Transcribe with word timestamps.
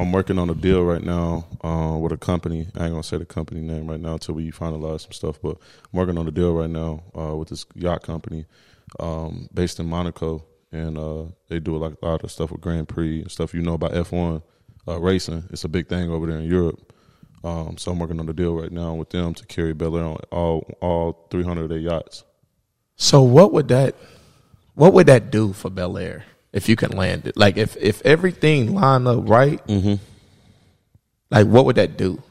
I'm 0.00 0.12
working 0.12 0.38
on 0.38 0.48
a 0.48 0.54
deal 0.54 0.82
right 0.82 1.02
now 1.02 1.44
uh, 1.62 1.98
with 1.98 2.12
a 2.12 2.16
company. 2.16 2.68
I 2.74 2.84
ain't 2.84 2.92
gonna 2.92 3.02
say 3.02 3.18
the 3.18 3.26
company 3.26 3.60
name 3.60 3.86
right 3.86 4.00
now 4.00 4.14
until 4.14 4.34
we 4.34 4.50
finalize 4.50 5.02
some 5.02 5.12
stuff. 5.12 5.38
But 5.42 5.58
I'm 5.92 5.98
working 5.98 6.16
on 6.16 6.26
a 6.26 6.30
deal 6.30 6.54
right 6.54 6.70
now 6.70 7.02
uh, 7.14 7.36
with 7.36 7.50
this 7.50 7.66
yacht 7.74 8.02
company 8.02 8.46
um, 8.98 9.50
based 9.52 9.78
in 9.78 9.84
Monaco, 9.84 10.42
and 10.72 10.96
uh, 10.96 11.24
they 11.48 11.60
do 11.60 11.76
like 11.76 11.96
a 12.00 12.06
lot 12.06 12.24
of 12.24 12.32
stuff 12.32 12.50
with 12.50 12.62
Grand 12.62 12.88
Prix 12.88 13.20
and 13.20 13.30
stuff 13.30 13.52
you 13.52 13.60
know 13.60 13.74
about 13.74 13.92
F1 13.92 14.42
uh, 14.88 14.98
racing. 14.98 15.44
It's 15.50 15.64
a 15.64 15.68
big 15.68 15.88
thing 15.88 16.08
over 16.08 16.26
there 16.26 16.38
in 16.38 16.46
Europe. 16.46 16.94
Um, 17.44 17.76
so 17.76 17.92
I'm 17.92 17.98
working 17.98 18.20
on 18.20 18.28
a 18.28 18.32
deal 18.32 18.54
right 18.54 18.72
now 18.72 18.94
with 18.94 19.10
them 19.10 19.34
to 19.34 19.44
carry 19.44 19.74
Bel 19.74 19.98
Air 19.98 20.04
on 20.04 20.16
all 20.32 20.78
all 20.80 21.26
300 21.30 21.64
of 21.64 21.68
their 21.68 21.78
yachts. 21.78 22.24
So 22.96 23.20
what 23.20 23.52
would 23.52 23.68
that 23.68 23.96
what 24.72 24.94
would 24.94 25.08
that 25.08 25.30
do 25.30 25.52
for 25.52 25.68
Belaire 25.68 26.22
if 26.52 26.68
you 26.68 26.76
can 26.76 26.92
land 26.92 27.26
it? 27.26 27.36
Like 27.36 27.56
if 27.56 27.76
if 27.76 28.00
everything 28.04 28.74
lined 28.74 29.06
up 29.08 29.28
right, 29.28 29.64
Mm-hmm. 29.66 29.94
like 31.30 31.46
what 31.46 31.64
would 31.66 31.76
that 31.76 31.96
do? 31.96 32.22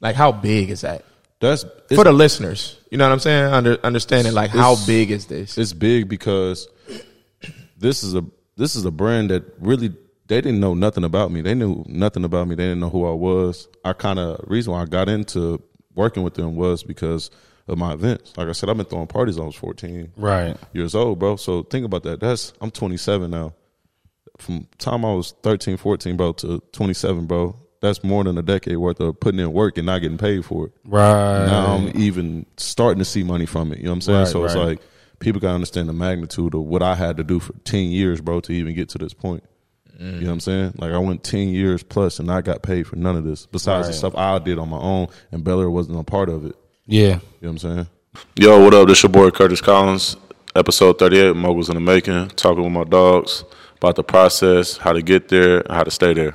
Like 0.00 0.16
how 0.16 0.32
big 0.32 0.70
is 0.70 0.80
that 0.82 1.04
That's 1.40 1.64
for 1.94 2.04
the 2.04 2.12
listeners? 2.12 2.78
You 2.90 2.98
know 2.98 3.06
what 3.06 3.12
I'm 3.12 3.20
saying? 3.20 3.52
Under 3.52 3.78
understanding 3.84 4.32
like 4.34 4.50
how 4.50 4.76
big 4.86 5.10
is 5.10 5.26
this? 5.26 5.56
it's 5.58 5.72
big 5.72 6.08
because 6.08 6.68
this 7.76 8.02
is 8.02 8.14
a 8.14 8.24
this 8.56 8.74
is 8.76 8.84
a 8.84 8.90
brand 8.90 9.30
that 9.30 9.44
really 9.60 9.88
they 10.26 10.40
didn't 10.40 10.60
know 10.60 10.74
nothing 10.74 11.02
about 11.04 11.32
me. 11.32 11.40
They 11.40 11.54
knew 11.54 11.84
nothing 11.88 12.24
about 12.24 12.46
me. 12.46 12.54
They 12.54 12.64
didn't 12.64 12.80
know 12.80 12.90
who 12.90 13.04
I 13.06 13.12
was. 13.12 13.66
I 13.84 13.92
kind 13.94 14.18
of 14.18 14.40
reason 14.46 14.72
why 14.72 14.82
I 14.82 14.84
got 14.86 15.08
into 15.08 15.60
working 15.94 16.22
with 16.22 16.34
them 16.34 16.54
was 16.56 16.82
because 16.84 17.30
of 17.66 17.78
my 17.78 17.92
events. 17.94 18.36
Like 18.36 18.48
I 18.48 18.52
said, 18.52 18.68
I've 18.68 18.76
been 18.76 18.86
throwing 18.86 19.06
parties. 19.08 19.36
when 19.36 19.44
I 19.44 19.46
was 19.46 19.56
fourteen 19.56 20.12
Right. 20.16 20.56
years 20.72 20.94
old, 20.94 21.18
bro. 21.18 21.36
So 21.36 21.62
think 21.64 21.84
about 21.84 22.02
that. 22.04 22.20
That's 22.20 22.52
I'm 22.60 22.70
27 22.70 23.30
now. 23.30 23.54
From 24.40 24.66
time 24.78 25.04
I 25.04 25.12
was 25.14 25.34
13, 25.42 25.76
14, 25.76 26.16
bro, 26.16 26.32
to 26.34 26.60
27, 26.72 27.26
bro. 27.26 27.56
That's 27.80 28.04
more 28.04 28.24
than 28.24 28.36
a 28.36 28.42
decade 28.42 28.76
worth 28.76 29.00
of 29.00 29.18
putting 29.20 29.40
in 29.40 29.52
work 29.54 29.78
and 29.78 29.86
not 29.86 30.00
getting 30.00 30.18
paid 30.18 30.44
for 30.44 30.66
it 30.66 30.72
Right. 30.84 31.46
now 31.46 31.76
I'm 31.76 31.88
even 31.98 32.44
starting 32.58 32.98
to 32.98 33.06
see 33.06 33.22
money 33.22 33.46
from 33.46 33.72
it. 33.72 33.78
You 33.78 33.84
know 33.84 33.90
what 33.92 33.94
I'm 33.96 34.00
saying? 34.02 34.18
Right, 34.18 34.28
so 34.28 34.44
it's 34.44 34.54
like 34.54 34.80
people 35.18 35.40
gotta 35.40 35.54
understand 35.54 35.88
the 35.88 35.94
magnitude 35.94 36.54
of 36.54 36.60
what 36.62 36.82
I 36.82 36.94
had 36.94 37.16
to 37.16 37.24
do 37.24 37.40
for 37.40 37.54
ten 37.64 37.90
years, 37.90 38.20
bro, 38.20 38.40
to 38.40 38.52
even 38.52 38.74
get 38.74 38.90
to 38.90 38.98
this 38.98 39.14
point. 39.14 39.42
Mm. 39.98 40.14
You 40.14 40.20
know 40.20 40.26
what 40.26 40.32
I'm 40.32 40.40
saying? 40.40 40.74
Like 40.76 40.92
I 40.92 40.98
went 40.98 41.24
ten 41.24 41.48
years 41.48 41.82
plus 41.82 42.18
and 42.18 42.30
I 42.30 42.42
got 42.42 42.62
paid 42.62 42.86
for 42.86 42.96
none 42.96 43.16
of 43.16 43.24
this. 43.24 43.46
Besides 43.46 43.86
the 43.86 43.94
stuff 43.94 44.14
I 44.14 44.38
did 44.40 44.58
on 44.58 44.68
my 44.68 44.78
own 44.78 45.06
and 45.32 45.42
Belaire 45.42 45.70
wasn't 45.72 45.98
a 45.98 46.02
part 46.04 46.28
of 46.28 46.44
it. 46.44 46.56
yeah. 46.86 47.00
You 47.00 47.08
know 47.08 47.20
what 47.40 47.48
I'm 47.50 47.58
saying? 47.58 47.86
Yo, 48.36 48.62
what 48.62 48.74
up? 48.74 48.88
This 48.88 49.02
your 49.02 49.10
boy 49.10 49.30
Curtis 49.30 49.62
Collins. 49.62 50.16
Episode 50.54 50.98
38, 50.98 51.36
Moguls 51.36 51.68
in 51.70 51.76
the 51.76 51.80
Making, 51.80 52.28
talking 52.30 52.62
with 52.64 52.72
my 52.72 52.82
dogs 52.84 53.44
about 53.80 53.96
the 53.96 54.04
process, 54.04 54.76
how 54.76 54.92
to 54.92 55.00
get 55.00 55.28
there, 55.28 55.62
how 55.70 55.82
to 55.82 55.90
stay 55.90 56.12
there. 56.12 56.34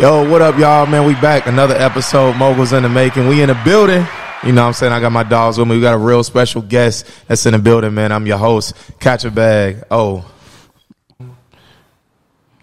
Yo, 0.00 0.28
what 0.28 0.42
up, 0.42 0.58
y'all? 0.58 0.86
Man, 0.86 1.06
we 1.06 1.14
back. 1.14 1.46
Another 1.46 1.76
episode. 1.76 2.34
Moguls 2.36 2.72
in 2.72 2.82
the 2.82 2.88
making. 2.88 3.28
We 3.28 3.42
in 3.42 3.48
the 3.48 3.60
building. 3.64 4.04
You 4.42 4.52
know 4.52 4.62
what 4.62 4.68
I'm 4.68 4.72
saying? 4.72 4.92
I 4.92 4.98
got 5.00 5.12
my 5.12 5.22
dogs 5.22 5.56
with 5.56 5.68
me. 5.68 5.76
We 5.76 5.80
got 5.80 5.94
a 5.94 5.98
real 5.98 6.24
special 6.24 6.60
guest 6.62 7.06
that's 7.28 7.46
in 7.46 7.52
the 7.52 7.60
building, 7.60 7.94
man. 7.94 8.10
I'm 8.10 8.26
your 8.26 8.36
host, 8.36 8.74
Catch 8.98 9.24
a 9.24 9.30
Bag. 9.30 9.84
Oh, 9.92 10.28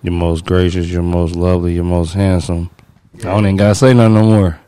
You're 0.03 0.13
most 0.13 0.45
gracious, 0.45 0.87
you're 0.87 1.01
most 1.01 1.35
lovely, 1.35 1.73
you're 1.73 1.83
most 1.85 2.13
handsome. 2.13 2.69
I 3.19 3.23
don't 3.23 3.45
even 3.45 3.55
gotta 3.55 3.75
say 3.75 3.93
nothing 3.93 4.15
no 4.15 4.23
more. 4.23 4.60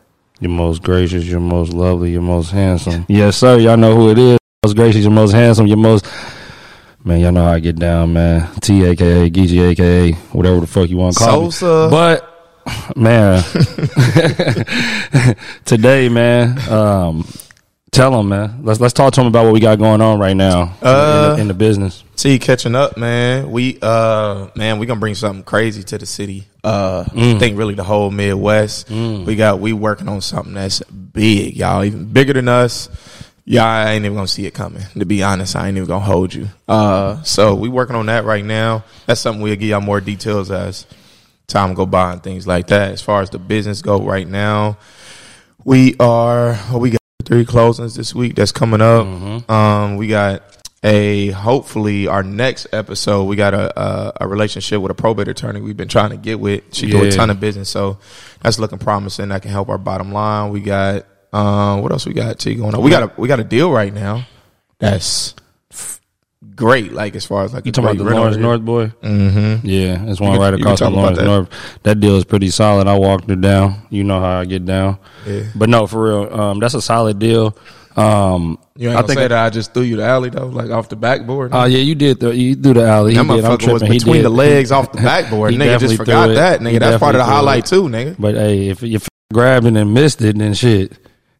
You're 0.43 0.51
most 0.51 0.83
gracious, 0.83 1.23
you're 1.23 1.39
most 1.39 1.71
lovely, 1.71 2.11
you're 2.11 2.21
most 2.21 2.51
handsome. 2.51 3.05
Yes, 3.09 3.37
sir. 3.37 3.59
Y'all 3.59 3.77
know 3.77 3.95
who 3.95 4.09
it 4.09 4.17
is. 4.17 4.37
Most 4.65 4.75
gracious, 4.75 5.03
you're 5.03 5.11
most 5.11 5.31
handsome, 5.31 5.67
you're 5.67 5.77
most 5.77 6.05
Man, 7.05 7.21
y'all 7.21 7.31
know 7.31 7.45
how 7.45 7.51
I 7.53 7.59
get 7.59 7.77
down, 7.77 8.11
man. 8.11 8.49
T 8.59 8.83
aka 8.83 9.23
aka 9.25 10.11
whatever 10.33 10.59
the 10.59 10.67
fuck 10.67 10.89
you 10.89 10.97
want 10.97 11.15
to 11.15 11.23
call 11.23 11.49
Sosa. 11.49 11.85
me. 11.85 11.91
But 11.91 12.97
man, 12.97 13.41
today, 15.65 16.09
man, 16.09 16.59
um, 16.69 17.25
tell 17.93 18.11
them, 18.11 18.29
man. 18.29 18.59
Let's 18.63 18.79
let's 18.79 18.93
talk 18.93 19.13
to 19.13 19.19
them 19.21 19.27
about 19.27 19.45
what 19.45 19.53
we 19.53 19.59
got 19.59 19.79
going 19.79 20.01
on 20.01 20.19
right 20.19 20.35
now 20.35 20.61
in 20.63 20.69
the- 20.81 20.87
Uh, 20.87 21.25
in, 21.29 21.35
the, 21.35 21.41
in 21.43 21.47
the 21.47 21.53
business. 21.53 22.03
See, 22.15 22.37
catching 22.39 22.75
up, 22.75 22.97
man. 22.97 23.49
We, 23.51 23.77
uh, 23.81 24.47
man, 24.55 24.79
we 24.79 24.85
gonna 24.85 24.99
bring 24.99 25.15
something 25.15 25.43
crazy 25.43 25.83
to 25.83 25.97
the 25.97 26.05
city. 26.05 26.47
Uh, 26.63 27.03
Mm. 27.05 27.35
I 27.35 27.39
think 27.39 27.57
really 27.57 27.75
the 27.75 27.83
whole 27.83 28.11
Midwest. 28.11 28.89
We 28.89 29.35
got, 29.35 29.59
we 29.59 29.73
working 29.73 30.07
on 30.09 30.21
something 30.21 30.53
that's 30.53 30.81
big, 30.83 31.55
y'all, 31.57 31.83
even 31.83 32.05
bigger 32.05 32.33
than 32.33 32.47
us. 32.49 32.89
Y'all 33.45 33.87
ain't 33.87 34.05
even 34.05 34.15
gonna 34.15 34.27
see 34.27 34.45
it 34.45 34.53
coming. 34.53 34.83
To 34.97 35.05
be 35.05 35.21
honest, 35.21 35.55
I 35.57 35.67
ain't 35.67 35.75
even 35.77 35.87
gonna 35.87 36.05
hold 36.05 36.33
you. 36.33 36.47
Uh, 36.67 37.21
so 37.23 37.55
we 37.55 37.67
working 37.67 37.95
on 37.97 38.05
that 38.05 38.23
right 38.23 38.43
now. 38.45 38.85
That's 39.05 39.19
something 39.19 39.41
we'll 39.41 39.55
give 39.55 39.69
y'all 39.69 39.81
more 39.81 39.99
details 39.99 40.49
as 40.49 40.85
time 41.47 41.73
go 41.73 41.85
by 41.85 42.13
and 42.13 42.23
things 42.23 42.47
like 42.47 42.67
that. 42.67 42.91
As 42.91 43.01
far 43.01 43.21
as 43.21 43.29
the 43.29 43.39
business 43.39 43.81
go 43.81 44.01
right 44.01 44.27
now, 44.27 44.77
we 45.65 45.95
are, 45.99 46.57
we 46.73 46.91
got 46.91 47.01
three 47.23 47.45
closings 47.45 47.95
this 47.95 48.13
week 48.13 48.35
that's 48.35 48.51
coming 48.51 48.81
up. 48.81 49.49
Um, 49.49 49.97
we 49.97 50.07
got 50.07 50.43
a 50.83 51.27
hopefully 51.31 52.07
our 52.07 52.23
next 52.23 52.67
episode. 52.73 53.23
We 53.23 53.35
got 53.35 53.53
a, 53.53 53.79
a 53.79 54.13
a 54.21 54.27
relationship 54.27 54.81
with 54.81 54.91
a 54.91 54.95
probate 54.95 55.27
attorney 55.27 55.61
we've 55.61 55.77
been 55.77 55.87
trying 55.87 56.09
to 56.11 56.17
get 56.17 56.39
with. 56.39 56.63
She 56.73 56.87
do 56.87 57.03
a 57.03 57.11
ton 57.11 57.29
of 57.29 57.39
business, 57.39 57.69
so 57.69 57.99
that's 58.41 58.59
looking 58.59 58.79
promising. 58.79 59.29
That 59.29 59.41
can 59.41 59.51
help 59.51 59.69
our 59.69 59.77
bottom 59.77 60.11
line. 60.11 60.51
We 60.51 60.61
got 60.61 61.05
um, 61.31 61.81
what 61.81 61.91
else 61.91 62.05
we 62.05 62.13
got? 62.13 62.37
T 62.39 62.55
going 62.55 62.75
on. 62.75 62.83
We 62.83 62.91
got 62.91 63.03
a 63.03 63.11
we 63.19 63.27
got 63.27 63.39
a 63.39 63.43
deal 63.43 63.71
right 63.71 63.93
now. 63.93 64.25
That's 64.79 65.35
great. 66.55 66.91
Like 66.93 67.15
as 67.15 67.25
far 67.25 67.43
as 67.43 67.53
like 67.53 67.65
You 67.65 67.71
talking 67.71 67.91
about 67.99 68.03
the 68.05 68.15
Lawrence 68.15 68.37
North 68.37 68.61
boy? 68.61 68.87
Mm-hmm. 69.01 69.67
Yeah, 69.67 70.03
it's 70.05 70.19
one 70.19 70.33
can- 70.33 70.41
right 70.41 70.53
across 70.53 70.79
talk 70.79 70.87
from 70.87 70.95
Lawrence 70.95 71.17
that. 71.19 71.25
North. 71.25 71.49
That 71.83 71.99
deal 71.99 72.15
is 72.15 72.23
pretty 72.25 72.49
solid. 72.49 72.87
I 72.87 72.97
walked 72.97 73.29
it 73.29 73.41
down. 73.41 73.85
You 73.89 74.03
know 74.03 74.19
how 74.19 74.39
I 74.39 74.45
get 74.45 74.65
down. 74.65 74.97
Yeah. 75.27 75.43
But 75.55 75.69
no, 75.69 75.87
for 75.87 76.03
real, 76.03 76.33
um, 76.39 76.59
that's 76.59 76.73
a 76.73 76.81
solid 76.81 77.19
deal. 77.19 77.57
Um, 77.95 78.57
You 78.75 78.89
ain't 78.89 78.97
I 78.97 79.01
gonna 79.01 79.07
think. 79.07 79.19
say 79.19 79.27
that 79.27 79.45
I 79.45 79.49
just 79.51 79.73
threw 79.73 79.83
you 79.83 79.97
the 79.97 80.03
alley 80.03 80.29
though, 80.31 80.47
like 80.47 80.71
off 80.71 80.89
the 80.89 80.95
backboard. 80.95 81.51
Oh 81.53 81.65
yeah, 81.65 81.77
you 81.77 81.93
did. 81.93 82.19
The, 82.19 82.35
you 82.35 82.55
threw 82.55 82.73
the 82.73 82.85
alley. 82.87 83.13
That 83.13 83.25
motherfucker 83.25 83.71
was 83.73 83.83
between 83.83 84.15
did. 84.15 84.25
the 84.25 84.29
legs 84.45 84.71
off 84.71 84.91
the 84.91 84.97
backboard. 85.01 85.53
Nigga 85.53 85.79
just 85.79 85.97
forgot 85.97 86.27
that. 86.33 86.59
Nigga, 86.61 86.79
that's 86.79 86.99
part 86.99 87.13
of 87.15 87.19
the 87.19 87.25
highlight 87.25 87.65
it. 87.65 87.69
too, 87.69 87.83
nigga. 87.83 88.15
But 88.17 88.33
hey, 88.35 88.69
if 88.69 88.81
you 88.81 88.99
grabbed 89.31 89.67
it 89.67 89.75
and 89.77 89.93
missed 89.93 90.21
it, 90.23 90.37
then 90.39 90.55
shit, 90.55 90.93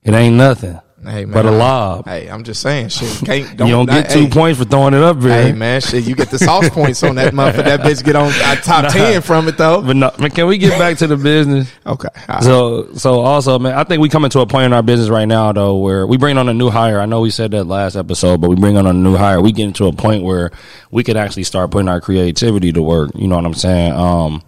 it 0.03 0.13
ain't 0.13 0.35
nothing. 0.35 0.79
Hey 1.03 1.25
man, 1.25 1.31
But 1.33 1.45
a 1.45 1.51
lob. 1.51 2.05
Hey, 2.07 2.27
I'm 2.27 2.43
just 2.43 2.61
saying, 2.61 2.89
shit. 2.89 3.25
Can't, 3.25 3.49
you 3.51 3.55
don't 3.57 3.85
not- 3.87 4.03
get 4.03 4.09
two 4.11 4.21
hey, 4.25 4.29
points 4.29 4.59
for 4.59 4.65
throwing 4.65 4.93
it 4.93 5.01
up 5.03 5.19
bro. 5.19 5.29
Hey 5.29 5.51
man, 5.51 5.81
shit, 5.81 6.05
you 6.05 6.15
get 6.15 6.29
the 6.29 6.39
sauce 6.39 6.69
points 6.69 7.03
on 7.03 7.15
that 7.15 7.33
motherfucker. 7.33 7.65
That 7.65 7.81
bitch 7.81 8.03
get 8.03 8.15
on 8.15 8.27
uh, 8.27 8.55
top 8.55 8.91
ten 8.93 9.21
from 9.21 9.47
it 9.47 9.57
though. 9.57 9.81
But 9.81 9.95
no, 9.97 10.11
man, 10.17 10.31
can 10.31 10.47
we 10.47 10.57
get 10.57 10.77
back 10.79 10.97
to 10.99 11.07
the 11.07 11.17
business? 11.17 11.71
Okay, 11.85 12.07
right. 12.29 12.41
So, 12.41 12.93
so 12.93 13.19
also, 13.19 13.59
man, 13.59 13.73
I 13.73 13.83
think 13.83 14.01
we 14.01 14.07
coming 14.07 14.29
to 14.31 14.39
a 14.39 14.47
point 14.47 14.65
in 14.65 14.73
our 14.73 14.81
business 14.81 15.09
right 15.09 15.25
now, 15.25 15.51
though, 15.51 15.75
where 15.77 16.07
we 16.07 16.15
bring 16.17 16.37
on 16.37 16.47
a 16.47 16.53
new 16.53 16.69
hire. 16.69 17.01
I 17.01 17.05
know 17.05 17.19
we 17.19 17.29
said 17.29 17.51
that 17.51 17.65
last 17.65 17.97
episode, 17.97 18.39
but 18.39 18.49
we 18.49 18.55
bring 18.55 18.77
on 18.77 18.87
a 18.87 18.93
new 18.93 19.17
hire. 19.17 19.41
We 19.41 19.51
get 19.51 19.65
into 19.65 19.87
a 19.87 19.91
point 19.91 20.23
where 20.23 20.51
we 20.91 21.03
could 21.03 21.17
actually 21.17 21.43
start 21.43 21.71
putting 21.71 21.89
our 21.89 21.99
creativity 21.99 22.71
to 22.71 22.81
work. 22.81 23.11
You 23.15 23.27
know 23.27 23.35
what 23.35 23.45
I'm 23.45 23.53
saying? 23.53 23.91
Um, 23.91 24.41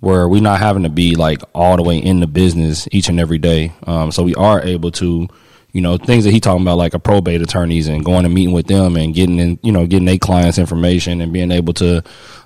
where 0.00 0.28
we're 0.28 0.42
not 0.42 0.58
having 0.58 0.82
to 0.82 0.88
be 0.90 1.14
like 1.14 1.40
all 1.54 1.76
the 1.76 1.82
way 1.82 1.96
in 1.98 2.18
the 2.20 2.26
business 2.26 2.88
each 2.92 3.08
and 3.08 3.20
every 3.20 3.38
day. 3.38 3.72
Um, 3.86 4.10
so 4.12 4.22
we 4.24 4.34
are 4.34 4.60
able 4.62 4.90
to, 4.92 5.28
you 5.74 5.80
know, 5.80 5.96
things 5.98 6.22
that 6.22 6.30
he 6.30 6.38
talking 6.38 6.62
about, 6.62 6.78
like 6.78 6.94
a 6.94 7.00
probate 7.00 7.42
attorneys 7.42 7.88
and 7.88 8.04
going 8.04 8.24
and 8.24 8.32
meeting 8.32 8.54
with 8.54 8.68
them 8.68 8.96
and 8.96 9.12
getting 9.12 9.40
in, 9.40 9.58
you 9.60 9.72
know, 9.72 9.84
getting 9.88 10.06
their 10.06 10.16
clients 10.18 10.56
information 10.56 11.20
and 11.20 11.32
being 11.32 11.50
able 11.50 11.74
to, 11.74 12.00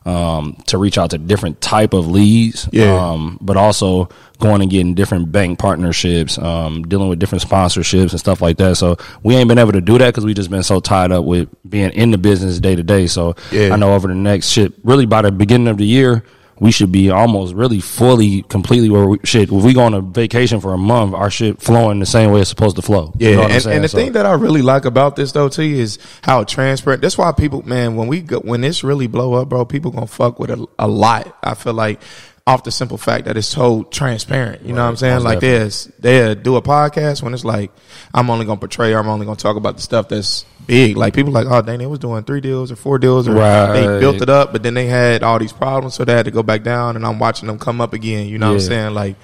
um, 0.06 0.56
to 0.66 0.78
reach 0.78 0.97
out 0.97 1.11
to 1.11 1.19
different 1.19 1.61
type 1.61 1.93
of 1.93 2.09
leads. 2.09 2.66
Yeah. 2.72 2.94
Um, 2.94 3.37
but 3.43 3.59
also 3.59 4.09
going 4.39 4.62
and 4.62 4.71
getting 4.71 4.94
different 4.94 5.31
bank 5.31 5.59
partnerships, 5.59 6.39
um, 6.39 6.84
dealing 6.84 7.11
with 7.11 7.19
different 7.19 7.44
sponsorships 7.44 8.12
and 8.12 8.19
stuff 8.19 8.41
like 8.41 8.56
that. 8.56 8.77
So 8.77 8.97
we 9.22 9.37
ain't 9.37 9.49
been 9.49 9.59
able 9.59 9.72
to 9.72 9.83
do 9.83 9.99
that 9.99 10.06
because 10.06 10.25
we 10.25 10.33
just 10.33 10.49
been 10.49 10.62
so 10.62 10.81
tied 10.81 11.12
up 11.12 11.27
with 11.27 11.50
being 11.69 11.91
in 11.91 12.13
the 12.13 12.19
business 12.19 12.59
day 12.60 12.77
to 12.77 12.83
day. 12.83 13.07
So 13.09 13.36
Yeah. 13.53 13.75
I 13.75 13.77
know 13.77 13.92
over 13.92 14.09
the 14.09 14.15
next 14.15 14.48
shit, 14.48 14.72
really 14.84 15.04
by 15.04 15.21
the 15.21 15.30
beginning 15.30 15.69
of 15.69 15.77
the 15.77 15.84
year, 15.86 16.25
we 16.60 16.71
should 16.72 16.91
be 16.93 17.10
almost 17.10 17.55
really 17.55 17.81
fully, 17.81 18.43
completely 18.43 18.91
where 18.91 19.07
we 19.07 19.19
shit. 19.25 19.45
If 19.53 19.63
we 19.63 19.72
go 19.75 19.83
on 19.83 19.95
a 19.95 20.01
vacation 20.01 20.60
for 20.60 20.72
a 20.75 20.78
month, 20.78 21.15
our 21.15 21.31
shit 21.31 21.60
flowing 21.60 22.01
the 22.01 22.07
same 22.07 22.31
way 22.33 22.41
it's 22.41 22.51
supposed 22.51 22.77
to 22.77 22.83
flow. 22.83 23.13
Yeah, 23.19 23.28
You 23.31 23.34
know 23.37 23.43
what 23.43 23.51
I'm 23.51 23.57
and, 23.57 23.66
and 23.66 23.84
the 23.84 23.89
So- 23.89 23.99
thing 23.99 24.13
that 24.13 24.27
I 24.27 24.33
really 24.33 24.63
like 24.63 24.84
about 24.84 25.16
this 25.16 25.33
though 25.33 25.49
too 25.49 25.63
is 25.63 25.99
how 26.22 26.45
transparent. 26.45 27.03
That's 27.03 27.16
why 27.19 27.31
people, 27.33 27.63
man, 27.63 27.97
when 27.97 28.09
we 28.09 28.21
go, 28.21 28.41
when 28.41 28.60
this 28.60 28.83
really 28.83 29.07
blow 29.07 29.34
up, 29.34 29.49
bro, 29.49 29.65
people 29.65 29.91
gonna 29.91 30.07
fuck 30.07 30.39
with 30.39 30.51
it 30.51 30.59
a 30.78 30.89
lot. 30.89 31.37
I 31.43 31.55
feel 31.55 31.75
like 31.75 32.01
off 32.47 32.65
the 32.65 32.71
simple 32.71 32.97
fact 32.97 33.27
that 33.27 33.37
it's 33.37 33.47
so 33.47 33.83
transparent. 33.84 34.63
You 34.63 34.72
know 34.72 34.83
what 34.83 34.89
I'm 34.89 34.97
saying? 34.97 35.16
most 35.16 35.25
Like 35.25 35.41
there's 35.41 35.84
they 35.99 36.34
do 36.34 36.57
a 36.57 36.63
podcast 36.63 37.22
when 37.22 37.34
it's 37.34 37.45
like 37.45 37.71
I'm 38.15 38.31
only 38.31 38.47
gonna 38.47 38.59
portray, 38.59 38.95
or 38.95 38.99
I'm 38.99 39.09
only 39.09 39.27
gonna 39.27 39.37
talk 39.37 39.57
about 39.57 39.77
the 39.77 39.83
stuff 39.83 40.09
that's 40.09 40.45
big. 40.68 40.97
Like 40.97 41.15
people 41.15 41.32
like, 41.32 41.48
oh, 41.48 41.60
dang, 41.60 41.78
they 41.78 41.86
was 41.86 41.98
doing 41.98 42.22
three 42.22 42.41
deals 42.41 42.70
or 42.70 42.76
four 42.76 43.00
deals, 43.00 43.26
or 43.26 43.34
they 43.34 43.98
built 43.98 44.22
it 44.22 44.28
up, 44.28 44.53
but 44.53 44.62
then 44.62 44.74
they 44.74 44.86
had 44.86 45.24
all 45.24 45.41
these 45.41 45.53
problems, 45.53 45.94
so 45.94 46.04
they 46.04 46.12
had 46.12 46.26
to 46.26 46.30
go 46.30 46.44
back 46.44 46.62
down. 46.62 46.94
And 46.94 47.04
I'm 47.04 47.18
watching 47.18 47.48
them 47.48 47.59
come 47.59 47.80
up 47.80 47.92
again. 47.92 48.28
You 48.28 48.38
know 48.38 48.48
what 48.48 48.54
I'm 48.54 48.60
saying? 48.60 48.94
Like. 48.94 49.16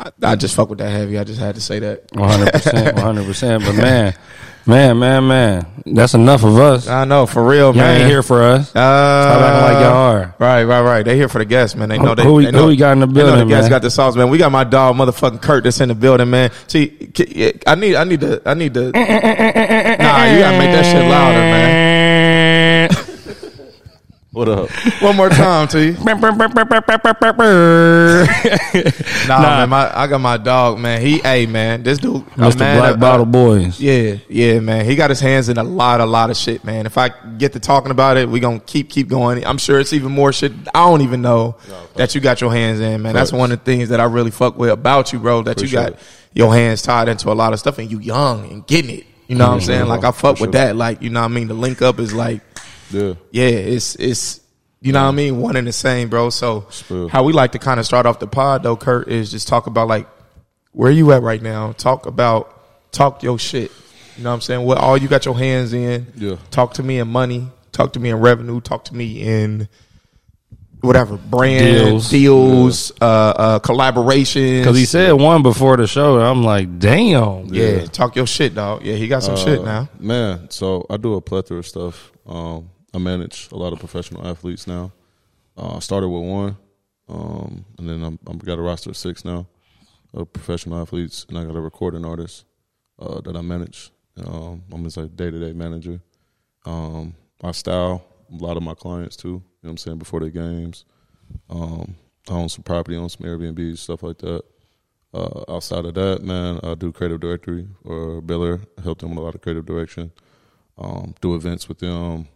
I, 0.00 0.12
I 0.22 0.36
just 0.36 0.54
fuck 0.54 0.70
with 0.70 0.78
that 0.78 0.90
heavy. 0.90 1.18
I 1.18 1.24
just 1.24 1.40
had 1.40 1.56
to 1.56 1.60
say 1.60 1.80
that. 1.80 2.04
One 2.12 2.28
hundred 2.28 2.52
percent, 2.52 2.94
one 2.94 3.04
hundred 3.04 3.26
percent. 3.26 3.64
But 3.64 3.74
man, 3.74 4.14
Man, 4.68 4.98
man, 4.98 5.26
man. 5.26 5.66
That's 5.86 6.12
enough 6.12 6.44
of 6.44 6.58
us. 6.58 6.86
I 6.88 7.06
know 7.06 7.24
for 7.24 7.42
real, 7.42 7.68
Y'all 7.68 7.76
man. 7.76 8.02
ain't 8.02 8.10
here 8.10 8.22
for 8.22 8.42
us. 8.42 8.68
Uh, 8.68 9.22
Stop 9.24 9.40
acting 9.40 9.62
like 9.62 9.82
y'all 9.82 9.94
are. 9.96 10.34
Right, 10.38 10.64
right, 10.64 10.82
right. 10.82 11.02
They 11.02 11.16
here 11.16 11.28
for 11.30 11.38
the 11.38 11.46
guests, 11.46 11.74
man. 11.74 11.88
They 11.88 11.96
know 11.98 12.14
they. 12.14 12.22
who 12.22 12.34
we- 12.34 12.44
they 12.44 12.50
know, 12.50 12.62
who 12.64 12.66
we 12.68 12.76
got 12.76 12.92
in 12.92 13.00
the 13.00 13.06
they 13.06 13.22
know 13.22 13.36
the 13.38 13.46
guests 13.46 13.62
man? 13.64 13.70
got 13.70 13.80
the 13.80 13.90
sauce, 13.90 14.14
man. 14.14 14.28
We 14.28 14.36
got 14.36 14.52
my 14.52 14.64
dog, 14.64 14.96
motherfucking 14.96 15.40
Curt, 15.40 15.64
that's 15.64 15.80
in 15.80 15.88
the 15.88 15.94
building, 15.94 16.28
man. 16.28 16.50
See, 16.66 17.10
I 17.66 17.76
need, 17.76 17.96
I 17.96 18.04
need 18.04 18.20
to, 18.20 18.42
I 18.44 18.52
need 18.52 18.74
to. 18.74 18.90
nah, 18.92 18.98
you 18.98 20.38
gotta 20.40 20.58
make 20.58 20.70
that 20.72 20.84
shit 20.84 21.08
louder, 21.08 21.38
man. 21.38 21.97
What 24.30 24.46
up? 24.46 24.68
One 25.00 25.16
more 25.16 25.30
time, 25.30 25.68
T. 25.68 25.92
Nah, 29.26 29.40
man, 29.40 29.68
my, 29.70 29.98
I 29.98 30.06
got 30.06 30.20
my 30.20 30.36
dog, 30.36 30.78
man. 30.78 31.00
He, 31.00 31.18
hey, 31.18 31.46
man, 31.46 31.82
this 31.82 31.96
dude, 31.96 32.26
Mr. 32.36 32.58
man, 32.58 32.78
Black 32.78 32.94
uh, 32.94 32.96
Bottle 32.96 33.24
Boys. 33.24 33.80
Yeah, 33.80 34.16
yeah, 34.28 34.60
man. 34.60 34.84
He 34.84 34.96
got 34.96 35.08
his 35.08 35.20
hands 35.20 35.48
in 35.48 35.56
a 35.56 35.62
lot, 35.62 36.02
a 36.02 36.04
lot 36.04 36.28
of 36.28 36.36
shit, 36.36 36.62
man. 36.62 36.84
If 36.84 36.98
I 36.98 37.08
get 37.38 37.54
to 37.54 37.60
talking 37.60 37.90
about 37.90 38.18
it, 38.18 38.28
we 38.28 38.38
gonna 38.38 38.60
keep 38.60 38.90
keep 38.90 39.08
going. 39.08 39.44
I'm 39.46 39.56
sure 39.56 39.80
it's 39.80 39.94
even 39.94 40.12
more 40.12 40.30
shit. 40.30 40.52
I 40.74 40.86
don't 40.86 41.00
even 41.00 41.22
know 41.22 41.56
that 41.94 42.14
you 42.14 42.20
got 42.20 42.42
your 42.42 42.52
hands 42.52 42.80
in, 42.80 43.00
man. 43.00 43.14
That's 43.14 43.32
one 43.32 43.50
of 43.50 43.58
the 43.58 43.64
things 43.64 43.88
that 43.88 44.00
I 44.00 44.04
really 44.04 44.30
fuck 44.30 44.58
with 44.58 44.70
about 44.70 45.10
you, 45.14 45.20
bro. 45.20 45.42
That 45.42 45.62
you 45.62 45.70
got 45.70 45.92
it. 45.92 45.98
your 46.34 46.52
hands 46.52 46.82
tied 46.82 47.08
into 47.08 47.30
a 47.30 47.34
lot 47.34 47.54
of 47.54 47.60
stuff, 47.60 47.78
and 47.78 47.90
you 47.90 47.98
young 47.98 48.50
and 48.50 48.66
getting 48.66 48.98
it. 48.98 49.06
You 49.26 49.36
know 49.36 49.46
what 49.46 49.54
I'm 49.54 49.60
saying? 49.62 49.86
Like 49.86 50.04
I 50.04 50.10
fuck 50.10 50.36
For 50.36 50.46
with 50.46 50.54
sure. 50.54 50.66
that. 50.66 50.76
Like 50.76 51.00
you 51.00 51.08
know 51.08 51.20
what 51.20 51.30
I 51.30 51.34
mean. 51.34 51.48
The 51.48 51.54
link 51.54 51.80
up 51.80 51.98
is 51.98 52.12
like 52.12 52.42
Yeah. 52.90 53.14
yeah, 53.30 53.44
it's 53.48 53.94
it's 53.96 54.40
you 54.80 54.92
know 54.92 55.02
what 55.02 55.08
I 55.08 55.12
mean, 55.12 55.40
one 55.40 55.56
and 55.56 55.66
the 55.66 55.72
same, 55.72 56.08
bro. 56.08 56.30
So 56.30 56.66
Spill. 56.70 57.08
how 57.08 57.22
we 57.24 57.32
like 57.32 57.52
to 57.52 57.58
kind 57.58 57.80
of 57.80 57.86
start 57.86 58.06
off 58.06 58.18
the 58.20 58.26
pod 58.28 58.62
though, 58.62 58.76
Curt, 58.76 59.08
is 59.08 59.30
just 59.30 59.48
talk 59.48 59.66
about 59.66 59.88
like 59.88 60.06
where 60.72 60.90
you 60.90 61.12
at 61.12 61.22
right 61.22 61.42
now. 61.42 61.72
Talk 61.72 62.06
about 62.06 62.90
talk 62.92 63.22
your 63.22 63.38
shit. 63.38 63.70
You 64.16 64.24
know 64.24 64.30
what 64.30 64.34
I'm 64.34 64.40
saying? 64.40 64.64
What 64.66 64.78
all 64.78 64.96
you 64.96 65.08
got 65.08 65.24
your 65.24 65.36
hands 65.36 65.72
in. 65.72 66.06
Yeah. 66.16 66.36
Talk 66.50 66.74
to 66.74 66.82
me 66.82 66.98
in 66.98 67.08
money. 67.08 67.48
Talk 67.72 67.92
to 67.94 68.00
me 68.00 68.10
in 68.10 68.16
revenue. 68.16 68.60
Talk 68.60 68.84
to 68.86 68.94
me 68.96 69.20
in 69.22 69.68
whatever 70.80 71.16
brand 71.16 71.64
Deals. 71.88 72.10
deals, 72.10 72.92
uh, 73.00 73.04
uh, 73.04 73.58
collaborations. 73.60 74.60
Because 74.60 74.76
he 74.76 74.84
said 74.84 75.12
one 75.12 75.42
before 75.42 75.76
the 75.76 75.86
show. 75.88 76.16
and 76.18 76.24
I'm 76.24 76.42
like, 76.44 76.78
damn. 76.78 77.46
yeah, 77.46 77.84
talk 77.86 78.14
your 78.16 78.26
shit, 78.28 78.54
dog. 78.54 78.84
Yeah, 78.84 78.94
he 78.94 79.08
got 79.08 79.22
some 79.24 79.36
shit 79.36 79.60
Uh, 79.60 79.64
now. 79.64 79.88
Man, 79.98 80.50
so 80.50 80.86
I 80.88 80.96
do 80.96 81.14
a 81.14 81.20
plethora 81.20 81.58
of 81.58 81.66
stuff. 81.66 82.12
Um, 82.26 82.70
I 82.94 82.98
manage 82.98 83.48
a 83.52 83.56
lot 83.56 83.72
of 83.72 83.78
professional 83.78 84.26
athletes 84.26 84.66
now. 84.66 84.92
Uh, 85.56 85.76
I 85.76 85.78
started 85.80 86.08
with 86.08 86.22
one, 86.22 86.56
um, 87.08 87.64
and 87.78 87.88
then 87.88 88.18
I've 88.26 88.44
got 88.44 88.58
a 88.58 88.62
roster 88.62 88.90
of 88.90 88.96
six 88.96 89.24
now 89.24 89.46
of 90.14 90.32
professional 90.32 90.80
athletes, 90.80 91.26
and 91.28 91.38
I 91.38 91.44
got 91.44 91.56
a 91.56 91.60
recording 91.60 92.04
artist 92.04 92.44
uh, 92.98 93.20
that 93.20 93.36
I 93.36 93.40
manage. 93.40 93.90
Um, 94.24 94.62
I'm 94.72 94.84
just 94.84 94.96
like 94.96 95.14
day 95.16 95.30
to 95.30 95.38
day 95.38 95.52
manager. 95.52 96.00
Um, 96.64 97.14
I 97.42 97.52
style 97.52 98.04
a 98.32 98.36
lot 98.36 98.56
of 98.56 98.62
my 98.62 98.74
clients 98.74 99.16
too. 99.16 99.28
You 99.28 99.34
know 99.34 99.42
what 99.62 99.70
I'm 99.70 99.76
saying 99.78 99.98
before 99.98 100.20
their 100.20 100.30
games. 100.30 100.84
Um, 101.50 101.96
I 102.28 102.32
own 102.32 102.48
some 102.48 102.64
property, 102.64 102.96
own 102.96 103.08
some 103.08 103.26
Airbnb 103.26 103.78
stuff 103.78 104.02
like 104.02 104.18
that. 104.18 104.42
Uh, 105.14 105.44
outside 105.48 105.86
of 105.86 105.94
that, 105.94 106.22
man, 106.22 106.60
I 106.62 106.74
do 106.74 106.92
creative 106.92 107.20
directory 107.20 107.66
or 107.84 108.20
Belaire. 108.20 108.64
I 108.78 108.82
help 108.82 108.98
them 108.98 109.10
with 109.10 109.18
a 109.18 109.22
lot 109.22 109.34
of 109.34 109.40
creative 109.40 109.64
direction. 109.64 110.12
Um, 110.76 111.14
do 111.20 111.34
events 111.34 111.68
with 111.68 111.78
them. 111.78 112.28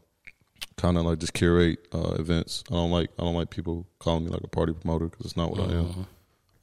Kind 0.76 0.96
of 0.96 1.04
like 1.04 1.18
just 1.18 1.34
curate 1.34 1.78
uh, 1.92 2.14
events. 2.18 2.64
I 2.70 2.74
don't 2.74 2.90
like 2.90 3.10
I 3.18 3.22
don't 3.22 3.34
like 3.34 3.50
people 3.50 3.86
calling 3.98 4.24
me 4.24 4.30
like 4.30 4.42
a 4.42 4.48
party 4.48 4.72
promoter 4.72 5.06
because 5.06 5.26
it's 5.26 5.36
not 5.36 5.50
what 5.50 5.60
I 5.60 5.72
am. 5.74 6.06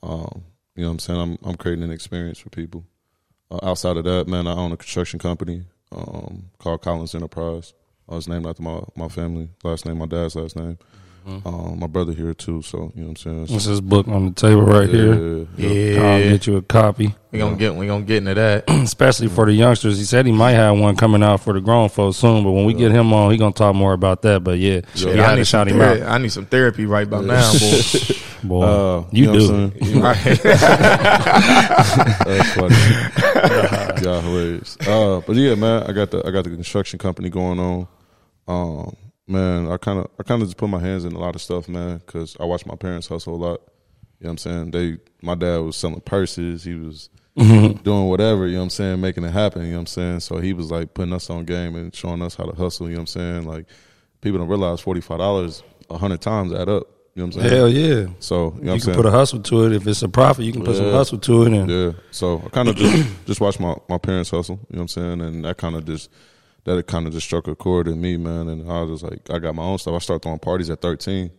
Um, 0.01 0.43
you 0.75 0.83
know 0.83 0.89
what 0.89 0.93
I'm 0.93 0.99
saying? 0.99 1.21
I'm 1.21 1.37
I'm 1.43 1.55
creating 1.55 1.83
an 1.83 1.91
experience 1.91 2.39
for 2.39 2.49
people. 2.49 2.85
Uh, 3.51 3.59
outside 3.63 3.97
of 3.97 4.03
that, 4.05 4.27
man, 4.27 4.47
I 4.47 4.53
own 4.53 4.71
a 4.71 4.77
construction 4.77 5.19
company 5.19 5.63
um, 5.91 6.45
called 6.59 6.81
Collins 6.81 7.15
Enterprise. 7.15 7.73
I 8.07 8.15
was 8.15 8.27
named 8.27 8.47
after 8.47 8.63
my, 8.63 8.81
my 8.95 9.07
family 9.07 9.49
last 9.63 9.85
name, 9.85 9.99
my 9.99 10.05
dad's 10.07 10.35
last 10.35 10.55
name. 10.55 10.77
Um, 11.45 11.77
my 11.79 11.87
brother 11.87 12.13
here 12.13 12.33
too, 12.33 12.61
so 12.61 12.91
you 12.95 13.01
know 13.01 13.09
what 13.09 13.11
I'm 13.11 13.15
saying. 13.17 13.47
What's 13.47 13.65
this 13.65 13.81
book 13.81 14.07
on 14.07 14.25
the 14.27 14.31
table 14.31 14.61
right 14.63 14.89
here? 14.89 15.45
yeah. 15.57 16.01
I'll 16.01 16.23
get 16.23 16.47
you 16.47 16.57
a 16.57 16.61
copy. 16.61 17.13
We 17.31 17.37
gonna 17.39 17.55
get 17.55 17.75
we 17.75 17.85
gonna 17.85 18.03
get 18.03 18.17
into 18.17 18.33
that. 18.33 18.63
Especially 18.69 19.27
for 19.27 19.45
the 19.45 19.53
youngsters. 19.53 19.99
He 19.99 20.05
said 20.05 20.25
he 20.25 20.31
might 20.31 20.53
have 20.53 20.79
one 20.79 20.95
coming 20.95 21.21
out 21.21 21.41
for 21.41 21.53
the 21.53 21.61
grown 21.61 21.89
folks 21.89 22.17
soon, 22.17 22.43
but 22.43 22.51
when 22.51 22.65
we 22.65 22.73
get 22.73 22.91
him 22.91 23.13
on, 23.13 23.31
he 23.31 23.37
gonna 23.37 23.53
talk 23.53 23.75
more 23.75 23.93
about 23.93 24.23
that. 24.23 24.43
But 24.43 24.57
yeah, 24.59 24.81
Yeah, 24.95 25.13
you 25.13 25.21
I 25.21 25.25
had 25.29 25.35
need 25.37 25.45
shout 25.47 25.67
some 25.67 25.75
him 25.75 25.81
therapy. 25.83 26.01
out. 26.03 26.11
I 26.11 26.17
need 26.17 26.31
some 26.31 26.45
therapy 26.47 26.85
right 26.87 27.05
about 27.07 27.25
now, 27.25 27.51
boy. 27.53 27.81
Boy, 28.41 28.63
Uh, 28.63 29.03
you, 29.11 29.25
know 29.25 29.33
do. 29.37 29.51
what 29.51 29.53
I'm 29.53 29.81
saying? 29.83 30.01
Right. 30.01 30.23
That's 30.43 30.63
funny. 32.53 32.75
yeah, 34.05 34.21
hilarious. 34.21 34.77
Uh, 34.87 35.21
but 35.27 35.35
yeah, 35.35 35.55
man, 35.55 35.83
I 35.83 35.91
got 35.91 36.09
the 36.11 36.25
I 36.25 36.31
got 36.31 36.45
the 36.45 36.49
construction 36.49 36.97
company 36.99 37.29
going 37.29 37.59
on. 37.59 37.87
Um, 38.47 38.95
man, 39.29 39.71
I 39.71 39.77
kind 39.77 39.99
of 39.99 40.09
I 40.19 40.23
kind 40.23 40.41
of 40.41 40.47
just 40.47 40.57
put 40.57 40.69
my 40.69 40.79
hands 40.79 41.05
in 41.05 41.13
a 41.13 41.19
lot 41.19 41.35
of 41.35 41.41
stuff, 41.41 41.69
man, 41.69 41.97
because 41.97 42.35
I 42.39 42.45
watched 42.45 42.65
my 42.65 42.75
parents 42.75 43.07
hustle 43.07 43.35
a 43.35 43.37
lot. 43.37 43.61
You 44.19 44.25
know 44.25 44.29
what 44.29 44.29
I'm 44.31 44.37
saying? 44.39 44.71
They, 44.71 44.97
my 45.21 45.35
dad 45.35 45.57
was 45.59 45.77
selling 45.77 46.01
purses. 46.01 46.65
He 46.65 46.73
was 46.73 47.09
mm-hmm. 47.37 47.81
doing 47.83 48.09
whatever. 48.09 48.47
You 48.47 48.53
know 48.53 48.59
what 48.59 48.63
I'm 48.65 48.69
saying? 48.71 48.99
Making 49.01 49.23
it 49.23 49.31
happen. 49.31 49.61
You 49.61 49.69
know 49.69 49.77
what 49.77 49.81
I'm 49.81 49.87
saying? 49.87 50.19
So 50.21 50.39
he 50.39 50.51
was 50.51 50.71
like 50.71 50.93
putting 50.93 51.13
us 51.13 51.29
on 51.29 51.45
game 51.45 51.75
and 51.75 51.95
showing 51.95 52.21
us 52.21 52.35
how 52.35 52.43
to 52.43 52.55
hustle. 52.55 52.87
You 52.87 52.95
know 52.95 53.01
what 53.01 53.15
I'm 53.15 53.21
saying? 53.21 53.45
Like 53.45 53.65
people 54.21 54.39
don't 54.39 54.49
realize 54.49 54.81
forty 54.81 55.01
five 55.01 55.19
dollars 55.19 55.63
a 55.89 55.97
hundred 55.97 56.21
times 56.21 56.53
add 56.53 56.67
up. 56.67 56.83
You 57.15 57.23
know 57.23 57.27
what 57.27 57.35
I'm 57.35 57.41
saying? 57.41 57.53
Hell 57.53 57.69
yeah. 57.69 58.07
So 58.19 58.35
you 58.35 58.41
know 58.41 58.47
what 58.49 58.63
You 58.63 58.71
I'm 58.71 58.77
can 58.77 58.79
saying? 58.81 58.95
put 58.97 59.05
a 59.05 59.11
hustle 59.11 59.41
to 59.41 59.65
it. 59.65 59.73
If 59.73 59.87
it's 59.87 60.01
a 60.01 60.09
profit, 60.09 60.45
you 60.45 60.53
can 60.53 60.63
put 60.63 60.75
some 60.75 60.91
hustle 60.91 61.17
to 61.17 61.43
it. 61.43 61.53
And 61.53 61.69
Yeah. 61.69 61.91
So 62.11 62.41
I 62.45 62.49
kind 62.49 62.67
of 62.67 62.75
just 62.75 63.25
just 63.25 63.41
watched 63.41 63.59
my 63.59 63.75
my 63.87 63.97
parents 63.97 64.31
hustle. 64.31 64.59
You 64.69 64.75
know 64.75 64.81
what 64.81 64.81
I'm 64.81 64.87
saying? 64.89 65.21
And 65.21 65.45
that 65.45 65.57
kind 65.57 65.75
of 65.75 65.85
just 65.85 66.09
that 66.75 66.87
kind 66.87 67.07
of 67.07 67.13
just 67.13 67.25
struck 67.25 67.47
a 67.47 67.55
chord 67.55 67.87
in 67.87 67.99
me, 68.01 68.17
man. 68.17 68.47
And 68.47 68.71
I 68.71 68.81
was 68.81 69.01
just 69.01 69.11
like, 69.11 69.29
I 69.29 69.39
got 69.39 69.55
my 69.55 69.63
own 69.63 69.77
stuff. 69.77 69.93
I 69.95 69.99
started 69.99 70.23
throwing 70.23 70.39
parties 70.39 70.69
at 70.69 70.81
13. 70.81 71.31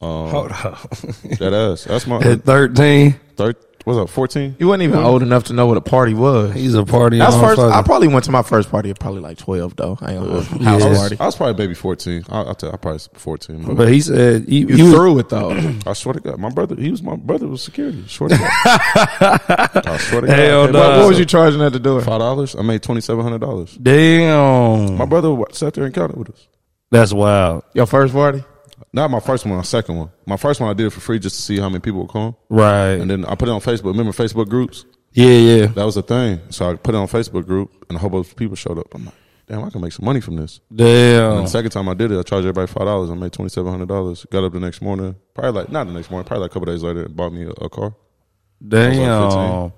Um, 0.00 0.28
hold 0.28 0.52
up. 0.52 0.90
That 1.38 1.52
ass. 1.54 1.84
That's 1.84 2.06
my 2.06 2.18
At 2.18 2.44
13, 2.44 3.18
third. 3.36 3.56
What's 3.84 3.98
up? 3.98 4.08
14. 4.08 4.56
You 4.58 4.68
wasn't 4.68 4.84
even 4.84 4.98
old 5.00 5.20
enough 5.22 5.44
to 5.44 5.52
know 5.52 5.66
what 5.66 5.76
a 5.76 5.82
party 5.82 6.14
was. 6.14 6.54
he's 6.54 6.72
a 6.72 6.86
party. 6.86 7.18
That's 7.18 7.36
first. 7.36 7.60
I 7.60 7.82
probably 7.82 8.08
went 8.08 8.24
to 8.24 8.30
my 8.30 8.40
first 8.42 8.70
party 8.70 8.88
at 8.88 8.98
probably 8.98 9.20
like 9.20 9.36
twelve 9.36 9.76
though. 9.76 9.98
I 10.00 10.12
ain't 10.14 10.20
gonna 10.24 10.38
lie. 10.38 10.46
Yeah. 10.58 10.64
house 10.70 10.82
I 10.82 10.88
was, 10.88 10.98
party. 10.98 11.16
I 11.20 11.26
was 11.26 11.36
probably 11.36 11.54
baby 11.54 11.74
14. 11.74 12.24
I, 12.30 12.40
I 12.48 12.52
tell 12.54 12.72
I 12.72 12.76
probably 12.78 13.00
14. 13.12 13.62
But, 13.64 13.76
But 13.76 13.88
he 13.92 14.00
said 14.00 14.48
you, 14.48 14.68
You 14.68 14.76
you 14.76 14.84
was- 14.86 14.94
threw 14.94 15.18
it 15.18 15.28
though. 15.28 15.50
I 15.86 15.92
swear 15.92 16.14
to 16.14 16.20
God, 16.20 16.38
my 16.38 16.48
brother. 16.48 16.76
He 16.76 16.90
was 16.90 17.02
my 17.02 17.16
brother 17.16 17.46
was 17.46 17.60
security. 17.62 18.02
I 18.04 18.08
swear 18.08 18.30
to 18.30 18.38
God. 18.38 18.50
I 19.86 19.96
swear 19.98 20.20
to 20.22 20.26
God. 20.28 20.34
Hell 20.38 20.66
Hey, 20.66 20.72
no. 20.72 20.78
what, 20.80 20.98
what 21.00 21.08
was 21.08 21.18
you 21.18 21.26
charging 21.26 21.60
at 21.60 21.72
the 21.74 21.78
door? 21.78 22.00
Five 22.00 22.20
dollars. 22.20 22.56
I 22.56 22.62
made 22.62 22.82
twenty 22.82 23.02
seven 23.02 23.22
hundred 23.22 23.42
dollars. 23.42 23.74
Damn. 23.74 24.96
My 24.96 25.04
brother 25.04 25.36
sat 25.52 25.74
there 25.74 25.84
and 25.84 25.94
counted 25.94 26.16
with 26.16 26.30
us. 26.30 26.48
That's 26.90 27.12
wild. 27.12 27.64
Your 27.74 27.84
first 27.86 28.14
party? 28.14 28.44
Not 28.94 29.10
my 29.10 29.18
first 29.18 29.44
one, 29.44 29.56
my 29.56 29.62
second 29.62 29.96
one. 29.96 30.10
My 30.24 30.36
first 30.36 30.60
one 30.60 30.70
I 30.70 30.72
did 30.72 30.86
it 30.86 30.90
for 30.90 31.00
free 31.00 31.18
just 31.18 31.34
to 31.34 31.42
see 31.42 31.58
how 31.58 31.68
many 31.68 31.80
people 31.80 32.02
would 32.02 32.12
come. 32.12 32.36
Right. 32.48 32.92
And 32.92 33.10
then 33.10 33.24
I 33.24 33.34
put 33.34 33.48
it 33.48 33.50
on 33.50 33.60
Facebook. 33.60 33.86
Remember 33.86 34.12
Facebook 34.12 34.48
groups? 34.48 34.84
yeah, 35.10 35.26
yeah. 35.26 35.66
That 35.66 35.84
was 35.84 35.96
the 35.96 36.02
thing. 36.02 36.40
So 36.50 36.70
I 36.70 36.76
put 36.76 36.94
it 36.94 36.98
on 36.98 37.08
Facebook 37.08 37.44
group, 37.44 37.72
and 37.88 37.96
a 37.96 37.98
whole 37.98 38.08
bunch 38.08 38.30
of 38.30 38.36
people 38.36 38.54
showed 38.54 38.78
up. 38.78 38.94
I'm 38.94 39.06
like, 39.06 39.14
damn, 39.48 39.64
I 39.64 39.70
can 39.70 39.80
make 39.80 39.90
some 39.92 40.04
money 40.06 40.20
from 40.20 40.36
this. 40.36 40.60
And 40.70 40.78
Damn. 40.78 41.42
the 41.42 41.46
second 41.46 41.72
time 41.72 41.88
I 41.88 41.94
did 41.94 42.12
it, 42.12 42.18
I 42.20 42.22
charged 42.22 42.46
everybody 42.46 42.68
five 42.68 42.86
dollars. 42.86 43.10
I 43.10 43.14
made 43.14 43.32
twenty 43.32 43.48
seven 43.48 43.72
hundred 43.72 43.88
dollars. 43.88 44.24
Got 44.30 44.44
up 44.44 44.52
the 44.52 44.60
next 44.60 44.80
morning, 44.80 45.16
probably 45.34 45.62
like 45.62 45.72
not 45.72 45.88
the 45.88 45.92
next 45.92 46.12
morning, 46.12 46.26
probably 46.28 46.42
like 46.42 46.52
a 46.52 46.54
couple 46.54 46.72
days 46.72 46.84
later, 46.84 47.02
and 47.06 47.16
bought 47.16 47.32
me 47.32 47.46
a, 47.46 47.50
a 47.50 47.68
car. 47.68 47.96
Damn. 48.66 49.72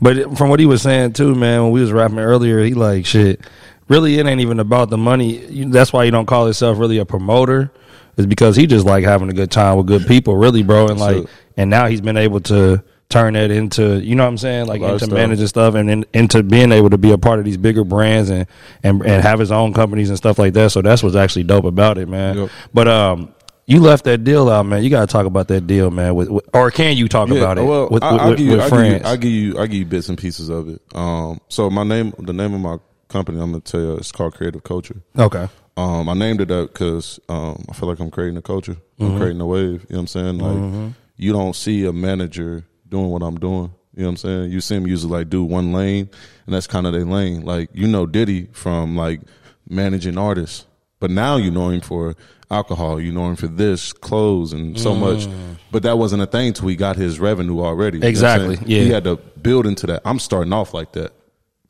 But 0.00 0.38
from 0.38 0.48
what 0.48 0.60
he 0.60 0.66
was 0.66 0.80
saying 0.80 1.12
too, 1.12 1.34
man, 1.34 1.64
when 1.64 1.72
we 1.72 1.82
was 1.82 1.92
rapping 1.92 2.18
earlier, 2.18 2.62
he 2.64 2.72
like 2.72 3.04
shit. 3.04 3.42
Really, 3.88 4.18
it 4.18 4.26
ain't 4.26 4.40
even 4.40 4.60
about 4.60 4.88
the 4.88 4.96
money. 4.96 5.64
That's 5.66 5.92
why 5.92 6.04
you 6.04 6.10
don't 6.10 6.24
call 6.24 6.46
yourself 6.46 6.78
really 6.78 6.96
a 6.96 7.04
promoter. 7.04 7.70
Is 8.16 8.26
because 8.26 8.56
he 8.56 8.66
just 8.66 8.84
like 8.84 9.04
having 9.04 9.30
a 9.30 9.32
good 9.32 9.50
time 9.50 9.76
with 9.78 9.86
good 9.86 10.06
people, 10.06 10.36
really, 10.36 10.62
bro. 10.62 10.88
And 10.88 11.00
like, 11.00 11.26
and 11.56 11.70
now 11.70 11.86
he's 11.86 12.00
been 12.00 12.18
able 12.18 12.40
to 12.40 12.82
turn 13.08 13.34
that 13.34 13.50
into, 13.50 14.00
you 14.00 14.14
know 14.14 14.24
what 14.24 14.30
I'm 14.30 14.38
saying, 14.38 14.66
like 14.66 14.80
into 14.82 15.06
managing 15.06 15.46
stuff 15.46 15.74
and 15.74 15.90
in, 15.90 16.06
into 16.12 16.42
being 16.42 16.72
able 16.72 16.90
to 16.90 16.98
be 16.98 17.12
a 17.12 17.18
part 17.18 17.38
of 17.38 17.44
these 17.44 17.56
bigger 17.56 17.84
brands 17.84 18.30
and 18.30 18.46
and 18.82 19.00
and 19.02 19.22
have 19.22 19.38
his 19.38 19.50
own 19.50 19.72
companies 19.72 20.08
and 20.08 20.18
stuff 20.18 20.38
like 20.38 20.52
that. 20.54 20.72
So 20.72 20.82
that's 20.82 21.02
what's 21.02 21.16
actually 21.16 21.44
dope 21.44 21.64
about 21.64 21.98
it, 21.98 22.08
man. 22.08 22.36
Yep. 22.36 22.50
But 22.74 22.88
um. 22.88 23.34
You 23.64 23.78
left 23.78 24.04
that 24.04 24.24
deal 24.24 24.50
out, 24.50 24.66
man. 24.66 24.82
You 24.82 24.90
got 24.90 25.02
to 25.02 25.06
talk 25.06 25.24
about 25.24 25.46
that 25.48 25.68
deal, 25.68 25.88
man. 25.92 26.16
With, 26.16 26.28
with 26.28 26.44
or 26.52 26.72
can 26.72 26.96
you 26.96 27.08
talk 27.08 27.30
about 27.30 27.58
it 27.58 27.62
well, 27.62 27.88
with, 27.88 28.02
I, 28.02 28.16
I'll, 28.16 28.30
with, 28.30 28.38
give 28.38 28.46
you, 28.48 28.60
I'll 28.60 28.68
give 28.68 28.72
you, 28.72 28.76
friends? 28.76 29.04
I'll 29.04 29.16
give 29.16 29.30
you, 29.30 29.58
I'll 29.58 29.66
give 29.68 29.78
you 29.78 29.86
bits 29.86 30.08
and 30.08 30.18
pieces 30.18 30.48
of 30.48 30.68
it. 30.68 30.82
Um, 30.94 31.40
so 31.48 31.70
my 31.70 31.84
name, 31.84 32.12
the 32.18 32.32
name 32.32 32.54
of 32.54 32.60
my 32.60 32.78
company, 33.08 33.40
I'm 33.40 33.52
gonna 33.52 33.60
tell 33.60 33.80
you, 33.80 33.96
it's 33.96 34.10
called 34.10 34.34
Creative 34.34 34.62
Culture. 34.64 35.00
okay. 35.16 35.48
Um, 35.82 36.08
I 36.08 36.14
named 36.14 36.40
it 36.40 36.48
that 36.48 36.72
because 36.72 37.18
um, 37.28 37.64
I 37.68 37.72
feel 37.74 37.88
like 37.88 37.98
I'm 38.00 38.10
creating 38.10 38.36
a 38.36 38.42
culture. 38.42 38.76
I'm 39.00 39.06
Mm-hmm. 39.08 39.16
creating 39.18 39.40
a 39.40 39.46
wave. 39.46 39.86
You 39.88 39.96
know 39.96 39.96
what 39.96 39.98
I'm 39.98 40.06
saying? 40.06 40.38
Like 40.38 40.94
you 41.16 41.32
don't 41.32 41.56
see 41.56 41.84
a 41.84 41.92
manager 41.92 42.64
doing 42.88 43.08
what 43.10 43.22
I'm 43.22 43.38
doing. 43.38 43.72
You 43.94 44.02
know 44.02 44.08
what 44.08 44.10
I'm 44.12 44.16
saying? 44.16 44.50
You 44.52 44.60
see 44.60 44.74
them 44.76 44.86
usually 44.86 45.12
like 45.12 45.28
do 45.28 45.42
one 45.44 45.72
lane, 45.72 46.08
and 46.46 46.54
that's 46.54 46.66
kind 46.66 46.86
of 46.86 46.92
their 46.92 47.04
lane. 47.04 47.44
Like 47.44 47.70
you 47.74 47.86
know 47.88 48.06
Diddy 48.06 48.48
from 48.52 48.96
like 48.96 49.20
managing 49.68 50.18
artists, 50.18 50.66
but 51.00 51.10
now 51.10 51.36
you 51.36 51.50
know 51.50 51.68
him 51.70 51.80
for 51.80 52.14
alcohol. 52.50 53.00
You 53.00 53.12
know 53.12 53.28
him 53.28 53.36
for 53.36 53.48
this, 53.48 53.92
clothes, 53.92 54.52
and 54.52 54.78
so 54.78 54.94
much. 54.94 55.26
But 55.70 55.82
that 55.84 55.98
wasn't 55.98 56.22
a 56.22 56.26
thing 56.26 56.52
till 56.52 56.68
he 56.68 56.76
got 56.76 56.96
his 56.96 57.18
revenue 57.18 57.60
already. 57.60 57.98
You 57.98 58.02
know 58.02 58.06
Mm. 58.06 58.10
Exactly, 58.10 58.58
yeah. 58.66 58.82
He 58.82 58.90
had 58.90 59.04
to 59.04 59.16
build 59.16 59.66
into 59.66 59.86
that. 59.88 60.02
I'm 60.04 60.18
starting 60.18 60.52
off 60.52 60.72
like 60.74 60.92
that. 60.92 61.12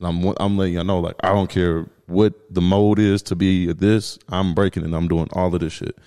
I'm 0.01 0.23
I'm 0.37 0.57
letting 0.57 0.75
y'all 0.75 0.83
know 0.83 0.99
like 0.99 1.15
I 1.23 1.29
don't 1.33 1.49
care 1.49 1.85
what 2.13 2.33
the 2.53 2.61
mode 2.61 2.99
is 2.99 3.21
to 3.23 3.35
be 3.35 3.71
this. 3.73 4.17
I'm 4.29 4.53
breaking 4.53 4.85
it. 4.85 4.93
I'm 4.93 5.07
doing 5.07 5.27
all 5.33 5.53
of 5.53 5.59
this 5.59 5.73
shit. 5.73 5.97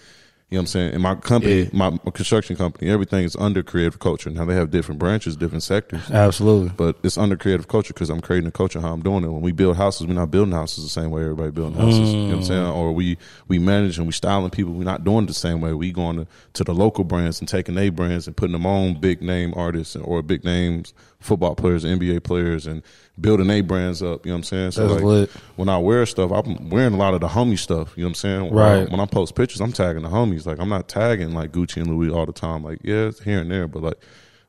You 0.48 0.54
know 0.54 0.60
what 0.60 0.62
I'm 0.62 0.66
saying? 0.68 0.94
And 0.94 1.02
my 1.02 1.16
company, 1.16 1.62
Yeah. 1.62 1.68
my, 1.72 1.90
my 1.90 2.12
construction 2.14 2.54
company, 2.54 2.88
everything 2.88 3.24
is 3.24 3.34
under 3.34 3.64
creative 3.64 3.98
culture. 3.98 4.30
Now 4.30 4.44
they 4.44 4.54
have 4.54 4.70
different 4.70 5.00
branches, 5.00 5.34
different 5.36 5.64
sectors, 5.64 6.08
Absolutely. 6.08 6.68
but 6.76 6.98
it's 7.02 7.18
under 7.18 7.34
creative 7.36 7.66
culture 7.66 7.92
because 7.92 8.10
I'm 8.10 8.20
creating 8.20 8.46
a 8.46 8.52
culture 8.52 8.80
how 8.80 8.92
I'm 8.92 9.02
doing 9.02 9.24
it. 9.24 9.28
When 9.28 9.40
we 9.42 9.50
build 9.50 9.76
houses, 9.76 10.06
we're 10.06 10.14
not 10.14 10.30
building 10.30 10.54
houses 10.54 10.84
the 10.84 10.88
same 10.90 11.10
way 11.10 11.22
everybody 11.22 11.50
building 11.50 11.76
houses. 11.76 11.98
You 12.12 12.16
know 12.16 12.26
what 12.28 12.34
I'm 12.36 12.42
saying? 12.44 12.62
Mm. 12.64 12.76
Or 12.76 12.92
we 12.92 13.18
we 13.48 13.58
manage 13.58 13.98
and 13.98 14.06
we 14.06 14.12
styling 14.12 14.50
people. 14.50 14.72
We're 14.72 14.84
not 14.84 15.02
doing 15.02 15.24
it 15.24 15.26
the 15.26 15.34
same 15.34 15.60
way. 15.60 15.72
We 15.72 15.90
going 15.90 16.14
to, 16.18 16.26
to 16.52 16.62
the 16.62 16.72
local 16.74 17.02
brands 17.02 17.40
and 17.40 17.48
taking 17.48 17.74
their 17.74 17.90
brands 17.90 18.28
and 18.28 18.36
putting 18.36 18.52
them 18.52 18.66
on 18.66 19.00
big 19.00 19.22
name 19.22 19.52
artists 19.56 19.96
or 19.96 20.22
big 20.22 20.44
names 20.44 20.94
football 21.26 21.54
players, 21.54 21.84
NBA 21.84 22.22
players, 22.24 22.66
and 22.66 22.82
building 23.20 23.46
their 23.48 23.62
brands 23.62 24.02
up. 24.02 24.24
You 24.24 24.30
know 24.30 24.36
what 24.36 24.38
I'm 24.38 24.42
saying? 24.44 24.70
So 24.72 24.82
That's 24.88 24.94
like, 24.94 25.02
lit. 25.04 25.30
when 25.56 25.68
I 25.68 25.78
wear 25.78 26.06
stuff, 26.06 26.30
I'm 26.32 26.70
wearing 26.70 26.94
a 26.94 26.96
lot 26.96 27.12
of 27.14 27.20
the 27.20 27.28
homie 27.28 27.58
stuff. 27.58 27.92
You 27.96 28.02
know 28.02 28.08
what 28.08 28.10
I'm 28.10 28.14
saying? 28.14 28.44
When 28.44 28.54
Right. 28.54 28.88
I- 28.88 28.90
When 28.90 29.00
I 29.00 29.06
post 29.06 29.34
pictures, 29.34 29.60
I'm 29.60 29.72
tagging 29.72 30.02
the 30.02 30.08
homies. 30.08 30.46
Like 30.46 30.58
I'm 30.58 30.68
not 30.68 30.88
tagging 30.88 31.34
like 31.34 31.52
Gucci 31.52 31.78
and 31.82 31.88
Louis 31.88 32.10
all 32.10 32.24
the 32.26 32.32
time. 32.32 32.62
Like 32.64 32.78
yeah, 32.82 33.06
it's 33.08 33.20
here 33.22 33.40
and 33.40 33.50
there, 33.50 33.68
but 33.68 33.82
like 33.82 33.98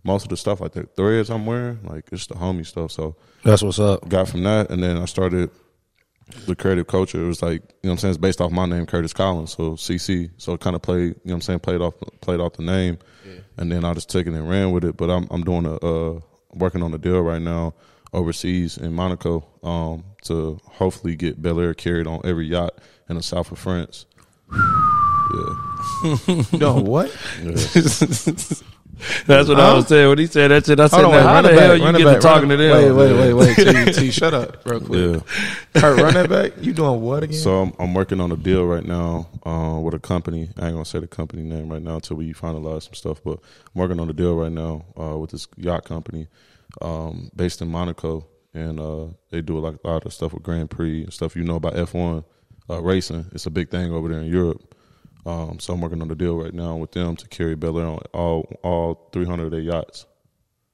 most 0.03 0.23
of 0.23 0.29
the 0.29 0.37
stuff 0.37 0.61
like 0.61 0.71
the 0.71 0.83
threads 0.83 1.29
I'm 1.29 1.45
wearing, 1.45 1.79
like 1.83 2.05
it's 2.11 2.27
the 2.27 2.35
homie 2.35 2.65
stuff. 2.65 2.91
So 2.91 3.15
That's 3.43 3.61
what's 3.61 3.79
up. 3.79 4.07
got 4.07 4.29
from 4.29 4.43
that, 4.43 4.69
and 4.69 4.81
then 4.81 4.97
I 4.97 5.05
started 5.05 5.49
the 6.45 6.55
creative 6.57 6.87
culture. 6.87 7.23
It 7.23 7.27
was 7.27 7.41
like 7.41 7.61
you 7.61 7.67
know 7.83 7.89
what 7.89 7.91
I'm 7.91 7.97
saying. 7.99 8.09
It's 8.11 8.17
based 8.17 8.41
off 8.41 8.51
my 8.51 8.65
name, 8.65 8.85
Curtis 8.85 9.13
Collins. 9.13 9.53
So 9.55 9.71
CC. 9.77 10.29
So 10.37 10.53
it 10.53 10.59
kind 10.59 10.75
of 10.75 10.81
played. 10.81 10.99
You 10.99 11.07
know 11.07 11.15
what 11.23 11.33
I'm 11.35 11.41
saying. 11.41 11.59
Played 11.59 11.81
off 11.81 11.93
played 12.21 12.39
off 12.41 12.53
the 12.53 12.63
name, 12.63 12.97
and 13.57 13.71
then 13.71 13.85
I 13.85 13.93
just 13.93 14.09
took 14.09 14.27
it 14.27 14.33
and 14.33 14.49
ran 14.49 14.71
with 14.71 14.83
it. 14.83 14.97
But 14.97 15.09
I'm 15.09 15.27
I'm 15.31 15.43
doing 15.43 15.65
a 15.65 15.75
uh, 15.75 16.19
working 16.59 16.81
on 16.83 16.93
a 16.93 16.97
deal 16.97 17.21
right 17.21 17.41
now 17.41 17.73
overseas 18.13 18.77
in 18.77 18.93
Monaco 18.93 19.45
um, 19.63 20.03
to 20.23 20.59
hopefully 20.65 21.15
get 21.15 21.41
Belaire 21.41 21.75
carried 21.75 22.07
on 22.07 22.21
every 22.23 22.47
yacht 22.47 22.73
in 23.09 23.15
the 23.17 23.23
south 23.23 23.51
of 23.51 23.59
France. 23.59 24.05
Yeah, 24.51 26.43
No, 26.57 26.75
what? 26.81 27.11
yeah. 27.43 27.53
That's 29.25 29.47
what 29.49 29.59
I 29.59 29.73
was 29.73 29.87
saying. 29.87 30.09
When 30.09 30.17
he 30.17 30.25
said 30.27 30.49
that 30.51 30.65
shit, 30.65 30.79
I 30.79 30.87
said, 30.87 31.03
Hold 31.03 31.15
on, 31.15 31.23
how 31.23 31.41
the 31.41 31.49
it 31.49 31.55
back. 31.55 31.59
hell 31.65 31.77
you 31.77 31.83
run 31.83 31.95
get 31.95 32.05
back, 32.05 32.15
to 32.15 32.21
talking 32.21 32.49
run 32.49 32.57
to 32.57 32.63
it- 32.65 32.67
them? 32.87 32.95
Wait, 32.97 33.13
wait, 33.13 33.33
wait, 33.33 33.55
wait. 33.65 33.85
T, 33.95 34.01
T, 34.01 34.11
shut 34.11 34.33
up 34.33 34.65
real 34.65 34.79
quick. 34.81 35.23
yeah. 35.75 35.81
Curt, 35.81 35.99
run 36.01 36.13
that 36.15 36.29
back. 36.29 36.53
You 36.61 36.73
doing 36.73 37.01
what 37.01 37.23
again? 37.23 37.37
So 37.37 37.61
I'm, 37.61 37.73
I'm 37.79 37.93
working 37.93 38.19
on 38.19 38.31
a 38.31 38.37
deal 38.37 38.65
right 38.65 38.85
now 38.85 39.27
uh, 39.45 39.79
with 39.79 39.93
a 39.93 39.99
company. 39.99 40.49
I 40.57 40.65
ain't 40.67 40.73
gonna 40.73 40.85
say 40.85 40.99
the 40.99 41.07
company 41.07 41.43
name 41.43 41.69
right 41.69 41.81
now 41.81 41.95
until 41.95 42.17
we 42.17 42.33
finalize 42.33 42.83
some 42.83 42.93
stuff. 42.93 43.21
But 43.23 43.39
I'm 43.73 43.79
working 43.81 43.99
on 43.99 44.09
a 44.09 44.13
deal 44.13 44.35
right 44.35 44.51
now 44.51 44.85
uh, 44.99 45.17
with 45.17 45.31
this 45.31 45.47
yacht 45.57 45.85
company 45.85 46.27
um, 46.81 47.29
based 47.35 47.61
in 47.61 47.69
Monaco, 47.69 48.25
and 48.53 48.79
uh, 48.79 49.05
they 49.29 49.41
do 49.41 49.59
like 49.59 49.75
a 49.83 49.87
lot 49.87 50.05
of 50.05 50.13
stuff 50.13 50.33
with 50.33 50.43
Grand 50.43 50.69
Prix 50.69 51.03
and 51.03 51.13
stuff 51.13 51.35
you 51.35 51.43
know 51.43 51.55
about 51.55 51.73
F1 51.75 52.23
uh, 52.69 52.81
racing. 52.81 53.25
It's 53.33 53.45
a 53.45 53.51
big 53.51 53.69
thing 53.69 53.91
over 53.91 54.07
there 54.09 54.19
in 54.19 54.27
Europe. 54.31 54.73
Um, 55.25 55.59
so 55.59 55.73
I'm 55.73 55.81
working 55.81 56.01
on 56.01 56.09
a 56.09 56.15
deal 56.15 56.37
right 56.37 56.53
now 56.53 56.77
with 56.77 56.91
them 56.91 57.15
to 57.17 57.27
carry 57.27 57.55
Bel 57.55 57.77
Air 57.79 57.87
on 57.87 57.99
all 58.13 58.49
all 58.63 59.09
300 59.11 59.45
of 59.45 59.51
their 59.51 59.59
yachts. 59.59 60.05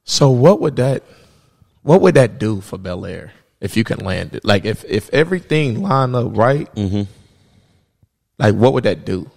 So 0.04 0.30
what 0.30 0.60
would 0.62 0.76
that 0.76 1.04
what 1.82 2.02
would 2.02 2.16
that 2.16 2.38
do 2.40 2.62
for 2.62 2.78
Belaire 2.78 3.32
if 3.62 3.76
you 3.78 3.84
can 3.84 4.00
land 4.00 4.36
it? 4.36 4.46
Like 4.46 4.66
if 4.66 4.84
if 4.86 5.10
everything 5.14 5.82
lined 5.82 6.16
up 6.16 6.36
right, 6.38 6.74
Mm-hmm. 6.76 7.04
like 8.38 8.56
what 8.56 8.74
would 8.74 8.84
that 8.84 9.06
do? 9.06 9.30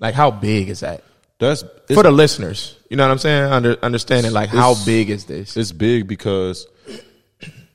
Like 0.00 0.14
how 0.14 0.30
big 0.30 0.68
is 0.70 0.80
that 0.80 1.04
That's 1.38 1.62
for 1.92 2.02
the 2.02 2.10
listeners? 2.10 2.78
You 2.88 2.96
know 2.96 3.04
what 3.06 3.12
I'm 3.12 3.18
saying? 3.18 3.52
Under 3.52 3.76
understanding 3.82 4.32
like 4.32 4.48
how 4.48 4.74
big 4.84 5.10
is 5.10 5.24
this? 5.26 5.56
it's 5.56 5.72
big 5.72 6.06
because 6.08 6.66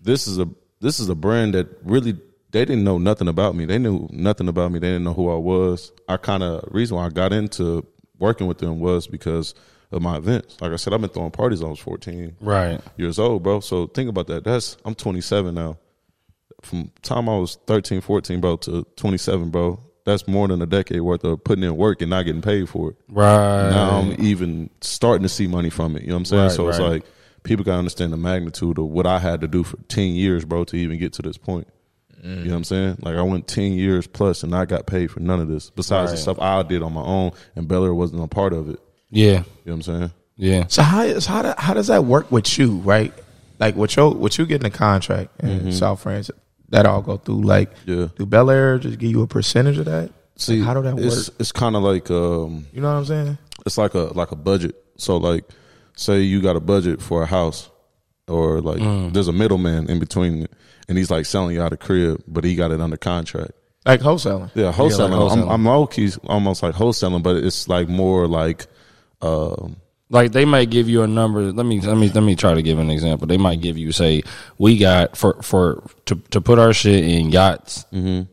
this 0.02 0.28
is 0.28 0.40
a 0.40 0.48
this 0.82 1.00
is 1.00 1.10
a 1.10 1.16
brand 1.16 1.54
that 1.54 1.68
really 1.84 2.18
they 2.52 2.66
didn't 2.66 2.84
know 2.84 2.98
nothing 2.98 3.28
about 3.28 3.56
me. 3.56 3.66
They 3.66 3.78
knew 3.78 4.08
nothing 4.12 4.48
about 4.48 4.72
me. 4.72 4.80
They 4.80 4.88
didn't 4.88 5.04
know 5.04 5.14
who 5.14 5.30
I 5.30 5.36
was. 5.36 5.92
I 6.08 6.18
kind 6.18 6.44
of 6.44 6.64
reason 6.72 6.98
why 6.98 7.06
I 7.06 7.10
got 7.10 7.32
into 7.34 7.86
working 8.18 8.48
with 8.48 8.58
them 8.58 8.80
was 8.80 9.08
because 9.08 9.54
of 9.92 10.02
my 10.02 10.18
events. 10.18 10.58
Like 10.62 10.72
I 10.72 10.76
said, 10.76 10.94
I've 10.94 11.02
been 11.02 11.10
throwing 11.10 11.32
parties. 11.32 11.60
when 11.62 11.68
I 11.68 11.72
was 11.72 11.80
fourteen 11.80 12.36
Right. 12.42 12.80
years 12.98 13.18
old, 13.20 13.44
bro. 13.44 13.60
So 13.60 13.88
think 13.88 14.10
about 14.10 14.28
that. 14.28 14.44
That's 14.44 14.78
I'm 14.86 14.96
27 14.96 15.54
now. 15.56 15.78
From 16.62 16.92
time 17.02 17.30
I 17.30 17.38
was 17.38 17.58
13, 17.68 18.02
14, 18.02 18.42
bro, 18.42 18.58
to 18.58 18.86
27, 18.98 19.50
bro. 19.50 19.80
That's 20.06 20.28
more 20.28 20.48
than 20.48 20.62
a 20.62 20.66
decade 20.66 21.02
worth 21.02 21.24
of 21.24 21.44
putting 21.44 21.64
in 21.64 21.76
work 21.78 22.02
and 22.02 22.10
not 22.10 22.24
getting 22.26 22.42
paid 22.42 22.68
for 22.68 22.90
it 22.92 22.96
Right. 23.10 23.70
now 23.70 24.00
I'm 24.00 24.16
even 24.20 24.70
starting 24.82 25.24
to 25.24 25.30
see 25.30 25.48
money 25.48 25.70
from 25.70 25.96
it. 25.96 26.02
You 26.02 26.10
know 26.10 26.16
what 26.16 26.20
I'm 26.20 26.26
saying? 26.26 26.44
Right, 26.44 26.52
so 26.52 26.68
it's 26.68 26.80
like 26.80 27.04
people 27.44 27.64
gotta 27.64 27.78
understand 27.78 28.12
the 28.12 28.18
magnitude 28.18 28.78
of 28.80 28.86
what 28.86 29.06
I 29.06 29.20
had 29.20 29.42
to 29.42 29.48
do 29.48 29.64
for 29.64 29.78
ten 29.88 30.14
years, 30.16 30.46
bro, 30.46 30.64
to 30.66 30.76
even 30.78 30.98
get 31.00 31.14
to 31.14 31.22
this 31.22 31.38
point. 31.38 31.68
You 32.24 32.30
know 32.36 32.50
what 32.52 32.56
I'm 32.58 32.64
saying? 32.66 32.98
Like 33.02 33.16
I 33.16 33.22
went 33.22 33.48
ten 33.48 33.74
years 33.74 34.06
plus 34.08 34.44
and 34.44 34.54
I 34.54 34.66
got 34.66 34.86
paid 34.86 35.10
for 35.12 35.20
none 35.22 35.40
of 35.40 35.48
this. 35.48 35.70
Besides 35.70 36.12
the 36.12 36.18
stuff 36.18 36.40
I 36.40 36.62
did 36.64 36.82
on 36.84 36.94
my 36.94 37.02
own 37.02 37.32
and 37.56 37.68
Belaire 37.68 37.96
wasn't 37.96 38.24
a 38.24 38.28
part 38.28 38.54
of 38.54 38.70
it. 38.70 38.80
Yeah. 39.10 39.26
You 39.28 39.32
know 39.38 39.44
what 39.64 39.74
I'm 39.74 39.82
saying? 39.84 40.12
Yeah. 40.36 40.66
So 40.68 40.82
how 40.84 41.02
is 41.04 41.26
how 41.26 41.42
do, 41.42 41.54
how 41.58 41.74
does 41.74 41.88
that 41.88 42.06
work 42.06 42.32
with 42.32 42.58
you, 42.58 42.78
right? 42.80 43.14
Like 43.60 43.76
with 43.76 43.96
your 43.96 44.14
with 44.14 44.38
you 44.38 44.46
getting 44.46 44.68
a 44.68 44.70
contract 44.70 45.32
in 45.42 45.72
South 45.72 46.02
France, 46.02 46.30
that 46.70 46.86
all 46.86 47.02
go 47.02 47.18
through. 47.18 47.42
Like, 47.44 47.72
Yeah. 47.86 48.08
do 48.18 48.26
Belaire 48.26 48.80
just 48.80 49.00
give 49.00 49.12
you 49.12 49.22
a 49.22 49.28
percentage 49.28 49.78
of 49.78 49.86
that? 49.86 50.12
See, 50.36 50.58
Like, 50.60 50.68
how 50.68 50.74
do 50.76 50.82
that 50.84 50.98
it's, 51.04 51.30
work? 51.30 51.36
It's 51.40 51.52
kind 51.52 51.76
of 51.76 51.84
like 51.84 52.10
um, 52.12 52.66
You 52.74 52.82
know 52.82 52.92
what 52.94 53.00
I'm 53.00 53.06
saying? 53.06 53.38
it's 53.66 53.78
like 53.78 53.94
a 53.96 54.12
like 54.14 54.32
a 54.32 54.36
budget. 54.38 54.76
So 54.98 55.18
like, 55.18 55.46
say 55.96 56.22
you 56.22 56.42
got 56.42 56.56
a 56.56 56.62
budget 56.62 57.02
for 57.02 57.24
a 57.24 57.26
house, 57.26 57.70
or 58.28 58.62
like 58.62 58.80
Mm. 58.80 59.12
there's 59.14 59.28
a 59.28 59.34
middleman 59.34 59.90
in 59.90 60.00
between, 60.00 60.44
it, 60.44 60.52
and 60.90 60.98
he's 60.98 61.10
like 61.10 61.26
selling 61.26 61.56
you 61.56 61.62
out 61.62 61.72
a 61.72 61.78
crib, 61.78 62.22
but 62.28 62.44
he 62.44 62.56
got 62.56 62.72
it 62.72 62.82
under 62.82 62.98
contract. 62.98 63.52
Like 63.86 64.02
wholesaling. 64.02 64.52
Yeah, 64.56 64.74
wholesaling. 64.74 65.12
wholesaling. 65.12 65.44
I'm, 65.44 65.50
I'm 65.50 65.66
low 65.66 65.88
key 65.88 66.12
almost 66.28 66.62
like 66.62 66.76
wholesaling, 66.76 67.24
but 67.24 67.38
it's 67.38 67.70
like 67.70 67.88
more 67.88 68.28
like 68.28 68.68
um, 69.22 69.78
Like 70.10 70.32
they 70.34 70.44
might 70.46 70.70
give 70.70 70.90
you 70.90 71.02
a 71.04 71.08
number. 71.08 71.52
Let 71.52 71.66
me 71.66 71.80
let 71.80 71.96
me 71.98 72.10
let 72.10 72.22
me 72.24 72.36
try 72.36 72.54
to 72.54 72.62
give 72.62 72.78
an 72.80 72.90
example. 72.90 73.26
They 73.28 73.38
might 73.38 73.62
give 73.62 73.78
you 73.78 73.92
say 73.94 74.24
we 74.58 74.78
got 74.78 75.16
for 75.16 75.42
for 75.42 75.84
to 76.06 76.16
to 76.32 76.42
put 76.42 76.60
our 76.60 76.74
shit 76.74 77.04
in 77.06 77.32
yachts. 77.32 77.86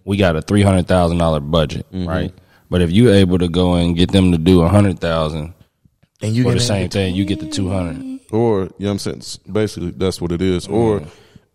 We 0.04 0.16
got 0.16 0.34
a 0.36 0.42
three 0.42 0.62
hundred 0.62 0.88
thousand 0.88 1.18
dollar 1.18 1.40
budget, 1.40 1.86
right? 1.92 2.32
But 2.68 2.82
if 2.82 2.90
you're 2.90 3.14
able 3.14 3.38
to 3.38 3.48
go 3.48 3.74
and 3.74 3.94
get 3.96 4.10
them 4.10 4.32
to 4.32 4.38
do 4.38 4.62
a 4.62 4.68
hundred 4.68 4.98
thousand 4.98 5.54
And 6.20 6.34
you 6.34 6.42
for 6.42 6.52
the 6.54 6.60
same 6.60 6.88
thing, 6.88 7.14
you 7.14 7.24
get 7.24 7.38
the 7.38 7.48
two 7.48 7.70
hundred. 7.70 8.20
or 8.32 8.62
you 8.62 8.86
know 8.86 8.92
what 8.94 9.06
I'm 9.06 9.20
saying. 9.20 9.22
Basically, 9.50 9.90
that's 9.92 10.20
what 10.20 10.32
it 10.32 10.42
is. 10.42 10.66
Or 10.66 11.02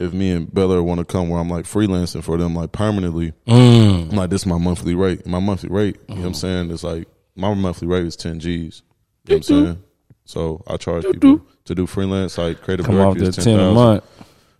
if 0.01 0.13
me 0.13 0.31
and 0.31 0.53
Bella 0.53 0.81
want 0.81 1.00
to 1.00 1.05
come 1.05 1.29
where 1.29 1.39
I'm 1.39 1.50
like 1.50 1.65
freelancing 1.65 2.24
for 2.24 2.38
them, 2.38 2.55
like 2.55 2.72
permanently, 2.72 3.34
mm. 3.48 4.10
I'm 4.10 4.15
like 4.15 4.29
this 4.29 4.41
is 4.41 4.48
my 4.48 4.58
monthly 4.58 4.96
rate. 4.96 5.25
My 5.25 5.39
monthly 5.39 5.70
rate, 5.70 5.98
you 6.08 6.15
know 6.15 6.22
what 6.22 6.27
I'm 6.27 6.31
mm-hmm. 6.31 6.34
saying, 6.34 6.72
It's 6.72 6.84
like 6.84 7.08
my 7.36 7.53
monthly 7.53 7.88
rate 7.88 8.05
is 8.05 8.15
ten 8.15 8.39
G's. 8.39 8.81
You 9.25 9.36
know 9.36 9.38
what 9.38 9.50
I'm 9.50 9.65
saying? 9.65 9.84
So 10.25 10.63
I 10.67 10.77
charge 10.77 11.05
people 11.05 11.46
to 11.65 11.75
do 11.75 11.86
freelance, 11.86 12.38
like 12.38 12.62
creative 12.62 12.86
Come 12.86 12.98
that 12.98 13.34
ten 13.34 13.60
a 13.60 13.72
month. 13.74 14.03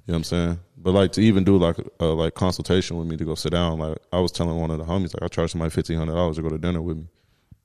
You 0.06 0.14
know 0.14 0.14
what 0.14 0.16
I'm 0.16 0.24
saying? 0.24 0.60
But 0.78 0.92
like 0.92 1.12
to 1.14 1.22
even 1.22 1.44
do 1.44 1.58
like 1.58 1.78
a 2.00 2.06
like 2.06 2.36
consultation 2.36 2.98
with 2.98 3.08
me 3.08 3.18
to 3.18 3.26
go 3.26 3.36
sit 3.36 3.52
down, 3.52 3.80
like 3.80 3.98
I 4.12 4.20
was 4.20 4.32
telling 4.32 4.60
one 4.60 4.72
of 4.72 4.78
the 4.78 4.84
homies, 4.84 5.14
like 5.14 5.24
I 5.24 5.28
charged 5.28 5.52
somebody 5.52 5.72
fifteen 5.72 5.98
hundred 5.98 6.14
dollars 6.14 6.38
to 6.38 6.42
go 6.42 6.50
to 6.50 6.58
dinner 6.58 6.82
with 6.82 6.98
me. 6.98 7.08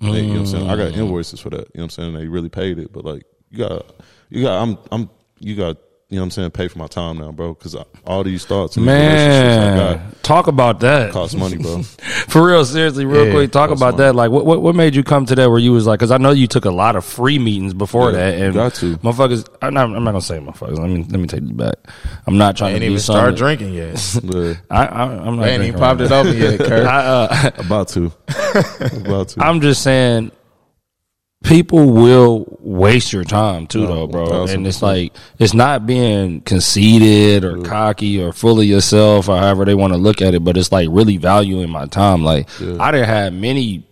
They- 0.00 0.20
you 0.20 0.22
know 0.22 0.32
what 0.32 0.38
I'm 0.40 0.46
saying? 0.46 0.70
I 0.70 0.76
got 0.76 0.92
mm. 0.92 0.98
invoices 0.98 1.40
for 1.40 1.50
that. 1.50 1.58
You 1.58 1.60
know 1.60 1.68
what 1.74 1.82
I'm 1.84 1.90
saying? 1.90 2.14
They 2.14 2.26
really 2.26 2.50
paid 2.50 2.78
it, 2.78 2.92
but 2.92 3.04
like 3.04 3.24
you 3.50 3.58
got, 3.58 3.86
you 4.28 4.42
got, 4.42 4.62
I'm, 4.62 4.78
I'm, 4.92 5.10
you 5.38 5.56
got, 5.56 5.78
you 6.08 6.16
know 6.16 6.22
what 6.22 6.26
I'm 6.26 6.30
saying? 6.30 6.50
Pay 6.52 6.68
for 6.68 6.78
my 6.78 6.86
time 6.86 7.18
now, 7.18 7.32
bro, 7.32 7.52
because 7.54 7.74
all 8.06 8.22
these 8.22 8.44
thoughts 8.44 8.76
and 8.76 8.86
these 8.86 8.94
I 8.94 9.76
got 9.76 9.96
Man, 9.98 10.14
talk 10.22 10.46
about 10.46 10.78
that. 10.80 11.10
cost 11.12 11.36
money, 11.36 11.56
bro. 11.56 11.82
For 12.28 12.46
real, 12.46 12.64
seriously, 12.64 13.04
real 13.04 13.26
Yeah, 13.26 13.32
quick, 13.32 13.50
talk 13.50 13.70
about 13.70 13.92
fine. 13.94 13.98
that. 13.98 14.14
Like, 14.14 14.30
what, 14.30 14.46
what 14.46 14.62
what 14.62 14.76
made 14.76 14.94
you 14.94 15.02
come 15.02 15.26
to 15.26 15.34
that? 15.34 15.50
Where 15.50 15.58
you 15.58 15.72
was 15.72 15.84
like, 15.86 15.98
because 15.98 16.12
I 16.12 16.18
know 16.18 16.30
you 16.30 16.46
took 16.46 16.64
a 16.64 16.70
lot 16.70 16.94
of 16.94 17.04
free 17.04 17.38
meetings 17.40 17.74
before 17.74 18.12
Yeah, 18.12 18.18
that, 18.30 18.40
and 18.40 18.54
got 18.54 18.74
to. 18.74 18.96
motherfuckers. 18.98 19.48
I'm 19.62 19.74
not, 19.74 19.84
I'm 19.86 20.04
not 20.04 20.12
gonna 20.12 20.20
say 20.20 20.38
motherfuckers. 20.38 20.78
Let 20.78 20.88
me 20.90 20.98
let 21.08 21.18
me 21.20 21.26
take 21.26 21.40
this 21.42 21.50
back. 21.52 21.74
I'm 22.26 22.38
not 22.38 22.56
trying 22.56 22.74
Ain't 22.74 22.82
to 22.82 22.86
be 22.86 22.92
even 22.92 23.00
something. 23.00 23.22
start 23.22 23.36
drinking 23.36 23.74
yet. 23.74 24.20
Yeah, 24.22 24.54
I, 24.70 24.86
I, 24.86 25.02
I'm 25.26 25.36
not. 25.36 25.48
Ain't 25.48 25.62
even 25.64 25.72
drinking 25.72 25.80
popped 25.80 26.00
right 26.00 26.10
it 26.10 26.12
open 26.12 26.36
yet, 26.36 26.58
Curt. 26.60 26.86
I, 26.86 26.98
uh, 27.04 27.50
about 27.58 27.88
to, 27.88 28.12
about 28.92 29.28
to. 29.30 29.40
I'm 29.44 29.60
just 29.60 29.82
saying, 29.82 30.30
people 31.46 31.90
will 31.92 32.58
waste 32.60 33.12
your 33.12 33.22
time 33.24 33.66
too, 33.68 33.86
though, 33.86 34.06
bro. 34.08 34.26
And 34.54 34.66
it's 34.66 34.82
like 34.82 35.12
it's 35.38 35.54
not 35.54 35.86
being 35.86 36.40
conceited 36.40 37.44
or 37.44 37.62
cocky 37.62 38.20
or 38.22 38.32
full 38.32 38.58
of 38.58 38.66
yourself 38.66 39.28
or 39.28 39.38
however 39.38 39.64
they 39.64 39.74
want 39.74 39.92
to 39.92 39.98
look 39.98 40.20
at 40.20 40.34
it, 40.34 40.42
but 40.44 40.56
it's 40.56 40.72
like 40.72 40.88
really 40.90 41.16
valuing 41.16 41.70
my 41.70 41.86
time. 41.86 42.22
Like 42.24 42.48
I 42.60 42.90
didn't 42.90 43.06
have 43.08 43.32
many 43.32 43.85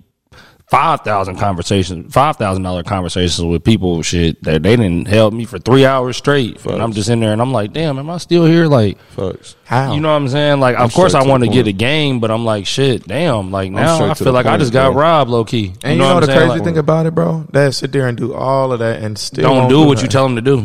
five 0.74 1.00
thousand 1.02 1.36
conversations, 1.36 2.12
five 2.12 2.36
thousand 2.36 2.62
dollar 2.62 2.82
conversations 2.82 3.46
with 3.46 3.62
people, 3.62 4.02
shit 4.02 4.42
that 4.42 4.62
they 4.62 4.76
didn't 4.76 5.06
help 5.06 5.32
me 5.32 5.44
for 5.44 5.58
three 5.58 5.84
hours 5.86 6.16
straight, 6.16 6.64
and 6.66 6.82
I'm 6.82 6.92
just 6.92 7.08
in 7.08 7.20
there 7.20 7.32
and 7.32 7.40
I'm 7.40 7.52
like, 7.52 7.72
damn, 7.72 7.98
am 7.98 8.10
I 8.10 8.18
still 8.18 8.44
here? 8.44 8.66
Like. 8.66 8.98
Facts. 9.10 9.56
How? 9.64 9.94
You 9.94 10.00
know 10.00 10.08
what 10.08 10.16
I'm 10.16 10.28
saying? 10.28 10.60
Like, 10.60 10.76
of 10.76 10.92
course, 10.92 11.14
I 11.14 11.24
want 11.26 11.44
to 11.44 11.48
get 11.48 11.66
a 11.66 11.72
game, 11.72 12.20
but 12.20 12.30
I'm 12.30 12.44
like, 12.44 12.66
shit, 12.66 13.06
damn. 13.06 13.50
Like 13.50 13.70
now, 13.70 14.10
I 14.10 14.14
feel 14.14 14.26
the 14.26 14.32
like 14.32 14.46
I 14.46 14.56
just 14.56 14.72
got 14.72 14.92
bro. 14.92 15.00
robbed, 15.00 15.30
low 15.30 15.44
key. 15.44 15.72
and 15.82 15.94
you 15.94 15.98
know, 15.98 16.14
what 16.14 16.20
the 16.20 16.26
saying? 16.26 16.38
crazy 16.38 16.50
Like, 16.50 16.64
thing 16.64 16.78
about 16.78 17.06
it, 17.06 17.14
bro? 17.14 17.46
That 17.52 17.74
sit 17.74 17.92
there 17.92 18.08
and 18.08 18.16
do 18.16 18.34
all 18.34 18.72
of 18.72 18.80
that 18.80 19.02
and 19.02 19.16
still 19.18 19.44
don't 19.44 19.56
won't 19.56 19.70
do 19.70 19.82
what 19.86 20.02
you 20.02 20.08
tell 20.08 20.24
them 20.24 20.36
to 20.36 20.42
do. 20.42 20.60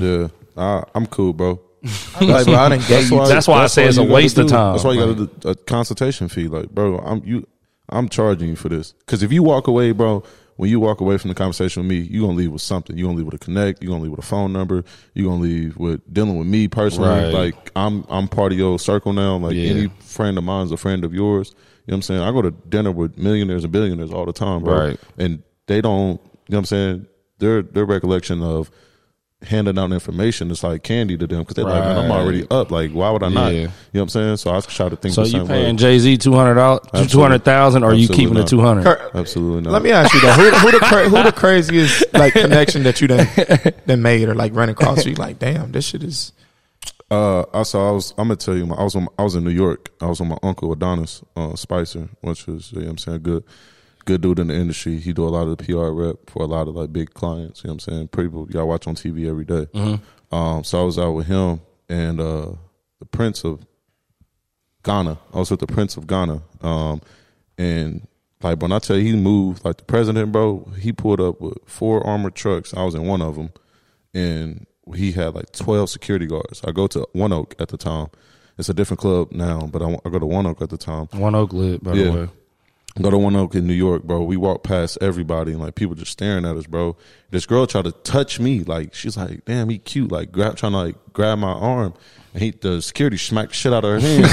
Yeah, 0.56 0.62
I, 0.62 0.84
I'm 0.96 1.06
cool, 1.06 1.34
bro. 1.34 1.62
like, 2.22 2.46
bro, 2.46 2.56
I 2.56 2.70
done 2.70 2.82
gave 2.88 3.10
you. 3.10 3.26
That's 3.26 3.48
why 3.48 3.64
I 3.64 3.68
say 3.68 3.86
it's 3.86 3.98
a 3.98 4.02
you 4.02 4.08
gotta 4.08 4.14
waste 4.16 4.38
of 4.38 4.48
time. 4.48 4.74
That's 4.74 4.84
why 4.84 4.94
you 4.94 5.16
got 5.16 5.42
to 5.42 5.50
a 5.50 5.56
consultation 5.56 6.28
fee. 6.28 6.48
Like, 6.48 6.70
bro, 6.70 6.98
I'm 6.98 7.24
you. 7.24 7.48
I'm 7.92 8.10
charging 8.10 8.50
you 8.50 8.56
for 8.56 8.70
this 8.70 8.94
because 8.94 9.24
if 9.24 9.32
you 9.32 9.44
walk 9.44 9.68
away, 9.68 9.92
bro, 9.92 10.24
when 10.58 10.70
you 10.70 10.80
walk 10.80 11.00
away 11.00 11.18
from 11.18 11.30
the 11.30 11.36
conversation 11.36 11.84
with 11.84 11.90
me, 11.90 11.98
you're 12.00 12.26
gonna 12.28 12.38
leave 12.38 12.52
with 12.52 12.62
something. 12.62 12.98
You're 12.98 13.08
gonna 13.08 13.18
leave 13.18 13.26
with 13.28 13.36
a 13.36 13.40
connect. 13.40 13.82
You're 13.82 13.92
gonna 13.92 14.04
leave 14.04 14.12
with 14.12 14.20
a 14.20 14.28
phone 14.28 14.52
number. 14.52 14.84
You're 15.14 15.30
gonna 15.30 15.42
leave 15.42 15.78
with 15.78 16.02
dealing 16.14 16.38
with 16.38 16.48
me 16.48 16.68
personally. 16.68 17.10
Right. 17.10 17.34
Like, 17.34 17.72
I'm 17.76 18.06
I'm 18.10 18.28
part 18.28 18.52
of 18.52 18.58
your 18.58 18.78
circle 18.78 19.14
now. 19.14 19.38
Like 19.38 19.56
Yeah. 19.56 19.70
any 19.70 19.88
friend 20.00 20.38
of 20.38 20.44
mine 20.44 20.66
is 20.66 20.72
a 20.72 20.78
friend 20.78 21.04
of 21.06 21.14
yours. 21.14 21.52
You 21.86 21.92
know 21.92 21.96
what 21.96 21.96
I'm 21.96 22.02
saying? 22.04 22.22
I 22.22 22.32
go 22.32 22.42
to 22.42 22.52
dinner 22.52 22.92
with 22.92 23.18
millionaires 23.18 23.64
and 23.64 23.72
billionaires 23.72 24.12
all 24.12 24.26
the 24.26 24.34
time, 24.34 24.64
bro. 24.64 24.78
Right. 24.78 25.00
And 25.18 25.42
they 25.68 25.80
don't. 25.82 26.20
You 26.48 26.54
know 26.54 26.58
what 26.58 26.58
I'm 26.58 26.66
saying? 26.66 27.08
Their 27.38 27.62
their 27.62 27.86
recollection 27.86 28.42
of 28.44 28.70
handing 29.42 29.80
out 29.80 29.92
information 29.94 30.52
it's 30.52 30.64
like 30.64 30.84
candy 30.84 31.18
to 31.18 31.26
them 31.26 31.40
because 31.40 31.56
they're 31.56 31.64
like, 31.64 31.82
man, 31.82 31.98
I'm 31.98 32.12
already 32.12 32.46
up. 32.52 32.72
Like, 32.72 32.92
why 32.92 33.10
would 33.10 33.24
I 33.24 33.30
not? 33.30 33.54
Yeah. 33.54 33.60
You 33.60 33.64
know 33.64 33.72
what 33.92 34.02
I'm 34.02 34.10
saying? 34.10 34.38
So 34.38 34.52
I 34.52 34.60
try 34.60 34.90
to 34.90 34.96
think 34.98 35.14
So 35.16 35.22
the 35.24 35.28
you 35.30 35.38
same 35.40 35.48
paying 35.48 35.76
way. 35.76 35.80
Jay 35.80 36.00
Z 36.00 36.18
two 36.18 36.34
hundred 36.34 36.56
dollars, 36.56 37.12
two 37.12 37.22
hundred 37.22 37.46
thousand, 37.46 37.84
or 37.84 37.94
you 37.94 38.04
Absolutely 38.04 38.16
keeping 38.18 38.34
the 38.34 38.40
not. 38.42 38.50
two 38.50 38.60
hundred? 38.60 38.84
Curt, 38.84 39.16
Absolutely 39.16 39.62
not. 39.62 39.72
Let 39.74 39.82
me 39.82 39.92
ask 39.92 40.14
you 40.14 40.20
though, 40.22 40.34
who, 40.34 40.50
who 40.50 40.72
the 40.72 40.80
cra- 40.80 41.10
who 41.10 41.24
the 41.24 41.32
craziest 41.32 42.14
like 42.14 42.34
connection 42.34 42.84
that 42.84 43.00
you 43.00 43.08
done, 43.08 43.28
done 43.88 44.02
made 44.02 44.28
or 44.28 44.36
like 44.36 44.54
run 44.54 44.68
across? 44.70 45.06
You 45.06 45.16
like, 45.16 45.40
damn, 45.40 45.72
this 45.72 45.86
shit 45.86 46.04
is. 46.04 46.34
Uh, 47.12 47.42
also, 47.54 47.88
I 47.88 47.92
was. 47.92 48.12
I'm 48.18 48.28
gonna 48.28 48.36
tell 48.36 48.56
you. 48.56 48.66
My, 48.68 48.76
I 48.76 48.84
was. 48.84 48.96
On, 48.96 49.08
I 49.18 49.24
was 49.24 49.36
in 49.36 49.44
New 49.44 49.50
York. 49.50 49.90
I 50.02 50.06
was 50.06 50.20
with 50.20 50.30
my 50.30 50.38
uncle 50.44 50.72
Adonis 50.72 51.24
uh, 51.36 51.56
Spicer, 51.56 52.10
which 52.22 52.46
was. 52.46 52.72
You 52.72 52.80
know 52.80 52.86
what 52.86 52.92
I'm 52.92 52.98
saying 53.00 53.22
good, 53.24 53.44
good 54.10 54.22
dude 54.22 54.40
in 54.40 54.48
the 54.48 54.56
industry. 54.56 54.98
He 55.00 55.14
do 55.14 55.28
a 55.28 55.30
lot 55.30 55.48
of 55.48 55.58
the 55.58 55.64
PR 55.64 55.90
rep 55.92 56.30
for 56.30 56.42
a 56.44 56.48
lot 56.48 56.68
of 56.68 56.76
like 56.76 56.92
big 56.92 57.14
clients. 57.14 57.64
You 57.64 57.68
know 57.70 57.74
what 57.76 57.88
I'm 57.88 57.94
saying? 57.94 58.08
People 58.10 58.48
y'all 58.52 58.68
watch 58.68 58.88
on 58.88 58.96
TV 58.96 59.28
every 59.30 59.46
day. 59.46 59.68
Um, 60.32 60.64
so 60.64 60.82
I 60.82 60.84
was 60.84 60.98
out 61.00 61.12
with 61.12 61.28
him 61.28 61.62
and 61.88 62.20
uh, 62.20 62.52
the 63.00 63.06
Prince 63.12 63.44
of 63.44 63.66
Ghana. 64.84 65.18
I 65.34 65.38
was 65.40 65.52
with 65.52 65.60
the 65.60 65.68
Prince 65.68 65.98
of 65.98 66.08
Ghana. 66.08 66.42
Um, 66.62 67.02
and 67.58 68.08
like 68.42 68.62
when 68.62 68.72
I 68.72 68.80
tell 68.80 68.98
you 68.98 69.04
he 69.04 69.16
moved, 69.20 69.66
like 69.66 69.78
the 69.78 69.84
president, 69.84 70.32
bro, 70.32 70.72
he 70.80 70.92
pulled 70.94 71.20
up 71.22 71.42
with 71.42 71.58
four 71.66 72.06
armored 72.06 72.36
trucks. 72.36 72.74
I 72.74 72.84
was 72.84 72.96
in 72.96 73.06
one 73.06 73.22
of 73.22 73.36
them, 73.36 73.50
and 74.14 74.66
he 74.96 75.12
had 75.12 75.36
like 75.36 75.52
twelve 75.52 75.90
security 75.90 76.26
guards. 76.26 76.62
I 76.66 76.72
go 76.72 76.88
to 76.88 77.08
One 77.14 77.34
Oak 77.34 77.56
at 77.60 77.68
the 77.70 77.78
time. 77.78 78.08
It's 78.58 78.70
a 78.70 78.74
different 78.74 79.00
club 79.00 79.32
now, 79.32 79.68
but 79.72 79.82
I, 79.82 79.98
I 80.06 80.10
go 80.10 80.20
to 80.20 80.26
One 80.26 80.46
Oak 80.46 80.62
at 80.62 80.70
the 80.70 80.78
time. 80.78 81.08
One 81.14 81.36
Oak 81.36 81.54
lit, 81.54 81.84
by 81.84 81.94
Yeah. 81.94 82.04
the 82.06 82.12
way. 82.12 82.30
Go 83.02 83.10
to 83.10 83.18
One 83.18 83.36
Oak 83.36 83.56
in 83.56 83.66
New 83.66 83.74
York, 83.74 84.04
bro. 84.04 84.24
We 84.24 84.36
walk 84.36 84.64
past 84.64 84.98
everybody 85.00 85.54
and 85.54 85.62
like 85.62 85.76
people 85.76 85.96
just 85.96 86.12
staring 86.12 86.46
at 86.46 86.58
us, 86.58 86.66
bro. 86.66 86.98
This 87.30 87.46
girl 87.46 87.66
tried 87.66 87.86
to 87.86 87.92
touch 87.92 88.40
me, 88.40 88.64
like 88.64 88.94
she's 88.94 89.16
like, 89.16 89.46
"Damn, 89.46 89.70
he 89.70 89.78
cute," 89.78 90.12
like 90.12 90.32
grab 90.32 90.58
trying 90.58 90.74
to 90.74 90.78
like 90.80 90.96
grab 91.14 91.40
my 91.40 91.52
arm, 91.52 91.94
and 92.34 92.44
he 92.44 92.52
the 92.52 92.82
security 92.82 93.18
smacked 93.18 93.50
the 93.50 93.56
shit 93.56 93.74
out 93.74 93.86
of 93.86 93.92
her 93.92 94.00
hand. 94.00 94.28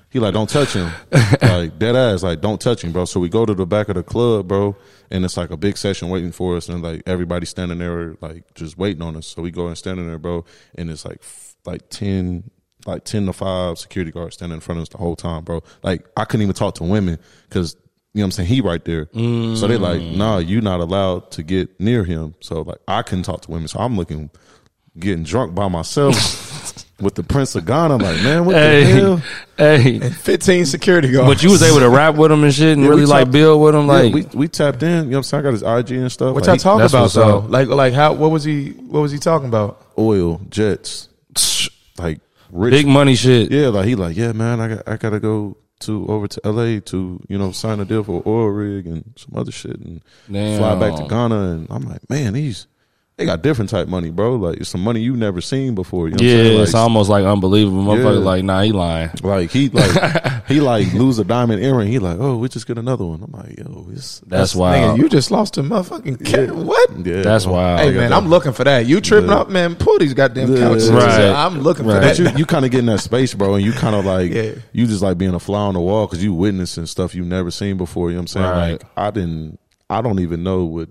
he 0.10 0.18
like, 0.18 0.34
"Don't 0.34 0.50
touch 0.50 0.74
him," 0.74 0.90
like 1.40 1.78
dead 1.78 1.96
ass, 1.96 2.22
like 2.22 2.42
don't 2.42 2.60
touch 2.60 2.84
him, 2.84 2.92
bro. 2.92 3.06
So 3.06 3.20
we 3.20 3.30
go 3.30 3.46
to 3.46 3.54
the 3.54 3.66
back 3.66 3.88
of 3.88 3.94
the 3.94 4.02
club, 4.02 4.48
bro, 4.48 4.76
and 5.10 5.24
it's 5.24 5.38
like 5.38 5.50
a 5.50 5.56
big 5.56 5.78
session 5.78 6.10
waiting 6.10 6.32
for 6.32 6.56
us, 6.56 6.68
and 6.68 6.82
like 6.82 7.02
everybody 7.06 7.46
standing 7.46 7.78
there, 7.78 8.16
like 8.20 8.52
just 8.54 8.76
waiting 8.76 9.02
on 9.02 9.16
us. 9.16 9.28
So 9.28 9.40
we 9.40 9.50
go 9.50 9.68
and 9.68 9.78
standing 9.78 10.06
there, 10.06 10.18
bro, 10.18 10.44
and 10.74 10.90
it's 10.90 11.06
like 11.06 11.22
like 11.64 11.88
ten 11.88 12.50
like 12.86 13.04
10 13.04 13.24
to 13.26 13.32
5 13.32 13.78
security 13.78 14.12
guards 14.12 14.34
standing 14.34 14.56
in 14.56 14.60
front 14.60 14.78
of 14.78 14.82
us 14.82 14.88
the 14.90 14.98
whole 14.98 15.16
time, 15.16 15.42
bro. 15.42 15.62
Like, 15.82 16.06
I 16.18 16.26
couldn't 16.26 16.42
even 16.42 16.54
talk 16.54 16.74
to 16.74 16.84
women 16.84 17.18
because, 17.48 17.76
you 18.14 18.20
know 18.20 18.22
what 18.22 18.26
I'm 18.26 18.30
saying? 18.30 18.48
He 18.48 18.60
right 18.60 18.84
there. 18.84 19.08
So 19.12 19.66
they 19.66 19.76
like, 19.76 20.00
mm. 20.00 20.16
nah, 20.16 20.38
you 20.38 20.60
not 20.60 20.78
allowed 20.78 21.32
to 21.32 21.42
get 21.42 21.80
near 21.80 22.04
him. 22.04 22.34
So, 22.40 22.62
like, 22.62 22.78
I 22.86 23.02
couldn't 23.02 23.24
talk 23.24 23.42
to 23.42 23.50
women. 23.50 23.66
So 23.66 23.80
I'm 23.80 23.96
looking, 23.96 24.30
getting 24.96 25.24
drunk 25.24 25.52
by 25.54 25.66
myself 25.66 26.14
with 27.00 27.16
the 27.16 27.24
Prince 27.24 27.56
of 27.56 27.66
Ghana. 27.66 27.94
I'm 27.94 28.00
like, 28.00 28.22
man, 28.22 28.44
what 28.44 28.52
the 28.52 28.84
hell? 28.84 29.22
hey. 29.58 29.98
15 29.98 30.64
security 30.66 31.10
guards. 31.10 31.28
But 31.28 31.42
you 31.42 31.50
was 31.50 31.62
able 31.64 31.80
to 31.80 31.88
rap 31.90 32.14
with 32.14 32.30
him 32.30 32.44
and 32.44 32.54
shit, 32.54 32.74
and 32.76 32.82
Yeah, 32.82 32.90
we 32.90 32.94
really 32.94 33.06
like 33.06 33.32
build 33.32 33.60
with 33.60 33.74
him. 33.74 33.86
Yeah, 33.86 33.92
Like, 33.92 34.14
we, 34.14 34.22
we 34.32 34.46
tapped 34.46 34.84
in. 34.84 34.88
You 34.88 34.94
know 34.96 35.08
what 35.08 35.16
I'm 35.16 35.22
saying? 35.24 35.40
I 35.40 35.50
got 35.50 35.52
his 35.52 35.90
IG 35.90 35.98
and 35.98 36.12
stuff. 36.12 36.34
What 36.34 36.46
like, 36.46 36.46
y'all 36.46 36.78
he- 36.78 36.80
talk 36.80 36.90
about 36.90 37.10
though? 37.10 37.38
up. 37.38 37.50
Like, 37.50 37.66
like 37.66 37.94
how? 37.94 38.12
What 38.12 38.30
was 38.30 38.44
he? 38.44 38.70
What 38.70 39.00
was 39.00 39.10
he 39.10 39.18
talking 39.18 39.48
about? 39.48 39.80
oil, 39.98 40.40
jets, 40.48 41.08
like 41.98 42.20
rich 42.50 42.72
big 42.72 42.86
money 42.86 43.14
shit. 43.14 43.50
Yeah, 43.50 43.68
like 43.68 43.86
he 43.86 43.94
like, 43.94 44.16
yeah, 44.16 44.32
man, 44.32 44.60
I 44.60 44.68
got 44.68 44.88
I 44.88 44.96
gotta 44.96 45.20
go 45.20 45.56
to 45.86 46.06
over 46.06 46.28
to 46.28 46.40
LA 46.44 46.80
to, 46.80 47.20
you 47.28 47.38
know, 47.38 47.52
sign 47.52 47.80
a 47.80 47.84
deal 47.84 48.04
for 48.04 48.22
oil 48.26 48.48
rig 48.48 48.86
and 48.86 49.14
some 49.16 49.38
other 49.38 49.52
shit 49.52 49.78
and 49.80 50.02
fly 50.26 50.74
back 50.74 50.96
to 50.96 51.06
Ghana. 51.08 51.52
And 51.52 51.66
I'm 51.70 51.82
like, 51.82 52.08
man, 52.10 52.34
these 52.34 52.66
they 53.16 53.24
got 53.26 53.42
different 53.42 53.70
type 53.70 53.86
money, 53.86 54.10
bro. 54.10 54.34
Like 54.34 54.58
it's 54.58 54.70
some 54.70 54.82
money 54.82 55.00
you've 55.00 55.16
never 55.18 55.40
seen 55.40 55.76
before. 55.76 56.08
You 56.08 56.14
know 56.14 56.16
what 56.16 56.24
Yeah, 56.24 56.50
I'm? 56.50 56.54
Like, 56.56 56.62
it's 56.64 56.74
almost 56.74 57.08
like 57.08 57.24
unbelievable. 57.24 57.84
Motherfucker, 57.84 58.14
Yeah. 58.14 58.18
like, 58.24 58.42
nah, 58.44 58.62
he 58.62 58.72
lying. 58.72 59.10
like 59.22 59.50
he 59.52 59.68
like 59.68 60.46
he 60.48 60.60
like 60.60 60.92
lose 60.94 61.20
a 61.20 61.24
diamond 61.24 61.62
earring. 61.62 61.86
He 61.92 62.00
like, 62.00 62.18
oh, 62.18 62.36
we 62.38 62.48
just 62.48 62.66
get 62.66 62.76
another 62.76 63.04
one. 63.04 63.22
I'm 63.22 63.30
like, 63.30 63.56
yo, 63.56 63.86
it's 63.92 64.18
That's 64.26 64.54
Nigga, 64.54 64.58
wild. 64.58 64.98
you 64.98 65.08
just 65.08 65.30
lost 65.30 65.56
a 65.58 65.62
motherfucking 65.62 66.24
cat. 66.24 66.50
What? 66.56 67.06
yeah, 67.06 67.22
That's 67.22 67.44
bro. 67.44 67.54
wild. 67.54 67.80
Hey 67.80 67.90
man, 67.92 68.10
that. 68.10 68.12
I'm 68.16 68.26
looking 68.26 68.52
for 68.52 68.64
that. 68.64 68.86
You 68.86 69.00
tripping 69.00 69.30
Yeah. 69.30 69.36
up, 69.36 69.48
man? 69.48 69.76
Pull 69.76 69.98
these 70.00 70.12
goddamn 70.14 70.52
Yeah. 70.52 70.68
couches. 70.68 70.90
Right. 70.90 71.20
I'm 71.30 71.60
looking 71.60 71.86
Right. 71.86 71.94
for 71.94 72.00
But 72.00 72.16
that. 72.16 72.32
you 72.32 72.38
you 72.40 72.46
kind 72.46 72.64
of 72.64 72.72
get 72.72 72.80
in 72.80 72.86
that 72.86 72.98
space, 72.98 73.32
bro, 73.32 73.54
and 73.54 73.64
you 73.64 73.70
kind 73.74 73.94
of 73.94 74.04
like 74.14 74.32
Yeah. 74.32 74.50
you 74.72 74.88
just 74.88 75.02
like 75.02 75.18
being 75.18 75.34
a 75.34 75.38
fly 75.40 75.60
on 75.60 75.74
the 75.74 75.80
wall 75.80 76.08
because 76.08 76.24
you 76.24 76.34
witnessing 76.34 76.86
stuff 76.86 77.14
you've 77.14 77.28
never 77.28 77.52
seen 77.52 77.76
before. 77.76 78.10
You 78.10 78.16
know 78.16 78.22
what 78.22 78.36
I'm 78.36 78.42
saying? 78.42 78.46
Right. 78.50 78.72
Like 78.72 78.82
I 78.96 79.10
didn't, 79.12 79.60
I 79.88 80.02
don't 80.02 80.18
even 80.18 80.42
know 80.42 80.64
what. 80.64 80.88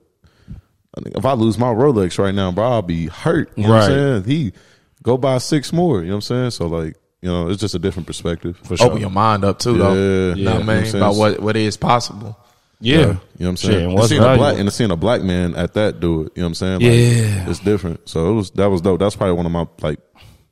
I 0.98 1.02
think 1.02 1.18
if 1.18 1.26
I 1.26 1.34
lose 1.34 1.58
my 1.58 1.68
Rolex 1.74 2.20
right 2.20 2.34
now, 2.36 2.52
bro, 2.52 2.64
I'll 2.74 2.82
be 2.82 3.08
hurt. 3.08 3.52
You 3.56 3.64
know 3.64 3.70
what 3.70 3.82
I'm 3.84 3.90
Right. 3.90 4.24
saying? 4.24 4.24
He 4.26 4.54
go 5.02 5.18
buy 5.18 5.38
six 5.40 5.74
more. 5.74 6.02
You 6.02 6.08
know 6.08 6.12
what 6.14 6.16
I'm 6.18 6.22
saying? 6.22 6.52
So 6.52 6.68
like, 6.68 6.96
you 7.22 7.30
know, 7.30 7.50
it's 7.50 7.60
just 7.62 7.74
a 7.76 7.80
different 7.80 8.06
perspective 8.08 8.58
for 8.64 8.78
sure. 8.78 8.88
Open 8.88 9.00
your 9.02 9.10
mind 9.10 9.44
up 9.44 9.60
too, 9.60 9.72
Yeah. 9.74 9.78
though. 9.78 9.94
Yeah. 9.94 10.36
You 10.36 10.46
know 10.46 10.52
what 10.52 10.56
I 10.56 10.58
what 10.60 10.68
mean? 10.68 10.78
I'm 10.78 10.86
saying? 10.86 10.96
About 11.04 11.16
what 11.16 11.40
what 11.40 11.56
is 11.58 11.78
possible. 11.78 12.38
Yeah. 12.80 12.98
You 12.98 13.04
know 13.06 13.18
what 13.38 13.48
I'm 13.48 13.58
saying? 13.58 13.76
and 13.76 13.84
and 13.86 13.94
what's 13.96 14.10
seeing 14.10 14.22
a 14.22 14.36
black 14.38 14.58
and 14.60 14.74
seeing 14.74 14.92
a 14.92 14.96
black 14.98 15.22
man 15.24 15.56
at 15.56 15.74
that 15.76 16.00
do 16.00 16.24
it. 16.24 16.32
You 16.36 16.42
know 16.42 16.46
what 16.46 16.48
I'm 16.50 16.54
saying? 16.56 16.74
Like, 16.74 16.84
Yeah. 16.92 17.50
it's 17.50 17.60
different. 17.60 18.08
So 18.10 18.30
it 18.30 18.34
was 18.34 18.52
that 18.52 18.70
was 18.70 18.82
dope. 18.82 19.00
That's 19.00 19.16
probably 19.16 19.36
one 19.36 19.46
of 19.46 19.52
my 19.52 19.66
like 19.82 20.00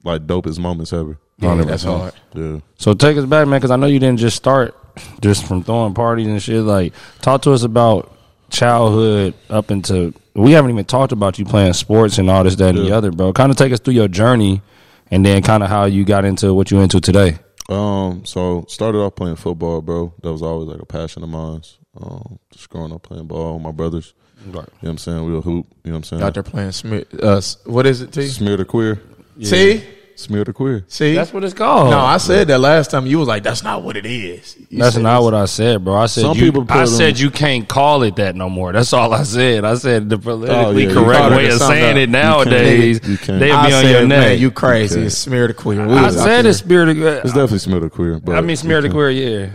like 0.03 0.25
dopest 0.25 0.57
moments 0.59 0.93
ever. 0.93 1.17
Yeah, 1.39 1.49
100%. 1.55 1.67
that's 1.67 1.83
hard. 1.83 2.13
Yeah. 2.33 2.57
So 2.77 2.93
take 2.93 3.17
us 3.17 3.25
back, 3.25 3.47
man, 3.47 3.59
because 3.59 3.71
I 3.71 3.75
know 3.75 3.87
you 3.87 3.99
didn't 3.99 4.19
just 4.19 4.37
start 4.37 4.75
just 5.21 5.45
from 5.45 5.63
throwing 5.63 5.93
parties 5.93 6.27
and 6.27 6.41
shit. 6.41 6.63
Like, 6.63 6.93
talk 7.21 7.41
to 7.43 7.51
us 7.51 7.63
about 7.63 8.11
childhood 8.49 9.33
up 9.49 9.71
into. 9.71 10.13
We 10.33 10.51
haven't 10.53 10.71
even 10.71 10.85
talked 10.85 11.11
about 11.11 11.37
you 11.39 11.45
playing 11.45 11.73
sports 11.73 12.17
and 12.17 12.29
all 12.29 12.43
this, 12.43 12.55
that, 12.55 12.75
and 12.75 12.85
the 12.85 12.91
other, 12.91 13.11
bro. 13.11 13.33
Kind 13.33 13.51
of 13.51 13.57
take 13.57 13.73
us 13.73 13.79
through 13.79 13.95
your 13.95 14.07
journey, 14.07 14.61
and 15.09 15.25
then 15.25 15.41
kind 15.41 15.61
of 15.63 15.69
how 15.69 15.85
you 15.85 16.05
got 16.05 16.23
into 16.25 16.53
what 16.53 16.71
you're 16.71 16.81
into 16.81 17.01
today. 17.01 17.37
Um, 17.69 18.25
so 18.25 18.65
started 18.67 18.99
off 18.99 19.15
playing 19.15 19.35
football, 19.37 19.81
bro. 19.81 20.13
That 20.21 20.31
was 20.31 20.41
always 20.41 20.67
like 20.67 20.81
a 20.81 20.85
passion 20.85 21.23
of 21.23 21.29
mine. 21.29 21.61
Um, 21.99 22.39
just 22.51 22.69
growing 22.69 22.93
up 22.93 23.03
playing 23.03 23.27
ball 23.27 23.55
with 23.55 23.63
my 23.63 23.71
brothers. 23.71 24.13
Right. 24.45 24.53
You 24.55 24.59
know 24.59 24.65
what 24.79 24.89
I'm 24.89 24.97
saying? 24.97 25.25
We 25.25 25.33
would 25.33 25.43
hoop. 25.43 25.67
You 25.83 25.91
know 25.91 25.97
what 25.97 25.97
I'm 25.97 26.03
saying? 26.03 26.23
Out 26.23 26.33
there 26.33 26.43
playing 26.43 26.71
smear. 26.71 27.05
Uh, 27.21 27.41
what 27.65 27.85
is 27.85 28.01
it, 28.01 28.11
T? 28.11 28.27
Smear 28.27 28.57
the 28.57 28.65
queer. 28.65 29.01
See, 29.41 29.83
Smear 30.15 30.43
the 30.43 30.53
queer. 30.53 30.83
see. 30.87 31.15
That's 31.15 31.33
what 31.33 31.43
it's 31.43 31.53
called. 31.53 31.89
no, 31.89 31.99
I 31.99 32.17
said 32.17 32.47
that 32.49 32.59
last 32.59 32.91
time. 32.91 33.05
You 33.07 33.19
was 33.19 33.27
like, 33.27 33.43
"That's 33.43 33.63
not 33.63 33.81
what 33.83 33.97
it 33.97 34.05
is." 34.05 34.55
You 34.69 34.79
That's 34.79 34.93
said 34.95 35.03
not 35.03 35.13
it's- 35.17 35.23
what 35.23 35.33
I 35.33 35.45
said, 35.45 35.83
bro. 35.83 35.95
I 35.95 36.05
said 36.05 36.21
Some 36.21 36.37
you, 36.37 36.43
people 36.45 36.61
put 36.65 36.71
I 36.77 36.77
them- 36.85 36.87
said 36.87 37.19
you 37.19 37.29
can't 37.31 37.67
call 37.67 38.03
it 38.03 38.15
that 38.17 38.35
no 38.35 38.49
more. 38.49 38.71
That's 38.71 38.93
all 38.93 39.13
I 39.13 39.23
said. 39.23 39.65
I 39.65 39.73
said 39.75 40.09
the 40.09 40.17
politically 40.17 40.55
Oh, 40.85 40.89
yeah, 40.89 40.93
correct 40.93 41.31
it 41.31 41.35
way 41.37 41.45
of 41.47 41.53
something 41.59 41.77
saying 41.79 41.97
else. 41.97 42.03
it 42.03 42.09
nowadays. 42.09 42.99
You 43.07 43.17
can't. 43.17 43.39
They'd 43.39 43.45
be 43.47 43.51
I 43.51 43.65
on 43.65 43.71
said, 43.71 43.89
your 43.91 43.99
man, 44.07 44.09
neck. 44.29 44.39
you 44.39 44.51
crazy. 44.51 44.95
Okay. 44.99 45.05
It's 45.07 45.17
smear 45.17 45.47
the 45.47 45.53
queer. 45.53 45.87
We 45.87 45.93
I 45.95 46.05
was 46.07 46.17
out 46.17 46.23
said 46.23 46.45
there. 46.45 46.49
it's 46.51 46.59
spirit 46.59 46.89
of 46.89 46.97
It's 47.01 47.23
definitely 47.33 47.59
smear 47.59 47.79
the 47.79 47.89
queer. 47.89 48.19
But 48.23 48.35
I 48.37 48.41
mean, 48.41 48.55
smear 48.57 48.81
the 48.81 48.89
queer, 48.89 49.09
yeah. 49.09 49.47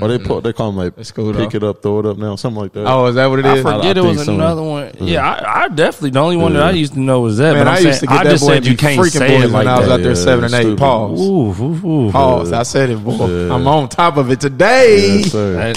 Or 0.00 0.08
they 0.08 0.18
put 0.18 0.42
they 0.44 0.52
call 0.52 0.68
them 0.72 0.76
like 0.76 0.96
That's 0.96 1.10
cool, 1.12 1.32
pick 1.34 1.50
though. 1.50 1.56
it 1.56 1.64
up, 1.64 1.82
throw 1.82 1.98
it 2.00 2.06
up 2.06 2.16
now, 2.18 2.36
something 2.36 2.62
like 2.62 2.72
that. 2.72 2.86
Oh, 2.86 3.06
is 3.06 3.14
that 3.16 3.26
what 3.26 3.38
it 3.40 3.44
I 3.46 3.56
is? 3.56 3.62
forget 3.62 3.96
I 3.96 4.00
it 4.00 4.04
was 4.04 4.16
think 4.16 4.26
so. 4.26 4.34
another 4.34 4.62
one. 4.62 4.92
Yeah, 5.00 5.28
I, 5.28 5.64
I 5.64 5.68
definitely 5.68 6.10
the 6.10 6.20
only 6.20 6.36
one 6.36 6.52
that 6.54 6.62
I 6.62 6.70
used 6.72 6.94
to 6.94 7.00
know 7.00 7.20
was 7.20 7.38
that. 7.38 7.52
Man, 7.54 7.64
but 7.64 7.68
I'm 7.68 7.74
I 7.74 7.76
saying, 7.76 7.86
used 7.88 8.00
to 8.00 8.06
get 8.06 8.16
I 8.18 8.24
that 8.24 8.30
just 8.30 8.44
boy 8.46 8.52
said 8.54 8.66
you 8.66 8.76
can't 8.76 9.00
freaking 9.00 9.10
say 9.18 9.28
boys 9.28 9.44
it 9.44 9.52
when 9.52 9.52
like 9.52 9.66
I 9.66 9.78
was 9.78 9.88
that. 9.88 9.94
out 9.94 10.00
there 10.00 10.08
Yeah, 10.10 10.14
seven 10.14 10.44
and 10.46 10.54
eight. 10.54 10.60
stupid. 10.62 10.78
Pause. 10.78 11.20
Ooh, 11.20 11.52
ooh, 11.64 11.86
ooh. 12.08 12.10
Pause. 12.12 12.52
I 12.52 12.62
said 12.62 12.90
it, 12.90 13.04
boy. 13.04 13.26
Yeah. 13.26 13.54
I'm 13.54 13.66
on 13.68 13.88
top 13.88 14.16
of 14.16 14.30
it 14.30 14.40
today. 14.40 15.18
Yes, 15.20 15.32
sir. 15.32 15.52
That- 15.54 15.76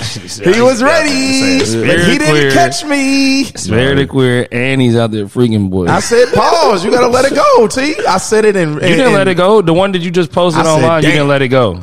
He 0.55 0.61
was 0.61 0.81
ready, 0.81 1.59
but 1.59 1.65
Spirit 1.65 2.05
he 2.07 2.17
didn't 2.17 2.29
queer. 2.29 2.51
catch 2.51 2.83
me. 2.85 3.43
Spirit 3.45 3.99
of 3.99 4.09
queer, 4.09 4.47
and 4.51 4.81
he's 4.81 4.95
out 4.95 5.11
there 5.11 5.25
freaking 5.25 5.69
boy. 5.69 5.87
I 5.87 5.99
said, 5.99 6.33
pause. 6.33 6.83
You 6.85 6.91
gotta 6.91 7.07
let 7.07 7.25
it 7.25 7.35
go, 7.35 7.67
T. 7.67 7.95
I 8.07 8.17
said 8.17 8.45
it 8.45 8.55
in. 8.55 8.73
you 8.73 8.79
didn't 8.79 9.13
let 9.13 9.27
it 9.27 9.35
go. 9.35 9.61
The 9.61 9.73
one 9.73 9.91
that 9.93 10.01
you 10.01 10.11
just 10.11 10.31
posted 10.31 10.61
I 10.61 10.63
said, 10.65 10.71
online, 10.75 11.03
you 11.03 11.09
damn. 11.09 11.15
didn't 11.17 11.27
let 11.29 11.41
it 11.41 11.47
go. 11.49 11.79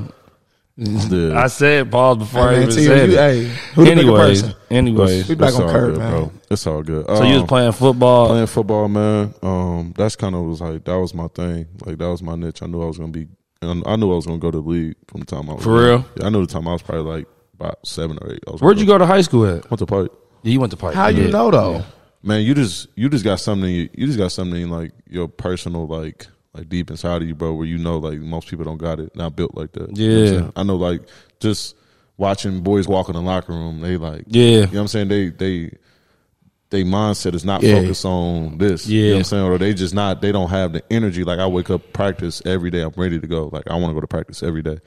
Yeah. 0.83 1.39
I 1.39 1.49
said 1.49 1.91
pause 1.91 2.17
before 2.17 2.41
I 2.49 2.55
Hey, 2.55 2.61
man, 2.61 2.63
even 2.63 2.75
T, 2.77 2.85
said 2.87 3.11
you, 3.11 3.15
it. 3.15 3.19
hey, 3.19 3.45
who 3.75 3.85
the 3.85 3.91
bigger 3.95 4.01
anyways, 4.01 4.43
person? 4.43 4.57
anyways. 4.71 5.29
We 5.29 5.35
back 5.35 5.55
on 5.55 5.63
all 5.65 5.69
Curt, 5.69 5.91
good, 5.93 5.99
man. 5.99 6.11
bro. 6.11 6.33
It's 6.51 6.67
all 6.67 6.83
good. 6.83 7.07
So 7.07 7.23
you 7.25 7.33
was 7.35 7.43
Um, 7.43 7.47
playing 7.49 7.73
football. 7.73 8.27
playing 8.29 8.47
football, 8.47 8.89
man. 8.89 9.35
Um, 9.43 9.93
that's 9.97 10.17
kind 10.17 10.35
of 10.35 10.43
was 10.47 10.61
like 10.63 10.85
that 10.85 10.99
was 10.99 11.13
my 11.15 11.29
thing. 11.29 11.67
Like 11.85 11.99
that 11.99 12.09
was 12.09 12.23
my 12.23 12.35
niche. 12.35 12.63
I 12.63 12.67
knew 12.67 12.83
I 12.83 12.87
was 12.87 12.97
gonna 12.99 13.13
be. 13.13 13.29
and 13.63 13.83
I 13.87 13.97
knew 13.97 14.11
I 14.11 14.17
was 14.17 14.25
gonna 14.27 14.39
go 14.39 14.51
to 14.51 14.59
the 14.61 14.67
league 14.67 14.97
from 15.07 15.21
the 15.21 15.27
time 15.27 15.51
I 15.51 15.53
was 15.55 15.63
For 15.65 15.71
young. 15.77 15.85
real? 16.01 16.05
Yeah, 16.19 16.27
I 16.27 16.31
knew 16.31 16.47
the 16.47 16.53
time 16.53 16.67
I 16.67 16.73
was 16.73 16.81
probably 16.83 17.03
like 17.19 17.27
about 17.55 17.79
seven 17.87 18.19
or 18.23 18.33
eight. 18.33 18.43
I 18.49 18.53
was 18.53 18.63
Where'd 18.63 18.79
you 18.79 18.87
go 18.87 18.97
to 18.97 19.05
high 19.05 19.21
school 19.21 19.45
at? 19.45 19.71
Went 19.71 19.81
to 19.81 19.87
Pike. 19.87 20.11
Yeah, 20.45 20.53
you 20.53 20.61
went 20.61 20.71
to 20.71 20.79
Pike. 20.79 20.95
How 20.95 21.09
you 21.09 21.29
know 21.29 21.51
though? 21.51 21.85
Man, 22.23 22.41
you 22.43 22.55
just 22.55 22.89
you 22.97 23.11
just 23.11 23.23
got 23.25 23.39
something. 23.39 23.71
You 23.71 24.07
just 24.07 24.17
got 24.19 24.33
something 24.33 24.71
like 24.71 24.93
your 25.11 25.29
personal 25.29 25.87
like 25.87 26.27
like 26.55 26.69
deep 26.69 26.91
inside 26.91 27.23
of 27.23 27.29
you, 27.29 27.35
bro, 27.35 27.55
where 27.55 27.67
you 27.67 27.79
know 27.79 27.99
like 27.99 28.19
most 28.19 28.49
people 28.49 28.65
don't 28.65 28.79
got 28.79 28.99
it, 29.01 29.15
not 29.15 29.37
built 29.37 29.55
like 29.57 29.73
that. 29.73 29.97
You 29.97 30.09
know 30.09 30.33
Yeah. 30.45 30.51
I 30.57 30.63
know 30.63 30.77
like 30.77 31.03
just 31.39 31.77
watching 32.17 32.61
boys 32.63 32.89
walk 32.89 33.09
in 33.09 33.15
the 33.15 33.23
locker 33.23 33.53
room, 33.53 33.81
they 33.81 33.97
like 33.97 34.25
Yeah. 34.27 34.43
you 34.43 34.61
know 34.61 34.67
what 34.67 34.77
I'm 34.81 34.89
saying? 34.89 35.09
They 35.09 35.29
they 35.31 35.71
they 36.71 36.85
mindset 36.85 37.35
is 37.35 37.45
not 37.45 37.63
Yeah. 37.63 37.81
focused 37.81 38.05
on 38.05 38.59
this. 38.59 38.87
You 38.87 39.01
know 39.01 39.07
Yeah. 39.07 39.13
what 39.15 39.19
I'm 39.19 39.25
saying? 39.25 39.45
Or 39.45 39.59
they 39.59 39.75
just 39.75 39.95
not 39.95 40.21
they 40.21 40.33
don't 40.33 40.51
have 40.51 40.73
the 40.73 40.83
energy. 40.91 41.25
Like 41.25 41.39
I 41.39 41.47
wake 41.47 41.71
up 41.71 41.93
practice 41.93 42.43
every 42.45 42.71
day, 42.71 42.83
I'm 42.83 42.93
ready 42.97 43.19
to 43.21 43.27
go. 43.27 43.49
Like 43.53 43.69
I 43.71 43.75
want 43.75 43.91
to 43.91 43.95
go 43.95 44.01
to 44.01 44.07
practice 44.07 44.43
every 44.43 44.63
day. 44.63 44.79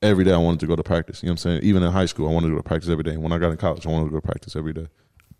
Every 0.00 0.24
day 0.24 0.32
I 0.32 0.38
wanted 0.38 0.60
to 0.60 0.66
go 0.66 0.74
to 0.76 0.82
practice. 0.82 1.22
You 1.22 1.28
know 1.28 1.34
what 1.34 1.44
I'm 1.44 1.50
saying? 1.52 1.60
Even 1.62 1.82
in 1.84 1.92
high 1.92 2.06
school, 2.06 2.28
I 2.28 2.32
wanted 2.32 2.48
to 2.48 2.52
go 2.54 2.58
to 2.58 2.64
practice 2.64 2.90
every 2.90 3.04
day. 3.04 3.16
When 3.16 3.30
I 3.32 3.38
got 3.38 3.50
in 3.52 3.56
college, 3.56 3.86
I 3.86 3.90
wanted 3.90 4.06
to 4.06 4.10
go 4.10 4.16
to 4.20 4.26
practice 4.26 4.56
every 4.56 4.72
day. 4.72 4.88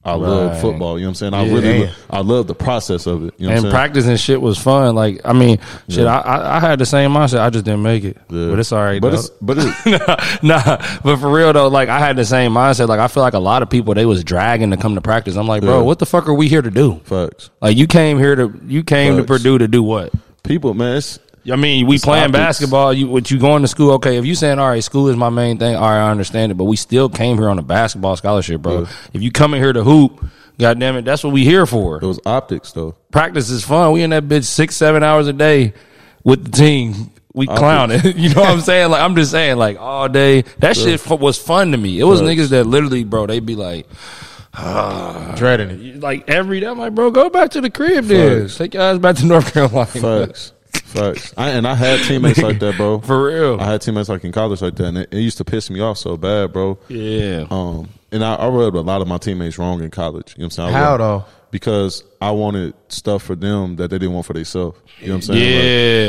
I 0.04 0.14
love 0.14 0.60
football. 0.60 0.98
You 0.98 1.04
know 1.04 1.10
what 1.10 1.22
I'm 1.22 1.32
saying? 1.32 1.34
I 1.34 1.44
Yeah. 1.44 1.54
really, 1.54 1.86
lo- 1.86 1.92
I 2.10 2.20
love 2.22 2.46
the 2.48 2.56
process 2.56 3.06
of 3.06 3.24
it. 3.24 3.34
You 3.38 3.46
know 3.46 3.54
what 3.54 3.72
I'm 3.72 3.96
and 3.96 3.96
and 4.08 4.18
shit 4.18 4.40
was 4.42 4.58
fun. 4.58 4.96
Like, 4.96 5.20
I 5.24 5.32
mean, 5.32 5.58
shit, 5.88 6.06
I, 6.06 6.18
I 6.18 6.56
I 6.56 6.60
had 6.60 6.80
the 6.80 6.86
same 6.86 7.12
mindset. 7.12 7.38
I 7.38 7.50
just 7.50 7.64
didn't 7.64 7.82
make 7.82 8.02
it, 8.02 8.16
Yeah. 8.28 8.48
but 8.50 8.58
it's 8.58 8.72
all 8.72 8.82
right. 8.82 9.00
But 9.00 9.10
though. 9.10 9.14
it's, 9.18 9.30
but 9.40 9.58
it's, 9.60 9.86
nah, 10.42 10.76
but 11.04 11.16
for 11.18 11.30
real 11.30 11.52
though, 11.52 11.68
like 11.68 11.88
I 11.88 12.00
had 12.00 12.16
the 12.16 12.24
same 12.24 12.52
mindset. 12.52 12.88
Like 12.88 12.98
I 12.98 13.06
feel 13.06 13.22
like 13.22 13.34
a 13.34 13.38
lot 13.38 13.62
of 13.62 13.70
people 13.70 13.94
they 13.94 14.04
was 14.06 14.24
dragging 14.24 14.70
to 14.72 14.76
come 14.76 14.96
to 14.96 15.00
practice. 15.00 15.36
I'm 15.36 15.46
like, 15.46 15.62
bro, 15.62 15.78
Yeah. 15.78 15.82
what 15.84 16.00
the 16.00 16.06
fuck 16.06 16.28
are 16.28 16.34
we 16.34 16.48
here 16.48 16.62
to 16.62 16.70
do? 16.70 17.00
facts. 17.04 17.50
Like 17.60 17.76
you 17.76 17.86
came 17.86 18.18
here 18.18 18.34
to 18.34 18.60
you 18.66 18.82
came 18.82 19.16
to 19.18 19.24
Purdue 19.24 19.58
to 19.58 19.68
do 19.68 19.84
what? 19.84 20.12
People, 20.42 20.74
man, 20.74 20.96
it's, 20.96 21.20
I 21.50 21.56
mean, 21.56 21.86
we 21.86 21.96
It's 21.96 22.04
playing 22.04 22.24
optics. 22.26 22.38
basketball. 22.38 22.92
You 22.92 23.08
what 23.08 23.30
you 23.30 23.38
going 23.38 23.62
to 23.62 23.68
school? 23.68 23.92
Okay, 23.92 24.16
if 24.16 24.24
you 24.24 24.34
saying 24.34 24.58
all 24.58 24.68
right, 24.68 24.82
school 24.84 25.08
is 25.08 25.16
my 25.16 25.30
main 25.30 25.58
thing. 25.58 25.74
All 25.74 25.82
right, 25.82 26.06
I 26.06 26.10
understand 26.10 26.52
it, 26.52 26.54
but 26.56 26.64
we 26.64 26.76
still 26.76 27.08
came 27.08 27.36
here 27.38 27.48
on 27.48 27.58
a 27.58 27.62
basketball 27.62 28.16
scholarship, 28.16 28.62
bro. 28.62 28.82
Yeah. 28.82 28.88
If 29.12 29.22
you 29.22 29.32
coming 29.32 29.60
here 29.60 29.72
to 29.72 29.82
hoop, 29.82 30.24
god 30.58 30.78
damn 30.78 30.96
it, 30.96 31.04
that's 31.04 31.24
what 31.24 31.32
we 31.32 31.44
here 31.44 31.66
for. 31.66 31.96
it 31.96 32.06
was 32.06 32.20
optics 32.24 32.70
though. 32.72 32.94
Practice 33.10 33.50
is 33.50 33.64
fun. 33.64 33.92
We 33.92 34.02
in 34.02 34.10
that 34.10 34.24
bitch 34.24 34.44
six 34.44 34.76
seven 34.76 35.02
hours 35.02 35.26
a 35.26 35.32
day 35.32 35.74
with 36.22 36.44
the 36.44 36.50
team. 36.52 37.10
We 37.34 37.46
clowning. 37.46 38.00
you 38.16 38.28
know 38.34 38.42
what 38.42 38.50
I'm 38.50 38.60
saying? 38.60 38.90
Like 38.90 39.02
I'm 39.02 39.16
just 39.16 39.30
saying, 39.30 39.56
like 39.56 39.78
all 39.80 40.08
day. 40.08 40.42
That 40.58 40.76
shit 40.76 41.04
was 41.08 41.38
fun 41.38 41.72
to 41.72 41.78
me. 41.78 41.98
It 41.98 42.04
was 42.04 42.20
niggas 42.20 42.50
that 42.50 42.64
literally, 42.64 43.04
bro. 43.04 43.26
They'd 43.26 43.44
be 43.44 43.56
like, 43.56 43.86
ah. 44.54 45.34
Dreading 45.36 45.70
it. 45.70 46.00
like 46.00 46.28
every 46.28 46.60
day. 46.60 46.66
I'm 46.66 46.78
like, 46.78 46.94
bro, 46.94 47.10
go 47.10 47.30
back 47.30 47.50
to 47.52 47.60
the 47.60 47.70
crib. 47.70 48.04
Facts. 48.04 48.58
take 48.58 48.74
your 48.74 48.82
ass 48.82 48.98
back 48.98 49.16
to 49.16 49.26
North 49.26 49.52
Carolina. 49.54 49.86
Facts. 49.86 50.52
Facts. 50.72 51.32
I, 51.36 51.50
and 51.50 51.66
I 51.66 51.74
had 51.74 52.00
teammates 52.06 52.40
like 52.42 52.58
that, 52.60 52.76
bro. 52.76 53.00
For 53.02 53.24
real. 53.26 53.60
I 53.60 53.64
had 53.64 53.80
teammates 53.82 54.08
like 54.08 54.24
in 54.24 54.32
college 54.32 54.60
like 54.62 54.74
that, 54.76 54.86
and 54.86 54.98
it, 54.98 55.08
it 55.12 55.20
used 55.20 55.38
to 55.38 55.44
piss 55.44 55.70
me 55.70 55.80
off 55.80 55.98
so 55.98 56.16
bad, 56.16 56.52
bro. 56.52 56.78
Yeah. 56.88 57.46
Um, 57.50 57.88
and 58.10 58.22
I, 58.24 58.34
I 58.34 58.48
rubbed 58.48 58.76
a 58.76 58.80
lot 58.82 59.00
of 59.00 59.08
my 59.08 59.16
teammates 59.18 59.58
wrong 59.58 59.82
in 59.82 59.90
college. 59.90 60.34
You 60.36 60.42
know 60.42 60.46
what 60.46 60.58
I'm 60.58 60.66
saying? 60.66 60.74
I 60.74 60.78
How 60.78 60.96
rubbed- 60.96 61.00
though? 61.00 61.24
Because 61.52 62.02
I 62.18 62.30
wanted 62.30 62.72
stuff 62.88 63.22
for 63.24 63.36
them 63.36 63.76
that 63.76 63.90
they 63.90 63.98
didn't 63.98 64.14
want 64.14 64.24
for 64.24 64.32
themselves. 64.32 64.78
You 65.00 65.08
know 65.08 65.12
what 65.16 65.28
I'm 65.28 65.34
saying? 65.34 65.40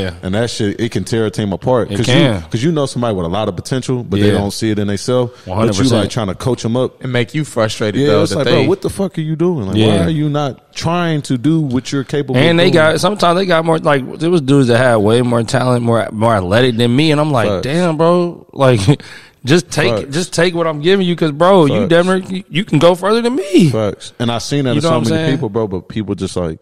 Like, 0.05 0.13
Yeah. 0.13 0.25
and 0.25 0.35
that 0.35 0.49
shit, 0.49 0.79
it 0.79 0.91
can 0.93 1.03
tear 1.03 1.25
a 1.25 1.29
team 1.29 1.51
apart. 1.51 1.91
It 1.91 1.97
Cause 1.97 2.05
can. 2.05 2.41
you, 2.41 2.47
cause 2.49 2.63
you 2.63 2.71
know 2.71 2.85
somebody 2.85 3.13
with 3.13 3.25
a 3.25 3.29
lot 3.29 3.49
of 3.49 3.55
potential, 3.57 4.03
but 4.05 4.21
they 4.21 4.31
don't 4.31 4.51
see 4.51 4.71
it 4.71 4.79
in 4.79 4.87
themselves. 4.87 5.33
But 5.45 5.51
you 5.65 5.71
100%. 5.83 5.91
like 5.91 6.09
trying 6.09 6.27
to 6.27 6.35
coach 6.35 6.63
them 6.63 6.77
up. 6.77 7.03
And 7.03 7.11
make 7.11 7.33
you 7.33 7.43
frustrated 7.43 7.99
Yeah, 7.99 8.07
though. 8.07 8.21
it's 8.23 8.31
that 8.31 8.37
like, 8.37 8.45
they, 8.45 8.51
bro, 8.61 8.69
what 8.69 8.81
the 8.81 8.89
fuck 8.89 9.17
are 9.17 9.21
you 9.21 9.35
doing? 9.35 9.67
Like, 9.67 9.75
Yeah. 9.75 9.97
why 9.99 10.03
are 10.05 10.09
you 10.09 10.29
not 10.29 10.73
trying 10.73 11.21
to 11.23 11.37
do 11.37 11.59
what 11.59 11.91
you're 11.91 12.05
capable? 12.05 12.37
And 12.37 12.57
they 12.57 12.65
doing? 12.71 12.73
got 12.75 13.01
sometimes 13.01 13.37
they 13.37 13.45
got 13.45 13.65
more 13.65 13.79
like 13.79 14.19
there 14.19 14.29
was 14.31 14.39
dudes 14.41 14.69
that 14.69 14.77
had 14.77 14.95
way 14.97 15.21
more 15.21 15.43
talent, 15.43 15.83
more 15.83 16.07
more 16.13 16.33
athletic 16.35 16.77
than 16.77 16.95
me, 16.95 17.11
and 17.11 17.19
I'm 17.19 17.31
like, 17.31 17.49
Facts. 17.49 17.63
damn, 17.63 17.97
bro, 17.97 18.47
like 18.53 18.79
just 19.45 19.69
take 19.71 20.03
Facts. 20.03 20.13
just 20.15 20.33
take 20.33 20.53
what 20.55 20.67
I'm 20.67 20.81
giving 20.81 21.05
you, 21.05 21.15
because 21.15 21.31
bro, 21.31 21.65
you 21.65 21.81
Facts. 21.81 21.89
damn 21.89 22.05
near 22.07 22.17
you, 22.17 22.43
you 22.49 22.65
can 22.65 22.79
go 22.79 22.95
further 22.95 23.21
than 23.21 23.35
me. 23.35 23.69
Facts. 23.69 24.13
And 24.19 24.31
I've 24.31 24.43
seen 24.43 24.65
that 24.65 24.71
You 24.71 24.75
in 24.77 24.81
so 24.81 24.91
many 24.95 25.05
saying? 25.07 25.35
people, 25.35 25.49
bro. 25.49 25.67
But 25.67 25.89
people 25.89 26.15
just 26.15 26.35
like 26.35 26.59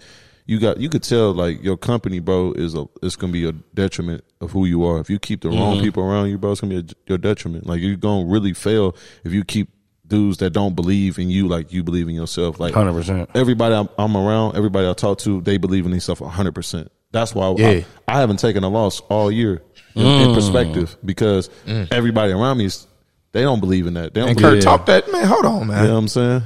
you 0.47 0.59
got 0.59 0.77
you 0.79 0.89
could 0.89 1.03
tell 1.03 1.33
like 1.33 1.63
your 1.63 1.77
company, 1.77 2.19
bro, 2.19 2.53
is 2.53 2.73
a 2.75 2.85
it's 3.03 3.15
gonna 3.15 3.33
be 3.33 3.45
a 3.47 3.51
detriment 3.51 4.23
of 4.41 4.51
who 4.51 4.65
you 4.65 4.83
are. 4.85 4.99
If 4.99 5.09
you 5.09 5.19
keep 5.19 5.41
the 5.41 5.49
wrong 5.49 5.75
Mm-hmm. 5.75 5.83
people 5.83 6.03
around 6.03 6.29
you, 6.29 6.37
bro, 6.37 6.51
it's 6.51 6.61
gonna 6.61 6.81
be 6.81 6.91
a, 6.91 6.95
your 7.07 7.17
detriment. 7.17 7.67
Like 7.67 7.81
you're 7.81 7.95
gonna 7.95 8.25
really 8.25 8.53
fail 8.53 8.95
if 9.23 9.31
you 9.33 9.43
keep 9.43 9.69
dudes 10.07 10.37
that 10.39 10.49
don't 10.49 10.75
believe 10.75 11.17
in 11.19 11.29
you 11.29 11.47
like 11.47 11.71
you 11.71 11.83
believe 11.83 12.09
in 12.09 12.15
yourself. 12.15 12.59
Like 12.59 12.73
Hundred 12.73 12.93
percent. 12.93 13.29
everybody 13.35 13.75
I'm, 13.75 13.87
I'm 13.97 14.17
around, 14.17 14.57
everybody 14.57 14.89
I 14.89 14.93
talk 14.93 15.19
to, 15.19 15.39
they 15.41 15.57
believe 15.57 15.85
in 15.85 15.91
themselves 15.91 16.19
100. 16.19 16.53
percent 16.53 16.91
That's 17.11 17.33
why 17.33 17.53
Yeah. 17.57 17.67
I, 17.69 17.85
I 18.09 18.19
haven't 18.19 18.37
taken 18.37 18.63
a 18.65 18.69
loss 18.69 18.99
all 19.01 19.31
year 19.31 19.61
in, 19.95 20.01
Mm. 20.03 20.27
in 20.29 20.33
perspective 20.35 20.95
because 21.03 21.49
everybody 21.91 22.31
around 22.31 22.57
me 22.57 22.65
is 22.65 22.87
they 23.31 23.41
don't 23.43 23.59
believe 23.59 23.87
in 23.87 23.93
that. 23.95 24.13
They 24.13 24.21
don't 24.21 24.29
and 24.31 24.37
believe 24.39 24.55
Kurt 24.55 24.63
talk 24.63 24.85
that 24.87 25.11
man. 25.11 25.25
Hold 25.25 25.45
on, 25.45 25.67
man. 25.67 25.81
you 25.83 25.87
know 25.87 25.93
what 25.93 25.99
I'm 25.99 26.07
saying? 26.07 26.41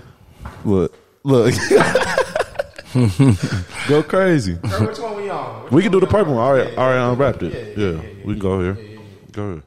Look, 0.63 0.93
look. 1.23 1.53
go 3.87 4.03
crazy. 4.03 4.53
Which 4.53 4.99
one 4.99 5.17
we 5.17 5.29
on? 5.29 5.67
We 5.71 5.81
can 5.81 5.91
do 5.91 5.99
the 5.99 6.07
purple 6.07 6.35
one. 6.35 6.43
All 6.43 6.53
right, 6.53 6.77
all 6.77 6.87
right, 6.89 7.11
unwrapped 7.11 7.43
it. 7.43 7.77
Yeah, 7.77 7.99
we 8.23 8.33
can 8.33 8.39
go 8.39 8.61
here. 8.61 8.77
Go 9.31 9.43
ahead. 9.43 9.63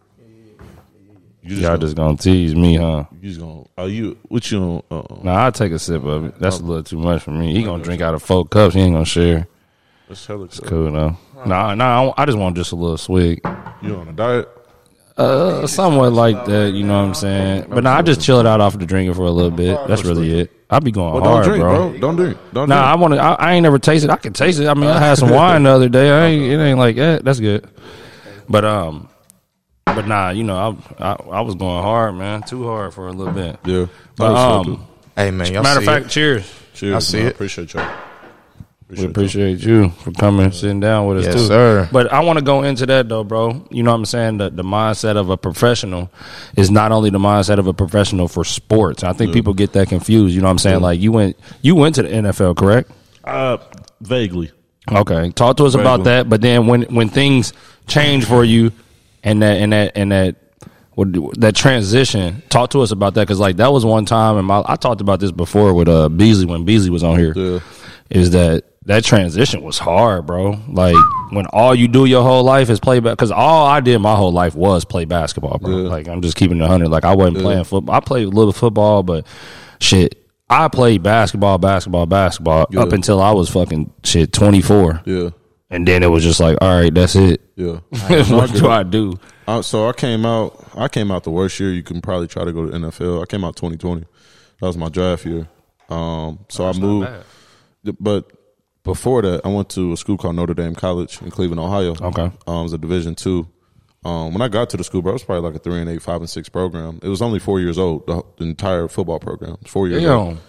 You 1.43 1.51
just 1.51 1.63
Y'all 1.63 1.71
gonna, 1.73 1.81
just 1.81 1.97
gonna 1.97 2.17
tease 2.17 2.55
me, 2.55 2.77
huh? 2.77 3.05
you 3.23 3.29
just 3.29 3.41
gonna. 3.41 3.65
Are 3.79 3.89
you? 3.89 4.19
What 4.29 4.51
you? 4.51 4.59
on, 4.63 4.83
Uh, 4.91 5.03
Nah, 5.23 5.33
I'll 5.45 5.53
take 5.53 5.73
a 5.73 5.79
sip 5.79 6.05
of 6.05 6.27
it. 6.27 6.39
That's 6.39 6.59
a 6.59 6.63
little 6.65 6.83
too 6.83 6.99
much 6.99 7.23
for 7.23 7.31
me. 7.31 7.55
He 7.55 7.63
gonna 7.63 7.83
drink 7.83 8.03
out 8.03 8.15
of 8.15 8.23
four 8.23 8.45
cups. 8.47 8.75
He 8.75 8.81
ain't 8.81 8.93
gonna 8.95 9.05
share. 9.07 9.47
That's 10.09 10.27
hella 10.27 10.49
cool. 10.49 10.69
Cool 10.69 10.93
though. 10.93 11.17
Nah, 11.47 11.75
nah. 11.75 12.13
I 12.17 12.25
just 12.27 12.39
want 12.39 12.57
just 12.57 12.73
a 12.73 12.77
little 12.77 12.99
swig. 12.99 13.41
You 13.83 13.97
on 13.97 14.09
a 14.09 14.13
diet? 14.13 14.49
Uh, 15.17 15.67
somewhat 15.67 16.13
like 16.13 16.45
that. 16.45 16.73
You 16.73 16.85
know 16.85 17.01
what 17.01 17.09
I'm 17.09 17.15
saying? 17.15 17.67
But 17.69 17.85
nah, 17.85 17.97
I 17.97 18.03
just 18.03 18.21
chill 18.21 18.39
it 18.41 18.47
out 18.47 18.61
off 18.61 18.79
the 18.79 18.87
drinking 18.87 19.15
for 19.15 19.23
a 19.23 19.31
little 19.31 19.51
bit. 19.51 19.79
That's 19.89 20.05
really 20.05 20.41
it. 20.41 20.53
I 20.71 20.79
be 20.81 20.91
going 20.93 21.15
Well, 21.15 21.23
don't 21.23 21.33
hard, 21.33 21.45
drink, 21.45 21.61
bro. 21.63 21.91
bro. 21.91 21.99
Don't 21.99 22.17
drink. 22.17 22.39
Don't 22.53 22.69
Nah, 22.69 22.83
I 22.83 22.95
want 22.97 23.15
to. 23.15 23.21
I, 23.21 23.33
I 23.33 23.53
ain't 23.55 23.63
never 23.63 23.79
tasted. 23.79 24.11
I 24.11 24.17
can 24.17 24.33
taste 24.33 24.61
it. 24.61 24.69
I 24.69 24.75
mean, 24.75 24.91
I 24.91 24.99
had 24.99 25.17
some 25.19 25.31
wine 25.35 25.63
the 25.65 25.71
other 25.71 25.89
day. 25.89 26.11
I 26.11 26.27
ain't, 26.27 26.53
it 26.53 26.59
ain't 26.63 26.79
like 26.79 26.97
that. 26.97 27.25
That's 27.25 27.41
good. 27.41 27.67
But 28.49 28.65
um, 28.65 29.09
but 29.87 30.07
nah, 30.07 30.31
you 30.31 30.45
know, 30.45 30.79
I, 30.99 31.05
I 31.05 31.13
I 31.33 31.41
was 31.41 31.55
going 31.55 31.83
hard, 31.83 32.15
man, 32.15 32.43
too 32.43 32.65
hard 32.67 32.95
for 32.95 33.09
a 33.09 33.13
little 33.13 33.33
bit. 33.33 33.59
Yeah. 33.65 33.87
But 34.17 34.35
I 34.37 34.57
um, 34.59 34.87
Hey 35.17 35.31
man, 35.33 35.53
y'all 35.53 35.63
matter 35.63 35.79
of 35.79 35.85
see 35.85 35.91
fact, 35.91 36.07
it? 36.07 36.11
cheers. 36.11 36.55
Cheers. 36.75 36.95
I 36.95 36.99
see 37.01 37.19
man. 37.19 37.27
it. 37.27 37.35
Appreciate 37.35 37.75
y'all. 37.75 37.91
We 38.91 39.05
appreciate 39.05 39.59
you 39.61 39.91
for 39.91 40.13
coming 40.13 40.51
sitting 40.51 40.81
down 40.81 41.07
with 41.07 41.19
us 41.19 41.25
Yes, 41.27 41.35
too. 41.35 41.47
sir. 41.47 41.89
But 41.93 42.11
I 42.11 42.21
want 42.21 42.39
to 42.39 42.45
go 42.45 42.63
into 42.63 42.87
that 42.87 43.09
though, 43.09 43.23
bro. 43.23 43.67
You 43.71 43.83
know 43.83 43.91
what 43.91 43.99
I'm 43.99 44.05
saying? 44.07 44.39
The 44.39 44.49
the 44.49 44.63
mindset 44.63 45.17
of 45.19 45.29
a 45.29 45.37
professional 45.37 46.11
is 46.57 46.71
not 46.71 46.91
only 46.91 47.11
the 47.11 47.19
mindset 47.19 47.59
of 47.59 47.67
a 47.67 47.75
professional 47.75 48.29
for 48.29 48.45
sports. 48.45 49.05
I 49.05 49.13
think 49.13 49.35
people 49.35 49.53
get 49.53 49.75
that 49.75 49.89
confused. 49.91 50.35
You 50.35 50.41
know 50.41 50.47
what 50.47 50.53
I'm 50.53 50.59
saying? 50.59 50.81
Like 50.81 51.01
you 51.01 51.13
went 51.13 51.37
you 51.61 51.75
went 51.75 51.97
to 51.97 52.03
the 52.03 52.09
NFL, 52.09 52.57
correct? 52.57 52.91
Uh, 53.25 53.59
vaguely. 54.01 54.53
Okay. 54.91 55.33
Talk 55.33 55.59
to 55.59 55.67
us 55.67 55.75
about 55.75 56.05
that. 56.05 56.31
But 56.31 56.41
then 56.41 56.67
when 56.67 56.83
when 56.85 57.11
things 57.11 57.53
change 57.89 58.25
for 58.25 58.43
you 58.43 58.73
and 59.23 59.43
that 59.43 59.59
and 59.59 59.73
that 59.75 59.93
and 59.97 60.13
that 60.13 60.37
that 61.37 61.55
transition, 61.55 62.43
talk 62.49 62.71
to 62.71 62.81
us 62.81 62.91
about 62.91 63.13
that 63.15 63.21
because 63.23 63.39
like 63.39 63.57
that 63.59 63.71
was 63.71 63.85
one 63.85 64.07
time, 64.07 64.39
and 64.39 64.51
I 64.51 64.77
talked 64.77 65.03
about 65.03 65.21
this 65.21 65.31
before 65.31 65.75
with 65.75 65.89
uh 65.89 66.09
Beasley 66.09 66.47
when 66.47 66.65
Beasley 66.65 66.89
was 66.89 67.05
on 67.05 67.19
here. 67.19 67.35
Yeah. 67.37 67.61
Is 68.11 68.31
that 68.31 68.65
that 68.85 69.05
transition 69.05 69.63
was 69.63 69.79
hard, 69.79 70.27
bro? 70.27 70.61
Like 70.69 70.97
when 71.31 71.47
all 71.47 71.75
you 71.75 71.89
do 71.89 72.05
your 72.07 72.23
whole 72.23 72.43
life 72.45 72.71
is 72.71 72.81
play 72.81 73.01
because 73.01 73.31
all 73.31 73.67
I 73.67 73.81
did 73.81 73.99
my 73.99 74.15
whole 74.17 74.33
life 74.33 74.55
was 74.55 74.85
play 74.85 75.05
basketball, 75.05 75.59
bro. 75.59 75.83
Yeah. 75.83 75.89
Like 75.89 76.09
I'm 76.09 76.23
just 76.23 76.37
keeping 76.37 76.61
it 76.61 76.67
hundred. 76.67 76.89
Like 76.89 77.05
I 77.05 77.15
wasn't 77.15 77.39
playing 77.39 77.65
football. 77.65 77.95
I 77.95 78.01
played 78.01 78.27
a 78.27 78.31
little 78.31 78.53
football, 78.53 79.03
but 79.03 79.27
shit. 79.81 80.25
I 80.51 80.69
played 80.69 81.03
basketball, 81.03 81.59
basketball, 81.59 82.07
basketball 82.07 82.67
Yeah. 82.71 82.81
up 82.81 82.93
until 82.93 83.21
I 83.21 83.33
was 83.33 83.51
fucking 83.51 83.93
shit 84.03 84.33
24. 84.33 85.03
Yeah. 85.05 85.31
And 85.69 85.87
then 85.87 86.03
it 86.03 86.07
was 86.07 86.25
just 86.25 86.41
like, 86.41 86.57
all 86.63 86.81
right, 86.81 86.93
that's 86.95 87.15
it. 87.15 87.43
Yeah. 87.55 87.81
what 88.31 88.51
do 88.55 88.69
I 88.69 88.83
do? 88.83 89.19
Uh, 89.47 89.61
so 89.61 89.87
I 89.87 89.93
came 89.93 90.25
out. 90.25 90.65
I 90.75 90.89
came 90.89 91.11
out 91.11 91.25
the 91.25 91.31
worst 91.31 91.61
year. 91.61 91.71
You 91.71 91.83
can 91.83 92.01
probably 92.01 92.29
try 92.29 92.45
to 92.47 92.53
go 92.53 92.65
to 92.65 92.73
NFL. 92.73 93.23
I 93.23 93.27
came 93.27 93.45
out 93.45 93.57
2020. 93.57 94.01
That 94.61 94.67
was 94.67 94.79
my 94.79 94.89
draft 94.89 95.27
year. 95.27 95.47
Um, 95.91 96.39
so 96.49 96.67
I 96.67 96.73
moved. 96.73 97.11
But 98.01 98.31
before 98.89 99.23
that, 99.23 99.43
I 99.45 99.49
went 99.49 99.69
to 99.71 99.93
a 99.93 99.97
school 99.97 100.17
called 100.17 100.37
Notre 100.37 100.55
Dame 100.55 100.75
College 100.75 101.21
in 101.23 101.31
Cleveland, 101.31 101.61
Ohio. 101.61 101.95
Okay. 102.01 102.31
um, 102.47 102.61
it 102.61 102.63
was 102.65 102.73
a 102.73 102.79
Division 102.79 103.15
two. 103.15 103.47
Um, 104.05 104.33
when 104.33 104.43
I 104.43 104.49
got 104.49 104.71
to 104.71 104.77
the 104.77 104.85
school, 104.85 105.03
bro, 105.03 105.11
it 105.11 105.15
was 105.15 105.25
probably 105.25 105.49
like 105.49 105.57
a 105.57 105.63
three 105.63 105.81
and 105.81 105.91
eight, 105.91 106.03
five 106.03 106.21
and 106.21 106.31
six 106.31 106.49
program. 106.49 106.99
It 107.03 107.09
was 107.09 107.21
only 107.21 107.39
four 107.41 107.61
years 107.61 107.79
old. 107.79 108.07
The, 108.07 108.23
the 108.37 108.45
entire 108.45 108.89
football 108.89 109.19
program, 109.19 109.57
four 109.67 109.89
years 109.89 110.05
old. 110.05 110.29
You 110.29 110.35
know 110.35 110.41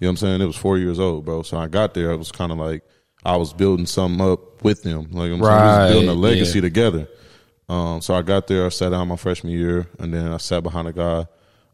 what 0.00 0.08
I'm 0.10 0.16
saying? 0.16 0.40
It 0.42 0.46
was 0.46 0.56
four 0.56 0.78
years 0.78 0.98
old, 1.00 1.24
bro. 1.24 1.42
So 1.42 1.56
I 1.58 1.66
got 1.68 1.94
there. 1.94 2.10
It 2.10 2.16
was 2.18 2.30
kind 2.32 2.52
of 2.52 2.58
like 2.58 2.82
I 3.24 3.36
was 3.36 3.52
building 3.52 3.86
something 3.86 4.20
up 4.26 4.62
with 4.62 4.82
them. 4.82 5.10
Like 5.10 5.30
I'm 5.30 5.38
saying, 5.38 5.40
Right, 5.42 5.84
was 5.84 5.92
building 5.92 6.08
a 6.10 6.14
legacy 6.14 6.58
yeah. 6.58 6.62
together. 6.62 7.08
Um, 7.68 8.00
so 8.00 8.14
I 8.14 8.22
got 8.22 8.46
there. 8.46 8.66
I 8.66 8.68
sat 8.70 8.90
down 8.90 9.08
my 9.08 9.16
freshman 9.16 9.52
year, 9.52 9.86
and 9.98 10.12
then 10.12 10.32
I 10.32 10.36
sat 10.38 10.62
behind 10.62 10.88
a 10.88 10.92
guy. 10.92 11.26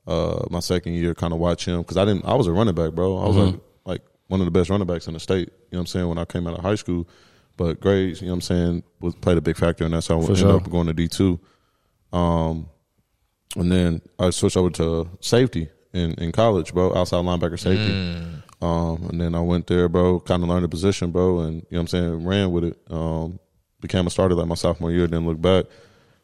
Uh, 0.07 0.45
my 0.51 0.61
second 0.61 0.93
year, 0.95 1.15
kind 1.15 1.33
of 1.33 1.39
watch 1.39 1.67
him 1.67 1.81
because 1.81 1.97
I 1.97 2.05
didn't. 2.05 2.27
I 2.27 2.35
was 2.35 2.47
a 2.47 2.53
running 2.53 2.75
back, 2.75 2.93
bro. 2.93 3.17
I 3.19 3.27
was 3.29 3.37
Mm-hmm. 3.37 3.51
like 3.53 3.61
one 4.29 4.41
of 4.41 4.47
the 4.47 4.51
best 4.51 4.71
running 4.71 4.87
backs 4.87 5.07
in 5.07 5.15
the 5.15 5.21
state. 5.21 5.49
You 5.49 5.55
know 5.73 5.79
what 5.79 5.81
I'm 5.81 5.87
saying? 5.87 6.09
When 6.09 6.19
I 6.19 6.25
came 6.25 6.47
out 6.47 6.59
of 6.59 6.65
high 6.65 6.75
school, 6.77 7.07
but 7.57 7.81
grades, 7.81 8.21
you 8.21 8.27
know 8.27 8.33
what 8.33 8.37
I'm 8.37 8.41
saying, 8.43 8.83
was 9.01 9.15
played 9.15 9.39
a 9.39 9.41
big 9.41 9.57
factor 9.57 9.85
in 9.85 9.93
that. 9.93 10.03
So 10.03 10.19
I 10.19 10.21
ended 10.21 10.39
sure. 10.39 10.57
up 10.57 10.71
going 10.71 10.87
to 10.87 10.95
D 10.95 11.09
two. 11.09 11.39
Um, 12.13 12.69
and 13.57 13.71
then 13.71 14.03
I 14.19 14.31
switched 14.31 14.57
over 14.57 14.71
to 14.71 15.09
safety 15.21 15.69
in, 15.93 16.15
in 16.15 16.33
college, 16.33 16.75
bro, 16.75 16.95
outside 16.95 17.25
linebacker 17.25 17.59
safety. 17.59 17.93
Um, 18.63 19.09
and 19.11 19.21
then 19.21 19.35
I 19.35 19.41
went 19.41 19.67
there, 19.67 19.89
bro, 19.89 20.21
kind 20.21 20.43
of 20.43 20.49
learned 20.49 20.65
the 20.65 20.69
position, 20.69 21.11
bro, 21.11 21.41
and 21.41 21.57
you 21.57 21.61
know 21.61 21.67
what 21.71 21.81
I'm 21.81 21.89
saying, 21.89 22.27
ran 22.27 22.51
with 22.51 22.65
it. 22.65 22.79
Um, 22.89 23.39
became 23.81 24.07
a 24.07 24.11
starter 24.11 24.35
like 24.35 24.47
my 24.47 24.55
sophomore 24.55 24.91
year. 24.91 25.07
Didn't 25.07 25.27
look 25.27 25.41
back, 25.41 25.67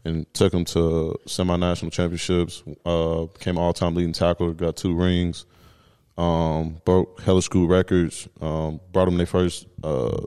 and 0.04 0.32
took 0.32 0.54
him 0.54 0.64
to 0.66 1.16
semi-national 1.26 1.90
championships. 1.90 2.62
Uh, 2.86 3.26
became 3.26 3.58
all 3.58 3.74
time 3.74 3.94
leading 3.94 4.14
tackler. 4.14 4.52
Got 4.52 4.76
two 4.76 4.94
rings. 4.94 5.44
Um, 6.20 6.80
broke 6.84 7.20
hella 7.22 7.40
school 7.42 7.66
records. 7.66 8.28
Um, 8.40 8.80
brought 8.92 9.06
them 9.06 9.16
their 9.16 9.26
first 9.26 9.66
uh, 9.82 10.20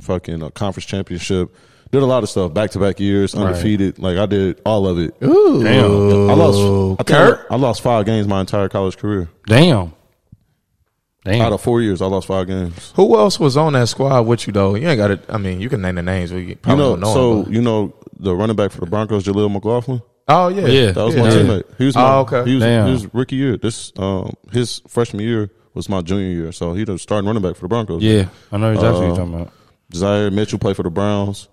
fucking 0.00 0.42
uh, 0.42 0.50
conference 0.50 0.86
championship. 0.86 1.54
Did 1.90 2.02
a 2.02 2.06
lot 2.06 2.22
of 2.22 2.28
stuff 2.30 2.54
back 2.54 2.70
to 2.70 2.78
back 2.78 3.00
years, 3.00 3.34
undefeated. 3.34 3.98
Like 3.98 4.16
I 4.16 4.26
did 4.26 4.60
all 4.64 4.86
of 4.86 4.98
it. 4.98 5.14
Ooh, 5.22 5.62
Damn. 5.62 6.30
I 6.30 6.34
lost. 6.34 7.00
I, 7.00 7.04
Curt? 7.04 7.46
I, 7.50 7.54
I 7.54 7.56
lost 7.58 7.82
five 7.82 8.06
games 8.06 8.26
my 8.26 8.40
entire 8.40 8.68
college 8.68 8.96
career. 8.96 9.28
Damn. 9.46 9.92
Damn. 11.24 11.42
Out 11.42 11.52
of 11.52 11.60
four 11.60 11.82
years, 11.82 12.00
I 12.02 12.06
lost 12.06 12.26
five 12.28 12.46
games. 12.46 12.92
Who 12.96 13.16
else 13.16 13.38
was 13.38 13.56
on 13.56 13.74
that 13.74 13.88
squad 13.88 14.22
with 14.22 14.46
you 14.46 14.52
though? 14.52 14.74
You 14.74 14.88
ain't 14.88 14.96
got 14.98 15.08
to. 15.08 15.20
I 15.28 15.38
mean, 15.38 15.60
you 15.60 15.68
can 15.68 15.82
name 15.82 15.96
the 15.96 16.02
names. 16.02 16.32
We 16.32 16.40
You 16.42 16.56
probably 16.56 16.82
know, 16.84 16.90
don't 16.92 17.00
know. 17.00 17.14
so 17.14 17.42
them, 17.42 17.52
you 17.52 17.60
know 17.60 17.94
the 18.18 18.34
running 18.34 18.56
back 18.56 18.70
for 18.70 18.80
the 18.80 18.86
Broncos, 18.86 19.24
Jaleel 19.24 19.52
McLaughlin. 19.52 20.02
Oh 20.28 20.48
yeah, 20.48 20.66
Yeah. 20.66 20.92
That 20.92 21.04
was 21.04 21.14
yeah. 21.14 21.22
my 21.22 21.28
teammate. 21.30 21.64
He 21.78 21.84
was 21.86 21.94
my, 21.94 22.14
Oh, 22.14 22.20
okay. 22.20 22.44
He 22.48 22.54
was, 22.54 22.62
Damn. 22.64 22.86
he 22.86 22.92
was 22.92 23.14
rookie 23.14 23.36
year. 23.36 23.56
This 23.56 23.92
um 23.98 24.34
his 24.52 24.80
freshman 24.88 25.24
year 25.24 25.50
was 25.74 25.88
my 25.88 26.00
junior 26.02 26.26
year, 26.30 26.52
so 26.52 26.74
he 26.74 26.84
was 26.84 27.00
starting 27.02 27.26
running 27.26 27.42
back 27.42 27.56
for 27.56 27.62
the 27.62 27.68
Broncos. 27.68 28.02
yeah, 28.02 28.28
I 28.50 28.58
know 28.58 28.72
exactly 28.72 28.92
what 29.00 29.04
Uh, 29.04 29.06
you're 29.08 29.16
talking 29.16 29.34
about. 29.34 29.52
Zaire 29.94 30.30
Mitchell 30.30 30.58
played 30.58 30.76
for 30.76 30.82
the 30.82 30.90
Browns. 30.90 31.48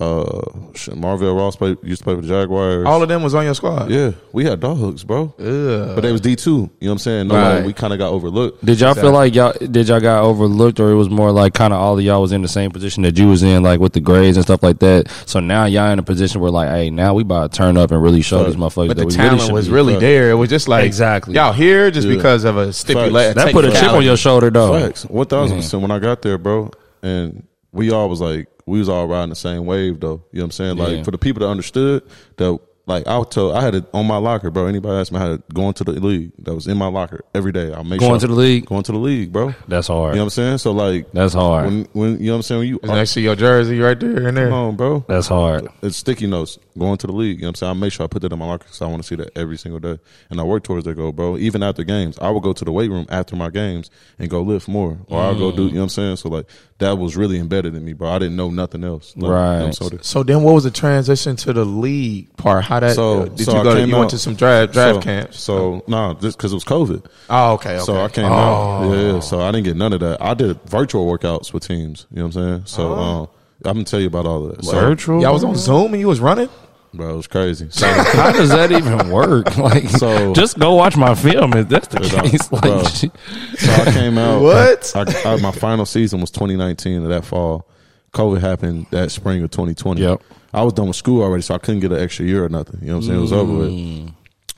Uh, 0.00 0.40
shit, 0.74 0.96
Marvell 0.96 1.34
Ross 1.36 1.56
played, 1.56 1.76
used 1.82 2.00
to 2.00 2.04
play 2.04 2.14
for 2.14 2.22
the 2.22 2.26
Jaguars. 2.28 2.86
All 2.86 3.02
of 3.02 3.08
them 3.10 3.22
was 3.22 3.34
on 3.34 3.44
your 3.44 3.54
squad. 3.54 3.90
yeah, 3.90 4.12
we 4.32 4.44
had 4.46 4.58
dogs, 4.58 5.04
bro. 5.04 5.34
Yeah, 5.38 5.92
But 5.94 6.00
they 6.00 6.10
was 6.10 6.22
D 6.22 6.36
two. 6.36 6.50
You 6.50 6.56
know 6.56 6.68
what 6.80 6.90
I'm 6.92 6.98
saying? 6.98 7.28
No, 7.28 7.34
Right. 7.34 7.60
way 7.60 7.66
we 7.66 7.72
kind 7.74 7.92
of 7.92 7.98
got 7.98 8.10
overlooked. 8.10 8.64
Did 8.64 8.80
y'all 8.80 8.92
Exactly. 8.92 9.02
feel 9.02 9.12
like 9.12 9.34
y'all 9.34 9.52
did 9.70 9.88
y'all 9.88 10.00
got 10.00 10.24
overlooked, 10.24 10.80
or 10.80 10.90
it 10.90 10.94
was 10.94 11.10
more 11.10 11.30
like 11.32 11.52
kind 11.52 11.74
of 11.74 11.80
all 11.80 11.98
of 11.98 12.02
y'all 12.04 12.22
was 12.22 12.32
in 12.32 12.40
the 12.40 12.48
same 12.48 12.70
position 12.70 13.02
that 13.02 13.18
you 13.18 13.28
was 13.28 13.42
in, 13.42 13.62
like 13.62 13.78
with 13.78 13.92
the 13.92 14.00
grades 14.00 14.38
and 14.38 14.44
stuff 14.46 14.62
like 14.62 14.78
that? 14.78 15.08
So 15.26 15.38
now 15.38 15.66
y'all 15.66 15.90
in 15.90 15.98
a 15.98 16.02
position 16.02 16.40
where 16.40 16.50
like, 16.50 16.70
hey, 16.70 16.88
now 16.88 17.12
we 17.12 17.20
about 17.20 17.52
to 17.52 17.58
turn 17.58 17.76
up 17.76 17.90
and 17.90 18.02
really 18.02 18.22
show 18.22 18.38
Right. 18.38 18.46
these 18.46 18.56
motherfuckers 18.56 18.88
But 18.88 18.96
that 18.96 19.02
the 19.02 19.06
we 19.06 19.12
talent 19.12 19.32
really 19.34 19.46
should 19.48 19.52
was 19.54 19.68
be. 19.68 19.74
really 19.74 19.92
Facts. 19.94 20.00
there. 20.00 20.30
It 20.30 20.34
was 20.36 20.48
just 20.48 20.66
like 20.66 20.84
Exactly. 20.86 21.34
y'all 21.34 21.52
here 21.52 21.90
just 21.90 22.08
Yeah. 22.08 22.14
because 22.16 22.44
of 22.44 22.56
a 22.56 22.72
stipulation. 22.72 23.34
Facts. 23.34 23.44
That 23.44 23.52
put 23.52 23.66
a 23.66 23.70
chip 23.70 23.92
on 23.92 24.02
your 24.02 24.16
shoulder 24.16 24.48
though. 24.48 24.80
Facts. 24.80 25.04
One 25.04 25.26
thousand 25.26 25.58
percent. 25.58 25.82
When 25.82 25.90
I 25.90 25.98
got 25.98 26.22
there, 26.22 26.38
bro, 26.38 26.70
and 27.02 27.42
we 27.70 27.90
all 27.90 28.08
was 28.08 28.22
like, 28.22 28.48
we 28.70 28.78
was 28.78 28.88
all 28.88 29.06
riding 29.06 29.30
the 29.30 29.36
same 29.36 29.66
wave, 29.66 30.00
though. 30.00 30.22
You 30.32 30.38
know 30.38 30.42
what 30.42 30.44
I'm 30.44 30.50
saying? 30.52 30.76
Like 30.78 30.96
Yeah. 30.98 31.02
for 31.02 31.10
the 31.10 31.18
people 31.18 31.40
that 31.40 31.48
understood 31.48 32.02
that. 32.36 32.58
Like 32.86 33.06
I 33.06 33.18
would 33.18 33.30
tell, 33.30 33.54
I 33.54 33.60
had 33.60 33.76
it 33.76 33.84
on 33.94 34.04
my 34.06 34.16
locker, 34.16 34.50
bro. 34.50 34.66
Anybody 34.66 34.96
asked 34.98 35.12
me, 35.12 35.18
how 35.20 35.28
to 35.36 35.42
go 35.54 35.68
into 35.68 35.84
the 35.84 35.92
league. 35.92 36.32
That 36.40 36.54
was 36.56 36.66
in 36.66 36.76
my 36.76 36.88
locker 36.88 37.20
every 37.36 37.52
day. 37.52 37.72
I'll 37.72 37.84
make 37.84 38.00
Going 38.00 38.12
sure 38.12 38.20
to 38.20 38.26
the 38.26 38.34
league? 38.34 38.66
going 38.66 38.82
to 38.82 38.90
the 38.90 38.98
league, 38.98 39.30
bro. 39.32 39.54
That's 39.68 39.86
hard. 39.86 40.14
You 40.14 40.16
know 40.18 40.22
what 40.22 40.24
I'm 40.24 40.30
saying? 40.30 40.58
So 40.58 40.72
like, 40.72 41.12
That's 41.12 41.34
hard. 41.34 41.66
when 41.66 41.88
when 41.92 42.18
you 42.18 42.26
know 42.28 42.32
what 42.32 42.36
I'm 42.36 42.42
saying, 42.42 42.58
when 42.58 42.68
you 42.68 42.80
And 42.82 42.90
I 42.90 43.04
see 43.04 43.20
your 43.20 43.36
jersey 43.36 43.78
right 43.78 44.00
there 44.00 44.26
and 44.26 44.36
there. 44.36 44.46
come 44.48 44.54
on, 44.58 44.76
bro. 44.76 45.04
That's 45.06 45.28
hard. 45.28 45.68
It's 45.82 45.98
sticky 45.98 46.26
notes 46.26 46.58
going 46.76 46.96
to 46.96 47.06
the 47.06 47.12
league. 47.12 47.36
You 47.36 47.42
know 47.42 47.48
what 47.48 47.50
I'm 47.50 47.54
saying? 47.56 47.70
I 47.70 47.74
make 47.74 47.92
sure 47.92 48.02
I 48.04 48.06
put 48.08 48.22
that 48.22 48.32
in 48.32 48.38
my 48.40 48.46
locker 48.46 48.64
because 48.64 48.82
I 48.82 48.86
want 48.86 49.02
to 49.02 49.06
see 49.06 49.14
that 49.16 49.38
every 49.38 49.58
single 49.58 49.78
day. 49.78 50.00
And 50.30 50.40
I 50.40 50.42
work 50.42 50.64
towards 50.64 50.84
that 50.86 50.94
goal, 50.96 51.12
bro. 51.12 51.36
Even 51.36 51.62
after 51.62 51.84
games, 51.84 52.18
I 52.20 52.30
would 52.30 52.42
go 52.42 52.52
to 52.52 52.64
the 52.64 52.72
weight 52.72 52.90
room 52.90 53.06
after 53.08 53.36
my 53.36 53.50
games 53.50 53.88
and 54.18 54.28
go 54.28 54.42
lift 54.42 54.66
more. 54.66 54.98
Or 55.06 55.20
I'll 55.20 55.38
go 55.38 55.52
do, 55.52 55.66
you 55.66 55.72
know 55.74 55.76
what 55.76 55.82
I'm 55.84 55.88
saying? 55.90 56.16
So, 56.16 56.28
like, 56.28 56.46
that 56.80 56.98
was 56.98 57.16
really 57.16 57.38
embedded 57.38 57.74
in 57.74 57.84
me, 57.84 57.92
bro. 57.92 58.10
I 58.10 58.18
didn't 58.18 58.36
know 58.36 58.50
nothing 58.50 58.84
else. 58.84 59.16
Like, 59.16 59.30
Right. 59.30 59.58
You 59.60 59.66
know, 59.66 59.70
so, 59.70 59.90
So 60.02 60.22
then, 60.22 60.42
what 60.42 60.54
was 60.54 60.64
the 60.64 60.70
transition 60.70 61.36
to 61.36 61.52
the 61.52 61.64
league 61.64 62.36
part? 62.36 62.64
How 62.64 62.80
that? 62.80 62.94
so, 62.94 63.26
did 63.26 63.44
so 63.44 63.58
you 63.58 63.62
go? 63.62 63.74
To, 63.74 63.80
came 63.80 63.88
you 63.88 63.96
went 63.96 64.10
to 64.10 64.18
some 64.18 64.34
draft 64.34 64.72
draft 64.72 64.96
so, 64.96 65.00
camps. 65.00 65.40
So, 65.40 65.84
no, 65.86 66.14
just 66.14 66.36
because 66.36 66.52
it 66.52 66.56
was 66.56 66.64
COVID. 66.64 67.06
oh, 67.30 67.52
okay, 67.54 67.76
okay. 67.76 67.84
So 67.84 68.00
I 68.00 68.08
came 68.08 68.24
oh. 68.24 68.28
out. 68.28 68.92
Yeah, 68.92 69.20
so 69.20 69.40
I 69.40 69.52
didn't 69.52 69.64
get 69.64 69.76
none 69.76 69.92
of 69.92 70.00
that. 70.00 70.20
I 70.20 70.34
did 70.34 70.60
virtual 70.62 71.06
workouts 71.06 71.52
with 71.52 71.66
teams. 71.66 72.06
You 72.10 72.16
know 72.16 72.26
what 72.26 72.36
I'm 72.36 72.42
saying? 72.42 72.66
So, 72.66 72.92
um, 72.94 73.28
I'm 73.64 73.74
going 73.74 73.84
to 73.84 73.90
tell 73.90 74.00
you 74.00 74.06
about 74.06 74.26
all 74.26 74.46
of 74.46 74.56
that. 74.56 74.64
So, 74.64 74.72
Virtual. 74.72 75.20
Y'all 75.20 75.34
was 75.34 75.44
on 75.44 75.56
Zoom 75.56 75.92
and 75.92 76.00
you 76.00 76.08
was 76.08 76.20
running. 76.20 76.48
Bro, 76.94 77.14
it 77.14 77.16
was 77.16 77.26
crazy. 77.26 77.68
So, 77.70 77.86
How 77.92 78.32
does 78.32 78.48
that 78.50 78.72
even 78.72 79.10
work? 79.10 79.56
Like, 79.56 79.88
So- 79.88 80.32
just 80.34 80.58
go 80.58 80.74
watch 80.74 80.96
my 80.96 81.14
film 81.14 81.52
if 81.54 81.68
that's 81.68 81.88
the 81.88 82.00
Bro, 82.00 82.22
case. 82.22 82.50
Like, 82.52 82.62
bro. 82.62 82.82
So 82.84 83.72
I 83.72 83.92
came 83.92 84.18
out. 84.18 84.42
What? 84.42 84.92
I, 84.94 85.32
I, 85.34 85.36
my 85.40 85.52
final 85.52 85.86
season 85.86 86.20
was 86.20 86.30
2019 86.30 87.02
of 87.02 87.08
that 87.10 87.24
fall. 87.24 87.66
COVID 88.12 88.40
happened 88.40 88.86
that 88.90 89.10
spring 89.12 89.42
of 89.42 89.50
2020. 89.50 90.00
Yep. 90.00 90.22
I 90.52 90.62
was 90.64 90.72
done 90.72 90.88
with 90.88 90.96
school 90.96 91.22
already, 91.22 91.42
so 91.42 91.54
I 91.54 91.58
couldn't 91.58 91.80
get 91.80 91.92
an 91.92 92.00
extra 92.00 92.24
year 92.26 92.44
or 92.44 92.48
nothing. 92.48 92.80
You 92.80 92.88
know 92.88 92.94
what 92.94 93.04
I'm 93.04 93.06
saying? 93.06 93.18
It 93.18 93.22
was 93.22 93.32
over 93.32 93.52
with. 93.56 94.10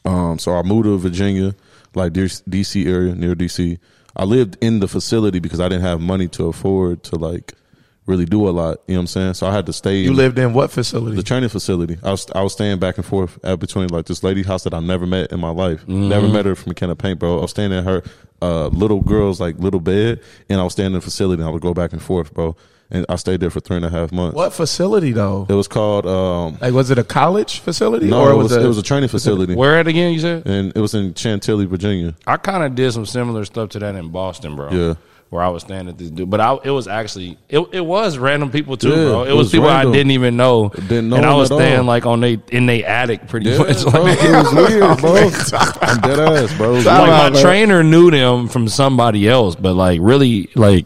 Um, 0.04 0.38
so 0.38 0.54
I 0.56 0.62
moved 0.62 0.84
to 0.84 0.96
Virginia, 0.98 1.54
like 1.94 2.12
D- 2.14 2.22
DC 2.22 2.86
area, 2.86 3.14
near 3.14 3.34
DC. 3.34 3.78
I 4.16 4.24
lived 4.24 4.56
in 4.62 4.80
the 4.80 4.88
facility 4.88 5.38
because 5.38 5.60
I 5.60 5.68
didn't 5.68 5.82
have 5.84 6.00
money 6.00 6.28
to 6.28 6.46
afford 6.46 7.02
to 7.04 7.16
like 7.16 7.52
really 8.06 8.24
do 8.24 8.48
a 8.48 8.50
lot. 8.50 8.78
You 8.86 8.94
know 8.94 8.98
what 8.98 9.02
I'm 9.02 9.06
saying? 9.08 9.34
So 9.34 9.46
I 9.46 9.52
had 9.52 9.66
to 9.66 9.72
stay. 9.72 9.98
You 9.98 10.10
in- 10.10 10.16
lived 10.16 10.38
in 10.38 10.52
what 10.52 10.70
facility? 10.70 11.16
the 11.16 11.22
training 11.22 11.48
facility. 11.48 11.98
I 12.02 12.10
was 12.10 12.26
I 12.34 12.42
was 12.42 12.52
staying 12.52 12.78
back 12.78 12.96
and 12.96 13.06
forth 13.06 13.38
at 13.44 13.58
between 13.60 13.88
like 13.88 14.06
this 14.06 14.22
lady 14.22 14.42
house 14.42 14.64
that 14.64 14.74
I 14.74 14.80
never 14.80 15.06
met 15.06 15.32
in 15.32 15.40
my 15.40 15.50
life. 15.50 15.86
Never 15.86 16.28
met 16.28 16.46
her 16.46 16.54
from 16.54 16.70
McKenna 16.70 16.96
Paint, 16.96 17.18
bro. 17.18 17.38
I 17.38 17.42
was 17.42 17.50
staying 17.50 17.72
in 17.72 17.84
her 17.84 18.02
uh, 18.40 18.66
little 18.68 19.00
girl's 19.00 19.40
like 19.40 19.58
little 19.58 19.80
bed, 19.80 20.20
and 20.48 20.60
I 20.60 20.64
was 20.64 20.72
staying 20.72 20.88
in 20.88 20.92
the 20.94 21.00
facility. 21.00 21.40
and 21.42 21.48
I 21.48 21.52
would 21.52 21.62
go 21.62 21.74
back 21.74 21.92
and 21.92 22.02
forth, 22.02 22.34
bro. 22.34 22.56
And 22.94 23.06
I 23.08 23.16
stayed 23.16 23.40
there 23.40 23.48
for 23.48 23.60
three 23.60 23.76
and 23.76 23.86
a 23.86 23.88
half 23.88 24.12
months. 24.12 24.36
what 24.36 24.52
facility 24.52 25.12
though? 25.12 25.46
It 25.48 25.54
was 25.54 25.66
called 25.66 26.04
um, 26.06 26.58
Like, 26.60 26.74
was 26.74 26.90
it 26.90 26.98
a 26.98 27.04
college 27.04 27.60
facility 27.60 28.08
no, 28.08 28.20
or 28.20 28.32
it 28.32 28.36
was, 28.36 28.52
it 28.52 28.66
was 28.66 28.76
a 28.76 28.82
training 28.82 29.08
facility, 29.08 29.54
where 29.54 29.78
at 29.78 29.86
again? 29.88 30.12
You 30.12 30.18
said 30.20 30.46
and 30.46 30.72
it 30.76 30.80
was 30.80 30.92
in 30.94 31.14
Chantilly, 31.14 31.64
Virginia. 31.64 32.14
I 32.26 32.36
kind 32.36 32.62
of 32.62 32.74
did 32.74 32.92
some 32.92 33.06
similar 33.06 33.46
stuff 33.46 33.70
to 33.70 33.78
that 33.78 33.94
in 33.94 34.10
Boston, 34.10 34.56
bro. 34.56 34.70
Yeah. 34.70 34.94
Where 35.32 35.42
I 35.42 35.48
was 35.48 35.62
standing 35.62 35.88
at 35.88 35.96
this 35.96 36.10
dude, 36.10 36.28
but 36.28 36.42
I 36.42 36.58
it 36.62 36.68
was 36.70 36.86
actually 36.86 37.38
it, 37.48 37.60
it 37.72 37.80
was 37.80 38.18
random 38.18 38.50
people 38.50 38.76
too, 38.76 38.90
Yeah, 38.90 38.94
bro. 39.06 39.22
It, 39.24 39.30
it 39.30 39.32
was, 39.32 39.46
was 39.46 39.52
people 39.52 39.68
random. 39.68 39.90
I 39.90 39.96
didn't 39.96 40.10
even 40.10 40.36
know, 40.36 40.68
Didn't 40.68 41.08
know 41.08 41.16
and 41.16 41.24
I 41.24 41.34
was 41.34 41.48
standing 41.48 41.86
like 41.86 42.04
on 42.04 42.20
they 42.20 42.38
in 42.50 42.66
they 42.66 42.84
attic 42.84 43.28
pretty 43.28 43.48
Yeah, 43.48 43.56
much. 43.56 43.82
bro, 43.90 44.02
Like, 44.02 44.18
it 44.20 44.30
was 44.30 44.52
weird, 44.70 44.98
bro. 44.98 45.14
I'm 45.80 46.00
dead 46.02 46.20
ass, 46.20 46.54
bro. 46.58 46.72
It 46.72 46.74
was 46.76 46.84
Time 46.84 47.00
like 47.00 47.10
out, 47.10 47.22
my 47.22 47.30
man. 47.30 47.42
trainer 47.42 47.82
knew 47.82 48.10
them 48.10 48.46
from 48.46 48.68
somebody 48.68 49.26
else, 49.26 49.54
but 49.56 49.72
like 49.72 50.00
really 50.02 50.50
like 50.54 50.84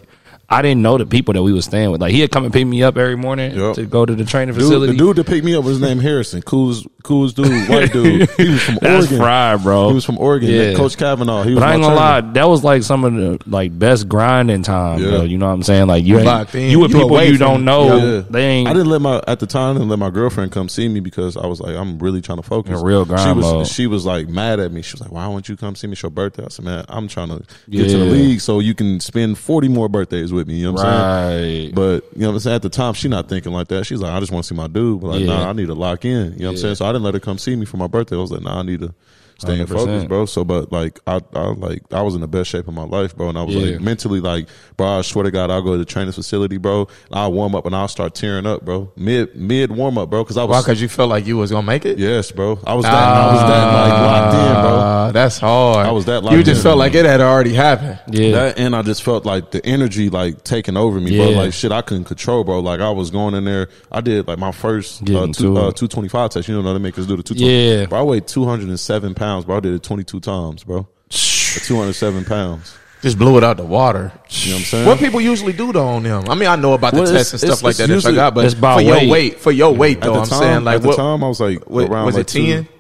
I 0.48 0.62
didn't 0.62 0.80
know 0.82 0.96
the 0.96 1.06
people 1.06 1.35
that 1.35 1.42
we 1.42 1.52
was 1.52 1.64
staying 1.64 1.90
with. 1.90 2.00
Like 2.00 2.12
he 2.12 2.20
had 2.20 2.30
come 2.30 2.44
and 2.44 2.52
pick 2.52 2.64
me 2.66 2.82
up 2.85 2.96
every 2.96 3.16
morning 3.16 3.56
Yep. 3.56 3.74
to 3.74 3.85
go 3.87 4.06
to 4.06 4.14
the 4.14 4.24
training 4.24 4.54
Dude, 4.54 4.62
facility. 4.62 4.92
the 4.92 4.98
dude 4.98 5.16
that 5.16 5.26
picked 5.26 5.44
me 5.44 5.56
up 5.56 5.64
was 5.64 5.80
named 5.80 6.02
Harrison. 6.02 6.40
Coolest, 6.40 6.87
coolest 7.02 7.35
dude, 7.35 7.48
white 7.68 7.92
dude. 7.92 8.30
He 8.37 8.50
was 8.50 8.62
from 8.62 8.78
That's 8.80 9.06
Oregon. 9.06 9.18
fried, 9.18 9.62
bro. 9.64 9.88
He 9.88 9.94
was 9.96 10.04
from 10.04 10.18
Oregon. 10.18 10.48
Yeah. 10.48 10.74
Coach 10.74 10.96
Kavanaugh. 10.96 11.42
He 11.42 11.50
was 11.54 11.61
But 11.61 11.68
I 11.68 11.72
ain't 11.74 11.82
gonna 11.82 11.96
trainer. 11.96 12.11
lie, 12.28 12.32
that 12.35 12.48
was 12.48 12.62
like 12.62 12.85
some 12.85 13.02
of 13.04 13.14
the 13.14 13.40
like 13.50 13.76
best 13.76 14.09
grinding 14.09 14.62
time, 14.62 15.00
Yeah. 15.02 15.09
bro. 15.11 15.22
You 15.22 15.37
know 15.37 15.46
what 15.46 15.52
I'm 15.52 15.62
saying? 15.64 15.88
Like 15.88 16.04
you, 16.04 16.18
ain't, 16.18 16.26
Locked 16.26 16.54
in. 16.54 16.70
you 16.70 16.78
with 16.78 16.92
You 16.92 17.00
people 17.00 17.22
you 17.24 17.38
don't 17.38 17.64
know. 17.64 17.96
Yeah. 17.96 18.22
They 18.30 18.44
ain't. 18.46 18.68
I 18.68 18.72
didn't 18.72 18.88
let 18.88 19.00
my 19.00 19.20
at 19.26 19.40
the 19.40 19.46
time. 19.48 19.70
I 19.74 19.78
didn't 19.80 19.88
let 19.88 19.98
my 19.98 20.11
girlfriend 20.11 20.52
come 20.52 20.68
see 20.68 20.87
me 20.88 21.00
because 21.00 21.37
I 21.37 21.46
was 21.48 21.61
like, 21.61 21.74
I'm 21.74 21.98
really 21.98 22.20
trying 22.20 22.38
to 22.38 22.44
focus. 22.44 22.78
In 22.78 22.87
real 22.87 23.04
grind 23.04 23.22
She 23.28 23.32
was 23.32 23.44
mode. 23.52 23.66
she 23.66 23.87
was 23.88 24.06
like 24.06 24.28
mad 24.28 24.61
at 24.61 24.70
me. 24.70 24.82
She 24.82 24.92
was 24.94 25.00
like, 25.00 25.11
Why 25.11 25.26
won't 25.26 25.48
you 25.48 25.56
come 25.56 25.74
see 25.74 25.88
me? 25.88 25.94
It's 25.94 26.02
your 26.04 26.11
birthday. 26.11 26.44
I 26.44 26.48
said, 26.50 26.64
Man, 26.64 26.85
I'm 26.88 27.09
trying 27.09 27.30
to 27.30 27.42
get 27.68 27.88
to 27.90 27.98
the 27.98 28.04
league 28.04 28.40
so 28.40 28.61
you 28.61 28.74
can 28.76 29.00
spend 29.00 29.38
40 29.38 29.66
more 29.68 29.88
birthdays 29.88 30.32
with 30.37 30.46
me. 30.49 30.55
You 30.57 30.66
know 30.66 30.72
what 30.75 30.87
I'm 30.87 31.31
saying? 31.40 31.64
right. 31.66 31.75
But 31.75 32.05
you 32.14 32.22
know 32.22 32.29
what 32.29 32.35
I'm 32.35 32.40
saying? 32.40 32.55
At 32.57 32.62
the 32.62 32.68
time, 32.68 32.94
she 32.94 33.09
not 33.09 33.29
thinking 33.29 33.53
like 33.53 33.68
that. 33.68 33.85
She's 33.87 34.01
like, 34.01 34.12
I 34.12 34.20
just 34.20 34.31
want 34.31 34.44
to 34.44 34.49
see 34.49 34.55
my 34.55 34.68
dude. 34.68 35.01
But 35.01 35.09
like, 35.09 35.20
Yeah. 35.22 35.27
nah, 35.27 35.49
I 35.51 35.53
need 35.53 35.66
to 35.66 35.75
lock 35.75 36.05
in. 36.05 36.11
You 36.35 36.38
know 36.40 36.46
what 36.49 36.51
I'm 36.53 36.57
saying? 36.59 36.75
So 36.77 36.85
I 36.85 36.88
didn't 36.92 37.03
let 37.03 37.14
her 37.14 37.20
come 37.20 37.38
see 37.38 37.57
me 37.57 37.64
for 37.66 37.77
my 37.79 37.87
birthday. 37.88 38.16
I 38.16 38.20
was 38.20 38.31
like, 38.31 38.42
Nah, 38.42 38.61
I 38.61 38.62
need 38.62 38.81
to 38.81 38.94
stay 39.38 39.61
in 39.61 39.66
100%. 39.66 39.68
focus, 39.68 40.05
bro. 40.05 40.27
So, 40.27 40.44
but 40.44 40.72
like, 40.72 40.99
I, 41.07 41.20
I 41.35 41.49
like, 41.49 41.83
I 41.92 42.03
was 42.03 42.14
in 42.14 42.20
the 42.20 42.29
best 42.29 42.51
shape 42.51 42.66
of 42.68 42.75
my 42.75 42.85
life, 42.85 43.16
bro. 43.16 43.29
And 43.29 43.38
I 43.38 43.42
was 43.42 43.55
Yeah. 43.55 43.72
like 43.72 43.81
mentally, 43.81 44.20
like, 44.20 44.49
bro, 44.77 44.99
I 44.99 45.03
swear 45.03 45.25
to 45.25 45.31
God, 45.31 45.51
I'll 45.51 45.62
go 45.62 45.72
to 45.72 45.79
the 45.79 45.85
training 45.85 46.12
facility, 46.12 46.57
bro. 46.57 46.81
And 47.11 47.18
I'll 47.18 47.33
warm 47.33 47.55
up 47.55 47.66
and 47.66 47.75
I'll 47.77 47.88
start 47.88 48.14
tearing 48.14 48.46
up, 48.46 48.64
bro. 48.64 48.90
Mid 48.96 49.37
mid 49.37 49.70
warm 49.72 49.99
up, 49.99 50.11
bro. 50.11 50.25
Because 50.25 50.37
I 50.37 50.44
was, 50.44 50.64
Because 50.64 50.81
you 50.81 50.88
felt 50.88 51.11
like 51.11 51.27
you 51.27 51.37
was 51.37 51.51
gonna 51.51 51.66
make 51.66 51.85
it. 51.85 51.99
yes, 51.99 52.31
bro. 52.33 52.59
I 52.66 52.75
was 52.75 52.85
that, 52.85 52.94
I 52.94 53.33
was 53.33 53.40
that 53.42 53.72
like 53.72 53.92
locked 54.01 54.35
in, 54.35 54.62
bro. 54.62 54.79
Ah, 54.81 55.11
That's 55.12 55.38
hard. 55.38 55.87
I 55.87 55.90
was 55.92 56.05
that 56.07 56.22
You 56.33 56.42
just 56.42 56.61
in. 56.61 56.62
felt 56.62 56.79
like 56.79 56.94
it 56.94 57.05
had 57.05 57.20
already 57.20 57.53
happened. 57.53 57.99
yeah. 58.11 58.31
That 58.33 58.59
and 58.59 58.75
I 58.75 58.83
just 58.83 59.03
felt 59.03 59.25
like 59.27 59.51
the 59.51 59.64
energy 59.66 60.09
like 60.11 60.44
taking 60.44 60.77
over 60.77 61.01
me, 61.01 61.16
bro. 61.16 61.29
Yeah. 61.31 61.37
Like 61.37 61.53
shit, 61.53 61.72
I 61.72 61.83
couldn't 61.83 62.05
control, 62.05 62.42
bro. 62.44 62.61
Like 62.61 62.81
I 62.81 62.90
was 62.90 63.11
going 63.11 63.35
in 63.35 63.44
there. 63.44 63.68
I 63.92 64.01
did 64.01 64.27
like 64.29 64.38
my 64.38 64.53
first 64.53 65.03
uh, 65.11 65.27
two 65.33 65.57
uh, 65.59 65.68
it. 65.68 65.77
two 65.77 65.88
twenty 65.88 66.09
five 66.09 66.31
test. 66.31 66.49
You 66.49 66.61
know 66.61 66.72
they 66.72 66.79
make 66.79 66.99
us 66.99 67.07
do 67.07 67.16
the 67.16 67.22
two. 67.22 67.35
Yeah. 67.35 67.87
bro. 67.87 68.01
I 68.01 68.03
weighed 68.03 68.27
two 68.27 68.44
hundred 68.44 68.68
and 68.68 68.81
seven 68.81 69.14
pounds, 69.26 69.44
bro. 69.44 69.56
I 69.56 69.60
did 69.60 69.74
it 69.74 69.82
twenty 69.82 70.04
two 70.04 70.20
times, 70.20 70.64
bro. 70.64 70.86
Two 71.10 71.76
hundred 71.76 71.94
seven 71.94 72.24
pounds. 72.24 72.76
Just 73.02 73.18
blew 73.18 73.36
it 73.38 73.44
out 73.44 73.56
the 73.58 73.64
water. 73.64 74.10
You 74.30 74.50
know 74.50 74.54
what 74.54 74.58
I'm 74.60 74.64
saying? 74.64 74.86
What 74.86 74.98
people 74.98 75.20
usually 75.20 75.52
do 75.52 75.72
though 75.72 75.86
on 75.86 76.02
them? 76.02 76.28
I 76.28 76.34
mean, 76.34 76.48
I 76.48 76.56
know 76.56 76.72
about 76.74 76.94
the 76.94 77.02
Well, 77.02 77.12
tests 77.12 77.32
and 77.32 77.40
stuff 77.40 77.62
like 77.62 77.76
that. 77.76 77.84
If 77.84 77.90
I 77.90 77.94
usually- 77.94 78.14
got, 78.14 78.34
but 78.34 78.52
for 78.54 78.80
your 78.80 78.94
weight. 78.96 79.10
weight, 79.10 79.40
for 79.40 79.52
your 79.52 79.72
weight 79.74 80.00
though, 80.00 80.14
I'm 80.14 80.26
time, 80.26 80.38
saying 80.40 80.64
like 80.64 80.76
at 80.76 80.82
the 80.82 80.88
what 80.88 80.96
time, 80.96 81.22
I 81.24 81.28
was 81.28 81.40
like 81.40 81.62
what- 81.68 81.88
around 81.90 82.06
was 82.06 82.14
like 82.16 82.22
it 82.22 82.28
10? 82.28 82.64
Two, 82.64 82.70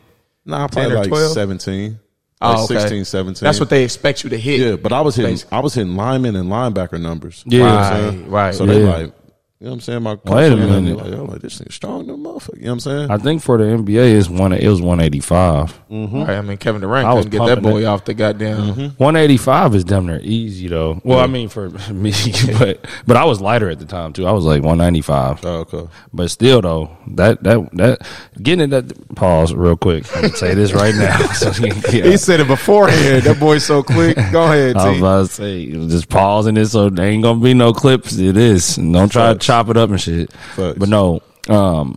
nah, 0.46 0.66
10 0.66 0.68
probably 0.68 0.92
or 0.92 0.98
like 1.00 1.08
12? 1.08 1.32
seventeen. 1.32 1.98
Oh, 2.40 2.48
Like 2.50 2.58
okay. 2.70 2.80
16, 2.80 3.04
17. 3.06 3.46
That's 3.46 3.60
what 3.60 3.70
they 3.70 3.82
expect 3.84 4.22
you 4.24 4.30
to 4.30 4.38
hit. 4.38 4.60
Yeah, 4.60 4.76
but 4.76 4.92
I 4.92 5.00
was 5.00 5.16
hitting. 5.16 5.32
Basically. 5.32 5.56
I 5.56 5.60
was 5.60 5.72
hitting 5.74 5.96
lineman 5.96 6.36
and 6.36 6.50
linebacker 6.50 7.00
numbers. 7.00 7.42
Yeah. 7.46 7.58
You 7.58 7.64
know 7.64 7.74
what 7.74 7.82
I'm? 7.84 8.20
Right, 8.22 8.28
right. 8.30 8.54
So 8.54 8.66
they 8.66 8.82
like, 8.82 9.12
You 9.58 9.64
know 9.64 9.70
what 9.70 9.74
I'm 9.76 9.80
saying? 9.80 10.02
My 10.02 10.16
coach 10.16 10.34
Wait 10.34 10.52
a 10.52 10.54
looking 10.54 10.64
at 10.64 10.82
me 10.82 10.92
minute. 10.92 11.02
Like, 11.02 11.12
yo, 11.14 11.24
like 11.24 11.40
this 11.40 11.58
nigga 11.60 11.72
strong, 11.72 12.06
than 12.06 12.16
a 12.16 12.18
motherfucker. 12.18 12.58
You 12.58 12.64
know 12.64 12.72
what 12.72 12.72
I'm 12.72 12.80
saying? 12.80 13.10
I 13.10 13.16
think 13.16 13.40
for 13.40 13.56
the 13.56 13.64
NBA, 13.64 14.18
it's 14.18 14.28
one. 14.28 14.52
It 14.52 14.68
was 14.68 14.82
one 14.82 15.00
eighty 15.00 15.20
five. 15.20 15.72
Mm-hmm. 15.88 16.24
Right, 16.24 16.36
I 16.36 16.42
mean, 16.42 16.58
Kevin 16.58 16.82
Durant 16.82 17.08
I 17.08 17.14
was 17.14 17.24
couldn't 17.24 17.46
get 17.46 17.54
that 17.54 17.62
boy 17.62 17.80
it. 17.80 17.84
off 17.86 18.04
the 18.04 18.12
goddamn. 18.12 18.74
Mm-hmm. 18.74 19.02
One 19.02 19.16
eighty 19.16 19.38
five 19.38 19.74
is 19.74 19.82
damn 19.84 20.04
near 20.04 20.20
easy 20.22 20.68
though. 20.68 21.00
Well, 21.04 21.20
I 21.20 21.26
mean 21.26 21.48
for 21.48 21.70
me, 21.90 22.12
but 22.58 22.86
but 23.06 23.16
I 23.16 23.24
was 23.24 23.40
lighter 23.40 23.70
at 23.70 23.78
the 23.78 23.86
time 23.86 24.12
too. 24.12 24.26
I 24.26 24.32
was 24.32 24.44
like 24.44 24.62
one 24.62 24.76
ninety 24.76 25.00
five. 25.00 25.42
oh, 25.42 25.60
okay. 25.60 25.88
But 26.12 26.30
still 26.30 26.60
though, 26.60 26.94
that 27.12 27.42
that 27.44 27.70
that 27.76 28.06
getting 28.42 28.70
it 28.70 28.88
that 28.88 29.16
pause 29.16 29.54
real 29.54 29.78
quick. 29.78 30.04
I'm 30.14 30.20
gonna 30.20 30.36
say 30.36 30.52
this 30.52 30.74
right 30.74 30.94
now. 30.94 31.16
So, 31.28 31.64
yeah. 31.64 32.04
He 32.04 32.18
said 32.18 32.40
it 32.40 32.46
beforehand. 32.46 33.22
that 33.22 33.40
boy's 33.40 33.64
so 33.64 33.82
quick. 33.82 34.16
Go 34.32 34.44
ahead, 34.44 34.76
I 34.76 34.88
was 34.88 34.96
T. 34.96 34.98
about 34.98 35.26
to 35.28 35.32
say, 35.32 35.66
just 35.88 36.10
pausing 36.10 36.58
it 36.58 36.66
so 36.66 36.90
there 36.90 37.06
ain't 37.06 37.22
gonna 37.22 37.40
be 37.40 37.54
no 37.54 37.72
clips. 37.72 38.18
It 38.18 38.36
is. 38.36 38.76
Don't 38.76 39.10
try 39.10 39.32
to 39.32 39.45
Facts. 39.45 39.45
Chop 39.46 39.68
it 39.68 39.76
up 39.76 39.90
and 39.90 40.00
shit. 40.00 40.32
Facts. 40.32 40.78
But 40.78 40.88
no, 40.88 41.20
um, 41.48 41.96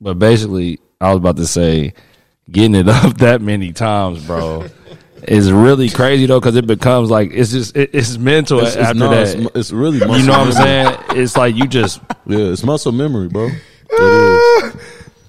but 0.00 0.18
basically, 0.18 0.80
I 1.00 1.10
was 1.10 1.18
about 1.18 1.36
to 1.36 1.46
say, 1.46 1.92
getting 2.50 2.74
it 2.74 2.88
up 2.88 3.18
that 3.18 3.40
many 3.42 3.72
times, 3.72 4.24
bro, 4.26 4.66
is 5.22 5.52
really 5.52 5.90
crazy 5.90 6.26
though, 6.26 6.40
because 6.40 6.56
it 6.56 6.66
becomes 6.66 7.10
like 7.10 7.30
it's 7.32 7.50
just 7.50 7.76
it, 7.76 7.90
it's 7.92 8.16
mental 8.18 8.60
It's, 8.60 8.68
it's, 8.74 8.76
after 8.76 8.98
no, 8.98 9.10
that. 9.10 9.28
it's, 9.36 9.56
it's 9.56 9.70
really 9.72 9.98
muscle 9.98 10.16
you 10.18 10.26
know 10.26 10.38
what 10.38 10.46
I'm 10.48 10.52
saying? 10.52 10.96
It's 11.10 11.36
like 11.36 11.54
you 11.56 11.66
just 11.66 12.00
Yeah, 12.26 12.38
it's 12.52 12.62
muscle 12.64 12.92
memory, 12.92 13.28
bro. 13.28 13.48
It 13.90 14.74
is. 14.74 14.82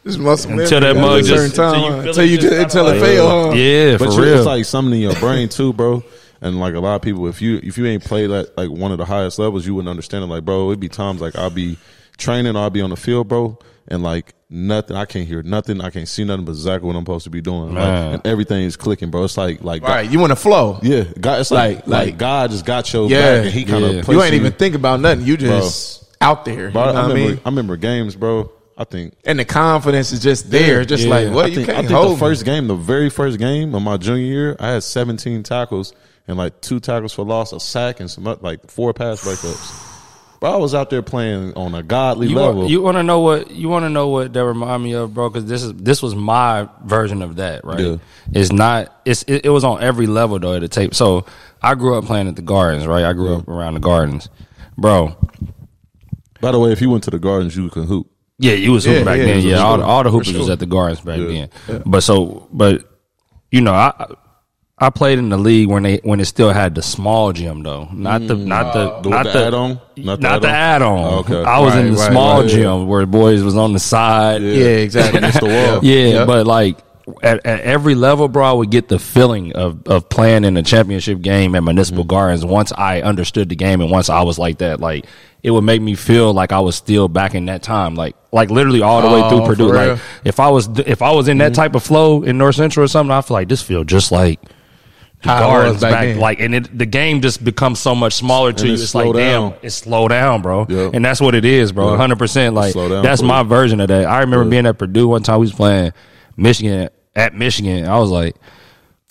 This 0.03 0.17
muscle 0.17 0.51
Until 0.57 0.79
memory 0.79 0.93
that 0.93 0.97
at 0.97 1.01
mug 1.01 1.23
just- 1.25 1.57
until 1.57 1.75
you 1.77 1.93
until 1.93 2.23
it 2.23 2.25
you 2.29 2.37
just 2.37 2.49
just, 2.49 2.61
until 2.75 2.87
it 2.87 2.91
like- 2.93 3.01
fail, 3.01 3.29
huh? 3.29 3.53
yeah, 3.55 3.97
But 3.97 4.07
for 4.07 4.13
you, 4.13 4.23
real. 4.23 4.37
it's 4.37 4.45
like 4.45 4.65
something 4.65 4.93
in 4.93 5.01
your 5.01 5.15
brain 5.15 5.49
too, 5.49 5.73
bro. 5.73 6.03
And 6.41 6.59
like 6.59 6.73
a 6.73 6.79
lot 6.79 6.95
of 6.95 7.01
people, 7.01 7.27
if 7.27 7.41
you 7.41 7.59
if 7.63 7.77
you 7.77 7.85
ain't 7.85 8.03
played 8.03 8.31
at 8.31 8.57
like 8.57 8.69
one 8.69 8.91
of 8.91 8.97
the 8.97 9.05
highest 9.05 9.39
levels, 9.39 9.65
you 9.67 9.75
wouldn't 9.75 9.89
understand 9.89 10.23
it. 10.23 10.27
Like, 10.27 10.45
bro, 10.45 10.69
it'd 10.69 10.79
be 10.79 10.87
times 10.89 11.19
like 11.21 11.35
I'll 11.35 11.49
be 11.49 11.77
training, 12.17 12.55
I'll 12.55 12.69
be 12.69 12.81
on 12.81 12.89
the 12.91 12.95
field, 12.95 13.27
bro, 13.27 13.57
and 13.87 14.01
like 14.03 14.33
nothing, 14.49 14.95
I 14.95 15.05
can't 15.05 15.27
hear 15.27 15.43
nothing, 15.43 15.79
I 15.81 15.89
can't 15.89 16.07
see 16.07 16.23
nothing 16.23 16.45
but 16.45 16.51
exactly 16.53 16.87
what 16.87 16.95
I'm 16.95 17.01
supposed 17.03 17.25
to 17.25 17.29
be 17.29 17.41
doing, 17.41 17.73
like, 17.75 17.83
and 18.15 18.25
everything 18.27 18.63
is 18.63 18.75
clicking, 18.77 19.09
bro. 19.11 19.23
It's 19.25 19.37
like 19.37 19.63
like 19.63 19.83
Right, 19.83 20.09
you 20.09 20.17
want 20.19 20.31
to 20.31 20.35
flow. 20.37 20.79
yeah, 20.81 21.03
God, 21.19 21.41
it's 21.41 21.51
like 21.51 21.79
Like- 21.79 21.87
like, 21.87 22.05
like- 22.07 22.17
God 22.17 22.51
just 22.51 22.65
got 22.65 22.91
your 22.93 23.09
Yeah, 23.09 23.19
back, 23.37 23.45
and 23.45 23.53
He 23.53 23.65
kind 23.65 23.83
yeah. 23.83 23.89
of 23.99 24.07
You 24.07 24.23
ain't 24.23 24.33
even 24.33 24.53
think 24.53 24.75
about 24.75 24.99
nothing. 25.01 25.25
You 25.25 25.35
just 25.37 26.05
out 26.21 26.45
there. 26.45 26.67
You 26.67 26.71
Bro, 26.71 26.81
know 26.85 26.89
I 26.89 26.93
what 26.93 26.95
I 26.95 27.01
remember, 27.09 27.29
mean? 27.31 27.41
I 27.45 27.49
remember 27.49 27.77
games, 27.77 28.15
bro. 28.15 28.51
I 28.77 28.85
think 28.85 29.13
And 29.25 29.37
the 29.39 29.45
confidence 29.45 30.13
is 30.13 30.21
just 30.21 30.49
there. 30.51 30.85
Just 30.85 31.03
Yeah. 31.03 31.09
like, 31.09 31.33
what 31.33 31.45
I 31.45 31.47
you 31.49 31.55
think, 31.55 31.69
I 31.69 31.73
can't 31.73 31.87
think 31.87 31.99
hold 31.99 32.15
the 32.15 32.19
first 32.19 32.45
game, 32.45 32.67
the 32.67 32.75
very 32.75 33.09
first 33.09 33.37
game 33.37 33.75
of 33.75 33.81
my 33.81 33.97
junior 33.97 34.23
year, 34.25 34.55
I 34.59 34.69
had 34.71 34.83
17 34.83 35.43
tackles 35.43 35.93
and 36.29 36.37
like 36.37 36.61
two 36.61 36.79
tackles 36.79 37.11
for 37.13 37.25
loss, 37.25 37.51
a 37.51 37.59
sack, 37.59 37.99
and 37.99 38.09
some 38.09 38.23
like 38.41 38.69
four 38.71 38.93
pass 38.93 39.21
breakups. 39.25 39.87
Bro, 40.39 40.53
I 40.53 40.55
was 40.55 40.73
out 40.73 40.89
there 40.89 41.01
playing 41.01 41.53
on 41.55 41.75
a 41.75 41.83
godly 41.83 42.27
You 42.27 42.35
level. 42.37 42.59
want, 42.59 42.69
you 42.69 42.81
want 42.81 42.95
to 42.95 43.03
know 43.03 43.19
what 43.19 43.51
you 43.51 43.67
want 43.67 43.83
to 43.83 43.89
know 43.89 44.07
what 44.07 44.31
that 44.31 44.45
remind 44.45 44.81
me 44.81 44.93
of, 44.93 45.13
bro? 45.13 45.27
Because 45.29 45.45
this 45.49 45.63
is 45.63 45.73
this 45.73 46.01
was 46.01 46.15
my 46.15 46.69
version 46.85 47.21
of 47.21 47.35
that, 47.37 47.65
right? 47.65 47.79
Yeah. 47.81 47.97
It's 48.31 48.49
not. 48.53 49.01
It's 49.03 49.23
it, 49.23 49.45
it 49.47 49.49
was 49.49 49.65
on 49.65 49.83
every 49.83 50.07
level 50.07 50.39
though. 50.39 50.53
At 50.53 50.61
the 50.61 50.69
tape. 50.69 50.95
So 50.95 51.25
I 51.61 51.75
grew 51.75 51.97
up 51.97 52.05
playing 52.05 52.29
at 52.29 52.37
the 52.37 52.41
Gardens, 52.41 52.87
right? 52.87 53.03
I 53.03 53.11
grew 53.11 53.35
up 53.35 53.49
around 53.49 53.73
the 53.73 53.81
Gardens, 53.81 54.29
bro. 54.77 55.17
By 56.39 56.53
the 56.53 56.59
way, 56.59 56.71
if 56.71 56.79
you 56.81 56.89
went 56.89 57.03
to 57.03 57.11
the 57.11 57.19
Gardens, 57.19 57.57
you 57.57 57.69
could 57.69 57.85
hoop. 57.85 58.07
Yeah, 58.37 58.53
you 58.53 58.71
was 58.71 58.85
hooping 58.85 58.99
Yeah, 58.99 59.03
back 59.05 59.17
yeah, 59.17 59.25
then. 59.25 59.41
Yeah, 59.41 59.57
all, 59.57 59.75
sure. 59.75 59.85
all 59.85 60.03
the 60.03 60.09
hoopers 60.11 60.37
was 60.37 60.49
at 60.49 60.59
the 60.59 60.65
Gardens 60.65 61.01
back 61.01 61.17
Yeah. 61.19 61.47
then. 61.67 61.83
But 61.85 61.99
so, 62.03 62.47
but 62.53 62.85
you 63.51 63.59
know, 63.59 63.73
I 63.73 64.05
I 64.81 64.89
played 64.89 65.19
in 65.19 65.27
the 65.29 65.37
league 65.37 65.67
when 65.67 65.83
they 65.83 65.97
when 66.03 66.19
it 66.21 66.25
still 66.25 66.51
had 66.51 66.73
the 66.75 66.81
small 66.81 67.33
gym 67.33 67.63
though, 67.63 67.89
not 67.91 68.25
the 68.27 68.35
not 68.35 68.73
the. 68.73 69.01
The- 69.01 69.09
not 69.09 69.25
the 69.25 69.31
the 69.31 69.45
add-on? 69.47 69.81
not, 69.97 70.19
Not 70.21 70.41
the 70.41 70.47
the 70.47 70.53
add 70.53 70.81
add-on? 70.81 71.13
Oh, 71.13 71.17
okay. 71.19 71.43
I 71.43 71.59
was 71.59 71.75
in 71.75 71.91
the 71.91 71.97
right, 71.99 72.11
small 72.11 72.41
right. 72.41 72.49
gym 72.49 72.87
where 72.87 73.05
boys 73.05 73.43
was 73.43 73.57
on 73.57 73.73
the 73.73 73.79
side. 73.79 74.41
Yeah, 74.41 74.63
exactly. 74.65 75.17
Against 75.19 75.41
the 75.41 75.45
wall. 75.47 75.83
Yeah, 75.83 76.05
Yep. 76.19 76.27
but 76.27 76.47
like 76.47 76.77
at, 77.23 77.45
at 77.45 77.61
every 77.61 77.95
level, 77.95 78.27
bro, 78.29 78.45
I 78.45 78.53
would 78.53 78.69
get 78.71 78.87
the 78.87 78.99
feeling 78.99 79.53
of, 79.55 79.85
of 79.87 80.07
playing 80.09 80.43
in 80.45 80.55
a 80.57 80.63
championship 80.63 81.21
game 81.21 81.55
at 81.55 81.63
Municipal 81.63 82.03
Mm-hmm. 82.03 82.09
Gardens 82.09 82.45
once 82.45 82.71
I 82.71 83.01
understood 83.01 83.49
the 83.49 83.55
game 83.55 83.81
and 83.81 83.89
once 83.91 84.09
I 84.09 84.21
was 84.21 84.39
like 84.39 84.59
that. 84.59 84.79
Like 84.79 85.05
it 85.43 85.51
would 85.51 85.63
make 85.63 85.81
me 85.81 85.95
feel 85.95 86.33
like 86.33 86.51
I 86.53 86.59
was 86.61 86.75
still 86.77 87.07
back 87.09 87.35
in 87.35 87.47
that 87.47 87.63
time. 87.63 87.95
Like 87.95 88.15
like 88.31 88.49
literally 88.49 88.81
all 88.81 89.01
the 89.01 89.09
way 89.09 89.21
Oh, 89.23 89.29
through 89.29 89.45
Purdue. 89.45 89.73
Like 89.73 89.99
if 90.23 90.39
I 90.39 90.47
was 90.49 90.69
if 90.79 91.01
I 91.01 91.11
was 91.11 91.27
in 91.27 91.37
Mm-hmm. 91.37 91.47
that 91.49 91.53
type 91.55 91.75
of 91.75 91.83
flow 91.83 92.23
in 92.23 92.37
North 92.37 92.55
Central 92.55 92.85
or 92.85 92.87
something, 92.87 93.11
I 93.11 93.21
feel 93.21 93.35
like 93.35 93.49
this 93.49 93.61
feel 93.61 93.83
just 93.83 94.11
like 94.13 94.39
it 95.21 95.81
back 95.81 95.91
back, 95.91 96.15
like 96.17 96.39
and 96.39 96.55
it, 96.55 96.77
the 96.77 96.85
game 96.85 97.21
just 97.21 97.43
becomes 97.43 97.79
so 97.79 97.93
much 97.93 98.13
smaller 98.13 98.53
to 98.53 98.59
And 98.59 98.67
you. 98.67 98.73
it's 98.73 98.83
It's 98.83 98.95
like 98.95 99.03
slow 99.03 99.13
damn, 99.13 99.53
it's 99.61 99.75
slow 99.75 100.07
down, 100.07 100.41
bro. 100.41 100.65
Yeah. 100.69 100.91
And 100.93 101.03
that's 101.03 101.19
what 101.19 101.35
it 101.35 101.45
is, 101.45 101.71
bro. 101.71 101.91
Yeah. 101.91 101.97
Hundred 101.97 102.19
percent. 102.19 102.55
Like 102.55 102.73
slow 102.73 102.89
down 102.89 103.03
that's 103.03 103.21
for 103.21 103.27
my 103.27 103.43
version 103.43 103.79
of 103.81 103.89
that. 103.89 104.05
I 104.05 104.19
remember 104.19 104.49
being 104.49 104.65
at 104.65 104.77
Purdue 104.77 105.07
one 105.07 105.23
time. 105.23 105.39
We 105.39 105.45
was 105.45 105.53
playing 105.53 105.93
Michigan 106.37 106.89
at 107.15 107.35
Michigan. 107.35 107.85
I 107.87 107.99
was 107.99 108.09
like, 108.09 108.35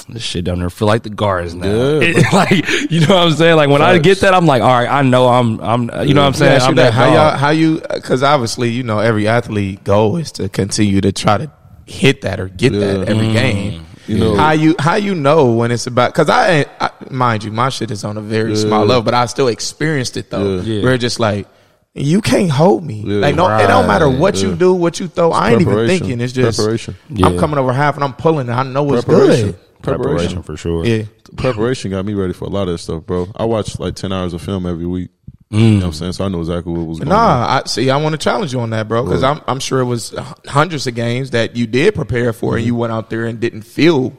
this 0.09 0.23
shit 0.23 0.45
down 0.45 0.61
there 0.61 0.71
feel 0.71 0.89
like 0.89 1.03
the 1.03 1.11
guards 1.11 1.55
now. 1.55 1.67
Yeah, 1.67 2.01
It- 2.03 2.17
like 2.33 2.91
you 2.91 3.01
know 3.01 3.15
what 3.15 3.27
I'm 3.27 3.33
saying? 3.33 3.57
Like 3.57 3.69
when 3.69 3.83
I 3.83 3.99
get 3.99 4.21
that, 4.21 4.35
I'm 4.35 4.47
like, 4.47 4.63
all 4.63 4.69
right, 4.69 4.89
I 4.89 5.03
know 5.03 5.29
I'm 5.29 5.61
I'm 5.61 5.83
you 6.07 6.15
know 6.15 6.23
what 6.23 6.29
I'm 6.29 6.35
saying? 6.35 6.63
I'm 6.63 6.75
that. 6.77 6.85
that 6.85 6.95
How 6.95 7.13
y'all? 7.13 7.37
How 7.37 7.51
you? 7.51 7.83
Because 7.93 8.23
obviously, 8.23 8.71
you 8.71 8.83
know, 8.83 8.99
every 8.99 9.29
athlete 9.29 9.85
goal 9.85 10.17
is 10.17 10.33
to 10.33 10.49
continue 10.49 11.01
to 11.03 11.13
try 11.13 11.39
to 11.39 11.51
hit 11.85 12.23
that 12.23 12.41
or 12.41 12.49
get 12.49 12.71
that 12.71 13.09
every 13.09 13.29
mm. 13.29 13.33
game. 13.33 13.87
You 14.09 14.19
know- 14.19 14.37
how 14.37 14.53
you 14.53 14.75
how 14.79 14.95
you 14.97 15.15
know 15.15 15.53
when 15.53 15.71
it's 15.71 15.87
about? 15.87 16.13
Because 16.13 16.29
I, 16.31 16.65
I, 16.81 16.91
mind 17.11 17.45
you, 17.45 17.53
my 17.53 17.69
shit 17.69 17.91
is 17.91 18.05
on 18.05 18.17
a 18.17 18.21
very 18.23 18.57
small 18.57 18.85
level, 18.85 19.03
but 19.03 19.15
I 19.15 19.27
still 19.27 19.49
experienced 19.49 20.17
it 20.17 20.31
though. 20.31 20.57
Yeah. 20.61 20.63
Yeah. 20.63 20.83
Where 20.83 20.95
it's 20.95 21.03
just 21.03 21.21
like. 21.21 21.47
You 21.95 22.21
can't 22.21 22.51
hold 22.51 22.85
me. 22.85 23.03
Yeah. 23.05 23.21
like 23.23 23.35
no, 23.35 23.49
it 23.59 23.67
don't 23.67 23.89
matter 23.89 24.07
Right. 24.07 24.19
what 24.19 24.41
you 24.41 24.55
do, 24.55 24.73
what 24.73 25.01
you 25.01 25.09
throw. 25.09 25.33
I 25.33 25.51
ain't 25.53 25.63
even 25.63 25.87
thinking. 25.89 26.21
It's 26.21 26.33
just 26.33 26.59
Preparation. 26.59 26.95
I'm 27.25 27.39
coming 27.39 27.59
over 27.59 27.73
half 27.73 27.97
and 27.97 28.05
I'm 28.05 28.13
pulling. 28.13 28.49
and 28.49 28.53
I 28.61 28.63
know 28.63 28.93
it's 28.95 29.05
Preparation. 29.05 29.47
good. 29.53 29.59
preparation 29.83 30.43
for 30.45 30.57
sure. 30.57 30.85
Yeah, 30.85 31.05
Preparation 31.37 31.91
got 31.91 32.05
me 32.05 32.15
ready 32.15 32.35
for 32.35 32.45
a 32.45 32.51
lot 32.51 32.69
of 32.69 32.75
this 32.75 32.83
stuff, 32.83 33.05
bro. 33.05 33.27
I 33.35 33.47
watch 33.47 33.81
like 33.81 33.97
10 33.97 34.13
hours 34.13 34.33
of 34.33 34.43
film 34.43 34.65
every 34.67 34.87
week. 34.87 35.11
You 35.51 35.59
know 35.59 35.77
what 35.77 35.85
I'm 35.85 35.91
mm. 35.91 35.95
saying? 35.95 36.13
So 36.13 36.25
I 36.27 36.29
know 36.29 36.41
exactly 36.41 36.73
what 36.73 36.87
was 36.87 36.99
going 36.99 37.11
on. 37.11 37.17
Nah, 37.19 37.61
I 37.61 37.67
see. 37.67 37.89
I 37.89 37.97
want 37.97 38.13
to 38.13 38.19
challenge 38.19 38.53
you 38.53 38.61
on 38.61 38.71
that, 38.71 38.87
bro, 38.87 39.05
because 39.05 39.23
I'm 39.23 39.41
I'm 39.47 39.61
sure 39.61 39.81
it 39.81 39.87
was 39.87 40.15
hundreds 40.47 40.87
of 40.87 40.95
games 40.95 41.31
that 41.31 41.57
you 41.57 41.67
did 41.67 41.95
prepare 41.95 42.35
for, 42.35 42.55
and 42.55 42.61
mm-hmm. 42.61 42.67
you 42.67 42.75
went 42.75 42.93
out 42.93 43.09
there 43.09 43.25
and 43.25 43.41
didn't 43.41 43.63
feel 43.63 44.13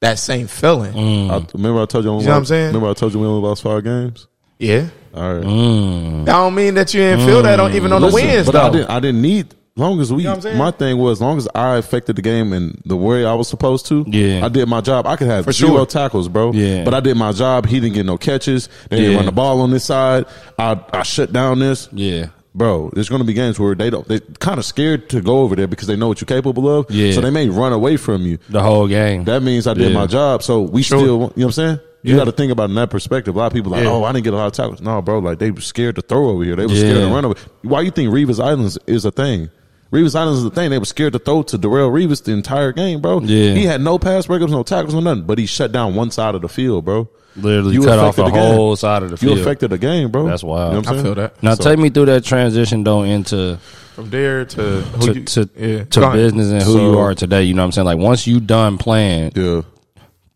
that 0.00 0.18
same 0.18 0.46
feeling. 0.46 0.92
Mm. 0.92 1.30
I, 1.30 1.46
remember 1.54 1.80
I 1.80 1.86
told 1.86 2.04
you, 2.04 2.10
I 2.10 2.12
only 2.12 2.24
You 2.24 2.28
know 2.28 2.34
what 2.34 2.38
I'm 2.40 2.44
saying? 2.44 2.66
Remember 2.66 2.90
I 2.90 2.94
told 2.94 3.14
you 3.14 3.20
we 3.20 3.26
only 3.26 3.46
lost 3.46 3.62
five 3.62 3.82
games? 3.82 4.26
Yeah, 4.58 4.88
All 5.14 5.34
right. 5.34 5.42
that 5.42 6.32
don't 6.32 6.54
mean 6.54 6.74
that 6.74 6.92
you 6.92 7.00
didn't 7.00 7.24
feel 7.24 7.42
that 7.42 7.60
on 7.60 7.72
even 7.74 7.92
on 7.92 8.02
the 8.02 8.08
Listen, 8.08 8.28
wins, 8.28 8.46
but 8.46 8.52
though. 8.52 8.66
I 8.66 8.70
didn't. 8.70 8.90
I 8.90 9.00
didn't 9.00 9.22
need. 9.22 9.54
Long 9.78 10.00
as 10.00 10.12
we, 10.12 10.24
know 10.24 10.34
what 10.34 10.44
I'm 10.46 10.58
my 10.58 10.70
thing 10.72 10.98
was, 10.98 11.18
as 11.18 11.22
long 11.22 11.38
as 11.38 11.48
I 11.54 11.76
affected 11.76 12.16
the 12.16 12.22
game 12.22 12.52
in 12.52 12.80
the 12.84 12.96
way 12.96 13.24
I 13.24 13.32
was 13.34 13.48
supposed 13.48 13.86
to, 13.86 14.04
Yeah. 14.08 14.44
I 14.44 14.48
did 14.48 14.68
my 14.68 14.80
job. 14.80 15.06
I 15.06 15.16
could 15.16 15.28
have 15.28 15.44
For 15.44 15.52
zero 15.52 15.70
sure. 15.76 15.86
tackles, 15.86 16.28
bro. 16.28 16.52
Yeah. 16.52 16.84
but 16.84 16.94
I 16.94 17.00
did 17.00 17.16
my 17.16 17.32
job. 17.32 17.66
He 17.66 17.78
didn't 17.80 17.94
get 17.94 18.04
no 18.04 18.18
catches. 18.18 18.68
They 18.90 18.98
didn't 18.98 19.16
run 19.16 19.26
the 19.26 19.32
ball 19.32 19.60
on 19.60 19.70
this 19.70 19.84
side. 19.84 20.26
I 20.58 20.80
I 20.92 21.02
shut 21.04 21.32
down 21.32 21.60
this. 21.60 21.88
Yeah. 21.92 22.26
Bro, 22.54 22.90
there's 22.94 23.08
going 23.08 23.20
to 23.20 23.26
be 23.26 23.34
games 23.34 23.60
where 23.60 23.76
they 23.76 23.88
don't. 23.88 24.08
They 24.08 24.18
kind 24.40 24.58
of 24.58 24.64
scared 24.64 25.08
to 25.10 25.20
go 25.20 25.40
over 25.40 25.54
there 25.54 25.68
because 25.68 25.86
they 25.86 25.94
know 25.94 26.08
what 26.08 26.20
you're 26.20 26.26
capable 26.26 26.68
of. 26.68 26.90
Yeah. 26.90 27.12
So 27.12 27.20
they 27.20 27.30
may 27.30 27.48
run 27.48 27.72
away 27.72 27.96
from 27.96 28.22
you. 28.22 28.38
The 28.48 28.62
whole 28.62 28.88
game. 28.88 29.24
That 29.24 29.42
means 29.44 29.68
I 29.68 29.74
did 29.74 29.92
Yeah. 29.92 29.98
my 29.98 30.06
job. 30.06 30.42
So 30.42 30.62
we 30.62 30.82
Sure. 30.82 30.98
still, 30.98 31.06
you 31.06 31.18
know 31.20 31.26
what 31.34 31.44
I'm 31.44 31.52
saying? 31.52 31.80
You 32.02 32.12
Yeah. 32.14 32.18
got 32.20 32.24
to 32.24 32.32
think 32.32 32.50
about 32.50 32.64
it 32.64 32.70
in 32.70 32.74
that 32.76 32.90
perspective. 32.90 33.36
A 33.36 33.38
lot 33.38 33.46
of 33.46 33.52
people 33.52 33.70
like, 33.72 33.84
Yeah. 33.84 33.90
oh, 33.90 34.02
I 34.02 34.12
didn't 34.12 34.24
get 34.24 34.32
a 34.32 34.36
lot 34.36 34.46
of 34.46 34.52
tackles. 34.54 34.80
No, 34.80 35.00
bro, 35.02 35.18
like 35.20 35.38
they 35.38 35.50
were 35.52 35.60
scared 35.60 35.94
to 35.96 36.02
throw 36.02 36.30
over 36.30 36.42
here. 36.42 36.56
They 36.56 36.66
were 36.66 36.74
scared 36.74 36.96
to 36.96 37.06
run 37.06 37.24
over. 37.26 37.34
Why 37.62 37.82
you 37.82 37.90
think 37.92 38.10
Revis 38.12 38.42
Islands 38.42 38.76
is 38.88 39.04
a 39.04 39.10
thing? 39.12 39.50
Revis 39.92 40.14
Islands 40.14 40.38
is 40.38 40.44
the 40.44 40.50
thing. 40.50 40.70
They 40.70 40.78
were 40.78 40.84
scared 40.84 41.14
to 41.14 41.18
throw 41.18 41.42
to 41.44 41.58
Darrelle 41.58 41.90
Revis 41.90 42.22
the 42.22 42.32
entire 42.32 42.72
game, 42.72 43.00
bro. 43.00 43.20
Yeah. 43.20 43.54
He 43.54 43.64
had 43.64 43.80
no 43.80 43.98
pass 43.98 44.26
breakups, 44.26 44.50
no 44.50 44.62
tackles, 44.62 44.92
no 44.94 45.00
nothing. 45.00 45.24
But 45.24 45.38
he 45.38 45.46
shut 45.46 45.72
down 45.72 45.94
one 45.94 46.10
side 46.10 46.34
of 46.34 46.42
the 46.42 46.48
field, 46.48 46.84
bro. 46.84 47.08
Literally 47.36 47.74
You 47.74 47.82
cut 47.84 47.98
off 47.98 48.18
affected 48.18 48.34
the, 48.34 48.40
the 48.40 48.46
game. 48.46 48.54
whole 48.54 48.76
side 48.76 49.02
of 49.02 49.10
the 49.10 49.16
field. 49.16 49.36
You 49.36 49.42
affected 49.42 49.70
the 49.70 49.78
game, 49.78 50.10
bro. 50.10 50.26
That's 50.26 50.42
wild. 50.44 50.72
You 50.74 50.74
know 50.74 50.78
what 50.80 50.86
I'm 50.88 50.92
I 50.92 50.96
saying? 50.96 51.04
feel 51.04 51.14
that. 51.14 51.42
now 51.42 51.54
So- 51.54 51.64
take 51.64 51.78
me 51.78 51.88
through 51.88 52.06
that 52.06 52.24
transition 52.24 52.84
though 52.84 53.02
into 53.04 53.58
From 53.94 54.10
there 54.10 54.44
to 54.44 54.62
who 54.62 55.06
to 55.06 55.14
you, 55.20 55.24
to, 55.24 55.50
yeah. 55.56 55.84
to 55.84 56.10
business 56.12 56.50
and 56.50 56.62
who 56.62 56.72
So- 56.72 56.90
you 56.92 56.98
are 56.98 57.14
today. 57.14 57.44
You 57.44 57.54
know 57.54 57.62
what 57.62 57.66
I'm 57.66 57.72
saying? 57.72 57.86
Like 57.86 57.98
once 57.98 58.26
you 58.26 58.40
done 58.40 58.76
playing, 58.76 59.32
Yeah. 59.36 59.62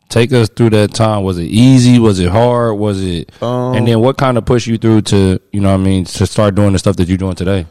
take 0.08 0.32
us 0.32 0.48
through 0.48 0.70
that 0.70 0.94
time. 0.94 1.24
Was 1.24 1.38
it 1.38 1.44
easy? 1.44 1.98
Was 1.98 2.20
it 2.20 2.28
hard? 2.30 2.78
Was 2.78 3.02
it? 3.02 3.30
Um, 3.42 3.74
and 3.74 3.86
then 3.88 4.00
what 4.00 4.16
kind 4.16 4.38
of 4.38 4.44
pushed 4.46 4.66
you 4.68 4.78
through 4.78 5.02
to 5.02 5.40
you 5.52 5.60
know 5.60 5.68
what 5.68 5.74
I 5.80 5.84
mean 5.84 6.04
to 6.04 6.26
start 6.26 6.54
doing 6.54 6.72
the 6.72 6.78
stuff 6.78 6.96
that 6.96 7.08
you're 7.08 7.18
doing 7.18 7.34
today? 7.34 7.66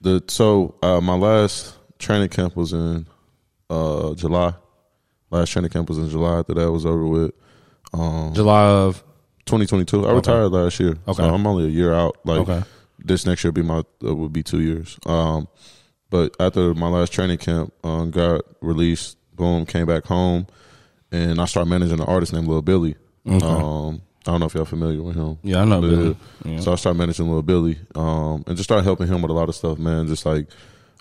The 0.00 0.22
so 0.28 0.76
uh, 0.82 1.00
my 1.00 1.14
last 1.14 1.76
training 1.98 2.28
camp 2.28 2.56
was 2.56 2.72
in 2.72 3.06
uh, 3.68 4.14
July. 4.14 4.54
Last 5.30 5.50
training 5.50 5.70
camp 5.70 5.88
was 5.88 5.98
in 5.98 6.08
July. 6.08 6.38
After 6.38 6.54
that 6.54 6.70
was 6.70 6.86
over 6.86 7.06
with. 7.06 7.32
Um, 7.92 8.32
July 8.34 8.64
of 8.68 9.02
2022. 9.46 10.06
I 10.06 10.12
retired 10.12 10.48
last 10.48 10.78
year. 10.78 10.96
Okay. 11.08 11.22
So 11.22 11.34
I'm 11.34 11.46
only 11.46 11.64
a 11.64 11.68
year 11.68 11.92
out. 11.92 12.16
Like 12.24 12.40
Okay. 12.48 12.62
this 12.98 13.26
next 13.26 13.42
year 13.44 13.50
will 13.50 13.62
be 13.62 13.66
my 13.66 13.78
uh, 14.04 14.14
will 14.14 14.28
be 14.28 14.42
two 14.42 14.60
years. 14.60 14.98
Um, 15.06 15.48
but 16.10 16.34
after 16.40 16.72
my 16.74 16.88
last 16.88 17.12
training 17.12 17.38
camp, 17.38 17.72
um, 17.84 18.10
got 18.10 18.42
released. 18.60 19.16
Boom, 19.34 19.66
came 19.66 19.86
back 19.86 20.04
home, 20.04 20.48
and 21.12 21.40
I 21.40 21.44
started 21.44 21.70
managing 21.70 22.00
an 22.00 22.06
artist 22.06 22.32
named 22.32 22.48
Lil 22.48 22.60
Billy. 22.60 22.96
Um, 23.24 24.02
I 24.28 24.32
don't 24.32 24.40
know 24.40 24.46
if 24.46 24.54
y'all 24.54 24.64
familiar 24.66 25.02
with 25.02 25.16
him. 25.16 25.38
Yeah, 25.42 25.62
I 25.62 25.64
know 25.64 25.80
Billy. 25.80 26.16
Yeah. 26.44 26.60
So 26.60 26.72
I 26.72 26.74
started 26.76 26.98
managing 26.98 27.26
little 27.26 27.42
Billy, 27.42 27.78
um, 27.94 28.44
and 28.46 28.56
just 28.56 28.64
started 28.68 28.84
helping 28.84 29.06
him 29.08 29.22
with 29.22 29.30
a 29.30 29.34
lot 29.34 29.48
of 29.48 29.54
stuff, 29.54 29.78
man. 29.78 30.06
Just 30.06 30.26
like 30.26 30.46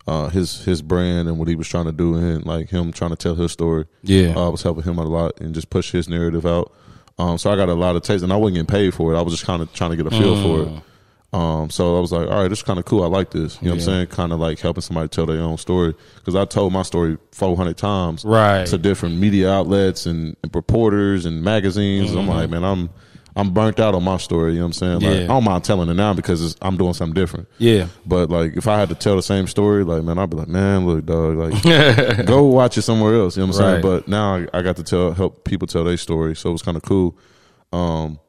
uh, 0.07 0.29
his 0.29 0.63
his 0.63 0.81
brand 0.81 1.27
and 1.27 1.37
what 1.37 1.47
he 1.49 1.55
was 1.55 1.67
trying 1.67 1.85
to 1.85 1.91
do, 1.91 2.15
and 2.15 2.45
like 2.45 2.69
him 2.69 2.91
trying 2.93 3.09
to 3.11 3.17
tell 3.17 3.35
his 3.35 3.51
story. 3.51 3.85
Yeah. 4.01 4.33
uh, 4.37 4.45
I 4.47 4.49
was 4.49 4.63
helping 4.63 4.83
him 4.85 4.97
a 4.97 5.03
lot 5.05 5.39
and 5.41 5.53
just 5.53 5.69
push 5.69 5.91
his 5.91 6.07
narrative 6.07 6.45
out. 6.45 6.71
Um, 7.19 7.37
so 7.37 7.51
I 7.51 7.55
got 7.57 7.67
a 7.67 7.73
lot 7.73 7.95
of 7.97 8.03
taste, 8.03 8.23
and 8.23 8.31
I 8.31 8.37
wasn't 8.37 8.55
getting 8.55 8.67
paid 8.67 8.93
for 8.93 9.13
it. 9.13 9.17
I 9.17 9.21
was 9.21 9.33
just 9.33 9.45
kind 9.45 9.61
of 9.61 9.73
trying 9.73 9.89
to 9.91 9.97
get 9.97 10.07
a 10.07 10.11
feel 10.11 10.41
for 10.41 10.65
Mm. 10.65 10.77
it. 10.77 10.83
Um, 11.33 11.69
so 11.69 11.97
I 11.97 11.99
was 11.99 12.13
like, 12.13 12.29
all 12.29 12.41
right, 12.43 12.47
this 12.47 12.59
is 12.59 12.63
kind 12.63 12.79
of 12.79 12.85
cool. 12.85 13.03
I 13.03 13.07
like 13.07 13.31
this. 13.31 13.57
You 13.61 13.67
know 13.67 13.73
what 13.73 13.81
I'm 13.81 13.85
saying? 13.85 14.07
Kind 14.07 14.31
of 14.31 14.39
like 14.39 14.59
helping 14.59 14.81
somebody 14.81 15.09
tell 15.09 15.25
their 15.25 15.41
own 15.41 15.57
story 15.57 15.93
because 16.15 16.35
I 16.35 16.45
told 16.45 16.71
my 16.71 16.83
story 16.83 17.17
400 17.33 17.75
times 17.75 18.23
Right. 18.23 18.65
to 18.67 18.77
different 18.77 19.17
media 19.17 19.51
outlets 19.51 20.05
and, 20.05 20.37
and 20.41 20.55
reporters 20.55 21.25
and 21.25 21.43
magazines. 21.43 22.11
and 22.11 22.19
I'm 22.21 22.27
like, 22.27 22.49
man, 22.49 22.63
I'm 22.63 22.89
I'm 23.37 23.51
burnt 23.53 23.79
out 23.79 23.93
on 23.93 24.03
my 24.03 24.17
story. 24.17 24.53
You 24.53 24.57
know 24.57 24.63
what 24.63 24.67
I'm 24.67 24.73
saying? 24.73 24.99
Like. 25.01 25.15
Yeah. 25.15 25.23
I 25.25 25.27
don't 25.27 25.43
mind 25.43 25.63
telling 25.63 25.89
it 25.89 25.93
now 25.93 26.13
because 26.13 26.43
it's, 26.43 26.55
I'm 26.59 26.75
doing 26.75 26.93
something 26.93 27.13
different. 27.13 27.47
Yeah. 27.59 27.87
But 28.05 28.29
like, 28.31 28.57
if 28.57 28.67
I 28.67 28.79
had 28.79 28.89
to 28.89 28.95
tell 28.95 29.15
the 29.15 29.21
same 29.21 29.45
story, 29.47 29.83
like, 29.83 30.03
man, 30.03 30.17
I'd 30.17 30.29
be 30.31 30.37
like, 30.37 30.47
man, 30.47 30.87
look, 30.87 31.05
dog, 31.05 31.35
like, 31.37 31.63
go 32.25 32.45
watch 32.45 32.77
it 32.79 32.81
somewhere 32.81 33.13
else. 33.15 33.37
You 33.37 33.43
know 33.43 33.47
what 33.51 33.55
I'm 33.57 33.61
Right. 33.63 33.69
saying? 33.73 33.81
But 33.83 34.07
now 34.07 34.35
I, 34.37 34.47
I 34.57 34.61
got 34.63 34.75
to 34.77 34.83
tell, 34.83 35.13
help 35.13 35.43
people 35.45 35.67
tell 35.67 35.83
their 35.83 35.97
story, 35.97 36.35
so 36.35 36.49
it 36.49 36.53
was 36.53 36.63
kind 36.63 36.75
of 36.77 36.81
cool. 36.83 37.15
Um, 37.71 38.19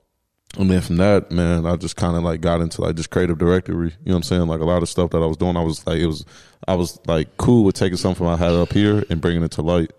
and 0.59 0.71
then 0.71 0.81
from 0.81 0.97
that, 0.97 1.31
man, 1.31 1.67
I 1.67 1.77
just 1.77 1.97
kind 1.97 2.17
of 2.17 2.23
like 2.23 2.41
got 2.41 2.61
into 2.61 2.81
like 2.83 2.97
just 2.97 3.11
creative 3.11 3.39
directory. 3.39 3.89
You 3.89 4.07
know 4.07 4.13
what 4.13 4.17
I'm 4.17 4.23
saying? 4.25 4.47
Like 4.49 4.61
a 4.61 4.65
lot 4.65 4.83
of 4.83 4.89
stuff 4.89 5.11
that 5.11 5.19
I 5.23 5.27
was 5.27 5.37
doing, 5.37 5.57
I 5.57 5.63
was 5.63 5.87
like, 5.87 5.99
it 5.99 6.07
was, 6.07 6.25
I 6.67 6.75
was 6.75 6.99
like 7.07 7.37
cool 7.37 7.65
with 7.65 7.77
taking 7.77 7.97
something 7.99 8.27
I 8.27 8.37
had 8.37 8.53
up 8.53 8.73
here 8.73 9.05
and 9.11 9.21
bringing 9.21 9.43
it 9.43 9.53
to 9.53 9.63
light. 9.63 9.93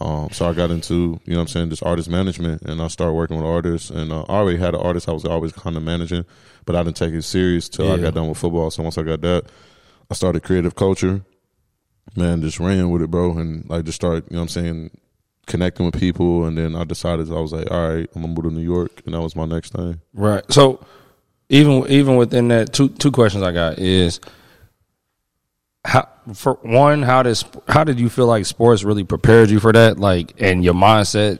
Um, 0.00 0.28
so 0.30 0.48
I 0.48 0.52
got 0.52 0.70
into, 0.70 1.20
you 1.24 1.32
know 1.32 1.38
what 1.38 1.42
I'm 1.42 1.48
saying, 1.48 1.70
just 1.70 1.82
artist 1.82 2.08
management 2.08 2.62
and 2.62 2.80
I 2.80 2.86
started 2.86 3.14
working 3.14 3.36
with 3.36 3.44
artists 3.44 3.90
and 3.90 4.12
uh, 4.12 4.22
I 4.28 4.34
already 4.34 4.58
had 4.58 4.74
an 4.74 4.80
artist 4.80 5.08
I 5.08 5.12
was 5.12 5.24
always 5.24 5.52
kind 5.52 5.76
of 5.76 5.82
managing, 5.82 6.24
but 6.66 6.76
I 6.76 6.84
didn't 6.84 6.96
take 6.96 7.14
it 7.14 7.22
serious 7.22 7.68
till 7.68 7.90
I 7.90 7.98
got 7.98 8.14
done 8.14 8.28
with 8.28 8.38
football. 8.38 8.70
So 8.70 8.84
once 8.84 8.96
I 8.96 9.02
got 9.02 9.20
that, 9.22 9.46
I 10.08 10.14
started 10.14 10.44
creative 10.44 10.76
culture, 10.76 11.22
man, 12.14 12.42
just 12.42 12.60
ran 12.60 12.90
with 12.90 13.02
it, 13.02 13.10
bro. 13.10 13.38
And 13.38 13.68
like 13.68 13.84
just 13.84 13.96
started, 13.96 14.24
you 14.30 14.36
know 14.36 14.42
what 14.42 14.56
I'm 14.56 14.64
saying, 14.64 14.90
connecting 15.46 15.86
with 15.86 15.98
people. 15.98 16.44
And 16.44 16.56
then 16.56 16.76
I 16.76 16.84
decided, 16.84 17.30
I 17.30 17.40
was 17.40 17.52
like, 17.52 17.70
all 17.70 17.88
right, 17.88 18.08
I'm 18.14 18.22
gonna 18.22 18.34
move 18.34 18.44
to 18.44 18.50
New 18.50 18.62
York. 18.62 19.02
And 19.04 19.14
that 19.14 19.20
was 19.20 19.34
my 19.34 19.46
next 19.46 19.72
thing. 19.72 20.00
Right. 20.14 20.44
So 20.52 20.84
even 21.48 21.86
even 21.88 22.16
within 22.16 22.48
that, 22.48 22.72
two 22.72 22.88
two 22.88 23.10
questions 23.10 23.42
I 23.42 23.52
got 23.52 23.78
is 23.78 24.20
how 25.84 26.08
for 26.34 26.54
one, 26.62 27.02
how 27.02 27.22
does 27.22 27.44
how 27.68 27.84
did 27.84 27.98
you 28.00 28.08
feel 28.08 28.26
like 28.26 28.46
sports 28.46 28.82
really 28.84 29.04
prepared 29.04 29.50
you 29.50 29.60
for 29.60 29.72
that? 29.72 29.98
Like, 29.98 30.34
and 30.40 30.64
your 30.64 30.74
mindset, 30.74 31.38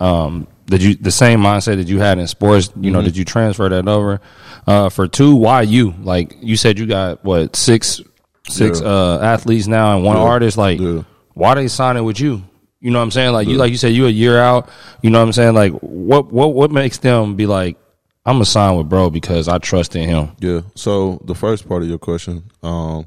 um, 0.00 0.46
did 0.66 0.82
you 0.82 0.94
the 0.94 1.10
same 1.10 1.40
mindset 1.40 1.76
that 1.76 1.88
you 1.88 1.98
had 2.00 2.18
in 2.18 2.26
sports? 2.26 2.68
You 2.68 2.74
Mm-hmm. 2.82 2.92
know, 2.92 3.02
did 3.02 3.16
you 3.16 3.24
transfer 3.24 3.68
that 3.68 3.88
over? 3.88 4.20
Uh, 4.66 4.88
for 4.88 5.08
two, 5.08 5.34
why 5.34 5.62
you? 5.62 5.94
Like 6.02 6.36
you 6.40 6.56
said, 6.56 6.78
you 6.78 6.86
got 6.86 7.24
what 7.24 7.56
six 7.56 8.00
six 8.48 8.80
Yeah. 8.80 8.88
uh 8.88 9.18
athletes 9.22 9.66
now 9.66 9.96
and 9.96 10.04
one 10.04 10.16
Yeah. 10.16 10.22
artist. 10.22 10.56
Like, 10.56 10.80
Yeah. 10.80 11.02
why 11.34 11.54
they 11.54 11.68
signing 11.68 12.04
with 12.04 12.20
you? 12.20 12.42
You 12.80 12.90
know 12.90 12.98
what 12.98 13.04
I'm 13.04 13.10
saying? 13.12 13.32
Like 13.32 13.46
you, 13.46 13.56
like 13.58 13.70
you 13.70 13.76
said, 13.76 13.92
you 13.92 14.06
a 14.06 14.10
year 14.10 14.40
out. 14.40 14.68
You 15.02 15.10
know 15.10 15.20
what 15.20 15.26
I'm 15.26 15.32
saying? 15.32 15.54
Like 15.54 15.72
what, 15.74 16.32
what, 16.32 16.52
what 16.54 16.70
makes 16.72 16.98
them 16.98 17.36
be 17.36 17.46
like, 17.46 17.76
I'm 18.26 18.34
gonna 18.34 18.44
sign 18.44 18.76
with 18.76 18.88
bro 18.88 19.08
because 19.10 19.46
I 19.48 19.58
trust 19.58 19.94
in 19.94 20.08
him. 20.08 20.30
Yeah. 20.40 20.62
So 20.74 21.20
the 21.24 21.34
first 21.34 21.68
part 21.68 21.82
of 21.82 21.88
your 21.88 21.98
question 21.98 22.44
um, 22.62 23.06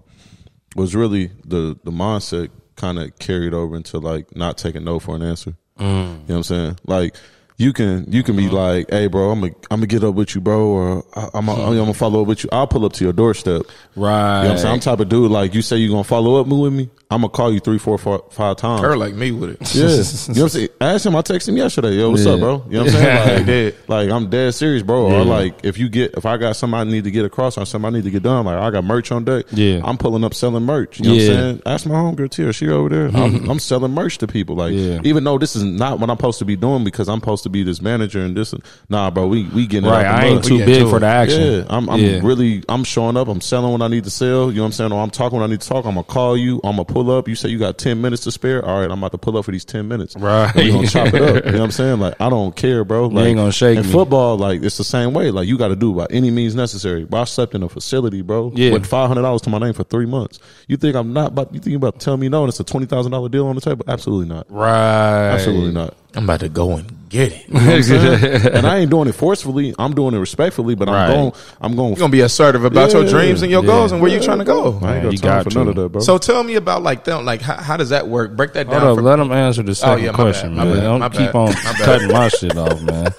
was 0.76 0.94
really 0.94 1.32
the 1.46 1.78
the 1.84 1.92
mindset 1.92 2.50
kind 2.76 3.00
of 3.00 3.18
carried 3.18 3.54
over 3.54 3.76
into 3.76 3.98
like 3.98 4.36
not 4.36 4.58
taking 4.58 4.84
no 4.84 5.00
for 5.00 5.16
an 5.16 5.24
answer. 5.24 5.56
Mm. 5.80 5.86
You 5.86 5.94
know 5.94 6.24
what 6.28 6.36
I'm 6.36 6.44
saying? 6.44 6.80
Like 6.86 7.16
you 7.58 7.72
can 7.72 8.12
you 8.12 8.22
can 8.22 8.36
be 8.36 8.48
uh-huh. 8.48 8.56
like, 8.56 8.90
hey, 8.90 9.08
bro, 9.08 9.32
I'm 9.32 9.40
gonna 9.40 9.54
I'm 9.72 9.80
gonna 9.80 9.88
get 9.88 10.04
up 10.04 10.16
with 10.16 10.36
you, 10.36 10.42
bro, 10.42 10.68
or 10.68 11.06
I, 11.16 11.30
I'm 11.34 11.46
gonna, 11.46 11.62
hmm. 11.62 11.70
I'm 11.70 11.78
gonna 11.78 11.94
follow 11.94 12.22
up 12.22 12.28
with 12.28 12.44
you. 12.44 12.50
I'll 12.52 12.68
pull 12.68 12.86
up 12.86 12.94
to 12.94 13.04
your 13.04 13.14
doorstep. 13.14 13.64
Right. 13.96 14.40
You 14.40 14.44
know 14.44 14.50
what 14.50 14.52
I'm 14.52 14.58
saying? 14.58 14.74
I'm 14.74 14.80
type 14.82 15.00
of 15.00 15.10
dude 15.10 15.32
like 15.32 15.54
you 15.54 15.62
say 15.62 15.78
you're 15.78 15.92
gonna 15.92 16.04
follow 16.04 16.40
up 16.40 16.48
with 16.48 16.74
me. 16.74 16.90
I'm 17.12 17.22
gonna 17.22 17.30
call 17.30 17.54
you 17.54 17.60
three, 17.60 17.78
four, 17.78 18.00
four, 18.00 18.26
five 18.32 18.58
times. 18.58 18.82
Her 18.82 18.98
like 18.98 19.14
me 19.14 19.32
with 19.32 19.52
it. 19.52 19.76
Yeah, 19.76 19.84
you 19.84 19.90
know 19.90 19.98
what 19.98 20.38
I'm 20.42 20.50
saying. 20.50 20.70
Ask 20.82 21.06
him. 21.06 21.16
I 21.16 21.22
texted 21.22 21.50
him 21.50 21.58
yesterday. 21.58 21.92
Yo, 21.92 22.10
what's 22.10 22.26
Yeah. 22.26 22.32
up, 22.32 22.40
bro? 22.40 22.66
You 22.68 22.78
know 22.80 22.86
what 22.86 22.96
I'm 22.96 23.00
saying? 23.00 23.28
Like, 23.28 23.38
He 23.38 23.44
did. 23.46 23.76
like 23.88 24.10
I'm 24.10 24.30
dead 24.32 24.54
serious, 24.56 24.82
bro. 24.82 25.10
Yeah. 25.10 25.16
Or 25.20 25.24
like 25.24 25.64
if 25.64 25.78
you 25.78 25.88
get 25.88 26.16
if 26.16 26.26
I 26.26 26.38
got 26.38 26.56
something 26.56 26.80
I 26.80 26.84
need 26.84 27.04
to 27.04 27.12
get 27.12 27.24
across 27.24 27.60
or 27.60 27.66
something 27.68 27.94
I 27.94 27.96
need 27.96 28.06
to 28.06 28.10
get 28.10 28.24
done, 28.24 28.46
like 28.46 28.58
I 28.58 28.72
got 28.72 28.84
merch 28.86 29.12
on 29.12 29.24
deck. 29.24 29.46
Yeah. 29.52 29.82
I'm 29.84 29.98
pulling 30.00 30.24
up 30.24 30.34
selling 30.34 30.64
merch. 30.64 31.00
You 31.00 31.06
know 31.06 31.14
Yeah. 31.14 31.30
what 31.30 31.38
I'm 31.38 31.44
saying? 31.44 31.62
Ask 31.68 31.86
my 31.86 31.94
homegirl 31.96 32.32
Tia. 32.32 32.54
She 32.54 32.70
over 32.70 32.90
there. 32.90 33.06
I'm, 33.08 33.14
mm-hmm. 33.34 33.50
I'm 33.52 33.60
selling 33.60 33.92
merch 33.94 34.18
to 34.18 34.28
people. 34.28 34.56
Like 34.56 34.74
Yeah. 34.74 35.00
even 35.04 35.24
though 35.24 35.38
this 35.38 35.56
is 35.56 35.64
not 35.64 36.00
what 36.00 36.10
I'm 36.10 36.18
supposed 36.18 36.40
to 36.40 36.46
be 36.46 36.56
doing 36.56 36.84
because 36.84 37.08
I'm 37.08 37.20
supposed 37.20 37.44
to 37.44 37.50
be 37.50 37.62
this 37.62 37.84
manager 37.84 38.22
and 38.22 38.36
this. 38.36 38.54
Nah, 38.90 39.12
bro. 39.12 39.28
We 39.28 39.44
we 39.50 39.68
getting 39.68 39.88
it 39.88 39.92
right. 39.94 40.06
out 40.08 40.16
the 40.22 40.24
I 40.24 40.26
ain't 40.26 40.36
mud. 40.38 40.44
too 40.44 40.58
get 40.58 40.66
big 40.66 40.80
to 40.86 40.90
for 40.90 40.98
it. 40.98 41.02
the 41.02 41.06
action. 41.06 41.42
Yeah, 41.42 41.66
I'm, 41.70 41.88
I'm 41.88 42.00
Yeah. 42.00 42.20
really, 42.24 42.64
I'm 42.68 42.84
showing 42.84 43.16
up. 43.16 43.28
I'm 43.28 43.42
selling 43.42 43.72
what 43.72 43.84
I 43.84 43.90
need 43.90 44.06
to 44.06 44.10
sell. 44.10 44.50
You 44.50 44.56
know 44.58 44.62
what 44.64 44.66
I'm 44.68 44.72
saying? 44.72 44.92
Or 44.92 45.04
I'm 45.04 45.12
talking 45.12 45.40
when 45.40 45.48
I 45.48 45.52
need 45.52 45.62
to 45.62 45.68
talk. 45.70 45.86
I'm 45.86 45.94
gonna 45.94 46.04
call 46.04 46.36
you. 46.36 46.60
I'm 46.64 46.72
gonna 46.78 46.86
pull 46.96 47.12
up. 47.12 47.28
You 47.28 47.36
say 47.36 47.50
you 47.50 47.60
got 47.60 47.78
ten 47.78 48.00
minutes 48.02 48.24
to 48.24 48.32
spare. 48.32 48.64
All 48.64 48.80
right, 48.80 48.90
I'm 48.90 48.98
about 49.00 49.12
to 49.12 49.18
pull 49.18 49.38
up 49.38 49.46
for 49.46 49.52
these 49.52 49.66
ten 49.66 49.88
minutes. 49.88 50.16
Right. 50.16 50.50
And 50.56 50.64
we 50.64 50.72
gonna 50.72 50.88
chop 50.88 51.14
it 51.14 51.22
up. 51.22 51.46
You 51.46 51.52
know 51.52 51.60
what 51.60 51.66
I'm 51.66 51.72
saying? 51.72 52.00
Like 52.00 52.16
I 52.22 52.30
don't 52.30 52.56
care, 52.56 52.86
bro. 52.86 53.08
Like, 53.08 53.28
ain't 53.28 53.38
gonna 53.38 53.52
shake 53.52 53.78
In 53.78 53.86
me. 53.86 53.92
football, 53.92 54.38
like 54.38 54.64
it's 54.64 54.78
the 54.78 54.84
same 54.84 55.14
way. 55.14 55.30
Like 55.32 55.48
you 55.48 55.58
got 55.58 55.68
to 55.68 55.76
do 55.76 55.94
by 55.94 56.08
any 56.10 56.32
means 56.32 56.56
necessary. 56.56 57.04
Bro, 57.04 57.22
I 57.22 57.24
slept 57.26 57.54
in 57.54 57.64
a 57.64 57.70
facility, 57.70 58.22
bro. 58.22 58.52
Yeah. 58.56 58.72
With 58.72 58.86
five 58.86 59.10
hundred 59.10 59.24
dollars 59.24 59.42
to 59.44 59.50
my 59.50 59.60
name 59.60 59.74
for 59.74 59.84
three 59.84 60.06
months. 60.06 60.40
You 60.68 60.78
think 60.78 60.96
I'm 60.96 61.12
not? 61.14 61.34
About, 61.34 61.54
you 61.54 61.60
think 61.60 61.76
about 61.76 62.00
to 62.00 62.06
tell 62.06 62.16
me 62.18 62.30
no? 62.30 62.44
And 62.44 62.50
it's 62.50 62.60
a 62.60 62.64
twenty 62.64 62.86
thousand 62.86 63.12
dollar 63.12 63.30
deal 63.30 63.48
on 63.48 63.56
the 63.56 63.62
table? 63.62 63.84
Absolutely 63.88 64.34
not. 64.34 64.50
Right. 64.50 65.32
Absolutely 65.34 65.72
not. 65.74 65.94
I'm 66.16 66.24
about 66.24 66.40
to 66.42 66.50
go 66.50 66.78
and 66.78 66.92
get 67.10 67.32
it. 67.34 67.46
You 67.50 67.54
know 67.54 67.66
what 67.66 67.76
I'm 67.76 67.84
saying? 67.84 68.56
and 68.56 68.66
I 68.68 68.78
ain't 68.80 68.90
doing 68.90 69.08
it 69.08 69.14
forcefully. 69.16 69.74
I'm 69.78 69.94
doing 69.94 70.14
it 70.16 70.18
respectfully, 70.20 70.76
but 70.76 70.90
I'm 70.90 71.12
going. 71.12 71.34
I'm 71.62 71.76
going. 71.76 71.90
You're 71.92 72.00
gonna 72.00 72.12
be 72.12 72.22
assertive 72.22 72.66
about 72.66 72.92
your 72.94 73.06
dreams 73.06 73.42
and 73.42 73.52
your 73.52 73.64
Yeah. 73.64 73.68
goals 73.68 73.92
and 73.92 74.02
where 74.02 74.12
you're 74.12 74.24
trying 74.24 74.40
to 74.40 74.46
go. 74.46 74.68
I 74.68 74.72
ain't 74.72 74.82
Man, 74.82 75.04
got 75.04 75.12
you 75.14 75.18
time 75.20 75.30
got 75.38 75.44
for 75.44 75.50
to. 75.52 75.58
none 75.60 75.68
of 75.70 75.76
that, 75.76 75.90
bro. 75.90 76.02
So 76.02 76.18
tell 76.18 76.44
me 76.44 76.56
about 76.56 76.82
like 76.84 77.04
them. 77.04 77.26
Like 77.26 77.42
how, 77.42 77.56
how 77.62 77.78
does 77.78 77.90
that 77.90 78.08
work? 78.08 78.36
Break 78.36 78.54
that 78.54 78.70
down. 78.70 78.82
Hold 78.82 78.98
for- 79.00 79.04
let 79.04 79.20
him 79.20 79.32
answer 79.32 79.62
the 79.64 79.76
second 79.76 80.04
yeah, 80.06 80.12
question, 80.14 80.56
bad, 80.56 80.68
man. 80.68 80.84
Don't 80.84 81.00
my 81.02 81.10
keep 81.10 81.20
bad, 81.32 81.36
on 81.36 81.50
my 81.50 81.74
cutting 81.84 82.08
my 82.12 82.28
shit 82.30 82.58
off, 82.58 82.82
man. 82.82 83.14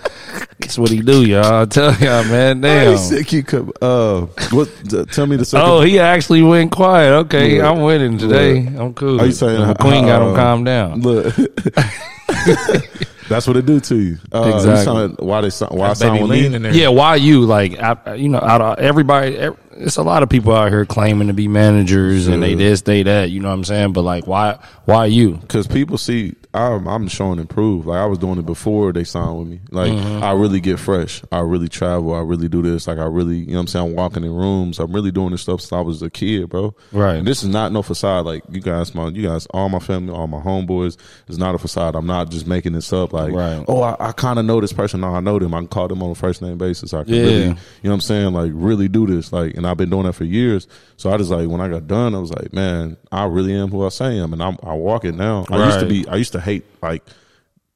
That's 0.59 0.79
what 0.79 0.91
he 0.91 1.01
do, 1.01 1.25
y'all. 1.25 1.63
I 1.63 1.65
tell 1.67 1.95
y'all, 1.95 2.25
man. 2.25 2.63
Hey, 2.63 2.85
Damn. 2.87 2.99
sick, 2.99 3.33
you 3.33 3.43
could, 3.45 3.71
uh, 3.81 4.23
what? 4.51 4.69
t- 4.89 5.05
tell 5.07 5.27
me 5.27 5.37
the 5.37 5.45
second. 5.45 5.69
Oh, 5.69 5.81
he 5.83 5.99
actually 6.01 6.43
went 6.43 6.73
quiet. 6.73 7.13
Okay, 7.27 7.57
Look, 7.61 7.65
I'm 7.71 7.83
winning 7.83 8.19
today. 8.19 8.63
look. 8.63 8.81
I'm 8.81 8.95
cool. 8.95 9.21
Are 9.21 9.27
you 9.27 9.33
saying 9.33 9.65
the 9.67 9.75
queen 9.75 10.07
got 10.07 10.23
him 10.23 10.33
uh, 10.33 10.37
calm 10.37 10.65
down? 10.65 11.03
Look, 11.03 11.35
that's 13.29 13.47
what 13.47 13.57
it 13.57 13.67
do 13.67 13.81
to 13.81 13.97
you. 13.97 14.19
Uh, 14.33 14.45
you 14.47 14.55
Exactly. 14.55 14.85
sound- 14.85 15.17
why 15.19 15.41
they 15.41 15.51
why 15.77 15.87
I 15.87 15.89
That's 15.89 16.01
sound 16.01 16.29
lean 16.29 16.55
in 16.55 16.63
there. 16.63 16.75
Yeah, 16.75 16.89
why 16.89 17.17
you? 17.17 17.43
Like, 17.45 17.79
I, 17.81 18.15
you 18.15 18.29
know, 18.29 18.41
out 18.41 18.61
of 18.61 18.79
everybody, 18.79 19.37
ev- 19.39 19.57
it's 19.79 19.97
a 19.97 20.03
lot 20.03 20.23
of 20.23 20.29
people 20.29 20.55
out 20.55 20.71
here 20.71 20.85
claiming 20.85 21.29
to 21.29 21.35
be 21.35 21.49
managers 21.49 22.27
and 22.27 22.43
they 22.43 22.55
this, 22.55 22.83
they 22.83 23.03
that. 23.03 23.31
You 23.31 23.41
know 23.41 23.49
what 23.49 23.55
I'm 23.55 23.65
saying? 23.65 23.93
But 23.93 24.03
like, 24.03 24.27
why? 24.27 24.59
Why 24.85 25.07
you? 25.07 25.37
Because 25.37 25.67
people 25.67 25.99
see 25.99 26.35
I'm, 26.57 26.89
I'm 26.89 27.09
showing 27.09 27.39
improve. 27.39 27.87
Like 27.87 27.99
I 27.99 28.07
was 28.07 28.19
doing 28.19 28.39
it 28.39 28.47
before 28.47 28.93
they 28.93 29.05
signed 29.05 29.39
with 29.39 29.49
me. 29.49 29.61
Like 29.71 29.93
mm-hmm. 29.93 30.23
I 30.23 30.33
really 30.33 30.61
get 30.61 30.79
fresh. 30.79 31.23
I 31.31 31.41
really 31.41 31.69
travel. 31.69 32.15
I 32.15 32.21
really 32.21 32.49
do 32.49 32.63
this. 32.63 32.87
Like 32.87 32.99
I 32.99 33.05
really, 33.05 33.37
you 33.37 33.49
know 33.49 33.55
what 33.55 33.61
I'm 33.61 33.67
saying? 33.69 33.87
I'm 33.91 33.95
walking 33.95 34.25
in 34.25 34.35
rooms. 34.35 34.79
I'm 34.79 34.93
really 34.93 35.11
doing 35.11 35.31
this 35.31 35.43
stuff 35.43 35.61
since 35.61 35.73
I 35.73 35.81
was 35.81 36.03
a 36.03 36.11
kid, 36.11 36.49
bro. 36.49 36.75
Right. 36.93 37.17
And 37.17 37.27
this 37.27 37.43
is 37.43 37.49
not 37.51 37.73
no 37.73 37.83
facade. 37.83 38.25
Like 38.25 38.43
you 38.51 38.61
guys, 38.61 38.95
my 38.95 39.09
you 39.09 39.23
guys, 39.23 39.47
all 39.47 39.69
my 39.69 39.79
family, 39.79 40.15
all 40.15 40.27
my 40.27 40.41
homeboys. 40.41 40.97
It's 41.29 41.39
not 41.39 41.55
a 41.55 41.59
facade. 41.59 41.95
I'm 41.95 42.07
not 42.07 42.31
just 42.31 42.47
making 42.47 42.73
this 42.73 42.93
up. 42.93 43.13
Like, 43.13 43.35
Right. 43.35 43.65
oh, 43.69 43.83
I, 43.83 43.97
I 44.09 44.13
kind 44.13 44.39
of 44.39 44.45
know 44.45 44.61
this 44.61 44.73
person. 44.73 45.01
No, 45.01 45.15
I 45.15 45.21
know 45.21 45.39
them. 45.39 45.53
I 45.55 45.59
can 45.59 45.69
call 45.69 45.89
them 45.89 46.03
on 46.03 46.11
a 46.11 46.15
first 46.15 46.41
name 46.41 46.57
basis. 46.57 46.95
I 46.95 47.05
can 47.05 47.15
Yeah. 47.15 47.21
really, 47.21 47.43
you 47.43 47.49
know 47.49 47.57
what 47.83 47.93
I'm 47.95 48.01
saying? 48.01 48.33
Like 48.33 48.53
really 48.55 48.89
do 48.89 49.07
this. 49.07 49.33
Like, 49.33 49.55
and 49.57 49.66
I've 49.67 49.77
been 49.77 49.91
doing 49.91 50.05
that 50.05 50.15
for 50.15 50.25
years. 50.25 50.67
So 50.97 51.11
I 51.11 51.17
just 51.19 51.31
like 51.31 51.49
when 51.49 51.61
I 51.61 51.69
got 51.69 51.87
done, 51.87 52.15
I 52.15 52.19
was 52.19 52.31
like, 52.33 52.53
man, 52.53 52.97
I 53.13 53.25
really 53.25 53.55
am 53.55 53.69
who 53.71 53.85
I 53.85 53.91
say 53.91 54.07
I 54.07 54.13
am, 54.23 54.33
and 54.33 54.43
I'm, 54.43 54.57
I 54.63 54.73
walk 54.75 55.05
it 55.05 55.15
now. 55.15 55.45
I 55.51 55.67
used 55.67 55.81
to 55.81 55.87
be. 55.87 56.07
I 56.09 56.17
used 56.17 56.33
to 56.33 56.41
hate 56.41 56.65
like 56.83 57.03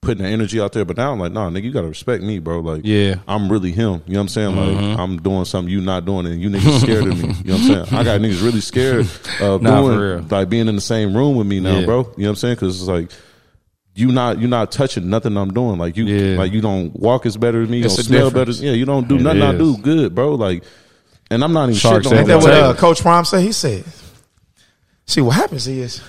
putting 0.03 0.23
the 0.25 0.29
energy 0.31 0.59
out 0.59 0.73
there, 0.73 0.87
but 0.87 0.97
now 0.97 1.13
I'm 1.13 1.21
like, 1.21 1.33
nah, 1.33 1.51
nigga, 1.51 1.65
you 1.65 1.73
gotta 1.73 1.87
respect 1.89 2.23
me, 2.23 2.39
bro. 2.39 2.61
Like, 2.61 2.83
Yeah. 2.85 3.17
I'm 3.29 3.53
really 3.53 3.71
him. 3.71 4.03
You 4.07 4.15
know 4.15 4.21
what 4.21 4.23
I'm 4.23 4.29
saying? 4.29 4.57
Like, 4.57 4.77
Mm-hmm. 4.79 5.01
I'm 5.01 5.19
doing 5.21 5.45
something 5.45 5.71
you 5.71 5.83
not 5.83 6.07
doing, 6.07 6.25
and 6.27 6.41
you 6.41 6.49
niggas 6.49 6.81
scared 6.81 7.07
of 7.07 7.19
me. 7.23 7.29
You 7.29 7.29
know 7.29 7.35
what 7.35 7.61
I'm 7.61 7.87
saying? 7.87 7.99
I 7.99 8.05
got 8.05 8.21
niggas 8.23 8.43
really 8.43 8.63
scared 8.63 9.07
of 9.43 9.61
Nah, 9.61 9.81
doing 9.83 10.29
like 10.29 10.49
being 10.49 10.69
in 10.69 10.75
the 10.75 10.81
same 10.81 11.15
room 11.15 11.37
with 11.37 11.47
me 11.47 11.61
now, 11.61 11.81
Yeah. 11.81 11.85
bro. 11.85 11.99
You 11.99 12.03
know 12.05 12.09
what 12.17 12.29
I'm 12.31 12.37
saying? 12.37 12.55
Because 12.55 12.81
it's 12.81 12.89
like. 12.89 13.11
You 13.93 14.13
not 14.13 14.39
you 14.39 14.47
not 14.47 14.71
touching 14.71 15.11
nothing 15.11 15.37
I'm 15.37 15.53
doing 15.53 15.77
like 15.77 15.97
you 15.97 16.05
Yeah. 16.05 16.39
like 16.39 16.53
you 16.53 16.61
don't 16.61 16.95
walk 16.95 17.27
as 17.27 17.37
better 17.37 17.61
as 17.61 17.69
me 17.69 17.79
you 17.79 17.85
It's 17.87 17.97
don't 17.97 18.05
smell 18.05 18.31
better 18.31 18.53
yeah 18.53 18.71
you 18.71 18.85
don't 18.85 19.09
do 19.09 19.17
It 19.17 19.23
nothing 19.23 19.43
I 19.43 19.53
is. 19.53 19.59
do 19.59 19.77
good 19.79 20.15
bro 20.15 20.37
like 20.37 20.63
and 21.31 21.45
I'm 21.45 21.53
not 21.53 21.65
even 21.65 21.75
Sharks 21.77 22.07
shitting 22.07 22.13
on 22.13 22.19
ain't 22.19 22.31
Ain't 22.31 22.43
that 22.43 22.51
what 22.51 22.53
uh, 22.53 22.75
Coach 22.75 23.01
Prime 23.01 23.25
said? 23.25 23.43
He 23.43 23.53
said, 23.53 23.85
"See, 25.07 25.21
what 25.21 25.37
happens 25.37 25.67
is, 25.67 26.03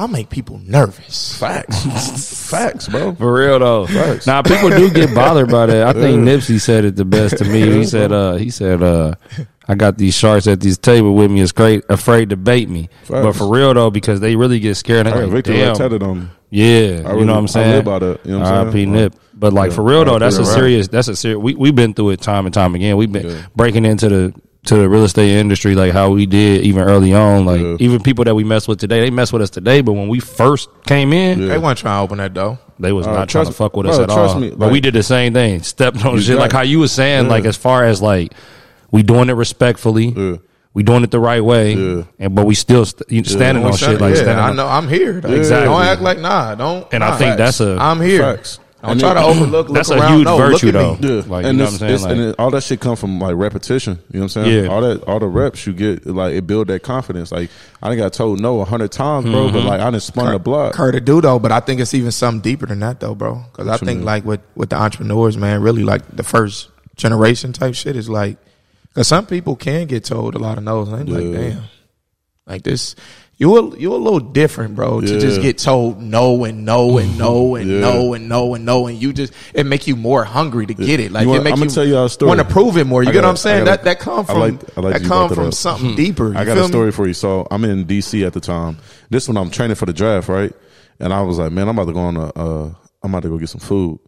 I 0.00 0.06
make 0.06 0.30
people 0.30 0.58
nervous. 0.64 1.38
facts 1.38 2.48
facts 2.50 2.88
bro 2.88 3.14
For 3.14 3.34
real 3.34 3.58
though. 3.58 3.86
Facts. 3.86 4.26
Now 4.26 4.40
people 4.40 4.70
do 4.70 4.90
get 4.90 5.14
bothered 5.14 5.50
by 5.50 5.66
that. 5.66 5.88
I 5.88 5.92
think 5.92 6.20
Nipsey 6.26 6.58
said 6.58 6.86
it 6.86 6.96
the 6.96 7.04
best 7.04 7.36
to 7.36 7.44
me. 7.44 7.70
He 7.70 7.84
said, 7.84 8.10
uh, 8.10 8.36
he 8.36 8.48
said, 8.48 8.82
uh, 8.82 9.14
I 9.68 9.74
got 9.74 9.98
these 9.98 10.16
sharks 10.16 10.46
at 10.46 10.60
this 10.60 10.78
table 10.78 11.14
with 11.14 11.30
me. 11.30 11.42
It's 11.42 11.52
great, 11.52 11.84
afraid 11.90 12.30
to 12.30 12.38
bait 12.38 12.70
me. 12.70 12.88
But 13.08 13.34
for 13.34 13.46
real 13.48 13.74
though, 13.74 13.90
because 13.90 14.20
they 14.20 14.36
really 14.36 14.58
get 14.58 14.76
scared. 14.76 15.06
I 15.06 15.10
They're 15.10 15.22
like, 15.24 15.32
Victor 15.32 15.52
Damn. 15.52 15.76
Tatted 15.76 16.02
on 16.02 16.20
me 16.20 16.28
Yeah, 16.48 17.02
I 17.04 17.14
you 17.16 17.26
know 17.26 17.34
what 17.34 17.40
I'm 17.40 17.48
saying. 17.48 17.66
I 17.66 17.70
saying. 17.70 17.76
live 17.76 17.84
by 17.84 17.98
that, 17.98 18.20
you 18.24 18.32
know 18.32 18.38
what 18.38 18.52
I'm 18.52 18.72
saying? 18.72 18.92
Nip. 18.92 19.14
But 19.34 19.52
like 19.52 19.72
for 19.72 19.82
real 19.82 20.06
though, 20.06 20.18
that's 20.18 20.38
a 20.38 20.46
serious. 20.46 20.88
That's 20.88 21.08
a 21.08 21.16
serious. 21.16 21.42
We 21.42 21.54
we've 21.56 21.74
been 21.74 21.92
through 21.92 22.10
it 22.10 22.22
time 22.22 22.46
and 22.46 22.54
time 22.54 22.74
again. 22.74 22.96
We've 22.96 23.12
been 23.12 23.44
breaking 23.54 23.84
into 23.84 24.08
the 24.08 24.40
to 24.66 24.76
the 24.76 24.88
real 24.88 25.04
estate 25.04 25.30
industry 25.30 25.74
like 25.74 25.92
how 25.92 26.10
we 26.10 26.26
did 26.26 26.62
even 26.64 26.82
early 26.82 27.14
on. 27.14 27.46
Like 27.46 27.60
Yeah. 27.62 27.76
even 27.80 28.00
people 28.02 28.24
that 28.24 28.34
we 28.34 28.44
mess 28.44 28.68
with 28.68 28.78
today, 28.78 29.00
they 29.00 29.10
mess 29.10 29.32
with 29.32 29.40
us 29.42 29.50
today. 29.50 29.80
But 29.80 29.92
when 29.94 30.08
we 30.08 30.20
first 30.20 30.68
came 30.86 31.12
in, 31.12 31.48
They 31.48 31.56
weren't 31.58 31.78
trying 31.78 31.98
to 31.98 32.02
open 32.02 32.18
that 32.18 32.34
door. 32.34 32.58
they 32.78 32.92
was 32.92 33.06
Uh, 33.06 33.12
not 33.12 33.28
trying 33.28 33.46
to 33.46 33.52
fuck 33.52 33.74
with 33.76 33.86
us 33.86 33.96
bro, 33.96 34.04
at 34.04 34.10
trust 34.10 34.34
all. 34.34 34.40
me, 34.40 34.52
but 34.56 34.70
we 34.70 34.80
did 34.80 34.94
the 34.94 35.02
same 35.02 35.32
thing. 35.32 35.62
Stepped 35.74 36.04
on 36.04 36.18
shit 36.20 36.36
like 36.38 36.52
how 36.52 36.62
you 36.62 36.78
was 36.78 36.92
saying. 36.92 37.28
Like 37.28 37.46
as 37.46 37.56
far 37.56 37.84
as 37.84 38.02
like 38.02 38.32
we 38.90 39.02
doing 39.02 39.28
it 39.30 39.34
respectfully. 39.34 40.12
Yeah. 40.16 40.36
We 40.72 40.84
doing 40.84 41.02
it 41.02 41.10
the 41.10 41.18
right 41.18 41.44
way, 41.44 41.74
Yeah. 41.74 42.02
and 42.20 42.34
but 42.36 42.46
we 42.46 42.54
still 42.54 42.84
st- 42.84 43.10
you 43.10 43.24
standing 43.24 43.64
on 43.64 43.72
shit 43.74 44.00
like 44.00 44.14
yeah, 44.14 44.22
standing. 44.22 44.44
I 44.44 44.50
on- 44.50 44.56
know 44.56 44.68
I'm 44.68 44.86
here. 44.86 45.14
Like, 45.14 45.32
Exactly. 45.32 45.66
Don't 45.66 45.82
act 45.82 46.00
like 46.00 46.20
nah. 46.20 46.54
Don't. 46.54 46.86
And 46.92 47.02
I 47.02 47.08
nah. 47.10 47.16
think 47.16 47.36
that's 47.38 47.60
a- 47.60 47.76
I'm 47.80 48.00
here. 48.00 48.22
Facts. 48.22 48.60
Don't 48.82 48.92
And 48.92 49.00
try 49.00 49.10
it- 49.10 49.14
to 49.14 49.20
overlook. 49.24 49.68
Look 49.68 49.74
That's 49.76 49.90
a 49.90 50.08
huge 50.14 50.24
no, 50.24 50.36
virtue, 50.38 50.68
at 50.68 50.72
though. 50.72 50.96
Yeah, 51.00 51.22
Like, 51.26 51.42
you 51.44 51.48
and 51.50 51.58
know 51.58 51.64
it's, 51.64 51.72
what 51.72 51.82
I'm 51.82 51.88
saying? 51.88 51.94
it's- 51.94 52.04
and 52.04 52.20
it, 52.20 52.34
all 52.38 52.50
that 52.50 52.62
shit 52.62 52.80
come 52.80 52.96
from 52.96 53.18
like 53.20 53.34
repetition. 53.36 53.98
You 54.10 54.20
know 54.20 54.24
what 54.24 54.36
I'm 54.36 54.44
saying? 54.44 54.64
Yeah. 54.64 54.70
All 54.70 54.80
that, 54.80 55.02
all 55.04 55.18
the 55.18 55.26
reps 55.26 55.66
you 55.66 55.74
get, 55.74 56.06
like 56.06 56.32
it 56.34 56.46
build 56.46 56.68
that 56.68 56.82
confidence. 56.82 57.30
Like 57.30 57.50
I 57.82 57.88
done 57.90 57.98
got 57.98 58.14
told 58.14 58.40
no 58.40 58.60
a 58.60 58.64
hundred 58.64 58.90
times, 58.92 59.26
bro, 59.26 59.34
Mm-hmm. 59.46 59.52
but 59.54 59.64
like 59.64 59.80
I 59.80 59.90
done 59.90 60.00
spun 60.00 60.32
the 60.32 60.38
block. 60.38 60.72
Curt 60.72 60.94
to 60.94 61.00
do 61.00 61.20
though, 61.20 61.38
but 61.38 61.52
I 61.52 61.60
think 61.60 61.80
it's 61.80 61.92
even 61.92 62.10
something 62.10 62.40
deeper 62.40 62.64
than 62.66 62.80
that 62.80 63.00
though, 63.00 63.14
bro. 63.14 63.42
Because 63.52 63.68
I 63.68 63.76
think 63.76 63.98
mean? 63.98 64.04
like 64.06 64.24
with 64.24 64.40
with 64.54 64.70
the 64.70 64.76
entrepreneurs, 64.76 65.36
man, 65.36 65.60
really 65.60 65.84
like 65.84 66.02
the 66.16 66.22
first 66.22 66.70
generation 66.96 67.52
type 67.52 67.74
shit 67.74 67.96
is 67.96 68.08
like, 68.08 68.38
because 68.88 69.08
some 69.08 69.26
people 69.26 69.56
can 69.56 69.86
get 69.88 70.04
told 70.04 70.34
a 70.34 70.38
lot 70.38 70.56
of 70.56 70.64
no's, 70.64 70.88
and 70.88 71.00
they 71.00 71.04
be 71.04 71.12
like, 71.12 71.38
damn, 71.52 71.62
like 72.46 72.62
this. 72.62 72.96
You 73.40 73.56
a, 73.56 73.76
you 73.78 73.94
a 73.94 73.96
little 73.96 74.20
different, 74.20 74.74
bro. 74.76 75.00
To 75.00 75.18
just 75.18 75.40
get 75.40 75.56
told 75.56 76.00
no 76.02 76.44
and 76.44 76.66
no 76.66 76.98
and 76.98 77.16
no 77.16 77.54
and 77.56 77.70
Yeah. 77.70 77.80
no 77.80 78.12
and 78.12 78.28
no 78.28 78.54
and 78.54 78.66
no, 78.66 78.86
and 78.86 79.00
you 79.00 79.14
just 79.14 79.32
it 79.54 79.64
make 79.64 79.86
you 79.86 79.96
more 79.96 80.24
hungry 80.24 80.66
to 80.66 80.74
get 80.74 81.00
it. 81.00 81.10
Like 81.10 81.22
You 81.22 81.30
want- 81.30 81.40
it 81.40 81.44
make 81.44 81.52
I'ma 81.54 81.64
you 81.64 81.70
tell 81.70 82.08
story. 82.10 82.28
want 82.28 82.40
to 82.40 82.44
prove 82.44 82.76
it 82.76 82.84
more. 82.86 83.02
You 83.02 83.08
I 83.08 83.12
get 83.12 83.20
got 83.22 83.28
what 83.28 83.30
I'm 83.30 83.36
saying? 83.38 83.62
I 83.62 83.64
got 83.64 83.82
that 83.82 83.84
that 83.84 83.98
come 84.00 84.20
I 84.20 84.24
from 84.24 84.38
like- 84.40 84.76
I 84.76 84.80
like 84.82 84.92
that 85.00 85.08
come 85.08 85.28
that 85.30 85.34
from 85.34 85.52
something 85.52 85.96
deeper. 85.96 86.36
I 86.36 86.44
got 86.44 86.58
a 86.58 86.60
me? 86.60 86.66
story 86.68 86.92
for 86.92 87.06
you. 87.08 87.14
So 87.14 87.48
I'm 87.50 87.64
in 87.64 87.86
DC 87.86 88.26
at 88.26 88.34
the 88.34 88.40
time. 88.40 88.76
This 89.08 89.26
one 89.26 89.38
I'm 89.38 89.48
training 89.50 89.76
for 89.76 89.86
the 89.86 89.94
draft, 89.94 90.28
right? 90.28 90.52
And 91.00 91.10
I 91.14 91.22
was 91.22 91.38
like, 91.38 91.50
man, 91.50 91.66
I'm 91.66 91.78
about 91.78 91.86
to 91.88 91.94
go 91.94 92.00
on 92.00 92.16
a, 92.18 92.26
uh, 92.36 92.70
I'm 93.02 93.10
about 93.14 93.22
to 93.22 93.30
go 93.30 93.38
get 93.38 93.48
some 93.48 93.60
food, 93.62 94.00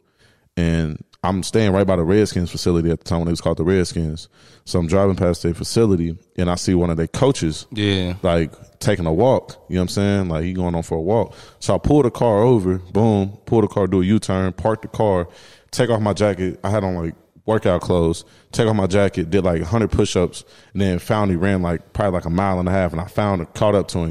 and 0.57 1.03
I'm 1.25 1.43
staying 1.45 1.73
right 1.73 1.87
by 1.87 1.95
the 1.97 2.03
Redskins 2.03 2.51
facility 2.51 2.91
at 2.91 2.99
the 2.99 3.05
time 3.05 3.21
when 3.21 3.29
it 3.29 3.33
was 3.33 3.41
called 3.41 3.57
the 3.59 3.65
Redskins. 3.65 4.29
So 4.65 4.79
I'm 4.81 4.89
driving 4.89 5.15
past 5.17 5.43
their 5.45 5.55
facility, 5.55 6.17
and 6.37 6.51
I 6.51 6.57
see 6.57 6.75
one 6.75 6.91
of 6.91 6.97
their 6.97 7.07
coaches, 7.07 7.67
Yeah. 7.71 8.15
like 8.23 8.53
taking 8.81 9.07
a 9.07 9.13
walk. 9.13 9.65
You 9.69 9.77
know 9.77 9.81
what 9.81 9.85
I'm 9.85 9.89
saying? 9.89 10.29
Like 10.29 10.45
he 10.45 10.53
going 10.53 10.75
on 10.75 10.83
for 10.83 10.99
a 10.99 11.01
walk. 11.01 11.35
So 11.61 11.75
I 11.75 11.79
pull 11.79 12.03
the 12.03 12.11
car 12.11 12.39
over, 12.43 12.79
boom, 12.79 13.39
pull 13.47 13.61
the 13.61 13.69
car, 13.69 13.87
do 13.87 14.03
a 14.03 14.05
U-turn, 14.05 14.53
park 14.55 14.83
the 14.83 14.89
car, 14.89 15.29
take 15.71 15.91
off 15.91 16.01
my 16.01 16.13
jacket. 16.13 16.59
I 16.65 16.71
had 16.71 16.83
on 16.83 16.97
like 16.97 17.15
workout 17.47 17.81
clothes, 17.83 18.25
take 18.51 18.67
off 18.69 18.75
my 18.77 18.87
jacket, 18.89 19.31
did 19.31 19.45
like 19.45 19.61
100 19.61 19.91
push-ups, 19.93 20.45
and 20.73 20.83
then 20.83 20.99
found 20.99 21.31
he 21.31 21.37
ran 21.37 21.63
like 21.63 21.93
probably 21.93 22.13
like 22.19 22.25
a 22.25 22.31
mile 22.31 22.59
and 22.59 22.69
a 22.69 22.73
half, 22.73 22.91
and 22.93 23.01
I 23.01 23.07
found 23.07 23.43
it, 23.43 23.55
caught 23.55 23.75
up 23.77 23.87
to 23.89 23.99
him. 24.01 24.11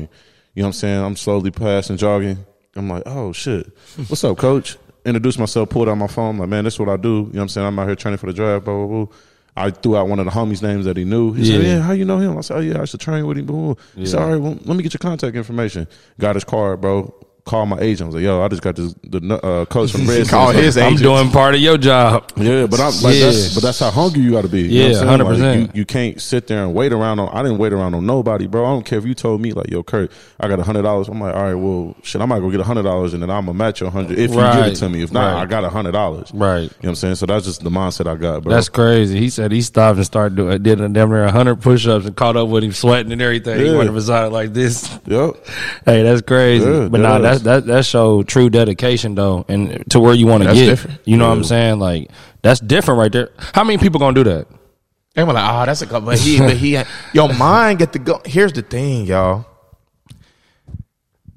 You 0.53 0.63
know 0.63 0.63
what 0.63 0.67
I'm 0.67 0.73
saying? 0.73 1.03
I'm 1.03 1.15
slowly 1.17 1.51
passing, 1.51 1.97
jogging. 1.97 2.45
I'm 2.75 2.89
like, 2.89 3.03
oh 3.05 3.31
shit, 3.33 3.67
what's 4.07 4.23
up, 4.23 4.37
coach? 4.37 4.77
Introduced 5.06 5.39
myself, 5.39 5.70
pulled 5.70 5.89
out 5.89 5.95
my 5.95 6.08
phone, 6.08 6.38
like, 6.38 6.49
man, 6.49 6.64
this 6.64 6.76
is 6.76 6.80
what 6.80 6.89
I 6.89 6.97
do. 6.97 7.10
You 7.10 7.16
know 7.16 7.24
what 7.24 7.41
I'm 7.41 7.49
saying? 7.49 7.68
I'm 7.68 7.80
out 7.80 7.88
here 7.88 7.95
training 7.95 8.18
for 8.20 8.28
the 8.28 8.34
draft, 8.34 8.66
blah, 8.66 8.86
blah, 8.86 9.06
blah. 9.06 9.16
I 9.56 9.70
threw 9.72 9.97
out 9.97 10.08
one 10.08 10.20
of 10.20 10.26
the 10.26 10.32
homies' 10.32 10.62
names 10.62 10.86
that 10.86 10.95
he 10.95 11.04
knew. 11.04 11.34
He 11.34 11.43
said, 11.45 11.62
Yeah. 11.62 11.76
yeah, 11.76 11.80
how 11.82 11.91
you 11.93 12.06
know 12.06 12.20
him? 12.20 12.38
I 12.38 12.41
said, 12.41 12.58
oh, 12.58 12.60
yeah, 12.62 12.78
I 12.78 12.82
used 12.82 12.91
to 12.93 12.97
train 12.97 13.26
with 13.26 13.38
him. 13.38 13.45
Boom. 13.47 13.76
He 13.95 14.06
said, 14.06 14.22
all 14.22 14.30
right, 14.30 14.39
well, 14.39 14.58
let 14.64 14.78
me 14.78 14.84
get 14.84 14.93
your 14.93 14.99
contact 14.99 15.36
information. 15.36 15.88
Got 16.20 16.36
his 16.36 16.43
card, 16.45 16.80
bro. 16.82 17.14
Called 17.43 17.69
my 17.69 17.79
agent. 17.79 18.01
I 18.01 18.05
was 18.05 18.15
like, 18.15 18.23
yo, 18.23 18.41
I 18.43 18.47
just 18.49 18.61
got 18.61 18.75
this, 18.75 18.93
the 19.03 19.19
uh, 19.43 19.65
coach 19.65 19.91
from 19.91 20.01
Redskins. 20.07 20.29
Call 20.29 20.51
his 20.51 20.77
agent. 20.77 20.97
I'm 20.97 21.01
doing 21.03 21.31
part 21.31 21.55
of 21.55 21.59
your 21.61 21.77
job. 21.77 22.31
Yeah, 22.37 22.67
but 22.67 22.79
I'm 22.79 22.93
like 23.01 23.15
Yeah. 23.15 23.25
that's 23.25 23.55
but 23.55 23.63
that's 23.63 23.79
how 23.79 23.89
hungry 23.89 24.21
you 24.21 24.31
got 24.31 24.43
to 24.43 24.47
be. 24.47 24.61
You 24.61 24.83
Yeah, 24.83 25.03
what 25.05 25.21
I'm 25.21 25.35
saying? 25.37 25.39
100%. 25.39 25.61
Like, 25.65 25.75
you, 25.75 25.79
you 25.79 25.85
can't 25.85 26.21
sit 26.21 26.45
there 26.45 26.63
and 26.63 26.75
wait 26.75 26.93
around 26.93 27.19
on. 27.19 27.29
I 27.29 27.41
didn't 27.41 27.57
wait 27.57 27.73
around 27.73 27.95
on 27.95 28.05
nobody, 28.05 28.45
bro. 28.45 28.63
I 28.63 28.69
don't 28.69 28.85
care 28.85 28.99
if 28.99 29.05
you 29.05 29.15
told 29.15 29.41
me 29.41 29.53
like, 29.53 29.71
yo, 29.71 29.81
Curt, 29.81 30.11
I 30.39 30.47
got 30.47 30.59
a 30.59 30.63
hundred 30.63 30.83
dollars. 30.83 31.07
I'm 31.07 31.19
like, 31.19 31.33
all 31.35 31.43
right, 31.43 31.55
well, 31.55 31.95
shit, 32.03 32.21
I 32.21 32.25
might 32.25 32.39
go 32.41 32.51
get 32.51 32.59
a 32.59 32.63
hundred 32.63 32.83
dollars 32.83 33.13
and 33.15 33.23
then 33.23 33.31
I'm 33.31 33.47
gonna 33.47 33.57
match 33.57 33.81
your 33.81 33.89
hundred 33.89 34.19
if 34.19 34.29
you 34.29 34.35
give 34.37 34.65
it 34.67 34.75
to 34.75 34.89
me. 34.89 35.01
If 35.01 35.11
not, 35.11 35.33
Right. 35.33 35.41
I 35.41 35.45
got 35.47 35.63
a 35.63 35.69
hundred 35.69 35.93
dollars. 35.93 36.31
Right. 36.33 36.57
You 36.61 36.67
know 36.67 36.69
what 36.81 36.89
I'm 36.89 36.95
saying? 36.95 37.15
So 37.15 37.25
that's 37.25 37.45
just 37.45 37.63
the 37.63 37.71
mindset 37.71 38.05
I 38.05 38.15
got, 38.17 38.43
bro. 38.43 38.53
That's 38.53 38.69
crazy. 38.69 39.17
He 39.19 39.29
said 39.31 39.51
he 39.51 39.63
stopped 39.63 39.97
and 39.97 40.05
started 40.05 40.35
doing 40.35 40.61
did 40.61 40.79
a 40.79 40.87
damn 40.89 41.09
near 41.09 41.27
hundred 41.29 41.59
push 41.59 41.87
ups 41.87 42.05
and 42.05 42.15
caught 42.15 42.37
up 42.37 42.49
with 42.49 42.63
him 42.63 42.71
sweating 42.71 43.11
and 43.11 43.21
everything. 43.21 43.59
He 43.59 43.65
Yeah. 43.71 43.77
went 43.77 43.91
beside 43.93 44.27
like 44.31 44.53
this. 44.53 44.87
yep. 45.07 45.31
Hey, 45.85 46.03
that's 46.03 46.21
crazy. 46.21 46.65
Yeah, 46.65 46.87
but 46.87 47.01
that 47.01 47.21
nah, 47.21 47.29
is. 47.29 47.30
That 47.39 47.43
that 47.43 47.65
that 47.67 47.86
showed 47.86 48.27
true 48.27 48.49
dedication 48.49 49.15
though, 49.15 49.45
and 49.47 49.89
to 49.91 49.99
where 49.99 50.13
you 50.13 50.27
want 50.27 50.43
to 50.43 50.53
get. 50.53 50.65
different. 50.65 50.99
You 51.05 51.17
know 51.17 51.27
what 51.29 51.38
I'm 51.38 51.43
saying? 51.43 51.79
Like 51.79 52.11
that's 52.41 52.59
different 52.59 52.99
right 52.99 53.11
there. 53.11 53.29
How 53.38 53.63
many 53.63 53.77
people 53.77 53.99
gonna 53.99 54.15
do 54.15 54.23
that? 54.25 54.47
They 55.13 55.23
were 55.23 55.34
like, 55.34 55.49
oh, 55.49 55.65
that's 55.65 55.82
a 55.82 55.86
couple. 55.88 56.07
But 56.07 56.19
he, 56.19 56.39
but 56.39 56.55
he, 56.55 56.82
your 57.13 57.34
mind 57.34 57.79
get 57.79 57.91
to 57.93 57.99
go. 57.99 58.21
Here's 58.25 58.53
the 58.53 58.61
thing, 58.61 59.05
y'all. 59.05 59.45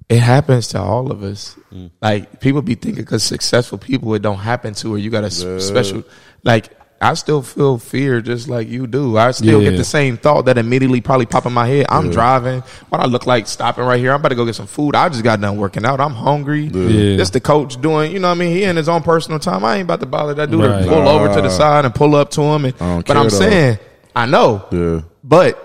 It 0.09 0.18
happens 0.20 0.68
to 0.68 0.80
all 0.80 1.11
of 1.11 1.22
us. 1.22 1.57
Mm. 1.72 1.90
Like 2.01 2.40
people 2.40 2.62
be 2.62 2.74
thinking 2.74 3.03
because 3.03 3.22
successful 3.24 3.78
people, 3.78 4.14
it 4.14 4.22
don't 4.22 4.38
happen 4.38 4.74
to, 4.74 4.95
or 4.95 4.99
you 4.99 5.11
got 5.11 5.24
a 5.24 5.28
s- 5.28 5.64
special. 5.66 6.05
Like 6.45 6.68
I 7.05 7.14
still 7.14 7.42
feel 7.42 7.78
fear 7.78 8.20
just 8.22 8.48
like 8.48 8.68
you 8.68 8.86
do. 8.86 9.18
I 9.18 9.30
still 9.32 9.61
Yeah. 9.62 9.70
get 9.70 9.76
the 9.76 9.84
same 9.84 10.16
thought 10.16 10.46
that 10.46 10.57
immediately 10.59 11.00
probably 11.00 11.26
pop 11.26 11.44
in 11.46 11.52
my 11.52 11.66
head. 11.66 11.86
I'm 11.90 12.11
driving. 12.11 12.62
What 12.88 13.00
I 13.00 13.05
look 13.07 13.26
like 13.26 13.46
stopping 13.46 13.84
right 13.84 14.00
here. 14.00 14.11
I'm 14.12 14.20
about 14.20 14.30
to 14.30 14.34
go 14.34 14.44
get 14.46 14.55
some 14.55 14.66
food. 14.66 14.94
I 14.96 15.09
just 15.11 15.22
got 15.22 15.40
done 15.40 15.57
working 15.59 15.84
out. 15.84 16.00
I'm 16.00 16.14
hungry. 16.14 16.64
Yeah. 16.64 17.16
This 17.16 17.30
the 17.30 17.40
coach 17.40 17.80
doing. 17.80 18.11
You 18.12 18.20
know 18.20 18.28
what 18.28 18.36
I 18.36 18.38
mean? 18.38 18.52
He 18.57 18.64
in 18.64 18.76
his 18.76 18.88
own 18.88 19.02
personal 19.02 19.38
time. 19.38 19.64
I 19.64 19.74
ain't 19.76 19.84
about 19.84 20.00
to 20.00 20.07
bother 20.07 20.34
that 20.34 20.50
dude 20.50 20.64
Right. 20.64 20.82
to 20.82 20.88
pull 20.88 21.07
over 21.09 21.32
to 21.34 21.42
the 21.42 21.50
side 21.50 21.84
and 21.84 21.94
pull 21.94 22.14
up 22.16 22.30
to 22.32 22.40
him. 22.42 22.64
And, 22.64 22.74
but 23.05 23.16
I'm 23.16 23.24
though. 23.24 23.28
saying, 23.28 23.78
I 24.16 24.26
know. 24.26 24.64
Yeah. 24.70 25.00
But 25.22 25.61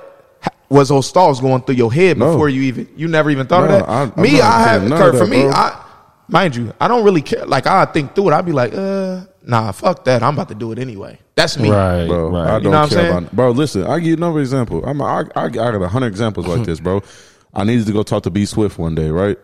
was 0.69 0.89
those 0.89 1.09
thoughts 1.09 1.39
going 1.39 1.61
through 1.61 1.75
your 1.75 1.91
head 1.91 2.17
No. 2.17 2.31
before 2.31 2.49
you 2.49 2.61
even 2.63 2.87
you 2.95 3.07
never 3.07 3.29
even 3.29 3.47
thought 3.47 3.67
No, 3.69 3.75
of 3.77 3.85
that? 3.85 3.89
I- 3.89 4.01
I'm 4.01 4.21
me, 4.21 4.41
I 4.41 4.59
have 4.61 4.87
Curt, 4.89 5.13
for 5.15 5.25
that, 5.25 5.29
me, 5.29 5.41
bro. 5.43 5.51
I 5.51 5.73
mind 6.27 6.55
you, 6.55 6.73
I 6.79 6.87
don't 6.87 7.03
really 7.03 7.21
care. 7.21 7.45
Like 7.45 7.65
I 7.65 7.85
think 7.85 8.13
through 8.13 8.29
it, 8.29 8.33
I'd 8.33 8.45
be 8.45 8.51
like, 8.51 8.73
uh, 8.75 9.21
nah, 9.43 9.71
fuck 9.71 10.03
that. 10.05 10.23
I'm 10.23 10.33
about 10.33 10.49
to 10.49 10.55
do 10.55 10.71
it 10.71 10.79
anyway. 10.79 11.19
That's 11.35 11.57
me. 11.57 11.69
Right, 11.69 12.05
bro. 12.07 12.29
right. 12.29 12.47
I 12.47 12.51
don't 12.53 12.63
You 12.63 12.69
know 12.71 12.79
what 12.81 12.83
I'm 12.83 12.89
care 12.89 12.97
saying? 12.99 13.17
about. 13.17 13.31
Bro, 13.35 13.51
listen, 13.51 13.83
I 13.85 13.99
give 13.99 14.07
you 14.07 14.13
another 14.15 14.39
example. 14.39 14.83
I'm, 14.85 15.01
I, 15.01 15.23
I, 15.35 15.45
I 15.45 15.49
got 15.49 15.75
a 15.81 15.87
hundred 15.87 16.07
examples 16.07 16.47
like 16.47 16.65
this, 16.65 16.79
bro. 16.79 17.01
I 17.53 17.63
needed 17.63 17.85
to 17.87 17.93
go 17.93 18.03
talk 18.03 18.23
to 18.23 18.29
B 18.29 18.45
Swift 18.45 18.77
one 18.77 18.95
day, 18.95 19.09
right? 19.09 19.37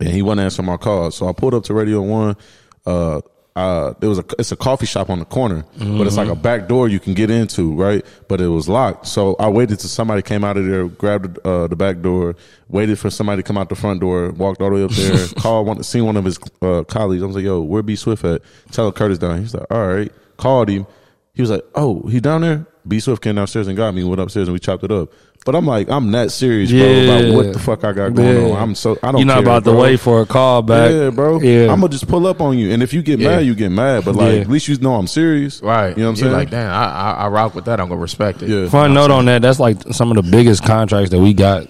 And 0.00 0.08
he 0.10 0.20
wasn't 0.22 0.42
answering 0.42 0.66
my 0.66 0.76
call, 0.76 1.10
so 1.10 1.28
I 1.28 1.32
pulled 1.32 1.54
up 1.54 1.64
to 1.64 1.74
Radio 1.74 2.02
One. 2.02 2.36
Uh, 2.84 3.20
uh, 3.56 3.94
there 4.00 4.08
was 4.10 4.18
a 4.18 4.24
it's 4.38 4.52
a 4.52 4.56
coffee 4.56 4.84
shop 4.84 5.08
on 5.08 5.18
the 5.18 5.24
corner, 5.24 5.64
but 5.78 6.06
it's 6.06 6.16
like 6.18 6.28
a 6.28 6.36
back 6.36 6.68
door 6.68 6.88
you 6.88 7.00
can 7.00 7.14
get 7.14 7.30
into, 7.30 7.72
right? 7.74 8.04
But 8.28 8.42
it 8.42 8.48
was 8.48 8.68
locked, 8.68 9.06
so 9.06 9.34
I 9.40 9.48
waited 9.48 9.80
till 9.80 9.88
somebody 9.88 10.20
came 10.20 10.44
out 10.44 10.58
of 10.58 10.66
there, 10.66 10.86
grabbed 10.88 11.36
the, 11.36 11.48
uh, 11.48 11.66
the 11.66 11.74
back 11.74 12.02
door, 12.02 12.36
waited 12.68 12.98
for 12.98 13.08
somebody 13.08 13.42
to 13.42 13.46
come 13.46 13.56
out 13.56 13.70
the 13.70 13.74
front 13.74 14.00
door, 14.00 14.30
walked 14.32 14.60
all 14.60 14.68
the 14.68 14.76
way 14.76 14.84
up 14.84 14.90
there, 14.90 15.26
called 15.38 15.66
one, 15.66 15.82
seen 15.82 16.04
one 16.04 16.18
of 16.18 16.24
his 16.26 16.38
uh, 16.60 16.84
colleagues. 16.84 17.22
I 17.22 17.26
was 17.26 17.34
like, 17.36 17.46
"Yo, 17.46 17.62
where 17.62 17.82
B 17.82 17.96
Swift 17.96 18.24
at? 18.24 18.42
Tell 18.72 18.92
Curtis 18.92 19.18
down." 19.18 19.40
He's 19.40 19.54
like, 19.54 19.66
"All 19.70 19.86
right." 19.88 20.12
Called 20.36 20.68
him. 20.68 20.86
He 21.32 21.40
was 21.40 21.50
like, 21.50 21.64
"Oh, 21.74 22.02
he 22.02 22.20
down 22.20 22.42
there." 22.42 22.66
B 22.86 23.00
Swift 23.00 23.22
came 23.22 23.34
downstairs 23.36 23.68
and 23.68 23.76
got 23.76 23.94
me. 23.94 24.04
Went 24.04 24.20
upstairs 24.20 24.48
and 24.48 24.52
we 24.52 24.60
chopped 24.60 24.84
it 24.84 24.92
up. 24.92 25.10
But 25.46 25.54
I'm 25.54 25.64
like, 25.64 25.88
I'm 25.88 26.10
that 26.10 26.30
serious, 26.32 26.70
bro, 26.70 26.80
Yeah. 26.80 27.12
about 27.20 27.34
what 27.36 27.52
the 27.54 27.58
fuck 27.58 27.84
I 27.84 27.92
got 27.92 28.12
going 28.14 28.48
Yeah. 28.48 28.52
on. 28.56 28.62
I'm 28.62 28.74
so 28.74 28.98
I 29.02 29.12
don't. 29.12 29.12
Care. 29.12 29.18
You're 29.20 29.26
not 29.26 29.32
care, 29.34 29.42
about 29.44 29.64
to 29.64 29.72
wait 29.72 30.00
for 30.00 30.20
a 30.20 30.26
call 30.26 30.60
back. 30.60 30.90
Yeah, 30.90 31.08
bro. 31.10 31.40
Yeah. 31.40 31.72
I'm 31.72 31.80
gonna 31.80 31.88
just 31.88 32.08
pull 32.08 32.26
up 32.26 32.40
on 32.42 32.58
you, 32.58 32.72
and 32.72 32.82
if 32.82 32.92
you 32.92 33.00
get 33.00 33.18
Yeah. 33.20 33.36
mad, 33.36 33.46
you 33.46 33.54
get 33.54 33.70
mad. 33.70 34.04
But 34.04 34.16
like, 34.16 34.34
Yeah. 34.34 34.40
at 34.40 34.50
least 34.50 34.66
you 34.68 34.76
know 34.78 34.96
I'm 34.96 35.06
serious, 35.06 35.62
Right. 35.62 35.96
You 35.96 36.02
know 36.02 36.10
what 36.10 36.18
I'm 36.18 36.24
You're 36.24 36.32
saying? 36.32 36.32
Like, 36.32 36.50
damn, 36.50 36.70
I, 36.70 36.84
I, 36.84 37.10
I 37.24 37.28
rock 37.28 37.54
with 37.54 37.64
that. 37.66 37.80
I'm 37.80 37.88
gonna 37.88 38.00
respect 38.00 38.42
it. 38.42 38.48
Yeah. 38.50 38.68
Fun 38.68 38.92
note 38.92 39.10
on 39.12 39.24
that. 39.26 39.40
That's 39.40 39.60
like 39.60 39.78
some 39.92 40.10
of 40.10 40.16
the 40.22 40.28
biggest 40.30 40.64
contracts 40.64 41.10
that 41.10 41.20
we 41.20 41.32
got 41.32 41.68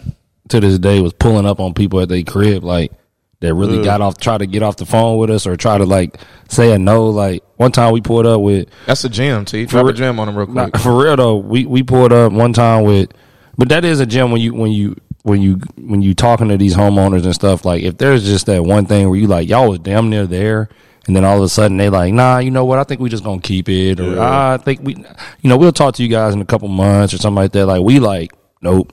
to 0.48 0.58
this 0.60 0.78
day 0.78 1.00
was 1.02 1.12
pulling 1.12 1.44
up 1.46 1.60
on 1.60 1.74
people 1.74 2.00
at 2.00 2.08
their 2.08 2.22
crib, 2.22 2.64
like 2.64 2.90
that 3.40 3.52
really 3.52 3.84
got 3.84 4.00
off, 4.00 4.16
try 4.16 4.38
to 4.38 4.46
get 4.46 4.62
off 4.62 4.76
the 4.76 4.86
phone 4.86 5.18
with 5.18 5.28
us 5.28 5.46
or 5.46 5.54
try 5.58 5.76
to 5.76 5.84
like 5.84 6.16
say 6.48 6.72
a 6.72 6.78
no. 6.78 7.08
Like 7.10 7.42
one 7.56 7.70
time 7.72 7.92
we 7.92 8.00
pulled 8.00 8.24
up 8.24 8.40
with 8.40 8.68
That's 8.86 9.04
a 9.04 9.10
gym. 9.10 9.44
T. 9.44 9.66
Drop 9.66 9.84
For 9.84 9.90
a 9.90 9.92
gym 9.92 10.18
on 10.18 10.30
him 10.30 10.36
real 10.38 10.46
Nah, 10.46 10.68
quick. 10.70 10.78
for 10.82 10.96
real 10.96 11.16
though, 11.16 11.36
we 11.36 11.66
we 11.66 11.82
pulled 11.82 12.14
up 12.14 12.32
one 12.32 12.54
time 12.54 12.84
with, 12.84 13.10
but 13.58 13.68
that 13.68 13.84
is 13.84 14.00
a 14.00 14.06
gem 14.06 14.30
when 14.30 14.40
you 14.40 14.54
when 14.54 14.70
you 14.72 14.96
when 15.22 15.42
you 15.42 15.60
when 15.76 16.02
you 16.02 16.14
talking 16.14 16.48
to 16.48 16.56
these 16.56 16.74
homeowners 16.74 17.24
and 17.24 17.34
stuff. 17.34 17.64
Like 17.64 17.82
if 17.82 17.98
there's 17.98 18.24
just 18.24 18.46
that 18.46 18.62
one 18.62 18.86
thing 18.86 19.08
where 19.08 19.18
you 19.18 19.26
like 19.26 19.48
y'all 19.48 19.68
was 19.70 19.78
damn 19.80 20.08
near 20.10 20.26
there, 20.26 20.68
and 21.06 21.14
then 21.16 21.24
all 21.24 21.36
of 21.38 21.42
a 21.42 21.48
sudden 21.48 21.76
they 21.76 21.88
like, 21.90 22.12
nah, 22.12 22.38
you 22.38 22.50
know 22.50 22.64
what? 22.64 22.78
I 22.78 22.84
think 22.84 23.00
we 23.00 23.08
just 23.10 23.24
gonna 23.24 23.40
keep 23.40 23.68
it, 23.68 24.00
or 24.00 24.14
Yeah. 24.14 24.20
ah, 24.20 24.52
I 24.54 24.56
think 24.58 24.80
we, 24.82 24.94
you 24.94 25.48
know, 25.50 25.56
we'll 25.56 25.72
talk 25.72 25.94
to 25.96 26.02
you 26.02 26.08
guys 26.08 26.34
in 26.34 26.40
a 26.40 26.44
couple 26.46 26.68
months 26.68 27.12
or 27.14 27.18
something 27.18 27.36
like 27.42 27.52
that. 27.52 27.66
Like 27.66 27.82
we 27.82 27.98
like, 27.98 28.32
nope. 28.62 28.92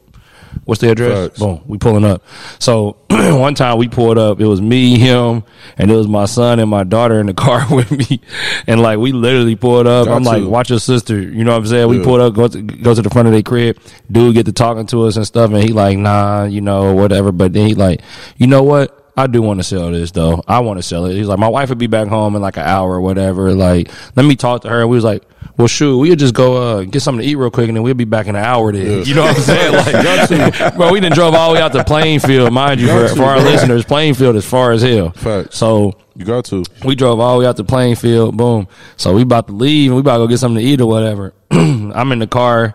What's 0.66 0.82
the 0.82 0.92
address? 0.92 1.28
Facts. 1.28 1.40
Boom, 1.40 1.62
we 1.66 1.78
pulling 1.78 2.06
up. 2.06 2.24
So 2.60 2.98
one 3.10 3.56
time 3.56 3.78
we 3.78 3.88
pulled 3.88 4.18
up, 4.18 4.40
it 4.40 4.46
was 4.46 4.62
me, 4.62 4.98
him, 4.98 5.44
and 5.78 5.92
it 5.92 5.96
was 5.96 6.08
my 6.08 6.26
son 6.26 6.60
and 6.60 6.70
my 6.70 6.84
daughter 6.84 7.20
in 7.20 7.26
the 7.28 7.34
car 7.34 7.66
with 7.74 7.92
me, 7.92 8.22
and 8.68 8.82
like 8.82 9.00
we 9.00 9.12
literally 9.12 9.56
pulled 9.56 9.88
up. 9.88 10.08
Got 10.08 10.16
I'm 10.16 10.24
like, 10.24 10.44
watch 10.44 10.70
your 10.70 10.80
sister. 10.80 11.20
You 11.20 11.44
know 11.44 11.52
what 11.52 11.60
I'm 11.60 11.68
saying? 11.68 11.88
We 11.90 12.04
pulled 12.04 12.22
up, 12.22 12.34
go 12.34 12.48
to, 12.48 12.62
go 12.62 12.94
to 12.94 13.02
the 13.02 13.10
front 13.10 13.28
of 13.28 13.34
their 13.34 13.44
crib. 13.44 13.80
Dude 14.12 14.36
get 14.36 14.46
to 14.46 14.54
talking 14.54 14.86
to 14.88 15.04
us 15.04 15.16
and 15.18 15.26
stuff, 15.28 15.52
and 15.52 15.62
he 15.62 15.70
like, 15.70 15.98
nah, 15.98 16.46
you 16.46 16.62
know, 16.62 16.94
whatever. 16.94 17.32
But 17.32 17.54
then 17.54 17.68
he 17.68 17.76
like, 17.76 18.02
you 18.38 18.48
know 18.48 18.64
what? 18.64 19.00
I 19.16 19.28
do 19.28 19.42
want 19.42 19.60
to 19.60 19.64
sell 19.64 19.92
this 19.92 20.12
though. 20.12 20.44
I 20.48 20.60
want 20.62 20.80
to 20.80 20.84
sell 20.84 21.06
it. 21.06 21.14
He's 21.16 21.28
like, 21.28 21.38
my 21.40 21.48
wife 21.48 21.70
would 21.70 21.78
be 21.78 21.88
back 21.88 22.08
home 22.08 22.36
in 22.36 22.42
like 22.42 22.58
an 22.58 22.64
hour 22.64 22.94
or 22.94 23.02
whatever. 23.02 23.54
Like, 23.54 23.90
let 24.16 24.26
me 24.26 24.36
talk 24.36 24.64
to 24.64 24.70
her. 24.70 24.82
And 24.82 24.90
we 24.90 24.96
was 24.98 25.04
like, 25.04 25.24
well, 25.56 25.68
shoot, 25.68 26.00
we'll 26.00 26.16
just 26.16 26.34
go 26.34 26.80
uh, 26.80 26.84
get 26.84 27.02
something 27.02 27.22
to 27.22 27.28
eat 27.28 27.36
real 27.36 27.52
quick, 27.52 27.68
and 27.68 27.78
then 27.78 27.84
we'll 27.84 27.94
be 27.94 28.06
back 28.06 28.26
in 28.26 28.36
an 28.36 28.44
hour. 28.44 28.72
Then, 28.72 29.06
you 29.06 29.14
know 29.14 29.22
what 29.24 29.36
I'm 29.38 29.42
saying? 29.44 29.74
Like, 30.64 30.76
bro, 30.76 30.92
we 30.92 31.00
didn't 31.00 31.14
drove 31.14 31.36
all 31.36 31.50
the 31.50 31.56
way 31.56 31.62
out 31.62 31.74
to 31.74 31.84
Plainfield, 31.84 32.52
mind 32.52 32.82
you, 32.82 32.88
for, 32.88 33.08
for 33.16 33.24
our 33.24 33.40
listeners. 33.40 33.86
Plainfield 33.86 34.36
is 34.36 34.46
far 34.46 34.72
as 34.72 34.82
hell. 34.82 35.12
Facts. 35.12 35.58
So 35.58 35.94
You 36.16 36.26
got 36.26 36.46
to. 36.46 36.64
we 36.84 36.96
drove 36.96 37.20
all 37.20 37.36
the 37.36 37.42
way 37.42 37.46
out 37.46 37.58
to 37.58 37.64
Plainfield. 37.64 38.36
Boom. 38.36 38.68
So 38.98 39.14
we 39.14 39.22
about 39.22 39.46
to 39.48 39.54
leave 39.54 39.92
and 39.92 39.96
we 39.96 40.00
about 40.02 40.18
to 40.18 40.24
go 40.24 40.28
get 40.28 40.40
something 40.40 40.64
to 40.64 40.68
eat 40.68 40.82
or 40.82 40.88
whatever. 40.88 41.36
I'm 41.52 42.12
in 42.12 42.18
the 42.18 42.26
car, 42.28 42.74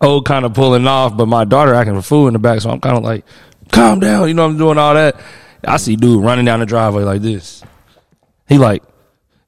oh, 0.00 0.22
kind 0.22 0.44
of 0.44 0.54
pulling 0.54 0.86
off, 0.86 1.16
but 1.16 1.26
my 1.26 1.44
daughter 1.44 1.74
acting 1.74 1.96
for 1.96 2.02
food 2.02 2.28
in 2.28 2.34
the 2.34 2.38
back. 2.38 2.60
So 2.60 2.70
I'm 2.70 2.80
kind 2.80 2.96
of 2.96 3.02
like, 3.02 3.24
calm 3.72 3.98
down. 3.98 4.28
You 4.28 4.34
know, 4.34 4.44
I'm 4.46 4.56
doing 4.56 4.78
all 4.78 4.94
that. 4.94 5.20
I 5.66 5.76
see 5.76 5.96
dude 5.96 6.24
running 6.24 6.44
down 6.44 6.60
the 6.60 6.66
driveway 6.66 7.04
like 7.04 7.22
this. 7.22 7.62
He 8.48 8.58
like, 8.58 8.82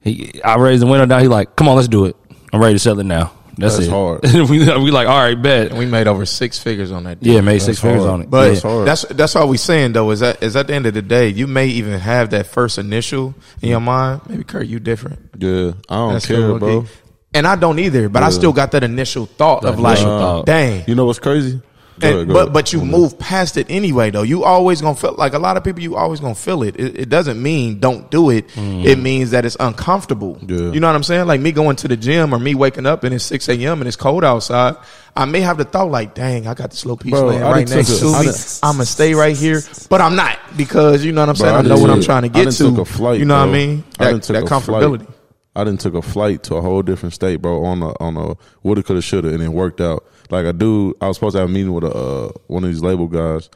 he, 0.01 0.41
I 0.43 0.57
raised 0.57 0.83
the 0.83 0.87
window 0.87 1.07
down. 1.07 1.21
He 1.23 1.29
like, 1.29 1.57
come 1.57 1.69
on, 1.69 1.77
let's 1.77 1.89
do 1.89 2.07
it. 2.07 2.17
I'm 2.53 2.61
ready 2.61 2.75
to 2.75 2.79
sell 2.79 2.99
it 2.99 3.05
now. 3.05 3.33
That's, 3.57 3.77
That's 3.77 3.89
it. 3.89 3.91
hard. 3.91 4.23
we, 4.51 4.59
we 4.59 4.91
like, 4.91 5.09
all 5.09 5.19
right, 5.23 5.41
bet. 5.41 5.69
And 5.69 5.79
we 5.79 5.85
made 5.85 6.07
over 6.07 6.25
six 6.25 6.59
figures 6.59 6.91
on 6.91 7.05
that. 7.05 7.21
Deal. 7.21 7.35
Yeah, 7.35 7.41
made 7.43 7.61
six 7.61 7.81
figures 7.81 8.05
on 8.05 8.23
it. 8.23 8.31
But 8.31 8.63
Yeah. 8.65 8.85
That's 8.85 9.03
that's 9.03 9.15
that's 9.15 9.37
all 9.37 9.49
we 9.49 9.59
saying 9.59 9.93
though 9.93 10.11
is 10.11 10.21
that 10.21 10.43
is 10.43 10.57
at 10.57 10.69
the 10.69 10.75
end 10.75 10.87
of 10.87 10.95
the 10.95 11.03
day 11.03 11.29
you 11.29 11.47
may 11.47 11.67
even 11.67 11.99
have 12.01 12.31
that 12.31 12.47
first 12.47 12.79
initial 12.79 13.35
in 13.61 13.69
your 13.69 13.81
mind. 13.81 14.23
Maybe 14.29 14.45
Curt, 14.45 14.67
you 14.67 14.81
different. 14.81 15.31
Yeah, 15.39 15.73
I 15.89 15.95
don't 15.97 16.13
That's 16.15 16.27
care, 16.27 16.59
bro. 16.59 16.87
And 17.35 17.47
I 17.47 17.57
don't 17.57 17.79
either, 17.79 18.09
but 18.09 18.23
I 18.23 18.31
still 18.31 18.53
got 18.53 18.73
that 18.73 18.85
initial 18.85 19.27
thought 19.27 19.65
of 19.65 19.77
That 19.77 19.83
like, 19.83 19.99
thought. 19.99 20.47
dang. 20.47 20.85
You 20.87 20.95
know 20.95 21.07
what's 21.07 21.19
crazy? 21.19 21.61
And- 22.01 22.05
ahead, 22.15 22.29
but 22.29 22.53
but 22.53 22.73
you 22.73 22.85
move 22.85 23.19
past 23.19 23.57
it 23.57 23.67
anyway 23.69 24.11
though. 24.11 24.23
You 24.23 24.45
always 24.45 24.81
gonna 24.81 24.95
feel 24.97 25.15
like 25.19 25.35
a 25.35 25.39
lot 25.39 25.57
of 25.57 25.65
people. 25.65 25.83
You 25.83 25.97
always 25.97 26.21
gonna 26.21 26.35
feel 26.35 26.63
it. 26.63 26.75
It, 26.79 26.99
it 27.01 27.09
doesn't 27.09 27.41
mean 27.43 27.81
don't 27.81 28.11
do 28.11 28.31
it. 28.31 28.49
Mm. 28.49 28.85
It 28.85 28.99
means 28.99 29.33
that 29.33 29.45
it's 29.45 29.57
uncomfortable. 29.61 30.39
Yeah. 30.47 30.71
You 30.73 30.81
know 30.81 30.87
what 30.87 30.97
I'm 30.97 31.03
saying? 31.03 31.27
Like 31.27 31.41
me 31.41 31.53
going 31.53 31.77
to 31.77 31.89
the 31.89 31.97
gym 31.97 32.35
or 32.35 32.39
me 32.39 32.55
waking 32.55 32.87
up 32.87 33.05
and 33.05 33.15
it's 33.15 33.25
six 33.25 33.49
a.m. 33.49 33.81
and 33.81 33.89
it's 33.89 33.97
cold 33.97 34.25
outside. 34.25 34.77
I 35.15 35.27
may 35.27 35.41
have 35.41 35.59
the 35.59 35.65
thought 35.65 35.91
like, 35.91 36.15
dang, 36.15 36.47
I 36.47 36.55
got 36.55 36.71
this 36.71 36.87
little 36.87 36.97
piece 36.97 37.11
Bro, 37.13 37.27
laying 37.27 37.43
right 37.43 37.69
next 37.69 37.99
to 37.99 38.05
me. 38.07 38.59
I'm 38.63 38.77
gonna 38.77 38.87
stay 38.87 39.15
right 39.15 39.37
here, 39.37 39.61
but 39.91 40.01
I'm 40.01 40.17
not 40.17 40.39
because 40.57 41.05
you 41.05 41.13
know 41.13 41.21
what 41.23 41.29
I'm 41.29 41.35
Bro, 41.37 41.45
saying. 41.47 41.55
I, 41.57 41.59
I 41.59 41.63
know 41.63 41.79
what 41.79 41.91
I'm 41.91 42.01
trying 42.03 42.23
to 42.23 42.29
get 42.31 42.51
to. 42.51 42.85
flight, 42.87 43.19
you 43.19 43.27
know 43.27 43.35
what 43.37 43.43
I 43.43 43.45
bro. 43.47 43.53
mean? 43.53 43.85
I 43.99 44.05
That, 44.13 44.23
done 44.23 44.43
that 44.43 44.51
comfortability. 44.51 45.05
flight. 45.05 45.09
I 45.55 45.65
didn't 45.65 45.81
took 45.81 45.93
a 45.95 46.01
flight 46.01 46.45
to 46.45 46.55
a 46.55 46.63
whole 46.63 46.81
different 46.81 47.13
state, 47.13 47.43
bro. 47.43 47.63
On 47.67 47.83
a 47.83 47.93
on 48.03 48.17
a 48.17 48.37
woulda, 48.63 48.83
coulda, 48.83 49.03
shoulda, 49.03 49.29
and 49.29 49.43
it 49.43 49.51
worked 49.51 49.83
out. 49.83 50.03
Like 50.33 50.47
a 50.47 50.53
dude, 50.55 50.97
I 51.01 51.09
was 51.09 51.19
supposed 51.19 51.35
to 51.35 51.41
have 51.41 51.51
a 51.51 51.53
meeting 51.53 51.75
with 51.75 51.85
a 51.85 51.95
uh, 51.95 52.33
one 52.47 52.65
of 52.65 52.71
these 52.71 52.83
label 52.83 53.07
guys, 53.07 53.51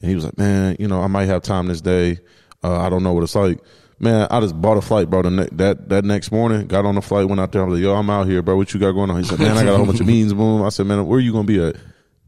and 0.00 0.08
he 0.10 0.16
was 0.16 0.24
like, 0.24 0.36
"Man, 0.36 0.76
you 0.80 0.88
know, 0.88 1.00
I 1.00 1.06
might 1.06 1.26
have 1.26 1.42
time 1.42 1.68
this 1.68 1.80
day. 1.80 2.18
Uh, 2.64 2.80
I 2.80 2.90
don't 2.90 3.04
know 3.04 3.12
what 3.12 3.22
it's 3.22 3.36
like." 3.36 3.60
Man, 3.98 4.26
I 4.30 4.40
just 4.40 4.60
bought 4.60 4.76
a 4.76 4.82
flight, 4.82 5.08
bro. 5.08 5.22
The 5.22 5.30
ne- 5.30 5.48
that 5.52 5.88
that 5.88 6.04
next 6.04 6.32
morning, 6.32 6.66
got 6.66 6.84
on 6.84 6.96
the 6.96 7.00
flight, 7.00 7.28
went 7.28 7.40
out 7.40 7.52
there. 7.52 7.62
I 7.62 7.64
was 7.64 7.74
like, 7.74 7.82
"Yo, 7.82 7.94
I'm 7.94 8.10
out 8.10 8.26
here, 8.26 8.42
bro. 8.42 8.56
What 8.56 8.74
you 8.74 8.80
got 8.80 8.90
going 8.90 9.08
on?" 9.08 9.18
He 9.18 9.22
said, 9.22 9.38
"Man, 9.38 9.56
I 9.56 9.62
got 9.64 9.74
a 9.74 9.76
whole 9.76 9.86
bunch 9.86 10.00
of 10.00 10.06
meetings, 10.06 10.34
boom." 10.34 10.62
I 10.62 10.68
said, 10.70 10.86
"Man, 10.86 11.06
where 11.06 11.20
you 11.20 11.30
gonna 11.32 11.44
be 11.44 11.62
at 11.62 11.76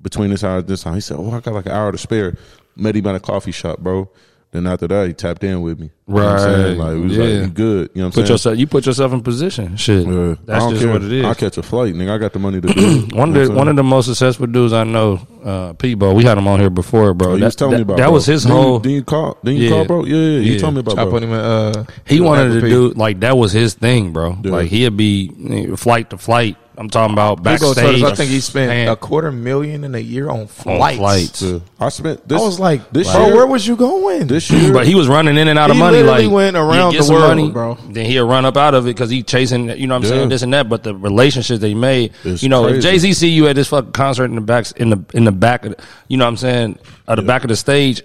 between 0.01 0.31
this 0.31 0.45
hour 0.45 0.59
and 0.59 0.69
this 0.69 0.85
time?" 0.85 0.95
He 0.95 1.01
said, 1.01 1.17
"Oh, 1.19 1.33
I 1.33 1.41
got 1.41 1.55
like 1.55 1.67
an 1.67 1.73
hour 1.73 1.91
to 1.91 1.99
spare." 1.99 2.37
Met 2.77 2.95
him 2.95 3.07
at 3.09 3.17
a 3.17 3.21
coffee 3.21 3.51
shop, 3.51 3.81
bro. 3.81 4.09
Then 4.51 4.67
after 4.67 4.89
that, 4.89 5.07
he 5.09 5.13
tapped 5.13 5.45
in 5.45 5.61
with 5.61 5.79
me. 5.79 5.91
You 6.09 6.15
know 6.15 6.23
what 6.25 6.27
I'm 6.33 6.39
saying? 6.39 6.79
Right. 6.79 6.87
Like 6.87 6.95
we 6.95 7.01
was 7.03 7.17
Yeah. 7.19 7.23
like, 7.25 7.33
"You 7.33 7.47
good?" 7.49 7.55
You 7.59 7.67
know 7.67 7.85
what 7.85 7.95
I'm 8.07 8.11
Put 8.13 8.15
saying? 8.15 8.29
yourself, 8.29 8.59
you 8.59 8.67
put 8.67 8.87
yourself 8.87 9.13
in 9.13 9.21
position. 9.21 9.77
Shit, 9.77 10.07
Yeah. 10.07 10.11
I 10.11 10.37
that's 10.47 10.65
don't 10.65 10.71
just 10.73 10.83
care. 10.85 10.93
what 10.95 11.03
it 11.03 11.13
is. 11.13 11.25
I'll 11.27 11.35
catch 11.35 11.59
a 11.59 11.63
flight, 11.63 11.95
nigga. 11.95 12.11
I 12.11 12.17
got 12.19 12.33
the 12.33 12.39
money 12.39 12.61
to 12.63 12.69
do 12.73 12.73
it. 13.05 13.13
One 13.15 13.37
of 13.37 13.47
the 13.49 13.53
one 13.55 13.69
of 13.69 13.77
the 13.77 13.83
most 13.83 14.07
successful 14.07 14.47
dudes 14.47 14.73
I 14.73 14.85
know, 14.85 15.21
uh, 15.45 15.75
Peebo. 15.75 16.15
We 16.15 16.25
had 16.25 16.39
him 16.39 16.49
on 16.49 16.61
here 16.61 16.71
before, 16.71 17.13
bro. 17.13 17.33
Oh, 17.33 17.35
you 17.35 17.41
that 17.41 17.45
was 17.45 17.57
telling 17.57 17.73
that, 17.73 17.77
me 17.81 17.83
about 17.83 17.97
that 17.99 18.05
bro. 18.05 18.13
was 18.13 18.25
his 18.25 18.45
Then 18.45 18.53
you- 18.57 18.63
whole. 18.63 18.79
Then 18.79 18.93
you 18.93 19.03
call, 19.03 19.37
then 19.43 19.57
you 19.57 19.65
Yeah. 19.65 19.71
call, 19.71 19.85
bro. 19.85 20.05
Yeah, 20.07 20.17
yeah. 20.17 20.39
You 20.41 20.53
Yeah. 20.55 20.59
told 20.61 20.75
me 20.75 20.81
about 20.81 20.95
Try 20.95 21.05
bro. 21.05 21.13
put 21.13 21.23
him 21.25 21.31
in. 21.33 21.39
Uh, 21.39 21.85
he 22.07 22.21
wanted 22.23 22.59
to 22.59 22.67
do 22.67 22.93
like 22.97 23.21
that 23.21 23.37
was 23.37 23.53
his 23.53 23.75
thing, 23.75 24.13
bro. 24.13 24.39
Yeah. 24.43 24.51
Like 24.51 24.69
he'd 24.69 24.97
be 24.97 25.31
flight 25.77 26.09
to 26.09 26.17
flight. 26.17 26.57
I'm 26.79 26.89
talking 26.89 27.13
about 27.13 27.39
Peebo 27.41 27.43
backstage. 27.43 28.01
told 28.01 28.13
I 28.13 28.15
think 28.15 28.31
he 28.31 28.41
spent 28.41 28.69
Man, 28.69 28.87
a 28.89 28.95
quarter 28.95 29.33
million 29.33 29.83
in 29.83 29.95
a 29.97 29.99
year 29.99 30.31
on 30.31 30.43
on 30.43 30.47
flights. 30.47 30.97
flights. 30.99 31.43
Yeah. 31.43 31.59
I 31.81 31.89
spent 31.89 32.29
this. 32.29 32.41
I 32.41 32.45
was 32.45 32.61
like, 32.61 32.89
this 32.93 33.13
bro, 33.13 33.27
year. 33.27 33.35
where 33.35 33.47
was 33.49 33.67
you 33.67 33.75
going? 33.75 34.29
this 34.29 34.49
year, 34.53 34.73
But 34.73 34.87
he 34.87 34.95
was 34.95 35.09
running 35.09 35.37
in 35.37 35.49
and 35.49 35.59
out 35.59 35.71
of 35.71 35.77
He 35.77 35.83
money. 35.83 35.97
literally 35.99 36.27
Like 36.27 36.33
went 36.33 36.57
around 36.57 36.93
he'd 36.93 37.03
the 37.03 37.13
world, 37.13 37.29
money, 37.37 37.51
bro. 37.51 37.75
Then 37.91 38.07
he'll 38.07 38.29
run 38.29 38.45
up 38.45 38.57
out 38.57 38.75
of 38.75 38.87
it 38.87 38.91
because 38.91 39.11
he 39.11 39.25
chasing, 39.25 39.69
you 39.71 39.89
know 39.89 39.95
what 39.95 39.99
I'm 39.99 40.03
Yeah. 40.05 40.09
saying, 40.19 40.29
this 40.29 40.43
and 40.43 40.55
that. 40.55 40.69
But 40.69 40.85
the 40.85 40.95
relationships 40.95 41.61
that 41.61 41.67
he 41.69 41.75
made, 41.75 42.13
It's 42.25 42.45
you 42.45 42.49
know, 42.49 42.69
if. 42.69 42.81
Jay 42.81 42.97
Z 42.99 43.13
see 43.13 43.29
you 43.31 43.49
at 43.49 43.57
this 43.57 43.67
fucking 43.69 43.91
concert 43.93 44.27
in 44.27 44.37
the 44.37 44.41
back, 44.41 44.71
in 44.77 44.91
the 44.91 45.05
in 45.15 45.25
the 45.25 45.33
back 45.33 45.65
of, 45.67 45.77
the, 45.77 45.83
you 46.07 46.17
know 46.17 46.27
what 46.27 46.31
I'm 46.31 46.37
saying, 46.37 46.79
at 47.09 47.17
the 47.17 47.23
back 47.23 47.43
of 47.43 47.49
the 47.49 47.57
stage, 47.57 48.03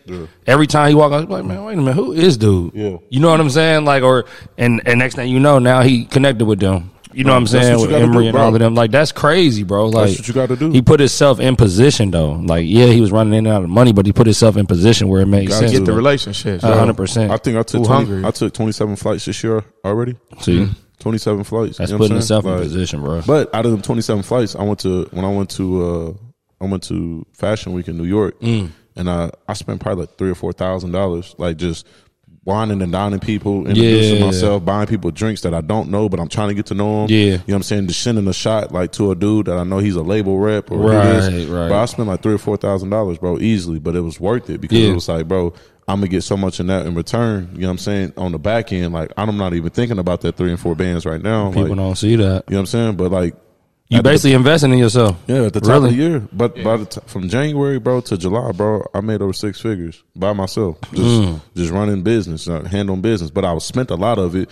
every 0.47 0.65
time 0.65 0.89
he 0.89 0.95
walk 0.95 1.11
out, 1.13 1.21
he's 1.21 1.29
like, 1.29 1.45
man, 1.45 1.63
wait 1.63 1.73
a 1.73 1.77
minute, 1.77 1.93
who 1.93 2.11
is 2.11 2.37
dude? 2.37 2.71
Yeah. 2.73 2.97
You 3.09 3.19
know 3.19 3.29
what 3.29 3.39
I'm 3.39 3.51
saying? 3.51 3.85
Like, 3.85 4.01
or 4.01 4.25
and 4.57 4.81
and 4.87 4.97
next 4.97 5.13
thing 5.15 5.29
you 5.29 5.39
know, 5.39 5.59
now 5.59 5.83
he 5.83 6.05
connected 6.05 6.45
with 6.45 6.59
them. 6.59 6.89
You 7.13 7.23
know 7.23 7.31
what 7.31 7.37
I'm 7.37 7.43
That's 7.45 7.51
saying 7.51 7.73
what 7.77 7.81
with 7.81 7.89
gotta 7.91 8.03
Emery 8.03 8.23
do, 8.23 8.27
and 8.29 8.33
bro. 8.33 8.41
all 8.43 8.53
of 8.53 8.59
them. 8.59 8.75
Like 8.75 8.91
that's 8.91 9.11
crazy, 9.11 9.63
bro. 9.63 9.87
Like 9.87 10.09
what 10.17 10.27
you 10.27 10.33
gotta 10.33 10.55
do. 10.55 10.71
He 10.71 10.81
put 10.81 10.99
himself 10.99 11.39
in 11.39 11.55
position 11.55 12.11
though. 12.11 12.31
Like 12.33 12.65
yeah, 12.67 12.87
he 12.87 13.01
was 13.01 13.11
running 13.11 13.33
in 13.33 13.45
and 13.45 13.55
out 13.55 13.63
of 13.63 13.69
money, 13.69 13.93
but 13.93 14.05
he 14.05 14.13
put 14.13 14.27
himself 14.27 14.57
in 14.57 14.65
position 14.65 15.07
where 15.07 15.21
it 15.21 15.27
made 15.27 15.47
Gotta 15.49 15.67
sense. 15.67 15.71
Get 15.79 15.85
the 15.85 15.93
relationship. 15.93 16.61
hundred 16.61 16.97
percent. 16.97 17.31
I 17.31 17.37
think 17.37 17.57
I 17.57 17.63
took 17.63 17.85
20. 17.85 18.25
I 18.25 18.31
took 18.31 18.53
twenty 18.53 18.71
seven 18.71 18.95
flights 18.95 19.25
this 19.25 19.43
year 19.43 19.63
already. 19.85 20.15
See, 20.41 20.69
Twenty 20.99 21.17
seven 21.17 21.43
flights. 21.43 21.77
that's 21.79 21.91
you 21.91 21.95
know 21.97 21.99
putting 21.99 22.13
I'm 22.13 22.17
himself 22.19 22.45
in 22.45 22.57
position, 22.59 23.01
bro. 23.01 23.21
But 23.27 23.53
out 23.53 23.65
of 23.65 23.71
them 23.71 23.81
twenty 23.81 24.01
seven 24.01 24.23
flights, 24.23 24.55
I 24.55 24.63
went 24.63 24.79
to 24.79 25.05
when 25.11 25.25
I 25.25 25.29
went 25.31 25.49
to 25.51 25.85
uh 25.85 26.13
I 26.63 26.67
went 26.67 26.83
to 26.83 27.25
Fashion 27.33 27.73
Week 27.73 27.87
in 27.89 27.97
New 27.97 28.05
York, 28.05 28.39
Mm. 28.39 28.69
and 28.95 29.09
I 29.09 29.31
I 29.47 29.53
spent 29.53 29.81
probably 29.81 30.03
like 30.05 30.17
three 30.17 30.29
or 30.29 30.35
four 30.35 30.53
thousand 30.53 30.91
dollars, 30.91 31.35
like 31.37 31.57
just 31.57 31.85
whining 32.45 32.81
and 32.81 32.91
dining 32.91 33.19
people, 33.19 33.59
introducing 33.67 34.17
Yeah. 34.19 34.25
myself, 34.25 34.65
buying 34.65 34.87
people 34.87 35.11
drinks 35.11 35.41
that 35.41 35.53
I 35.53 35.61
don't 35.61 35.89
know, 35.89 36.09
but 36.09 36.19
I'm 36.19 36.27
trying 36.27 36.49
to 36.49 36.53
get 36.53 36.65
to 36.67 36.73
know 36.73 37.01
them. 37.07 37.09
Yeah. 37.09 37.17
you 37.25 37.31
know 37.31 37.37
what 37.47 37.55
I'm 37.55 37.63
saying. 37.63 37.87
Just 37.87 38.01
sending 38.01 38.27
a 38.27 38.33
shot 38.33 38.71
like 38.73 38.91
to 38.93 39.11
a 39.11 39.15
dude 39.15 39.45
that 39.45 39.57
I 39.57 39.63
know 39.63 39.77
he's 39.79 39.95
a 39.95 40.01
label 40.03 40.37
rep 40.39 40.69
or 40.71 40.77
Right, 40.77 41.05
who 41.05 41.27
it 41.27 41.33
is. 41.33 41.47
right. 41.47 41.69
But 41.69 41.81
I 41.81 41.85
spent 41.85 42.07
like 42.09 42.21
three 42.21 42.33
or 42.33 42.37
four 42.37 42.57
thousand 42.57 42.89
dollars, 42.89 43.17
bro, 43.17 43.39
easily. 43.39 43.79
But 43.79 43.95
it 43.95 44.01
was 44.01 44.19
worth 44.19 44.49
it 44.49 44.59
because 44.61 44.77
Yeah. 44.77 44.89
it 44.89 44.93
was 44.93 45.07
like, 45.07 45.27
bro. 45.27 45.53
I'm 45.85 45.97
gonna 45.99 46.07
get 46.07 46.23
so 46.23 46.37
much 46.37 46.61
in 46.61 46.67
that 46.67 46.85
in 46.85 46.95
return. 46.95 47.49
You 47.55 47.61
know 47.63 47.67
what 47.67 47.71
I'm 47.71 47.77
saying? 47.79 48.13
On 48.15 48.31
the 48.31 48.39
back 48.39 48.71
end, 48.71 48.93
like 48.93 49.11
I'm 49.17 49.35
not 49.37 49.53
even 49.53 49.69
thinking 49.69 49.99
about 49.99 50.21
that 50.21 50.37
three 50.37 50.49
and 50.49 50.57
four 50.59 50.75
bands 50.75 51.05
right 51.05 51.21
now. 51.21 51.49
People 51.49 51.67
like, 51.67 51.75
don't 51.75 51.97
see 51.97 52.15
that. 52.15 52.23
you 52.23 52.27
know 52.27 52.39
what 52.45 52.59
I'm 52.59 52.65
saying? 52.67 52.95
But 52.95 53.11
like, 53.11 53.35
You 53.89 53.97
at 53.97 54.03
the- 54.03 54.09
basically 54.09 54.33
investing 54.33 54.71
in 54.71 54.79
yourself. 54.79 55.17
yeah, 55.27 55.43
at 55.43 55.53
the 55.53 55.59
top 55.59 55.69
Really? 55.69 55.89
of 55.89 55.95
the 55.97 56.01
year. 56.03 56.27
But 56.31 56.63
by 56.63 56.77
the 56.77 56.85
t- 56.85 57.01
from 57.05 57.29
January, 57.29 57.79
bro, 57.79 58.01
to 58.01 58.17
July, 58.17 58.51
bro, 58.53 58.83
I 58.93 59.01
made 59.01 59.21
over 59.21 59.33
six 59.33 59.59
figures 59.61 60.01
by 60.15 60.33
myself, 60.33 60.77
just 60.93 61.01
Mm. 61.21 61.41
just 61.55 61.71
running 61.71 62.01
business, 62.01 62.47
uh, 62.47 62.63
handling 62.63 63.01
business. 63.01 63.29
But 63.29 63.45
I 63.45 63.53
was 63.53 63.65
spent 63.65 63.91
a 63.91 63.95
lot 63.95 64.17
of 64.17 64.35
it 64.35 64.49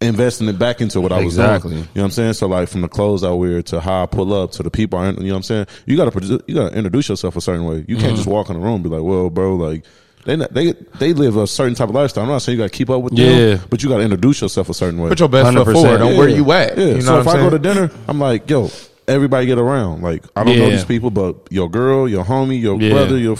investing 0.00 0.46
it 0.48 0.58
back 0.58 0.80
into 0.80 1.00
what 1.00 1.10
I 1.10 1.16
was 1.16 1.34
Exactly. 1.34 1.70
doing. 1.72 1.82
You 1.82 1.88
know 1.96 2.02
what 2.02 2.04
I'm 2.04 2.10
saying? 2.12 2.32
So 2.34 2.46
like 2.46 2.68
from 2.68 2.82
the 2.82 2.88
clothes 2.88 3.24
I 3.24 3.30
wear 3.32 3.60
to 3.62 3.80
how 3.80 4.04
I 4.04 4.06
pull 4.06 4.32
up 4.32 4.52
to 4.52 4.62
the 4.62 4.70
people, 4.70 4.98
I, 4.98 5.08
you 5.08 5.12
know 5.14 5.30
what 5.30 5.36
I'm 5.38 5.42
saying? 5.42 5.66
You 5.86 5.96
gotta 5.96 6.40
you 6.46 6.54
gotta 6.54 6.74
introduce 6.76 7.08
yourself 7.08 7.34
a 7.36 7.40
certain 7.40 7.64
way. 7.64 7.84
You 7.88 7.96
can't 7.96 8.08
Mm-hmm. 8.08 8.16
just 8.16 8.28
walk 8.28 8.48
in 8.48 8.54
the 8.54 8.60
room 8.64 8.76
and 8.76 8.84
be 8.84 8.90
like, 8.90 9.02
well, 9.02 9.28
bro, 9.30 9.56
like. 9.56 9.84
They, 10.28 10.36
not- 10.36 10.52
they 10.52 10.72
they 10.98 11.14
live 11.14 11.36
a 11.38 11.46
certain 11.46 11.74
type 11.74 11.88
of 11.88 11.94
lifestyle. 11.94 12.24
I'm 12.24 12.28
not 12.28 12.42
saying 12.42 12.58
you 12.58 12.62
got 12.64 12.70
to 12.70 12.76
keep 12.76 12.90
up 12.90 13.00
with 13.00 13.14
Yeah. 13.14 13.54
them, 13.56 13.60
but 13.70 13.82
you 13.82 13.88
got 13.88 13.96
to 13.96 14.02
introduce 14.02 14.42
yourself 14.42 14.68
a 14.68 14.74
certain 14.74 15.00
way. 15.00 15.08
Put 15.08 15.20
your 15.20 15.28
best 15.30 15.56
foot 15.56 15.66
100%. 15.68 15.72
forward 15.72 16.02
on 16.02 16.16
where 16.18 16.28
you 16.28 16.52
at. 16.52 16.76
Yeah. 16.76 16.84
You 16.84 16.94
know 16.96 17.00
so 17.00 17.12
what 17.16 17.20
if 17.22 17.26
I'm 17.26 17.28
I 17.28 17.32
saying? 17.38 17.44
go 17.46 17.50
to 17.50 17.58
dinner, 17.58 17.90
I'm 18.06 18.18
like, 18.20 18.50
yo, 18.50 18.70
everybody 19.08 19.46
get 19.46 19.56
around. 19.58 20.02
Like 20.02 20.22
I 20.36 20.44
don't 20.44 20.58
know 20.58 20.68
these 20.68 20.84
people, 20.84 21.10
but 21.10 21.34
your 21.50 21.70
girl, 21.70 22.06
your 22.06 22.24
homie, 22.26 22.60
your 22.60 22.78
Yeah. 22.78 22.92
brother, 22.92 23.16
your 23.16 23.36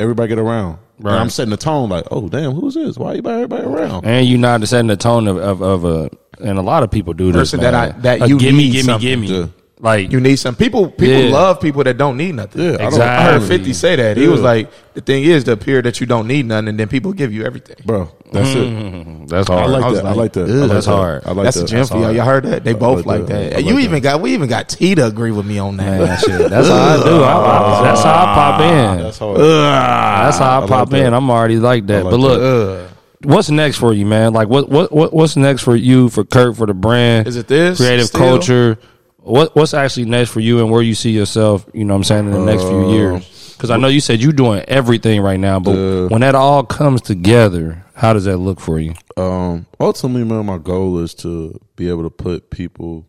everybody 0.00 0.30
get 0.30 0.38
around. 0.40 0.78
Right. 0.98 1.12
And 1.12 1.20
I'm 1.20 1.30
setting 1.30 1.50
the 1.50 1.56
tone 1.56 1.88
like, 1.90 2.06
oh 2.10 2.28
damn, 2.28 2.52
who's 2.52 2.74
this? 2.74 2.96
Why 2.98 3.12
are 3.12 3.14
you 3.14 3.22
buy 3.22 3.34
everybody 3.34 3.64
around? 3.64 4.04
And 4.04 4.26
you 4.26 4.36
not 4.36 4.66
setting 4.66 4.88
the 4.88 4.96
tone 4.96 5.28
of, 5.28 5.36
of, 5.36 5.62
of 5.62 5.84
a, 5.84 6.10
and 6.40 6.58
a 6.58 6.62
lot 6.62 6.82
of 6.82 6.90
people 6.90 7.12
do 7.12 7.30
this. 7.30 7.52
Person 7.52 7.60
that. 7.60 7.74
I- 7.74 7.92
that 8.00 8.22
A 8.22 8.28
you 8.28 8.36
gimme, 8.38 8.58
need 8.64 8.72
gimme, 8.72 8.82
something. 8.82 9.08
gimme. 9.22 9.52
Yeah. 9.82 9.88
Like 9.88 10.12
You 10.12 10.20
need 10.20 10.36
some 10.36 10.54
people. 10.54 10.88
People 10.90 11.22
Yeah. 11.24 11.32
love 11.32 11.60
people 11.60 11.82
that 11.84 11.98
don't 11.98 12.16
need 12.16 12.34
nothing. 12.36 12.62
Yeah, 12.62 12.72
I 12.74 12.76
don't- 12.76 12.86
Exactly. 12.88 13.02
I 13.26 13.32
heard 13.38 13.42
Fifty 13.48 13.72
say 13.72 13.96
that. 13.96 14.16
He 14.16 14.28
was 14.28 14.40
like, 14.40 14.70
the 14.94 15.00
thing 15.00 15.24
is 15.24 15.42
to 15.44 15.52
appear 15.52 15.82
that 15.82 16.00
you 16.00 16.06
don't 16.06 16.26
need 16.28 16.46
nothing, 16.46 16.68
and 16.68 16.78
then 16.78 16.86
people 16.88 17.12
give 17.12 17.32
you 17.32 17.44
everything. 17.44 17.76
Bro, 17.84 18.10
that's 18.30 18.50
it. 18.50 18.56
Mm, 18.58 19.28
that's 19.28 19.50
I 19.50 19.54
hard. 19.54 19.70
like 19.70 19.82
I 19.82 19.88
was 19.88 19.98
that. 19.98 20.04
I 20.06 20.08
like, 20.10 20.16
like 20.18 20.32
that. 20.34 20.40
I 20.40 20.44
like 20.52 20.68
that's 20.70 20.86
that. 20.86 20.92
hard. 20.92 21.22
I 21.26 21.32
like 21.32 21.44
That's 21.44 21.56
that. 21.56 21.64
a 21.64 21.66
gem 21.66 21.86
for 21.86 21.96
y'all. 21.98 22.12
Y'all 22.12 22.24
heard 22.24 22.44
that? 22.44 22.62
They 22.62 22.74
both 22.74 23.06
like 23.06 23.20
like 23.20 23.26
that. 23.28 23.50
that. 23.50 23.56
I 23.56 23.58
you 23.60 23.74
like 23.74 23.84
even 23.84 24.02
got 24.02 24.20
we 24.20 24.34
even 24.34 24.48
got 24.48 24.68
T 24.68 24.94
to 24.94 25.06
agree 25.06 25.32
with 25.32 25.46
me 25.46 25.58
on 25.58 25.76
that. 25.78 25.98
Man, 26.00 26.18
shit. 26.18 26.50
That's 26.50 26.68
how 26.68 26.74
I 26.74 26.96
do. 27.04 27.22
I, 27.22 27.32
I- 27.36 27.82
that's 27.84 28.02
how 28.04 28.12
I 28.12 28.24
pop 28.34 28.60
in. 28.60 29.02
That's 29.02 29.18
hard. 29.18 29.40
That's 29.40 30.38
how 30.38 30.50
I, 30.50 30.58
like 30.58 30.68
pop 30.68 30.90
that. 30.90 31.06
in. 31.06 31.12
I'm 31.14 31.28
already 31.30 31.58
like 31.58 31.86
that. 31.88 32.04
like 32.04 32.10
but 32.12 32.20
look, 32.20 32.40
Ugh. 32.40 32.88
what's 33.24 33.50
next 33.50 33.78
for 33.78 33.92
you, 33.92 34.06
man? 34.06 34.32
Like 34.32 34.48
what 34.48 34.68
what 34.68 34.92
what 34.92 35.12
what's 35.12 35.36
next 35.36 35.62
for 35.62 35.74
you, 35.74 36.08
for 36.08 36.22
Curt, 36.24 36.56
for 36.56 36.66
the 36.66 36.74
brand? 36.74 37.26
Is 37.26 37.36
it 37.36 37.48
this? 37.48 37.78
creative 37.78 38.06
Still? 38.06 38.20
culture? 38.20 38.78
What 39.22 39.54
what's 39.54 39.72
actually 39.74 40.06
next 40.06 40.30
for 40.30 40.40
you, 40.40 40.58
and 40.60 40.70
where 40.70 40.82
you 40.82 40.94
see 40.94 41.10
yourself? 41.10 41.64
You 41.72 41.84
know, 41.84 41.94
what 41.94 41.98
I'm 41.98 42.04
saying 42.04 42.26
in 42.26 42.32
the 42.32 42.44
next 42.44 42.62
few 42.62 42.86
Uh, 42.86 42.92
years. 42.92 43.52
Because 43.56 43.70
I 43.70 43.76
know 43.76 43.86
you 43.86 44.00
said 44.00 44.20
you're 44.20 44.32
doing 44.32 44.64
everything 44.66 45.20
right 45.20 45.38
now, 45.38 45.60
but 45.60 46.08
when 46.10 46.22
that 46.22 46.34
all 46.34 46.64
comes 46.64 47.00
together, 47.00 47.84
how 47.94 48.12
does 48.12 48.24
that 48.24 48.38
look 48.38 48.58
for 48.58 48.80
you? 48.80 48.94
Um, 49.16 49.66
ultimately, 49.78 50.24
man, 50.24 50.44
my 50.46 50.58
goal 50.58 50.98
is 50.98 51.14
to 51.16 51.60
be 51.76 51.88
able 51.88 52.02
to 52.02 52.10
put 52.10 52.50
people 52.50 53.06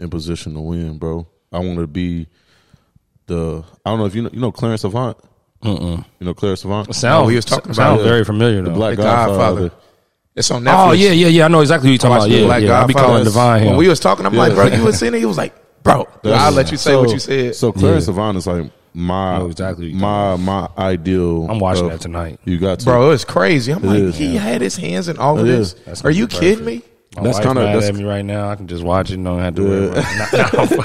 in 0.00 0.10
position 0.10 0.54
to 0.54 0.60
win, 0.60 0.98
bro. 0.98 1.28
I 1.52 1.60
want 1.60 1.78
to 1.78 1.86
be 1.86 2.26
the. 3.26 3.62
I 3.86 3.90
don't 3.90 4.00
know 4.00 4.06
if 4.06 4.16
you 4.16 4.22
know, 4.22 4.30
you 4.32 4.40
know 4.40 4.50
Clarence 4.50 4.82
Avant. 4.82 5.16
You 5.62 6.04
know 6.20 6.34
Clarence 6.34 6.64
Avant, 6.64 6.92
Sound, 6.94 7.26
we 7.28 7.36
was 7.36 7.44
talking 7.46 7.66
about 7.70 7.76
sound 7.76 8.00
it. 8.00 8.04
very 8.04 8.24
familiar 8.24 8.60
though. 8.62 8.70
the 8.70 8.74
Black 8.74 8.96
The 8.96 9.02
Godfather. 9.04 9.60
Godfather. 9.70 9.83
It's 10.36 10.50
on 10.50 10.64
Netflix. 10.64 10.88
oh 10.88 10.92
yeah, 10.92 11.10
yeah, 11.12 11.28
yeah. 11.28 11.44
I 11.44 11.48
know 11.48 11.60
exactly 11.60 11.88
who 11.88 11.92
you're 11.92 11.98
talking 11.98 12.16
about. 12.16 12.30
Yeah, 12.30 12.44
Black 12.46 12.62
yeah. 12.62 12.82
I 12.82 12.86
be 12.86 12.92
Godfather. 12.94 13.06
calling 13.06 13.24
Divine 13.24 13.62
him. 13.62 13.68
When 13.68 13.76
we 13.78 13.88
was 13.88 14.00
talking, 14.00 14.26
I'm 14.26 14.34
like, 14.34 14.54
bro, 14.54 14.66
you 14.66 14.82
was 14.84 15.00
in 15.02 15.14
it. 15.14 15.18
He 15.18 15.26
was 15.26 15.38
like, 15.38 15.54
bro, 15.84 16.08
I'll 16.24 16.50
let 16.52 16.70
you 16.72 16.76
say 16.76 16.90
So- 16.90 17.00
what 17.02 17.10
you 17.10 17.18
said. 17.20 17.54
So 17.54 17.70
Claire 17.72 17.94
Yeah. 17.94 18.00
Savant 18.00 18.36
is 18.38 18.46
like 18.46 18.70
my 18.96 19.34
I 19.34 19.38
know 19.38 19.46
exactly 19.46 19.92
my 19.92 20.36
my 20.36 20.68
ideal. 20.78 21.48
I'm 21.50 21.58
watching 21.60 21.84
of- 21.86 21.92
that 21.92 22.00
tonight. 22.00 22.40
You 22.44 22.58
got 22.58 22.80
to, 22.80 22.84
bro, 22.84 23.10
it's 23.12 23.24
crazy. 23.24 23.72
I'm 23.72 23.82
like, 23.82 23.98
is, 23.98 24.16
he 24.18 24.34
yeah. 24.34 24.40
had 24.40 24.60
his 24.60 24.76
hands 24.76 25.08
in 25.08 25.18
all 25.18 25.38
of 25.38 25.46
this. 25.46 25.74
Are 26.04 26.10
you 26.10 26.26
perfect. 26.26 26.42
kidding 26.42 26.64
me? 26.64 26.82
My 27.16 27.22
That's 27.22 27.38
kinda- 27.38 27.54
mad 27.54 27.66
that's- 27.76 27.88
at 27.90 27.94
me 27.94 28.02
right 28.02 28.24
now. 28.24 28.48
I 28.50 28.56
can 28.56 28.66
just 28.66 28.82
watch 28.82 29.10
it 29.10 29.14
and 29.14 29.24
don't 29.24 29.38
have 29.38 29.54
to 29.54 29.62
worry 29.62 29.86
about 29.88 29.98
it. 29.98 30.68
Nah, 30.68 30.76
nah, 30.76 30.82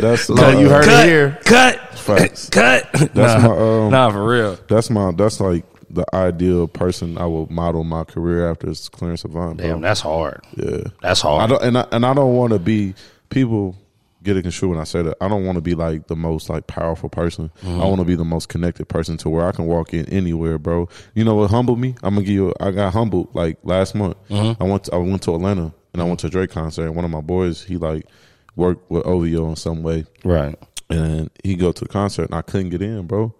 That's 0.00 0.28
No, 0.28 0.48
uh, 0.48 0.60
you 0.60 0.68
heard 0.68 0.84
cut, 0.84 1.06
it 1.06 1.08
here. 1.08 1.38
cut, 1.44 1.98
Facts. 1.98 2.50
cut. 2.50 2.86
That's 2.92 3.14
nah, 3.14 3.38
my, 3.48 3.56
um, 3.56 3.90
nah, 3.90 4.10
for 4.10 4.26
real. 4.26 4.58
That's 4.68 4.90
my 4.90 5.10
that's 5.12 5.40
like 5.40 5.64
the 5.96 6.14
ideal 6.14 6.68
person 6.68 7.18
I 7.18 7.26
will 7.26 7.50
model 7.50 7.82
my 7.82 8.04
career 8.04 8.50
after 8.50 8.70
is 8.70 8.88
Clarence 8.88 9.24
Avant. 9.24 9.56
Bro. 9.56 9.66
Damn, 9.66 9.80
that's 9.80 10.00
hard. 10.00 10.40
yeah. 10.56 10.84
That's 11.02 11.24
I 11.24 11.28
hard. 11.28 11.50
don't 11.50 11.62
and 11.62 11.78
I, 11.78 11.86
and 11.90 12.06
I 12.06 12.14
don't 12.14 12.34
want 12.36 12.52
to 12.52 12.58
be 12.58 12.94
people 13.30 13.76
get 14.22 14.36
it 14.36 14.42
construed 14.42 14.72
when 14.72 14.80
I 14.80 14.84
say 14.84 15.02
that. 15.02 15.16
I 15.20 15.28
don't 15.28 15.46
want 15.46 15.56
to 15.56 15.62
be 15.62 15.74
like 15.74 16.08
the 16.08 16.16
most 16.16 16.50
like 16.50 16.66
powerful 16.66 17.08
person. 17.08 17.50
Mm-hmm. 17.62 17.80
I 17.80 17.86
want 17.86 18.00
to 18.00 18.04
be 18.04 18.16
the 18.16 18.24
most 18.24 18.48
connected 18.48 18.88
person 18.88 19.16
to 19.18 19.30
where 19.30 19.46
I 19.46 19.52
can 19.52 19.66
walk 19.66 19.94
in 19.94 20.06
anywhere, 20.06 20.58
bro. 20.58 20.88
You 21.14 21.24
know 21.24 21.36
what 21.36 21.50
humbled 21.50 21.78
me? 21.78 21.94
I'm 22.02 22.14
gonna 22.14 22.26
give 22.26 22.34
you. 22.34 22.54
I 22.60 22.70
got 22.72 22.92
humbled 22.92 23.34
like 23.34 23.58
last 23.62 23.94
month. 23.94 24.16
Mm-hmm. 24.28 24.62
I 24.62 24.66
went 24.66 24.84
to, 24.84 24.94
I 24.94 24.98
went 24.98 25.22
to 25.22 25.34
Atlanta 25.34 25.72
and 25.92 26.02
I 26.02 26.04
went 26.04 26.20
to 26.20 26.26
a 26.26 26.30
Drake 26.30 26.50
concert. 26.50 26.84
And 26.84 26.94
one 26.94 27.04
of 27.04 27.10
my 27.10 27.20
boys 27.20 27.62
he 27.62 27.76
like 27.78 28.06
worked 28.54 28.90
with 28.90 29.06
OVO 29.06 29.48
in 29.50 29.56
some 29.56 29.82
way, 29.82 30.04
right. 30.24 30.58
and 30.90 31.30
he 31.44 31.56
go 31.56 31.72
to 31.72 31.84
the 31.84 31.88
concert 31.88 32.24
and 32.24 32.34
I 32.34 32.42
couldn't 32.42 32.70
get 32.70 32.82
in, 32.82 33.06
bro. 33.06 33.34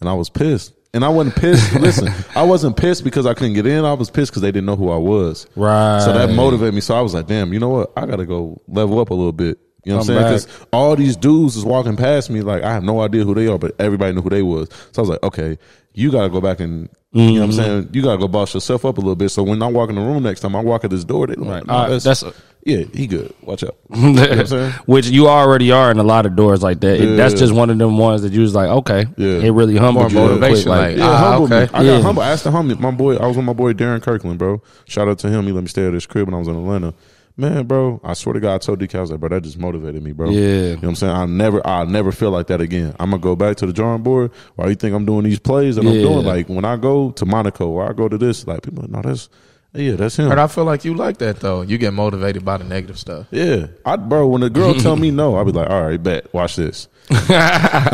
And 0.00 0.08
I 0.08 0.14
was 0.14 0.28
pissed. 0.28 0.74
And 0.94 1.04
I 1.04 1.08
wasn't 1.08 1.36
pissed. 1.36 1.74
Listen, 1.80 2.08
I 2.36 2.42
wasn't 2.44 2.76
pissed 2.76 3.04
because 3.04 3.26
I 3.26 3.34
couldn't 3.34 3.54
get 3.54 3.66
in. 3.66 3.84
I 3.84 3.92
was 3.94 4.10
pissed 4.10 4.30
because 4.30 4.42
they 4.42 4.52
didn't 4.52 4.66
know 4.66 4.76
who 4.76 4.90
I 4.90 4.96
was. 4.96 5.46
Right. 5.56 6.00
So 6.00 6.12
that 6.12 6.30
motivated 6.30 6.72
me. 6.74 6.80
So 6.80 6.94
I 6.94 7.00
was 7.00 7.12
like, 7.14 7.26
damn, 7.26 7.52
you 7.52 7.58
know 7.58 7.68
what? 7.68 7.92
I 7.96 8.06
got 8.06 8.16
to 8.16 8.26
go 8.26 8.62
level 8.68 9.00
up 9.00 9.10
a 9.10 9.14
little 9.14 9.32
bit. 9.32 9.58
You 9.84 9.90
know 9.92 9.98
what 9.98 10.08
I'm 10.08 10.14
saying? 10.16 10.22
Because 10.46 10.66
all 10.72 10.96
these 10.96 11.14
dudes 11.16 11.56
is 11.56 11.64
walking 11.64 11.96
past 11.96 12.30
me. 12.30 12.40
Like, 12.40 12.62
I 12.62 12.72
have 12.72 12.84
no 12.84 13.00
idea 13.02 13.24
who 13.24 13.34
they 13.34 13.48
are, 13.48 13.58
but 13.58 13.74
everybody 13.78 14.14
knew 14.14 14.22
who 14.22 14.30
they 14.30 14.42
was. 14.42 14.68
So 14.92 15.00
I 15.00 15.02
was 15.02 15.10
like, 15.10 15.22
okay, 15.24 15.58
you 15.92 16.10
got 16.10 16.22
to 16.22 16.28
go 16.30 16.40
back 16.40 16.60
and, 16.60 16.88
you 17.12 17.20
know 17.22 17.30
Mm-hmm. 17.30 17.38
what 17.38 17.44
I'm 17.44 17.52
saying? 17.52 17.90
You 17.92 18.00
got 18.02 18.12
to 18.12 18.18
go 18.18 18.28
boss 18.28 18.54
yourself 18.54 18.84
up 18.86 18.96
a 18.96 19.00
little 19.00 19.14
bit. 19.14 19.28
So 19.28 19.42
when 19.42 19.62
I 19.62 19.66
walk 19.66 19.90
in 19.90 19.96
the 19.96 20.00
room 20.00 20.22
next 20.22 20.40
time, 20.40 20.56
I 20.56 20.60
walk 20.60 20.84
at 20.84 20.90
this 20.90 21.04
door, 21.04 21.26
they 21.26 21.34
like, 21.34 21.48
Right. 21.48 21.66
nah, 21.66 21.88
that's, 21.88 22.04
that's- 22.04 22.34
yeah, 22.64 22.84
he 22.92 23.06
good. 23.06 23.32
Watch 23.42 23.62
out. 23.64 23.76
You 23.94 24.12
know 24.12 24.20
what 24.22 24.32
I'm 24.32 24.46
saying? 24.46 24.72
Which 24.86 25.06
you 25.06 25.28
already 25.28 25.70
are 25.70 25.90
in 25.90 25.98
a 25.98 26.02
lot 26.02 26.26
of 26.26 26.34
doors 26.34 26.62
like 26.62 26.80
that. 26.80 26.98
Yeah. 27.00 27.14
That's 27.16 27.34
just 27.34 27.52
one 27.52 27.70
of 27.70 27.78
them 27.78 27.98
ones 27.98 28.22
that 28.22 28.32
you 28.32 28.40
was 28.40 28.54
like, 28.54 28.68
okay, 28.68 29.06
Yeah. 29.16 29.28
it 29.46 29.50
really 29.50 29.76
humbled 29.76 30.12
More 30.12 30.22
you. 30.22 30.28
quick, 30.38 30.40
motivation, 30.40 30.68
Like, 30.70 30.80
like, 30.90 30.96
Yeah, 30.98 31.10
Ah, 31.10 31.30
humble 31.32 31.44
okay. 31.56 31.64
me. 31.72 31.78
I 31.78 31.82
Yeah. 31.82 31.90
got 31.98 32.02
humble. 32.02 32.22
I 32.22 32.30
asked 32.30 32.44
the 32.44 32.50
homie, 32.50 32.78
my 32.78 32.90
boy. 32.90 33.16
I 33.16 33.26
was 33.26 33.36
with 33.36 33.46
my 33.46 33.52
boy 33.52 33.72
Darren 33.74 34.02
Kirkland, 34.02 34.38
bro. 34.38 34.62
Shout 34.86 35.08
out 35.08 35.18
to 35.20 35.28
him. 35.28 35.44
He 35.46 35.52
let 35.52 35.62
me 35.62 35.68
stay 35.68 35.86
at 35.86 35.92
his 35.94 36.06
crib 36.06 36.26
when 36.26 36.34
I 36.34 36.38
was 36.38 36.48
in 36.48 36.56
Atlanta. 36.56 36.94
Man, 37.36 37.66
bro, 37.66 38.00
I 38.04 38.14
swear 38.14 38.32
to 38.34 38.38
God, 38.40 38.54
I 38.54 38.58
told 38.58 38.78
DK, 38.78 38.94
I 38.96 39.00
was 39.00 39.10
like, 39.10 39.18
bro, 39.18 39.28
that 39.30 39.42
just 39.42 39.58
motivated 39.58 40.00
me, 40.04 40.12
bro. 40.12 40.30
Yeah. 40.30 40.40
you 40.40 40.68
know 40.74 40.74
what 40.76 40.88
I'm 40.90 40.94
saying. 40.94 41.12
I 41.12 41.26
never, 41.26 41.66
I 41.66 41.84
never 41.84 42.12
feel 42.12 42.30
like 42.30 42.46
that 42.46 42.60
again. 42.60 42.94
I'm 43.00 43.10
gonna 43.10 43.20
go 43.20 43.34
back 43.34 43.56
to 43.56 43.66
the 43.66 43.72
drawing 43.72 44.02
board. 44.04 44.30
Why 44.54 44.68
you 44.68 44.76
think 44.76 44.94
I'm 44.94 45.04
doing 45.04 45.24
these 45.24 45.40
plays 45.40 45.74
that 45.74 45.84
I'm 45.84 45.92
doing? 45.94 46.24
Like 46.24 46.48
when 46.48 46.64
I 46.64 46.76
go 46.76 47.10
to 47.10 47.26
Monaco 47.26 47.68
or 47.68 47.88
I 47.88 47.92
go 47.92 48.08
to 48.08 48.16
this, 48.16 48.46
like 48.46 48.62
people, 48.62 48.84
no, 48.88 49.02
that's 49.02 49.28
yeah, 49.74 49.96
that's 49.96 50.16
him. 50.18 50.28
But 50.28 50.38
I 50.38 50.46
feel 50.46 50.64
like 50.64 50.84
you 50.84 50.94
like 50.94 51.18
that 51.18 51.40
though. 51.40 51.62
You 51.62 51.78
get 51.78 51.92
motivated 51.92 52.44
by 52.44 52.58
the 52.58 52.64
negative 52.64 52.98
stuff. 52.98 53.26
Yeah, 53.30 53.66
I 53.84 53.96
bro. 53.96 54.26
When 54.28 54.42
a 54.42 54.50
girl 54.50 54.74
tell 54.80 54.96
me 54.96 55.10
no, 55.10 55.36
I'll 55.36 55.44
be 55.44 55.52
like, 55.52 55.68
all 55.68 55.82
right, 55.84 56.02
bet. 56.02 56.32
Watch 56.32 56.56
this, 56.56 56.88
and 57.10 57.30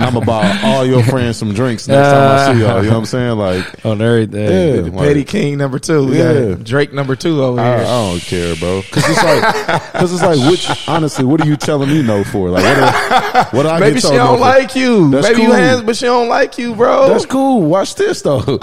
I'm 0.05 0.15
gonna 0.15 0.25
buy 0.25 0.61
all 0.63 0.87
your 0.87 1.03
friends 1.03 1.37
some 1.37 1.53
drinks 1.53 1.89
next 1.89 2.09
time 2.11 2.17
I 2.51 2.55
see 2.55 2.61
y'all. 2.61 2.77
You 2.83 2.91
know 2.91 2.95
what 2.95 2.99
I'm 3.01 3.05
saying? 3.07 3.39
Like, 3.39 3.85
on 3.85 4.01
everything. 4.01 4.41
yeah, 4.43 4.83
The 4.83 4.91
like- 4.91 5.09
Petty 5.09 5.25
King 5.25 5.59
number 5.59 5.79
two. 5.81 6.07
We 6.07 6.19
Yeah. 6.19 6.51
got 6.55 6.65
Drake 6.65 6.93
number 6.93 7.17
two 7.17 7.43
over 7.43 7.61
I, 7.61 7.81
I 7.81 7.85
don't 7.85 8.21
care, 8.21 8.55
bro. 8.57 8.83
Because 8.83 9.05
it's 9.09 9.23
like, 9.25 9.93
because 9.93 10.13
it's 10.13 10.23
like, 10.23 10.51
which 10.51 10.89
honestly, 10.89 11.25
what 11.25 11.41
are 11.41 11.47
you 11.47 11.57
telling 11.57 11.89
me 11.89 12.03
no 12.03 12.23
for? 12.23 12.51
Like, 12.51 12.63
what? 12.65 12.79
Are, 12.79 13.45
what 13.57 13.67
I 13.67 13.81
Maybe 13.81 13.95
get 13.95 14.05
she 14.05 14.11
don't 14.17 14.37
for? 14.37 14.41
like 14.41 14.77
you. 14.77 15.11
That's 15.11 15.29
Maybe 15.29 15.43
you 15.43 15.49
cool. 15.49 15.57
hands, 15.57 15.83
but 15.83 15.97
she 15.97 16.05
don't 16.07 16.29
like 16.29 16.57
you, 16.59 16.75
bro. 16.77 17.09
That's 17.09 17.27
cool. 17.27 17.63
Watch 17.63 17.97
this 17.97 18.23
though. 18.23 18.39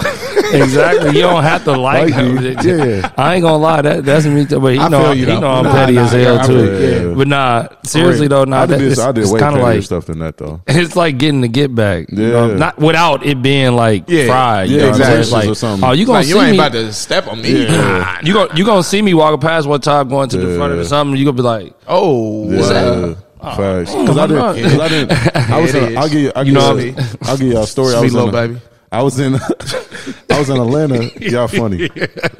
exactly. 0.52 1.08
You 1.16 1.22
don't 1.22 1.42
have 1.42 1.64
to 1.64 1.76
like 1.76 2.10
Like 2.10 2.14
him. 2.14 2.38
you. 2.42 2.56
Yeah. 2.62 3.12
I 3.18 3.34
ain't 3.34 3.42
gonna 3.42 3.58
lie. 3.58 3.82
That 3.82 4.04
that's 4.04 4.24
me. 4.24 4.46
Too, 4.46 4.60
but 4.60 4.72
he 4.72 4.78
I 4.78 4.88
know, 4.88 5.12
you, 5.12 5.26
he 5.26 5.38
know 5.38 5.50
I'm 5.50 5.64
Nah, 5.64 5.72
petty 5.72 5.92
nah, 5.94 6.04
as 6.04 6.12
hell 6.12 6.20
yeah, 6.36 6.42
too. 6.46 6.76
feel 6.78 7.10
you. 7.10 7.14
But 7.16 7.28
nah, 7.28 7.68
seriously 7.82 8.28
though, 8.28 8.44
nah, 8.44 8.62
I 8.62 8.66
that, 8.66 8.78
did 8.78 8.86
it's, 8.86 8.96
this. 8.96 9.04
I 9.04 9.12
did 9.12 9.24
it's 9.24 9.32
way 9.32 9.40
kind 9.40 9.56
of 9.56 9.62
pettier 9.62 9.74
like 9.76 9.84
stuff 9.84 10.06
than 10.06 10.20
that 10.20 10.37
though. 10.38 10.60
it's 10.66 10.96
like 10.96 11.18
getting 11.18 11.40
the 11.42 11.48
get 11.48 11.74
back. 11.74 12.06
You 12.10 12.28
know? 12.30 12.54
not 12.54 12.78
without 12.78 13.26
it 13.26 13.42
being 13.42 13.72
like 13.76 14.04
Yeah. 14.08 14.26
fried. 14.26 14.68
Yeah, 14.70 14.74
you 14.76 14.80
know 14.82 14.90
what 14.90 15.00
exactly. 15.00 15.38
It's 15.40 15.48
Or 15.50 15.54
something. 15.54 15.88
oh, 15.88 15.92
you 15.92 16.06
gonna 16.06 16.18
like 16.18 16.26
see 16.26 16.32
you 16.32 16.40
ain't 16.40 16.52
me? 16.52 16.58
about 16.58 16.72
to 16.72 16.92
step 16.92 17.26
on 17.28 17.42
me. 17.42 17.64
Yeah. 17.64 18.18
you 18.24 18.32
gonna 18.32 18.56
you 18.56 18.64
gonna 18.64 18.82
see 18.82 19.02
me 19.02 19.12
walking 19.14 19.40
past 19.40 19.66
one 19.68 19.80
time 19.80 20.08
going 20.08 20.28
to 20.30 20.38
the 20.38 20.56
front 20.56 20.72
of 20.72 20.78
Yeah. 20.78 20.84
something. 20.86 21.16
You 21.16 21.24
gonna 21.26 21.36
be 21.36 21.42
like, 21.42 21.74
Oh, 21.86 22.50
Yeah. 22.50 23.14
Facts. 23.40 23.92
Oh, 23.94 24.00
because 24.02 24.16
I 24.18 24.22
I'm 24.24 24.28
didn't. 24.30 24.54
Because 24.56 24.80
I 24.80 24.88
didn't. 24.88 25.36
I 25.50 25.60
was. 25.60 25.74
It 25.74 25.82
In. 25.92 25.98
I'll 25.98 26.08
give 26.08 26.20
you. 26.20 26.32
I'll 26.34 26.44
You 26.46 26.52
give 26.54 26.62
know 26.62 26.76
you. 26.76 26.92
what 26.92 27.28
I'll 27.28 27.36
give 27.36 27.46
you 27.46 27.58
a 27.58 27.66
story. 27.66 27.94
I 27.94 28.00
was 28.00 28.12
little 28.14 28.28
in 28.30 28.34
a- 28.34 28.48
baby. 28.48 28.60
I 28.90 29.02
was 29.02 29.20
in. 29.20 29.34
I 29.36 30.38
was 30.38 30.48
in 30.50 30.56
Atlanta. 30.60 31.04
Y'all 31.20 31.46
funny. 31.46 31.88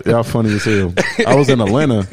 Y'all 0.07 0.23
funny 0.25 0.55
as 0.55 0.65
hell. 0.65 0.93
I 1.27 1.35
was 1.37 1.49
in 1.51 1.61
Atlanta, 1.61 2.07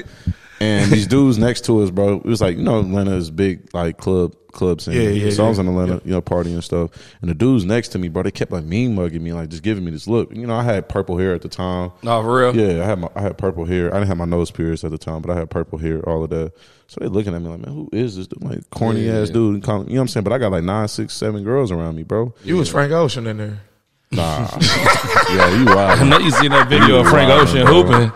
and 0.65 0.91
these 0.91 1.07
dudes 1.07 1.37
next 1.37 1.65
to 1.65 1.81
us, 1.83 1.89
bro. 1.89 2.17
It 2.17 2.25
was 2.25 2.41
like 2.41 2.57
you 2.57 2.63
know 2.63 2.79
Atlanta 2.79 3.15
is 3.15 3.29
big 3.31 3.73
like 3.73 3.97
club 3.97 4.35
club 4.51 4.79
scene. 4.79 4.93
Yeah, 4.93 5.09
yeah, 5.09 5.31
So 5.31 5.45
I 5.45 5.49
was 5.49 5.57
yeah. 5.57 5.63
in 5.65 5.67
Atlanta, 5.69 6.01
you 6.05 6.11
know, 6.11 6.21
partying 6.21 6.53
and 6.53 6.63
stuff. 6.63 6.91
And 7.19 7.29
the 7.29 7.33
dudes 7.33 7.65
next 7.65 7.89
to 7.89 7.99
me, 7.99 8.07
bro, 8.07 8.23
they 8.23 8.31
kept 8.31 8.53
like 8.53 8.63
mean 8.63 8.95
mugging 8.95 9.21
me, 9.21 9.33
like 9.33 9.49
just 9.49 9.63
giving 9.63 9.83
me 9.83 9.91
this 9.91 10.07
look. 10.07 10.33
You 10.33 10.47
know, 10.47 10.55
I 10.55 10.63
had 10.63 10.87
purple 10.87 11.17
hair 11.17 11.33
at 11.33 11.41
the 11.41 11.49
time. 11.49 11.91
no, 12.03 12.21
for 12.23 12.37
real. 12.39 12.55
Yeah, 12.55 12.81
I 12.83 12.85
had 12.85 12.99
my 12.99 13.09
I 13.15 13.21
had 13.21 13.37
purple 13.37 13.65
hair. 13.65 13.89
I 13.93 13.97
didn't 13.97 14.07
have 14.07 14.17
my 14.17 14.23
nose 14.25 14.51
pierced 14.51 14.83
at 14.85 14.91
the 14.91 14.97
time, 14.97 15.21
but 15.21 15.29
I 15.31 15.35
had 15.39 15.49
purple 15.49 15.77
hair, 15.77 15.99
all 16.07 16.23
of 16.23 16.29
that. 16.29 16.53
So 16.87 16.99
they 17.01 17.07
looking 17.07 17.33
at 17.35 17.41
me 17.41 17.49
like, 17.49 17.59
man, 17.65 17.73
who 17.73 17.89
is 17.91 18.15
this 18.15 18.27
dude? 18.27 18.43
Like 18.43 18.69
corny 18.69 19.09
ass 19.09 19.29
dude. 19.29 19.55
And 19.55 19.63
calling- 19.63 19.87
You 19.89 19.95
know 19.95 20.01
what 20.01 20.03
I'm 20.03 20.07
saying? 20.09 20.23
But 20.23 20.33
I 20.33 20.37
got 20.37 20.51
like 20.51 20.63
nine, 20.63 20.87
six, 20.87 21.13
seven 21.13 21.43
girls 21.43 21.71
around 21.71 21.95
me, 21.95 22.03
bro. 22.03 22.33
You 22.43 22.55
was 22.57 22.69
Frank 22.69 22.91
Ocean 22.93 23.27
in 23.27 23.37
there. 23.37 23.59
Nah. 24.11 24.47
yeah, 24.61 25.49
you 25.57 25.67
I 25.69 26.03
know 26.07 26.19
you 26.19 26.31
seen 26.31 26.51
that 26.51 26.69
video 26.69 27.01
of 27.01 27.07
Frank 27.09 27.27
Wow, 27.29 27.41
Ocean 27.41 27.65
bro. 27.65 27.83
hooping. 27.83 28.11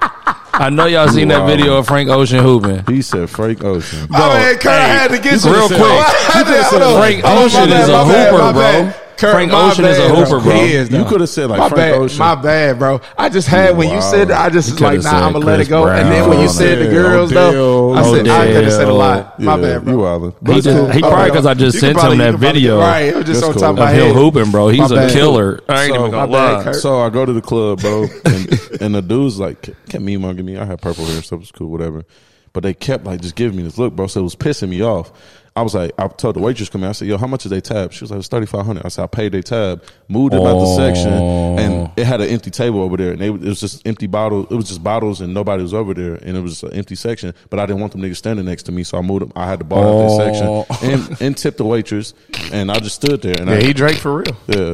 I 0.54 0.70
know 0.70 0.86
y'all 0.88 1.08
seen 1.08 1.28
that 1.30 1.42
Wow. 1.42 1.48
video 1.48 1.78
of 1.78 1.88
Frank 1.88 2.10
Ocean 2.10 2.40
hooping. 2.44 2.84
He 2.88 3.02
said 3.02 3.30
Frank 3.30 3.64
Ocean. 3.64 4.08
oh 4.14 4.30
man, 4.34 4.56
Curt 4.56 4.64
hey, 4.82 4.88
had 4.90 5.08
to 5.10 5.20
get 5.20 5.44
you 5.44 5.50
you 5.52 5.56
real 5.56 5.68
quick. 5.68 5.80
I 5.82 6.44
did- 6.46 6.64
hold 6.66 6.82
on. 6.82 6.98
Frank 7.00 7.24
my 7.24 7.36
Ocean 7.44 7.70
bad, 7.70 7.84
is 7.84 7.90
a 7.90 8.06
hooper, 8.06 8.54
bro. 8.54 8.94
Bad. 9.20 9.28
Curt, 9.28 9.34
Frank 9.34 9.52
my 9.52 9.70
Ocean 9.72 9.86
is 9.86 9.98
a 9.98 10.02
bad, 10.02 10.18
hooper, 10.28 10.40
bro. 10.44 10.54
He 10.56 10.72
is, 10.74 10.90
You 10.92 11.06
could 11.06 11.20
have 11.22 11.30
said 11.30 11.50
like 11.50 11.60
my 11.60 11.70
Frank 11.70 11.76
bad, 11.94 12.02
Ocean. 12.02 12.20
my 12.20 12.36
bad, 12.36 12.80
bro. 12.80 13.02
I 13.18 13.30
just 13.30 13.48
had 13.48 13.78
when 13.78 13.90
you 13.90 13.96
Wow. 13.96 14.12
said 14.12 14.32
I 14.32 14.50
just 14.50 14.72
was 14.72 14.82
like, 14.82 15.02
nah, 15.04 15.26
I'm 15.28 15.34
gonna 15.34 15.46
let 15.46 15.60
it 15.60 15.70
go. 15.70 15.88
and 15.88 16.12
then 16.12 16.30
when 16.30 16.40
you 16.40 16.46
Brown. 16.46 16.54
said 16.56 16.80
the 16.80 16.88
Odell, 16.90 17.04
girls 17.04 17.30
though, 17.32 17.94
I 17.94 18.04
said 18.04 18.28
I 18.28 18.46
could 18.54 18.64
have 18.64 18.74
said 18.74 18.88
a 18.88 18.94
lot. 18.94 19.40
My 19.40 19.56
Yeah, 19.56 19.62
bad, 19.62 19.84
bro. 19.86 19.94
You 19.94 20.00
wildin'. 20.00 20.32
He, 20.32 20.38
But 20.42 20.54
just, 20.56 20.68
it's 20.68 20.94
he 20.96 21.02
probably 21.02 21.30
because 21.30 21.46
I 21.46 21.54
just 21.54 21.74
You 21.76 21.80
sent 21.82 21.98
probably- 21.98 22.14
him 22.14 22.18
that 22.20 22.32
could 22.32 22.40
probably- 22.40 22.60
video 22.62 22.80
Right, 22.80 23.00
it 23.02 23.16
was 23.16 23.26
just 23.26 23.42
That's 23.42 23.48
on 23.48 23.54
cool. 23.54 23.62
top 23.62 23.70
of 23.72 23.78
my 23.80 23.92
of 23.92 23.98
him 23.98 24.06
head. 24.08 24.16
hooping, 24.16 24.52
bro. 24.52 24.68
He's 24.70 24.92
a 24.92 25.10
killer. 25.10 25.60
I 25.70 25.84
ain't 25.84 25.94
So- 25.94 26.00
even 26.00 26.12
gonna 26.12 26.32
lie. 26.32 26.72
So 26.74 27.00
I 27.02 27.10
go 27.10 27.26
to 27.26 27.34
the 27.34 27.42
club, 27.42 27.82
bro, 27.82 28.04
and, 28.26 28.60
and 28.82 28.96
the 28.96 29.02
dudes 29.02 29.40
like 29.40 29.62
kept 29.90 30.04
me 30.04 30.18
mugging 30.18 30.46
me. 30.46 30.58
I 30.58 30.66
had 30.66 30.82
purple 30.82 31.06
hair, 31.06 31.22
stuff 31.22 31.40
was 31.40 31.52
cool, 31.52 31.70
whatever. 31.70 32.04
But 32.52 32.64
they 32.64 32.74
kept 32.74 33.06
like 33.06 33.22
just 33.22 33.36
giving 33.36 33.58
me 33.58 33.64
this 33.64 33.78
look, 33.78 33.96
bro. 33.96 34.08
So 34.08 34.22
it 34.22 34.24
was 34.24 34.36
pissing 34.36 34.70
me 34.70 34.82
off. 34.84 35.12
I 35.60 35.62
was 35.62 35.76
like, 35.76 35.92
I 35.98 36.08
told 36.08 36.38
the 36.38 36.40
waitress 36.40 36.70
come 36.70 36.84
in. 36.84 36.90
I 36.90 36.94
said, 36.94 37.10
"Yo, 37.10 37.18
how 37.18 37.28
much 37.28 37.46
is 37.46 37.50
they 37.52 37.60
tab?" 37.60 37.92
She 37.92 38.04
was 38.06 38.12
like, 38.12 38.20
"It's 38.20 38.30
thirty 38.30 38.46
five 38.46 38.66
hundred. 38.66 38.86
I 38.86 38.90
said, 38.90 39.04
"I 39.04 39.08
paid 39.08 39.34
they 39.34 39.42
tab." 39.42 39.84
Moved 40.08 40.34
them 40.34 40.44
out 40.44 40.58
the 40.58 40.76
section, 40.78 41.12
and 41.12 41.74
oh. 41.88 41.92
it 41.98 42.06
had 42.06 42.22
an 42.22 42.30
empty 42.30 42.50
table 42.50 42.82
over 42.82 42.96
there, 42.96 43.12
and 43.12 43.20
they, 43.20 43.28
it 43.28 43.40
was 43.42 43.60
just 43.60 43.86
empty 43.86 44.08
bottles. 44.08 44.48
It 44.50 44.56
was 44.56 44.70
just 44.70 44.82
bottles, 44.84 45.20
and 45.20 45.34
nobody 45.34 45.62
was 45.62 45.74
over 45.74 45.94
there, 45.94 46.16
and 46.16 46.38
it 46.38 46.42
was 46.42 46.64
an 46.64 46.72
empty 46.74 46.96
section. 46.96 47.34
But 47.50 47.60
I 47.60 47.66
didn't 47.66 47.82
want 47.82 47.92
them 47.92 48.02
niggas 48.02 48.16
standing 48.16 48.46
next 48.46 48.64
to 48.64 48.72
me, 48.72 48.84
so 48.84 48.98
I 48.98 49.02
moved 49.02 49.24
them. 49.24 49.34
I 49.36 49.48
had 49.48 49.60
the 49.60 49.66
bar 49.66 49.84
out 49.84 49.90
Oh. 49.90 50.18
their 50.18 50.34
section 50.34 50.90
and, 50.90 51.22
and 51.22 51.38
tipped 51.38 51.58
the 51.58 51.66
waitress, 51.66 52.14
and 52.54 52.72
I 52.72 52.80
just 52.80 52.96
stood 52.96 53.22
there. 53.22 53.36
And 53.38 53.50
Yeah, 53.50 53.58
I, 53.58 53.62
he 53.64 53.74
drank 53.74 53.98
for 53.98 54.18
real. 54.24 54.38
yeah, 54.48 54.74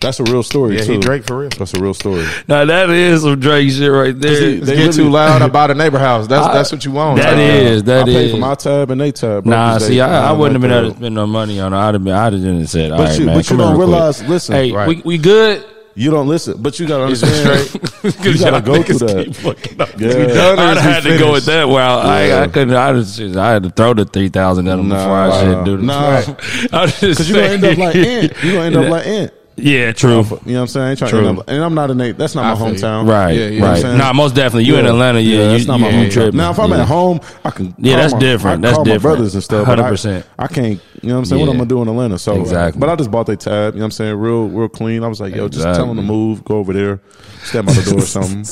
that's 0.00 0.20
a 0.20 0.24
real 0.24 0.42
story 0.42 0.76
Yeah, 0.76 0.84
too. 0.84 0.92
he 0.92 0.98
Drake 0.98 1.24
for 1.26 1.38
real. 1.38 1.48
That's 1.50 1.74
a 1.74 1.80
real 1.80 1.94
story. 1.94 2.24
Now 2.48 2.64
that 2.64 2.90
is 2.90 3.22
some 3.22 3.38
Drake 3.40 3.70
shit 3.70 3.90
right 3.90 4.18
there. 4.18 4.40
he- 4.50 4.56
They 4.60 4.76
get 4.76 4.92
too 4.94 5.08
loud. 5.08 5.42
I 5.42 5.48
bought 5.48 5.70
a 5.70 5.74
neighbor 5.74 5.98
house. 5.98 6.26
That's 6.26 6.46
that's 6.48 6.72
what 6.72 6.84
you 6.84 6.92
want. 6.92 7.18
That 7.20 7.32
right? 7.32 7.38
is 7.40 7.82
that 7.84 8.02
I 8.02 8.04
paid 8.04 8.26
is. 8.26 8.32
for 8.32 8.38
my 8.38 8.54
tab 8.54 8.90
and 8.90 9.00
they 9.00 9.12
tab. 9.12 9.44
Bro, 9.44 9.50
Nah, 9.50 9.72
'cause 9.74 9.86
see, 9.86 9.94
they- 9.96 10.00
I, 10.00 10.28
I 10.28 10.30
I'm 10.32 10.38
wouldn't 10.38 10.62
have 10.62 10.62
like, 10.62 10.70
been 10.70 10.84
able 10.84 10.90
to 10.92 10.96
spend 10.98 11.14
no 11.14 11.26
money 11.26 11.60
on 11.60 11.72
it. 11.72 11.76
I'd 11.76 11.94
have 11.94 12.04
been, 12.04 12.12
I'd 12.14 12.32
have 12.32 12.42
just 12.42 12.72
said, 12.72 12.90
all 12.92 12.98
But 12.98 13.08
right, 13.08 13.18
you, 13.18 13.26
man, 13.26 13.36
but 13.36 13.44
you 13.50 13.56
come 13.56 13.58
don't 13.58 13.68
here 13.68 13.78
real 13.78 13.86
quick. 13.88 13.96
realize. 13.96 14.22
Listen, 14.28 14.54
Hey, 14.54 14.72
Right. 14.72 14.88
we, 14.88 15.02
we 15.04 15.18
good? 15.18 15.64
you 15.98 16.10
don't 16.10 16.28
listen, 16.28 16.60
but 16.60 16.78
you 16.78 16.86
gotta 16.86 17.04
understand. 17.04 17.66
straight? 17.66 17.82
You 18.26 18.38
gotta 18.38 18.60
go 18.60 18.82
through 18.82 18.98
that. 18.98 19.94
Yeah. 19.98 20.08
Yeah. 20.08 20.26
done 20.26 20.58
I'd 20.58 20.76
have 20.76 20.92
had 20.92 21.02
to 21.04 21.08
go 21.10 21.16
finished? 21.16 21.32
with 21.32 21.44
that. 21.46 21.68
Well, 21.68 21.98
I, 22.00 22.26
Yeah. 22.26 22.42
I 22.42 22.48
couldn't. 22.48 22.74
I, 22.76 22.92
just, 22.92 23.18
I 23.36 23.52
had 23.52 23.62
to 23.62 23.70
throw 23.70 23.94
the 23.94 24.04
three 24.04 24.28
thousand 24.28 24.68
at 24.68 24.78
him 24.78 24.90
before 24.90 25.10
I 25.10 25.28
Nah, 25.28 25.40
should 25.40 25.64
do 25.64 25.76
the 25.78 25.82
nah. 25.82 26.20
Because 26.20 27.00
Because 27.00 27.28
you 27.30 27.34
gonna 27.36 27.46
end 27.48 27.64
up 27.64 27.78
like 27.78 27.96
Ant. 27.96 28.32
You 28.44 28.52
gonna 28.52 28.64
end 28.66 28.76
up 28.76 28.90
like 28.90 29.06
Ant. 29.06 29.32
Yeah, 29.58 29.92
true. 29.92 30.10
You 30.16 30.20
know 30.20 30.26
what 30.26 30.46
I'm 30.60 30.66
saying? 30.66 30.86
I 30.86 30.90
ain't 30.90 30.98
trying 30.98 31.10
True. 31.12 31.20
to 31.22 31.40
up, 31.40 31.48
and 31.48 31.64
I'm 31.64 31.74
not 31.74 31.90
in 31.90 31.98
a 31.98 32.12
That's 32.12 32.34
not 32.34 32.44
I 32.44 32.50
my 32.52 32.56
feel 32.58 32.74
hometown. 32.76 33.08
Right, 33.08 33.32
Yeah, 33.32 33.46
yeah, 33.48 33.62
right. 33.64 33.76
I'm 33.76 33.80
saying? 33.80 33.96
Nah, 33.98 34.12
most 34.12 34.34
definitely. 34.34 34.64
You 34.64 34.76
in 34.76 34.84
Atlanta, 34.84 35.18
yeah. 35.18 35.48
that's 35.48 35.62
you, 35.62 35.66
not 35.68 35.80
my 35.80 35.88
you 35.88 35.94
hometown. 36.08 36.12
tripping. 36.12 36.36
Now, 36.36 36.50
if 36.50 36.58
I'm 36.58 36.70
Yeah. 36.72 36.80
at 36.82 36.86
home, 36.88 37.20
I 37.42 37.50
can. 37.50 37.74
Yeah, 37.78 37.92
call 37.94 38.02
that's 38.02 38.12
my- 38.12 38.18
different. 38.20 38.58
I 38.58 38.60
That's 38.68 38.74
call 38.76 38.84
different. 38.84 39.02
my 39.02 39.08
brothers 39.16 39.34
and 39.34 39.42
stuff. 39.42 39.66
100%. 39.66 40.24
I 40.38 40.46
can't. 40.46 40.80
You 41.00 41.08
know 41.08 41.14
what 41.14 41.18
I'm 41.20 41.24
saying? 41.24 41.40
What 41.40 41.48
I'm 41.50 41.56
gonna 41.56 41.68
do 41.70 41.80
in 41.80 41.88
Atlanta? 41.88 42.18
So, 42.18 42.38
Exactly. 42.38 42.78
But 42.80 42.90
I 42.90 42.96
just 42.96 43.10
bought 43.10 43.26
their 43.26 43.36
tab. 43.36 43.72
You 43.72 43.78
know 43.78 43.84
what 43.84 43.84
I'm 43.86 43.90
saying? 43.92 44.14
Real, 44.16 44.46
real 44.48 44.68
clean. 44.68 45.02
I 45.02 45.08
was 45.08 45.20
like, 45.22 45.34
yo, 45.34 45.48
just 45.48 45.64
tell 45.64 45.86
them 45.86 45.96
to 45.96 46.02
move, 46.02 46.44
go 46.44 46.56
over 46.58 46.74
there, 46.74 47.00
step 47.44 47.66
out 47.66 47.74
the 47.76 47.82
door 47.90 47.98
or 48.00 48.02
something, 48.02 48.44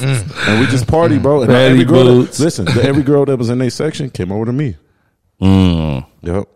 and 0.48 0.60
we 0.60 0.66
just 0.66 0.88
party, 0.88 1.18
bro. 1.18 1.42
And 1.42 1.52
every 1.52 1.84
girl, 1.84 2.04
that, 2.04 2.40
listen, 2.40 2.66
every 2.80 3.04
girl 3.04 3.24
that 3.26 3.36
was 3.36 3.48
in 3.48 3.58
their 3.58 3.70
section 3.70 4.10
came 4.10 4.32
over 4.32 4.44
to 4.46 4.52
me. 4.52 4.74
Mm. 5.40 6.04
Yep. 6.22 6.48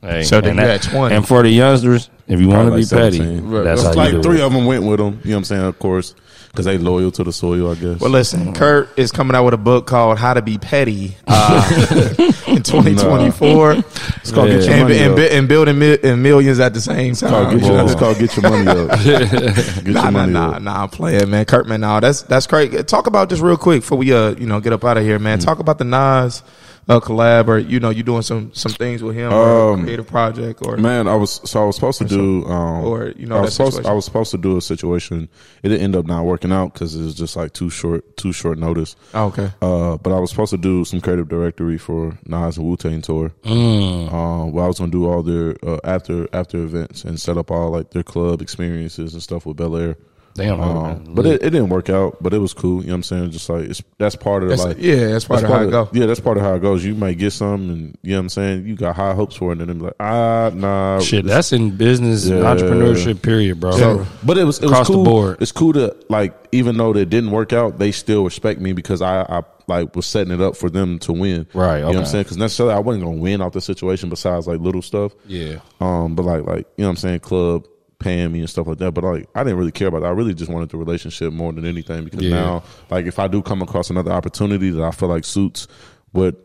Hey, 0.00 0.22
So 0.22 0.40
then 0.40 0.50
and 0.50 0.58
that- 0.60 0.82
had 0.84 0.90
20. 0.90 1.14
And 1.14 1.28
for 1.28 1.42
the 1.42 1.50
youngsters, 1.50 2.08
if 2.28 2.40
you 2.40 2.48
want 2.48 2.60
to 2.60 2.64
Probably 2.70 2.82
be 2.82 2.88
petty, 2.88 3.18
17. 3.18 3.50
that's 3.64 3.80
It's 3.82 3.88
how 3.90 3.94
like 3.96 4.12
you 4.12 4.18
do 4.18 4.22
three 4.22 4.40
it. 4.40 4.44
of 4.44 4.52
them 4.52 4.64
went 4.66 4.84
with 4.84 4.98
them. 4.98 5.20
You 5.24 5.30
know 5.30 5.36
what 5.36 5.38
I'm 5.38 5.44
saying? 5.44 5.62
Of 5.64 5.78
course, 5.78 6.14
because 6.48 6.64
they 6.66 6.78
loyal 6.78 7.10
to 7.12 7.24
the 7.24 7.32
soil, 7.32 7.70
I 7.70 7.74
guess. 7.74 8.00
Well, 8.00 8.10
listen, 8.10 8.52
Curt 8.54 8.88
is 8.98 9.10
coming 9.10 9.34
out 9.34 9.44
with 9.44 9.54
a 9.54 9.58
book 9.58 9.86
called 9.86 10.18
"How 10.18 10.34
to 10.34 10.42
Be 10.42 10.58
Petty" 10.58 11.16
uh, 11.26 11.68
in 12.46 12.62
2024, 12.62 13.72
it's 13.72 14.30
called 14.32 14.48
get 14.50 14.62
your 14.64 14.72
and, 14.72 14.82
money 14.82 14.98
and, 14.98 15.12
up. 15.18 15.18
and 15.32 15.48
building 15.48 15.78
mi- 15.78 15.98
and 16.02 16.22
millions 16.22 16.60
at 16.60 16.74
the 16.74 16.80
same 16.80 17.14
time. 17.14 17.30
Called 17.30 17.60
get 17.60 17.66
your, 17.70 17.82
it's 17.82 17.94
called 17.94 18.18
get 18.18 18.36
your 18.36 18.50
money 18.50 18.68
up. 18.68 19.00
get 19.04 19.84
Nah, 19.86 20.02
your 20.02 20.02
nah, 20.04 20.10
money 20.10 20.32
nah, 20.32 20.50
up. 20.52 20.62
nah. 20.62 20.82
I'm 20.84 20.88
playing, 20.88 21.30
man. 21.30 21.44
Curt, 21.44 21.66
man, 21.66 21.80
nah, 21.80 22.00
that's 22.00 22.22
that's 22.22 22.46
great. 22.46 22.86
Talk 22.86 23.06
about 23.06 23.28
just 23.30 23.42
real 23.42 23.56
quick 23.56 23.80
before 23.82 23.98
we 23.98 24.12
uh, 24.12 24.30
you 24.36 24.46
know, 24.46 24.60
get 24.60 24.72
up 24.72 24.84
out 24.84 24.96
of 24.96 25.02
here, 25.04 25.18
Mm. 25.18 25.22
man. 25.22 25.38
Talk 25.38 25.58
about 25.58 25.78
the 25.78 25.84
Nas 25.84 26.42
uh, 26.88 27.00
collab, 27.00 27.48
or 27.48 27.58
you 27.58 27.80
know, 27.80 27.90
you 27.90 28.02
doing 28.02 28.22
some 28.22 28.52
some 28.54 28.72
things 28.72 29.02
with 29.02 29.16
him, 29.16 29.32
or 29.32 29.70
a 29.70 29.72
Um, 29.72 29.82
creative 29.84 30.06
project, 30.06 30.60
or 30.66 30.76
Man, 30.76 31.06
I 31.06 31.14
was 31.14 31.40
so 31.44 31.62
I 31.62 31.66
was 31.66 31.76
supposed 31.76 31.98
to 31.98 32.04
do, 32.04 32.44
um, 32.46 32.84
or, 32.84 33.12
you 33.16 33.26
know, 33.26 33.36
I 33.36 33.40
was 33.42 33.54
supposed 33.54 33.76
situation. 33.76 33.90
I 33.90 33.94
was 33.94 34.04
supposed 34.04 34.30
to 34.32 34.38
do 34.38 34.56
a 34.56 34.60
situation. 34.60 35.28
It 35.62 35.68
didn't 35.68 35.84
end 35.84 35.96
up 35.96 36.06
not 36.06 36.24
working 36.24 36.52
out 36.52 36.72
because 36.72 36.94
it 36.96 37.02
was 37.02 37.14
just 37.14 37.36
like 37.36 37.52
too 37.52 37.70
short, 37.70 38.16
too 38.16 38.32
short 38.32 38.58
notice. 38.58 38.96
Oh, 39.14 39.26
okay. 39.26 39.50
Uh, 39.62 39.96
but 39.98 40.12
I 40.12 40.18
was 40.18 40.30
supposed 40.30 40.50
to 40.50 40.58
do 40.58 40.84
some 40.84 41.00
creative 41.00 41.28
directory 41.28 41.78
for 41.78 42.18
Nas 42.26 42.56
and 42.56 42.66
Wu 42.66 42.76
Tang 42.76 43.00
tour. 43.00 43.32
Mm. 43.44 44.12
Um, 44.12 44.52
where 44.52 44.64
I 44.64 44.68
was 44.68 44.78
gonna 44.78 44.90
do 44.90 45.08
all 45.08 45.22
their 45.22 45.56
uh, 45.64 45.78
after 45.84 46.28
after 46.32 46.58
events 46.62 47.04
and 47.04 47.20
set 47.20 47.36
up 47.36 47.50
all 47.50 47.70
like 47.70 47.90
their 47.90 48.02
club 48.02 48.42
experiences 48.42 49.12
and 49.14 49.22
stuff 49.22 49.46
with 49.46 49.56
Belaire. 49.56 49.96
Damn, 50.34 50.60
Um, 50.60 51.14
but 51.14 51.26
it, 51.26 51.42
it 51.42 51.50
didn't 51.50 51.68
work 51.68 51.90
out. 51.90 52.16
But 52.22 52.32
it 52.32 52.38
was 52.38 52.54
cool. 52.54 52.80
You 52.80 52.86
know 52.88 52.92
what 52.92 52.96
I'm 52.96 53.02
saying? 53.02 53.30
Just 53.32 53.48
like 53.50 53.64
it's 53.68 53.82
that's 53.98 54.16
part 54.16 54.42
of 54.42 54.48
That's, 54.48 54.64
like 54.64 54.78
yeah, 54.78 55.08
that's 55.08 55.26
part 55.26 55.42
of 55.42 55.48
how 55.50 55.62
it 55.62 55.70
go. 55.70 55.88
Yeah, 55.92 56.06
that's 56.06 56.20
part 56.20 56.38
of 56.38 56.42
how 56.42 56.54
it 56.54 56.60
goes. 56.60 56.84
You 56.84 56.94
might 56.94 57.18
get 57.18 57.32
some, 57.32 57.68
and 57.68 57.98
you 58.02 58.12
know 58.12 58.16
what 58.16 58.20
I'm 58.22 58.28
saying. 58.30 58.66
You 58.66 58.74
got 58.74 58.96
high 58.96 59.12
hopes 59.14 59.36
for 59.36 59.52
it, 59.52 59.60
and 59.60 59.68
then 59.68 59.78
be 59.78 59.84
like, 59.84 59.94
ah, 60.00 60.50
nah, 60.54 61.00
Shit, 61.00 61.26
that's 61.26 61.52
in 61.52 61.76
business 61.76 62.26
Yeah. 62.26 62.36
entrepreneurship. 62.36 63.20
Period, 63.22 63.60
bro. 63.60 63.72
so, 63.72 64.06
but 64.24 64.38
it 64.38 64.44
was 64.44 64.58
it 64.58 64.64
Across 64.66 64.80
was 64.80 64.88
the 64.88 64.94
cool. 64.94 65.04
board. 65.04 65.36
It's 65.42 65.52
cool 65.52 65.72
to 65.74 65.94
like, 66.08 66.34
even 66.52 66.76
though 66.78 66.94
it 66.96 67.10
didn't 67.10 67.30
work 67.30 67.52
out, 67.52 67.78
they 67.78 67.92
still 67.92 68.24
respect 68.24 68.60
me 68.60 68.72
because 68.72 69.02
I, 69.02 69.22
I 69.22 69.42
like 69.68 69.94
was 69.94 70.06
setting 70.06 70.32
it 70.32 70.40
up 70.40 70.56
for 70.56 70.70
them 70.70 70.98
to 71.00 71.12
win. 71.12 71.46
Right, 71.54 71.76
You 71.76 71.82
know 71.82 71.88
what 71.88 71.96
I'm 71.98 72.04
saying? 72.06 72.24
Because 72.24 72.36
necessarily 72.38 72.74
I 72.74 72.78
wasn't 72.80 73.04
gonna 73.04 73.16
win 73.18 73.40
off 73.40 73.52
the 73.52 73.60
situation. 73.60 74.08
Besides 74.08 74.46
like 74.46 74.60
little 74.60 74.82
stuff. 74.82 75.12
yeah, 75.26 75.56
Um, 75.80 76.14
but 76.14 76.24
like 76.24 76.44
like 76.46 76.66
you 76.76 76.82
know 76.82 76.88
what 76.88 76.90
I'm 76.92 76.96
saying, 76.96 77.20
club 77.20 77.66
paying 78.02 78.30
me 78.32 78.40
and 78.40 78.50
stuff 78.50 78.66
like 78.66 78.78
that. 78.78 78.92
But 78.92 79.04
like 79.04 79.28
I 79.34 79.42
didn't 79.44 79.58
really 79.58 79.72
care 79.72 79.88
about 79.88 80.00
that. 80.00 80.08
I 80.08 80.10
really 80.10 80.34
just 80.34 80.50
wanted 80.50 80.68
the 80.68 80.76
relationship 80.76 81.32
more 81.32 81.52
than 81.52 81.64
anything 81.64 82.04
because 82.04 82.22
Yeah. 82.22 82.34
now 82.34 82.62
like 82.90 83.06
if 83.06 83.18
I 83.18 83.28
do 83.28 83.40
come 83.42 83.62
across 83.62 83.88
another 83.90 84.12
opportunity 84.12 84.70
that 84.70 84.82
I 84.82 84.90
feel 84.90 85.08
like 85.08 85.24
suits 85.24 85.68
what 86.12 86.36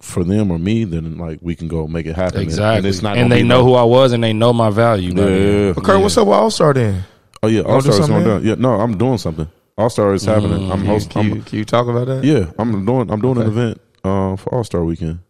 for 0.00 0.22
them 0.22 0.50
or 0.52 0.58
me, 0.58 0.84
then 0.84 1.18
like 1.18 1.40
we 1.42 1.56
can 1.56 1.66
go 1.66 1.88
make 1.88 2.06
it 2.06 2.14
happen. 2.14 2.36
And- 2.38 2.44
exactly. 2.44 2.76
And, 2.78 2.86
it's 2.86 3.02
not. 3.02 3.16
and 3.16 3.32
they 3.32 3.42
know 3.42 3.58
no- 3.60 3.64
who 3.64 3.74
I 3.74 3.82
was, 3.82 4.12
and 4.12 4.22
they 4.22 4.32
know 4.32 4.52
my 4.52 4.70
value. 4.70 5.08
Yeah. 5.10 5.24
man. 5.24 5.74
Well, 5.74 5.84
Curt, 5.84 6.00
what's 6.00 6.16
up 6.16 6.28
with 6.28 6.36
All 6.36 6.50
Star 6.50 6.72
then? 6.72 7.04
Oh 7.42 7.48
yeah, 7.48 7.62
All 7.62 7.80
Star 7.80 7.92
something 7.94 8.12
going 8.12 8.24
there? 8.24 8.38
down. 8.38 8.46
Yeah, 8.46 8.54
no, 8.56 8.80
I'm 8.80 8.96
doing 8.98 9.18
something. 9.18 9.48
All 9.76 9.90
Star 9.90 10.12
is 10.14 10.24
happening. 10.24 10.70
I'm 10.70 10.78
Can, 10.80 10.86
hosting. 10.86 11.10
can, 11.12 11.24
you, 11.26 11.32
I'm, 11.36 11.42
can 11.42 11.58
you 11.58 11.64
talk 11.64 11.86
about 11.88 12.06
that? 12.06 12.24
yeah, 12.24 12.50
I'm 12.58 12.84
doing. 12.84 13.10
I'm 13.10 13.20
doing 13.20 13.38
an 13.38 13.46
event 13.46 13.80
uh, 14.04 14.36
for 14.36 14.54
All 14.54 14.64
Star 14.64 14.84
Weekend. 14.84 15.20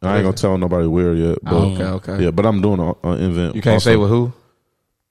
I 0.00 0.16
ain't 0.16 0.24
gonna 0.24 0.36
tell 0.36 0.56
nobody 0.56 0.86
where 0.86 1.12
yet. 1.14 1.38
But, 1.42 1.52
Oh, 1.54 1.72
okay, 1.72 1.84
okay. 2.12 2.24
Yeah, 2.24 2.30
but 2.30 2.46
I'm 2.46 2.60
doing 2.62 2.78
an 2.80 3.20
event. 3.22 3.56
You 3.56 3.62
can't 3.62 3.74
also. 3.74 3.90
say 3.90 3.96
with 3.96 4.08
who? 4.10 4.32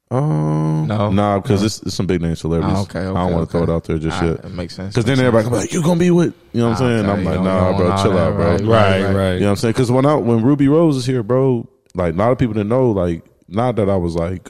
Um, 0.10 0.88
No? 0.88 1.12
nah, 1.12 1.40
because 1.40 1.62
No. 1.62 1.66
it's, 1.66 1.82
it's 1.84 1.96
some 1.96 2.08
big 2.08 2.22
name 2.22 2.36
celebrities. 2.36 2.78
Oh, 2.78 2.82
okay, 2.84 3.00
okay, 3.00 3.08
I 3.10 3.24
don't 3.26 3.34
want 3.34 3.34
to 3.34 3.38
okay. 3.40 3.52
throw 3.52 3.64
it 3.64 3.70
out 3.76 3.84
there 3.84 3.98
just 3.98 4.22
yet. 4.24 4.42
That 4.42 4.52
makes 4.54 4.76
sense. 4.76 4.94
Because 4.94 5.06
then 5.06 5.18
Makes 5.18 5.28
everybody 5.28 5.44
sense. 5.46 5.58
like, 5.66 5.74
"You 5.74 5.84
gonna 5.84 6.00
be 6.00 6.12
with?" 6.12 6.34
You 6.54 6.62
know 6.62 6.70
what 6.70 6.82
I'm 6.82 6.86
Ah, 6.86 6.88
saying? 6.88 7.06
okay, 7.10 7.12
I'm 7.20 7.24
like, 7.26 7.42
"Nah, 7.42 7.78
bro, 7.78 8.04
chill 8.04 8.12
that, 8.14 8.28
out, 8.28 8.36
bro." 8.36 8.46
right, 8.52 8.62
Right, 8.62 9.02
right. 9.04 9.14
right. 9.16 9.34
You 9.34 9.40
know 9.42 9.46
what 9.48 9.50
I'm 9.52 9.56
saying? 9.58 9.72
Because 9.74 9.92
when 9.92 10.06
I 10.06 10.16
when 10.16 10.42
Ruby 10.44 10.68
Rose 10.70 10.96
is 10.98 11.06
here, 11.06 11.24
bro, 11.24 11.68
like 11.94 12.14
a 12.14 12.18
lot 12.18 12.32
of 12.32 12.38
people 12.38 12.54
didn't 12.54 12.70
know, 12.70 12.92
like 12.92 13.26
not 13.50 13.76
that 13.76 13.90
I 13.90 13.96
was 13.98 14.16
like 14.16 14.50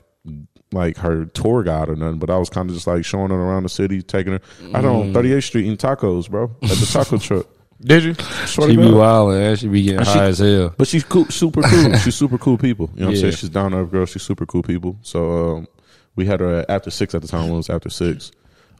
like 0.74 0.97
her 0.97 1.26
tour 1.26 1.64
guide 1.64 1.89
or 1.89 1.95
nothing, 1.95 2.20
but 2.20 2.30
I 2.30 2.38
was 2.38 2.49
kind 2.49 2.70
of 2.70 2.76
just 2.76 2.86
like 2.88 3.03
showing 3.05 3.30
her 3.30 3.36
around 3.39 3.64
the 3.64 3.70
city, 3.70 4.01
taking 4.03 4.34
her. 4.34 4.41
I 4.76 4.82
don't 4.82 5.12
Mm. 5.12 5.14
38th 5.14 5.43
Street 5.45 5.62
eating 5.66 5.78
tacos, 5.78 6.30
bro, 6.30 6.51
at 6.62 6.70
the 6.70 6.86
taco 6.86 7.18
truck. 7.20 7.47
Did 7.80 8.03
you? 8.03 8.13
Swear 8.45 8.69
She 8.71 8.75
be 8.78 8.91
wild, 8.91 9.34
and 9.34 9.57
she 9.59 9.67
be 9.67 9.84
getting 9.84 9.99
And 9.99 10.07
she- 10.07 10.13
high 10.13 10.25
as 10.25 10.39
hell. 10.39 10.73
But 10.78 10.88
she's 10.88 11.03
cool, 11.03 11.25
super 11.25 11.61
cool. 11.61 11.93
she's 11.97 12.15
super 12.15 12.38
cool 12.38 12.57
people. 12.57 12.89
You 12.95 13.01
know 13.01 13.05
what 13.07 13.15
I'm 13.15 13.21
saying? 13.21 13.34
She's 13.36 13.49
down 13.49 13.71
to 13.71 13.78
earth 13.78 13.91
girl. 13.91 14.05
She's 14.05 14.23
super 14.23 14.45
cool 14.45 14.63
people. 14.63 14.97
So 15.03 15.57
um, 15.57 15.67
we 16.15 16.25
had 16.25 16.39
her 16.39 16.65
after 16.69 16.89
six 16.89 17.13
at 17.13 17.21
the 17.21 17.28
time. 17.28 17.43
When 17.43 17.53
it 17.53 17.57
was 17.57 17.69
after 17.69 17.89
six. 17.89 18.32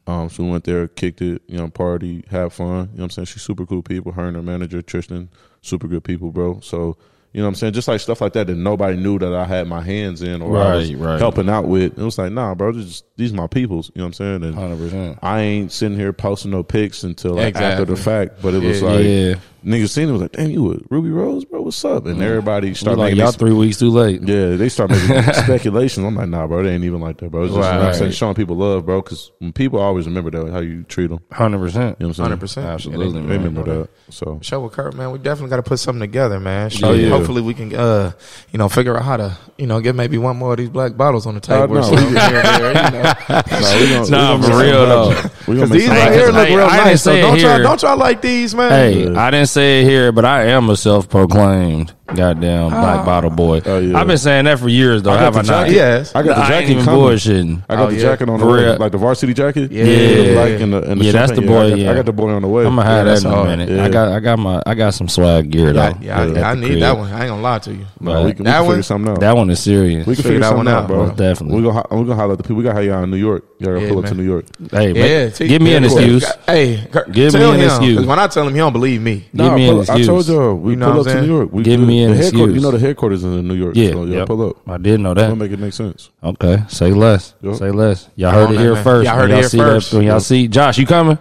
Um, 0.08 0.30
so 0.30 0.44
we 0.44 0.52
went 0.52 0.64
there, 0.64 0.88
kicked 0.88 1.22
it, 1.22 1.42
you 1.48 1.58
know, 1.58 1.68
party, 1.68 2.24
had 2.32 2.54
fun. 2.54 2.68
You 2.68 2.74
know 2.74 2.84
what 2.86 3.04
I'm 3.04 3.10
saying? 3.10 3.26
She's 3.26 3.42
super 3.42 3.66
cool 3.66 3.84
people. 3.84 4.14
Her 4.14 4.28
and 4.28 4.38
her 4.38 4.42
manager 4.42 4.82
Tristan, 4.82 5.28
super 5.62 5.88
good 5.88 6.04
people, 6.06 6.32
bro. 6.32 6.62
So 6.62 6.96
you 7.38 7.44
know 7.44 7.50
what 7.50 7.50
I'm 7.50 7.56
saying? 7.56 7.74
Just 7.74 7.88
like 7.88 8.00
stuff 8.00 8.20
like 8.20 8.34
that 8.34 8.48
that 8.48 8.56
nobody 8.56 8.98
knew 8.98 9.20
that 9.20 9.32
I 9.32 9.46
had 9.46 9.68
my 9.68 9.80
hands 9.80 10.24
in 10.24 10.42
or 10.42 10.58
I 10.60 10.76
was 10.78 10.92
Right, 10.92 11.00
right. 11.12 11.20
helping 11.20 11.50
out 11.50 11.66
with. 11.68 11.96
It 11.96 12.02
was 12.04 12.18
like, 12.18 12.32
nah, 12.32 12.56
bro, 12.56 12.72
is, 12.72 13.04
these 13.16 13.32
my 13.32 13.46
peoples. 13.46 13.92
You 13.94 14.00
know 14.00 14.06
what 14.06 14.08
I'm 14.08 14.14
saying? 14.14 14.44
And 14.44 14.56
Hundred 14.56 14.78
percent. 14.78 15.20
I 15.22 15.42
ain't 15.42 15.72
sitting 15.72 15.96
here 16.00 16.14
posting 16.14 16.50
no 16.50 16.64
pics 16.64 17.04
until 17.04 17.36
like 17.36 17.56
after 17.56 17.86
the 17.86 17.96
fact. 17.96 18.42
But 18.42 18.56
it 18.56 18.64
was 18.64 18.82
Yeah. 18.82 18.88
like 18.90 19.06
Yeah. 19.06 19.36
Niggas 19.66 19.90
seen 19.90 20.08
it 20.08 20.12
was 20.12 20.22
like, 20.22 20.32
damn, 20.34 20.50
you 20.52 20.64
with 20.64 20.84
Ruby 20.90 21.10
Rose, 21.10 21.44
bro? 21.44 21.62
What's 21.62 21.84
up? 21.84 22.06
And 22.06 22.22
everybody 22.22 22.70
We 22.70 22.74
started 22.76 23.00
like 23.00 23.06
making 23.08 23.18
y'all 23.20 23.28
these- 23.32 23.36
three 23.38 23.54
weeks 23.54 23.78
too 23.78 23.90
late. 23.90 24.22
yeah, 24.22 24.56
they 24.56 24.70
start 24.70 24.92
making 24.92 25.22
speculations. 25.34 26.06
I'm 26.06 26.16
like, 26.16 26.30
nah, 26.30 26.46
bro, 26.48 26.64
they 26.64 26.74
ain't 26.76 26.84
even 26.84 27.02
like 27.02 27.18
that, 27.18 27.32
bro. 27.32 27.44
It's 27.44 27.54
just 27.54 27.58
you 27.68 27.74
know 27.74 27.80
I'm 27.80 27.86
Right. 27.88 27.96
saying, 27.96 28.12
showing 28.12 28.36
people 28.36 28.56
love, 28.56 28.86
bro. 28.86 29.02
Because 29.02 29.32
when 29.40 29.52
people 29.52 29.80
always 29.80 30.06
remember 30.06 30.30
that 30.32 30.52
how 30.52 30.60
you 30.60 30.84
treat 30.84 31.08
them. 31.08 31.20
Hundred 31.32 31.58
percent. 31.60 31.98
You 32.00 32.06
know 32.06 32.10
what 32.16 32.20
I'm 32.20 32.48
saying? 32.48 32.66
100%. 32.68 32.74
Absolutely, 32.74 33.14
They 33.14 33.20
man. 33.28 33.44
remember 33.44 33.64
that. 33.64 33.90
So 34.10 34.40
Show 34.42 34.62
with 34.62 34.74
Curt, 34.74 34.94
man. 34.96 35.12
We 35.12 35.18
definitely 35.18 35.50
got 35.50 35.58
to 35.58 35.64
put 35.64 35.80
something 35.80 36.00
together, 36.02 36.40
man. 36.40 36.70
Show 36.70 36.90
Oh, 36.90 36.94
yeah. 36.94 37.10
Hopefully, 37.10 37.42
we 37.42 37.54
can, 37.54 37.76
uh, 37.76 38.12
you 38.54 38.60
know, 38.60 38.70
figure 38.70 38.96
out 38.96 39.04
how 39.04 39.18
to, 39.18 39.38
you 39.58 39.68
know, 39.68 39.82
get 39.82 39.96
maybe 39.96 40.18
one 40.18 40.38
more 40.38 40.52
of 40.52 40.58
these 40.60 40.70
black 40.70 40.96
bottles 40.96 41.26
on 41.26 41.34
the 41.34 41.42
table. 41.42 41.74
no, 41.74 41.80
or 41.80 41.84
something 41.84 42.06
we- 42.06 42.12
here 42.20 42.42
and 42.46 42.64
there, 42.64 42.86
you 42.86 42.92
know. 42.92 43.04
nah, 43.30 43.80
we 43.80 43.90
gonna, 43.90 44.10
Nah, 44.10 44.36
we 44.36 44.42
gonna 44.42 44.44
for 44.44 44.60
real, 44.60 44.86
though. 44.86 45.10
We 45.48 45.56
gonna 45.56 45.68
Because 45.68 45.70
make 45.72 45.80
these 45.80 45.88
something 45.88 46.04
right 46.06 46.14
here 46.14 46.28
look 46.28 46.48
Hey, 46.48 46.56
real 46.56 46.66
I 46.66 46.70
didn't 46.72 46.86
nice. 46.86 47.02
So 47.04 47.12
say 47.12 47.20
it 47.20 47.22
don't 47.24 47.40
y'all, 47.40 47.50
here. 47.56 47.64
don't 47.64 47.82
y'all 47.82 47.98
like 47.98 48.22
these, 48.22 48.56
man? 48.56 48.70
Hey, 48.72 49.14
I 49.16 49.32
didn't 49.32 49.48
say 49.58 49.82
it 49.82 49.86
here, 49.86 50.12
but 50.12 50.24
I 50.24 50.44
am 50.50 50.70
a 50.70 50.78
self-proclaimed 50.78 51.92
goddamn 52.16 52.66
ah. 52.74 52.82
black 52.82 53.06
bottle 53.06 53.30
boy. 53.30 53.62
Oh, 53.66 53.80
yeah. 53.80 53.98
I've 54.00 54.08
been 54.08 54.18
saying 54.18 54.46
that 54.46 54.60
for 54.60 54.70
years, 54.70 55.04
though. 55.04 55.12
I 55.12 55.16
got 55.20 55.34
have 55.34 55.34
the 55.34 55.40
I 55.40 55.44
not? 55.44 55.64
jacket. 55.68 55.76
Yes. 55.76 56.16
I 56.16 56.24
got 56.24 56.36
the 56.36 56.42
I 56.42 56.42
ain't 56.42 56.50
jacket 56.50 56.70
even 56.72 56.86
coming. 56.86 57.02
bullshitting. 57.02 57.64
I 57.70 57.76
got 57.76 57.84
Oh, 57.84 57.88
the 57.90 57.96
yeah. 57.96 58.02
jacket 58.02 58.30
on 58.30 58.40
the 58.40 58.46
For 58.46 58.52
way, 58.54 58.64
real. 58.66 58.78
like 58.78 58.92
the 58.92 58.98
varsity 58.98 59.34
jacket. 59.34 59.72
Yeah. 59.72 59.84
the 59.86 60.34
black 60.34 60.62
and 60.62 60.74
the, 60.74 60.82
and 60.92 61.02
the 61.02 61.06
Yeah, 61.06 61.12
that's 61.12 61.32
the 61.32 61.36
champagne. 61.38 61.48
boy, 61.56 61.66
I 61.66 61.70
got, 61.70 61.80
yeah. 61.80 61.92
I 61.92 61.96
got 61.96 62.06
the 62.06 62.14
boy 62.14 62.30
on 62.32 62.42
the 62.42 62.48
way. 62.48 62.66
I'm 62.66 62.76
gonna 62.76 62.90
Yeah, 62.90 62.96
have 62.98 63.06
that's 63.06 63.24
that 63.24 63.28
in 63.30 63.34
a 63.34 63.36
hard. 63.38 63.50
minute. 63.50 63.70
Yeah. 63.70 63.84
I 63.84 63.90
got, 63.90 64.08
I 64.10 64.20
got 64.20 64.40
my, 64.40 64.64
I 64.66 64.74
got 64.76 64.94
some 64.94 65.08
swag 65.10 65.50
gear 65.52 65.74
though. 65.74 65.80
Yeah, 66.02 66.26
yeah, 66.26 66.48
I, 66.48 66.52
I 66.52 66.56
need 66.56 66.68
crib. 66.68 66.80
that 66.82 66.98
one. 66.98 67.12
I 67.12 67.20
ain't 67.22 67.30
gonna 67.30 67.42
lie 67.42 67.60
to 67.60 67.74
you. 67.74 67.86
No, 68.00 68.24
we 68.24 68.34
can, 68.34 68.40
we 68.40 68.44
That 68.46 68.58
can 68.58 68.66
one? 68.66 68.72
figure 68.74 68.84
something 68.84 69.12
out. 69.12 69.20
That 69.20 69.36
one 69.36 69.50
is 69.50 69.60
serious. 69.60 70.08
we 70.08 70.16
can 70.16 70.24
figure 70.24 70.24
figure 70.24 70.40
that 70.40 70.46
something 70.50 70.58
one 70.66 70.68
out, 70.68 70.84
out, 70.84 70.88
bro. 70.88 71.06
most 71.08 71.18
definitely. 71.18 71.58
We 71.62 71.68
gonna 71.68 71.84
we 71.92 71.98
gonna 72.04 72.16
holler 72.16 72.32
at 72.34 72.38
the 72.38 72.44
people. 72.44 72.56
We 72.58 72.64
got 72.64 72.74
to 72.74 72.86
y'all 72.86 73.04
in 73.04 73.12
New 73.12 73.18
York. 73.18 73.44
Y'all 73.60 73.74
gotta 73.74 73.82
Yeah, 73.86 73.90
pull 73.90 74.00
up 74.00 74.06
to 74.06 74.16
man. 74.16 74.26
New 74.26 74.32
York. 74.32 74.46
hey, 74.72 74.88
Yeah, 74.88 74.94
man, 74.94 75.34
see, 75.34 75.48
give 75.48 75.62
me 75.62 75.76
an 75.76 75.84
yeah, 75.84 75.90
excuse. 75.90 76.26
Hey, 76.46 76.88
Curt, 76.92 77.12
Give 77.12 77.34
me 77.34 77.40
tell 77.40 77.52
an 77.54 77.60
him, 77.60 77.66
excuse. 77.66 77.98
'cause 77.98 78.06
when 78.06 78.20
I 78.20 78.28
tell 78.28 78.48
him, 78.48 78.54
he 78.54 78.60
don't 78.60 78.74
believe 78.74 79.02
me. 79.02 79.26
Give 79.36 79.54
me 79.54 79.66
an 79.68 79.72
pull 79.74 79.82
up. 79.82 79.90
I 79.90 79.94
excuse. 79.94 80.08
told 80.08 80.28
y'all 80.28 80.56
we 80.56 80.72
You 80.72 80.76
know 80.78 80.86
pull 80.92 80.98
what 80.98 81.00
up 81.00 81.00
I'm 81.00 81.04
to 81.06 81.12
saying? 81.20 81.28
New 81.28 81.36
York. 81.36 81.50
We 81.52 81.64
Give 81.64 81.80
good. 81.80 81.88
me 81.88 81.97
an 82.04 82.12
the 82.12 82.18
headquarters- 82.18 82.56
You 82.56 82.62
know 82.62 82.72
the 82.72 82.80
headquarters 82.80 83.24
is 83.24 83.36
in 83.36 83.48
New 83.48 83.54
York. 83.56 83.76
Yeah, 83.76 83.92
so 83.92 84.06
yeah, 84.06 84.18
yep. 84.20 84.28
pull 84.28 84.50
up. 84.50 84.58
I 84.68 84.78
did 84.78 85.00
know 85.00 85.14
That'll 85.14 85.36
that. 85.36 85.44
make 85.44 85.52
it 85.52 85.60
make 85.60 85.74
sense. 85.74 86.10
Okay, 86.24 86.64
say 86.68 86.92
less. 86.92 87.34
Yep. 87.42 87.56
Say 87.56 87.72
less. 87.72 88.10
Y'all 88.16 88.32
heard 88.32 88.52
it 88.52 88.60
here 88.60 88.74
man. 88.74 88.84
first. 88.84 89.06
Y'all 89.08 89.16
heard 89.16 89.32
it 89.32 89.36
here 89.36 89.50
see 89.50 89.58
first. 89.58 89.92
That, 89.92 89.98
when 89.98 90.06
y'all 90.08 90.20
see 90.20 90.48
Josh, 90.48 90.78
you 90.78 90.86
coming? 90.86 91.18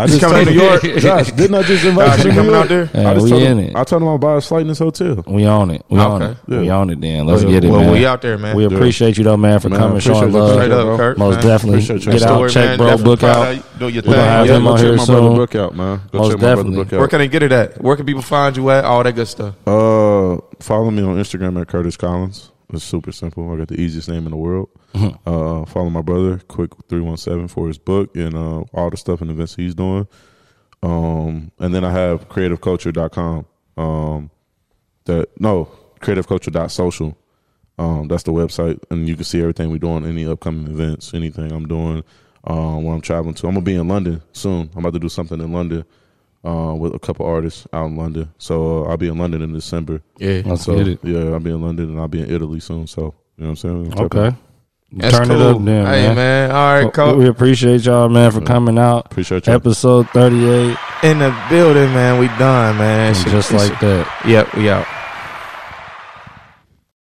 I 0.00 0.06
just 0.06 0.20
coming 0.20 0.44
told 0.44 0.46
to 0.46 0.54
New 0.54 0.62
York. 0.62 0.82
Josh, 1.02 1.32
didn't 1.32 1.54
I 1.56 1.62
just 1.64 1.84
invite 1.84 2.06
Josh, 2.06 2.18
you 2.18 2.24
you 2.24 2.30
to 2.30 2.42
New 2.42 2.50
coming 2.50 2.54
out 2.54 2.68
there? 2.68 2.90
Yeah, 2.94 3.10
I 3.10 3.14
just 3.14 3.24
we 3.24 3.30
told 3.30 3.42
in 3.42 3.58
him, 3.58 3.64
it. 3.70 3.76
I 3.76 3.82
told 3.84 4.02
him 4.02 4.08
I'll 4.08 4.16
buy 4.18 4.36
a 4.36 4.40
flight 4.40 4.60
in 4.62 4.68
this 4.68 4.78
hotel. 4.78 5.24
We 5.26 5.44
on 5.44 5.70
it. 5.72 5.84
We 5.88 5.98
on 5.98 6.22
Okay. 6.22 6.32
it. 6.32 6.38
We 6.60 6.66
Yeah. 6.66 6.76
on 6.78 6.90
it. 6.90 7.00
Then 7.00 7.26
let's 7.26 7.42
Well, 7.42 7.52
get 7.52 7.64
it, 7.64 7.70
well, 7.70 7.80
man. 7.80 7.90
we 7.90 8.06
out 8.06 8.22
there, 8.22 8.38
man. 8.38 8.54
We 8.56 8.64
Yeah. 8.66 8.74
appreciate 8.76 9.18
you 9.18 9.24
though, 9.24 9.36
man, 9.36 9.58
for 9.58 9.68
Man, 9.70 9.80
coming, 9.80 9.98
showing 9.98 10.18
appreciate 10.18 10.38
you. 10.38 10.44
love. 10.46 10.52
Straight 10.54 10.70
up. 10.70 10.96
Curt. 10.98 11.18
Most 11.18 11.34
man. 11.34 11.44
definitely. 11.46 11.78
Appreciate 11.78 12.06
you. 12.06 12.12
Get 12.12 12.22
out, 12.22 12.28
Story, 12.36 12.50
check 12.50 12.64
man. 12.66 12.76
bro 12.78 12.86
Definitely 12.86 13.10
book 13.12 13.20
proud 13.20 13.36
out. 13.36 13.48
of 13.48 13.56
you. 13.56 13.62
Do 13.80 13.88
your 13.88 14.02
We're 14.06 14.12
gonna 14.14 14.22
have 14.28 14.46
Yeah, 14.46 14.56
him 14.56 14.62
go 14.62 14.68
on 14.70 14.76
check 14.76 14.84
here 14.86 14.96
my 14.96 15.04
brother 15.04 15.20
soon. 15.20 15.34
book 15.36 15.54
out, 15.56 15.76
man. 15.76 16.00
Go 16.12 16.18
Most 16.18 16.30
check 16.30 16.36
my 16.36 16.40
brother 16.40 16.56
definitely. 16.56 16.76
book 16.84 16.92
out. 16.92 16.98
Where 17.00 17.08
can 17.08 17.18
they 17.18 17.28
get 17.28 17.42
it 17.42 17.52
at? 17.52 17.82
Where 17.82 17.96
can 17.96 18.06
people 18.06 18.22
find 18.22 18.56
you 18.56 18.70
at? 18.70 18.84
All 18.84 19.02
that 19.02 19.12
good 19.16 19.26
stuff. 19.28 19.54
Uh, 19.66 20.36
follow 20.60 20.90
me 20.92 21.02
on 21.02 21.16
Instagram 21.16 21.60
at 21.60 21.66
Curtis 21.66 21.96
Collins. 21.96 22.50
It's 22.72 22.84
super 22.84 23.12
simple. 23.12 23.50
I 23.52 23.56
got 23.56 23.68
the 23.68 23.80
easiest 23.80 24.08
name 24.08 24.24
in 24.26 24.30
the 24.30 24.36
world. 24.36 24.68
Uh, 25.24 25.64
follow 25.64 25.88
my 25.90 26.02
brother, 26.02 26.38
Quick 26.48 26.72
Three 26.88 27.00
One 27.00 27.16
Seven, 27.16 27.48
for 27.48 27.66
his 27.68 27.78
book 27.78 28.14
and 28.16 28.34
uh, 28.34 28.60
all 28.74 28.90
the 28.90 28.96
stuff 28.96 29.20
and 29.22 29.30
events 29.30 29.54
he's 29.56 29.74
doing. 29.74 30.06
Um, 30.82 31.50
and 31.58 31.74
then 31.74 31.84
I 31.84 31.90
have 31.90 32.28
creativeculture.com. 32.28 33.46
Um, 33.76 34.30
that 35.04 35.28
no 35.40 35.68
creativeculture.social. 36.00 37.16
Um, 37.78 38.08
that's 38.08 38.24
the 38.24 38.32
website, 38.32 38.82
and 38.90 39.08
you 39.08 39.14
can 39.14 39.24
see 39.24 39.40
everything 39.40 39.70
we're 39.70 39.78
doing, 39.78 40.04
any 40.04 40.26
upcoming 40.26 40.66
events, 40.66 41.14
anything 41.14 41.52
I'm 41.52 41.68
doing, 41.68 42.02
um, 42.44 42.82
where 42.84 42.94
I'm 42.94 43.00
traveling 43.00 43.34
to. 43.36 43.46
I'm 43.46 43.54
gonna 43.54 43.64
be 43.64 43.76
in 43.76 43.86
London 43.86 44.20
soon. 44.32 44.68
I'm 44.74 44.80
about 44.80 44.94
to 44.94 44.98
do 44.98 45.08
something 45.08 45.40
in 45.40 45.52
London. 45.52 45.84
Uh, 46.48 46.74
with 46.74 46.94
a 46.94 46.98
couple 46.98 47.26
artists 47.26 47.66
out 47.72 47.86
in 47.86 47.96
London. 47.96 48.32
So 48.38 48.84
uh, 48.84 48.88
I'll 48.90 48.96
be 48.96 49.08
in 49.08 49.18
London 49.18 49.42
in 49.42 49.52
December. 49.52 50.00
Yeah. 50.18 50.42
Let's 50.44 50.64
So 50.64 50.76
get 50.76 50.88
it. 50.88 50.98
yeah, 51.02 51.32
I'll 51.32 51.40
be 51.40 51.50
in 51.50 51.60
London 51.60 51.90
and 51.90 52.00
I'll 52.00 52.08
be 52.08 52.22
in 52.22 52.30
Italy 52.30 52.60
soon. 52.60 52.86
So 52.86 53.14
you 53.36 53.44
know 53.44 53.50
what 53.50 53.64
I'm 53.64 53.90
saying? 53.90 53.98
Okay. 54.00 54.36
That's 54.90 55.14
Turn 55.18 55.28
cool. 55.28 55.36
it 55.40 55.46
up 55.56 55.64
then, 55.64 55.84
hey, 55.86 56.06
man. 56.08 56.16
man. 56.16 56.50
All 56.50 56.56
right, 56.56 56.82
Well, 56.84 56.90
coach. 56.92 57.16
We 57.18 57.28
appreciate 57.28 57.84
y'all, 57.84 58.08
man, 58.08 58.30
for 58.32 58.40
coming 58.40 58.78
out. 58.78 59.04
Appreciate 59.06 59.46
you. 59.46 59.52
Episode 59.52 60.08
38. 60.10 60.76
In 61.02 61.18
the 61.18 61.46
building, 61.50 61.92
man. 61.92 62.18
We 62.18 62.28
done, 62.38 62.78
man. 62.78 63.08
And 63.08 63.16
Shit- 63.16 63.28
just 63.32 63.52
like 63.52 63.78
that. 63.80 64.22
Yep, 64.26 64.54
we 64.54 64.70
out. 64.70 64.86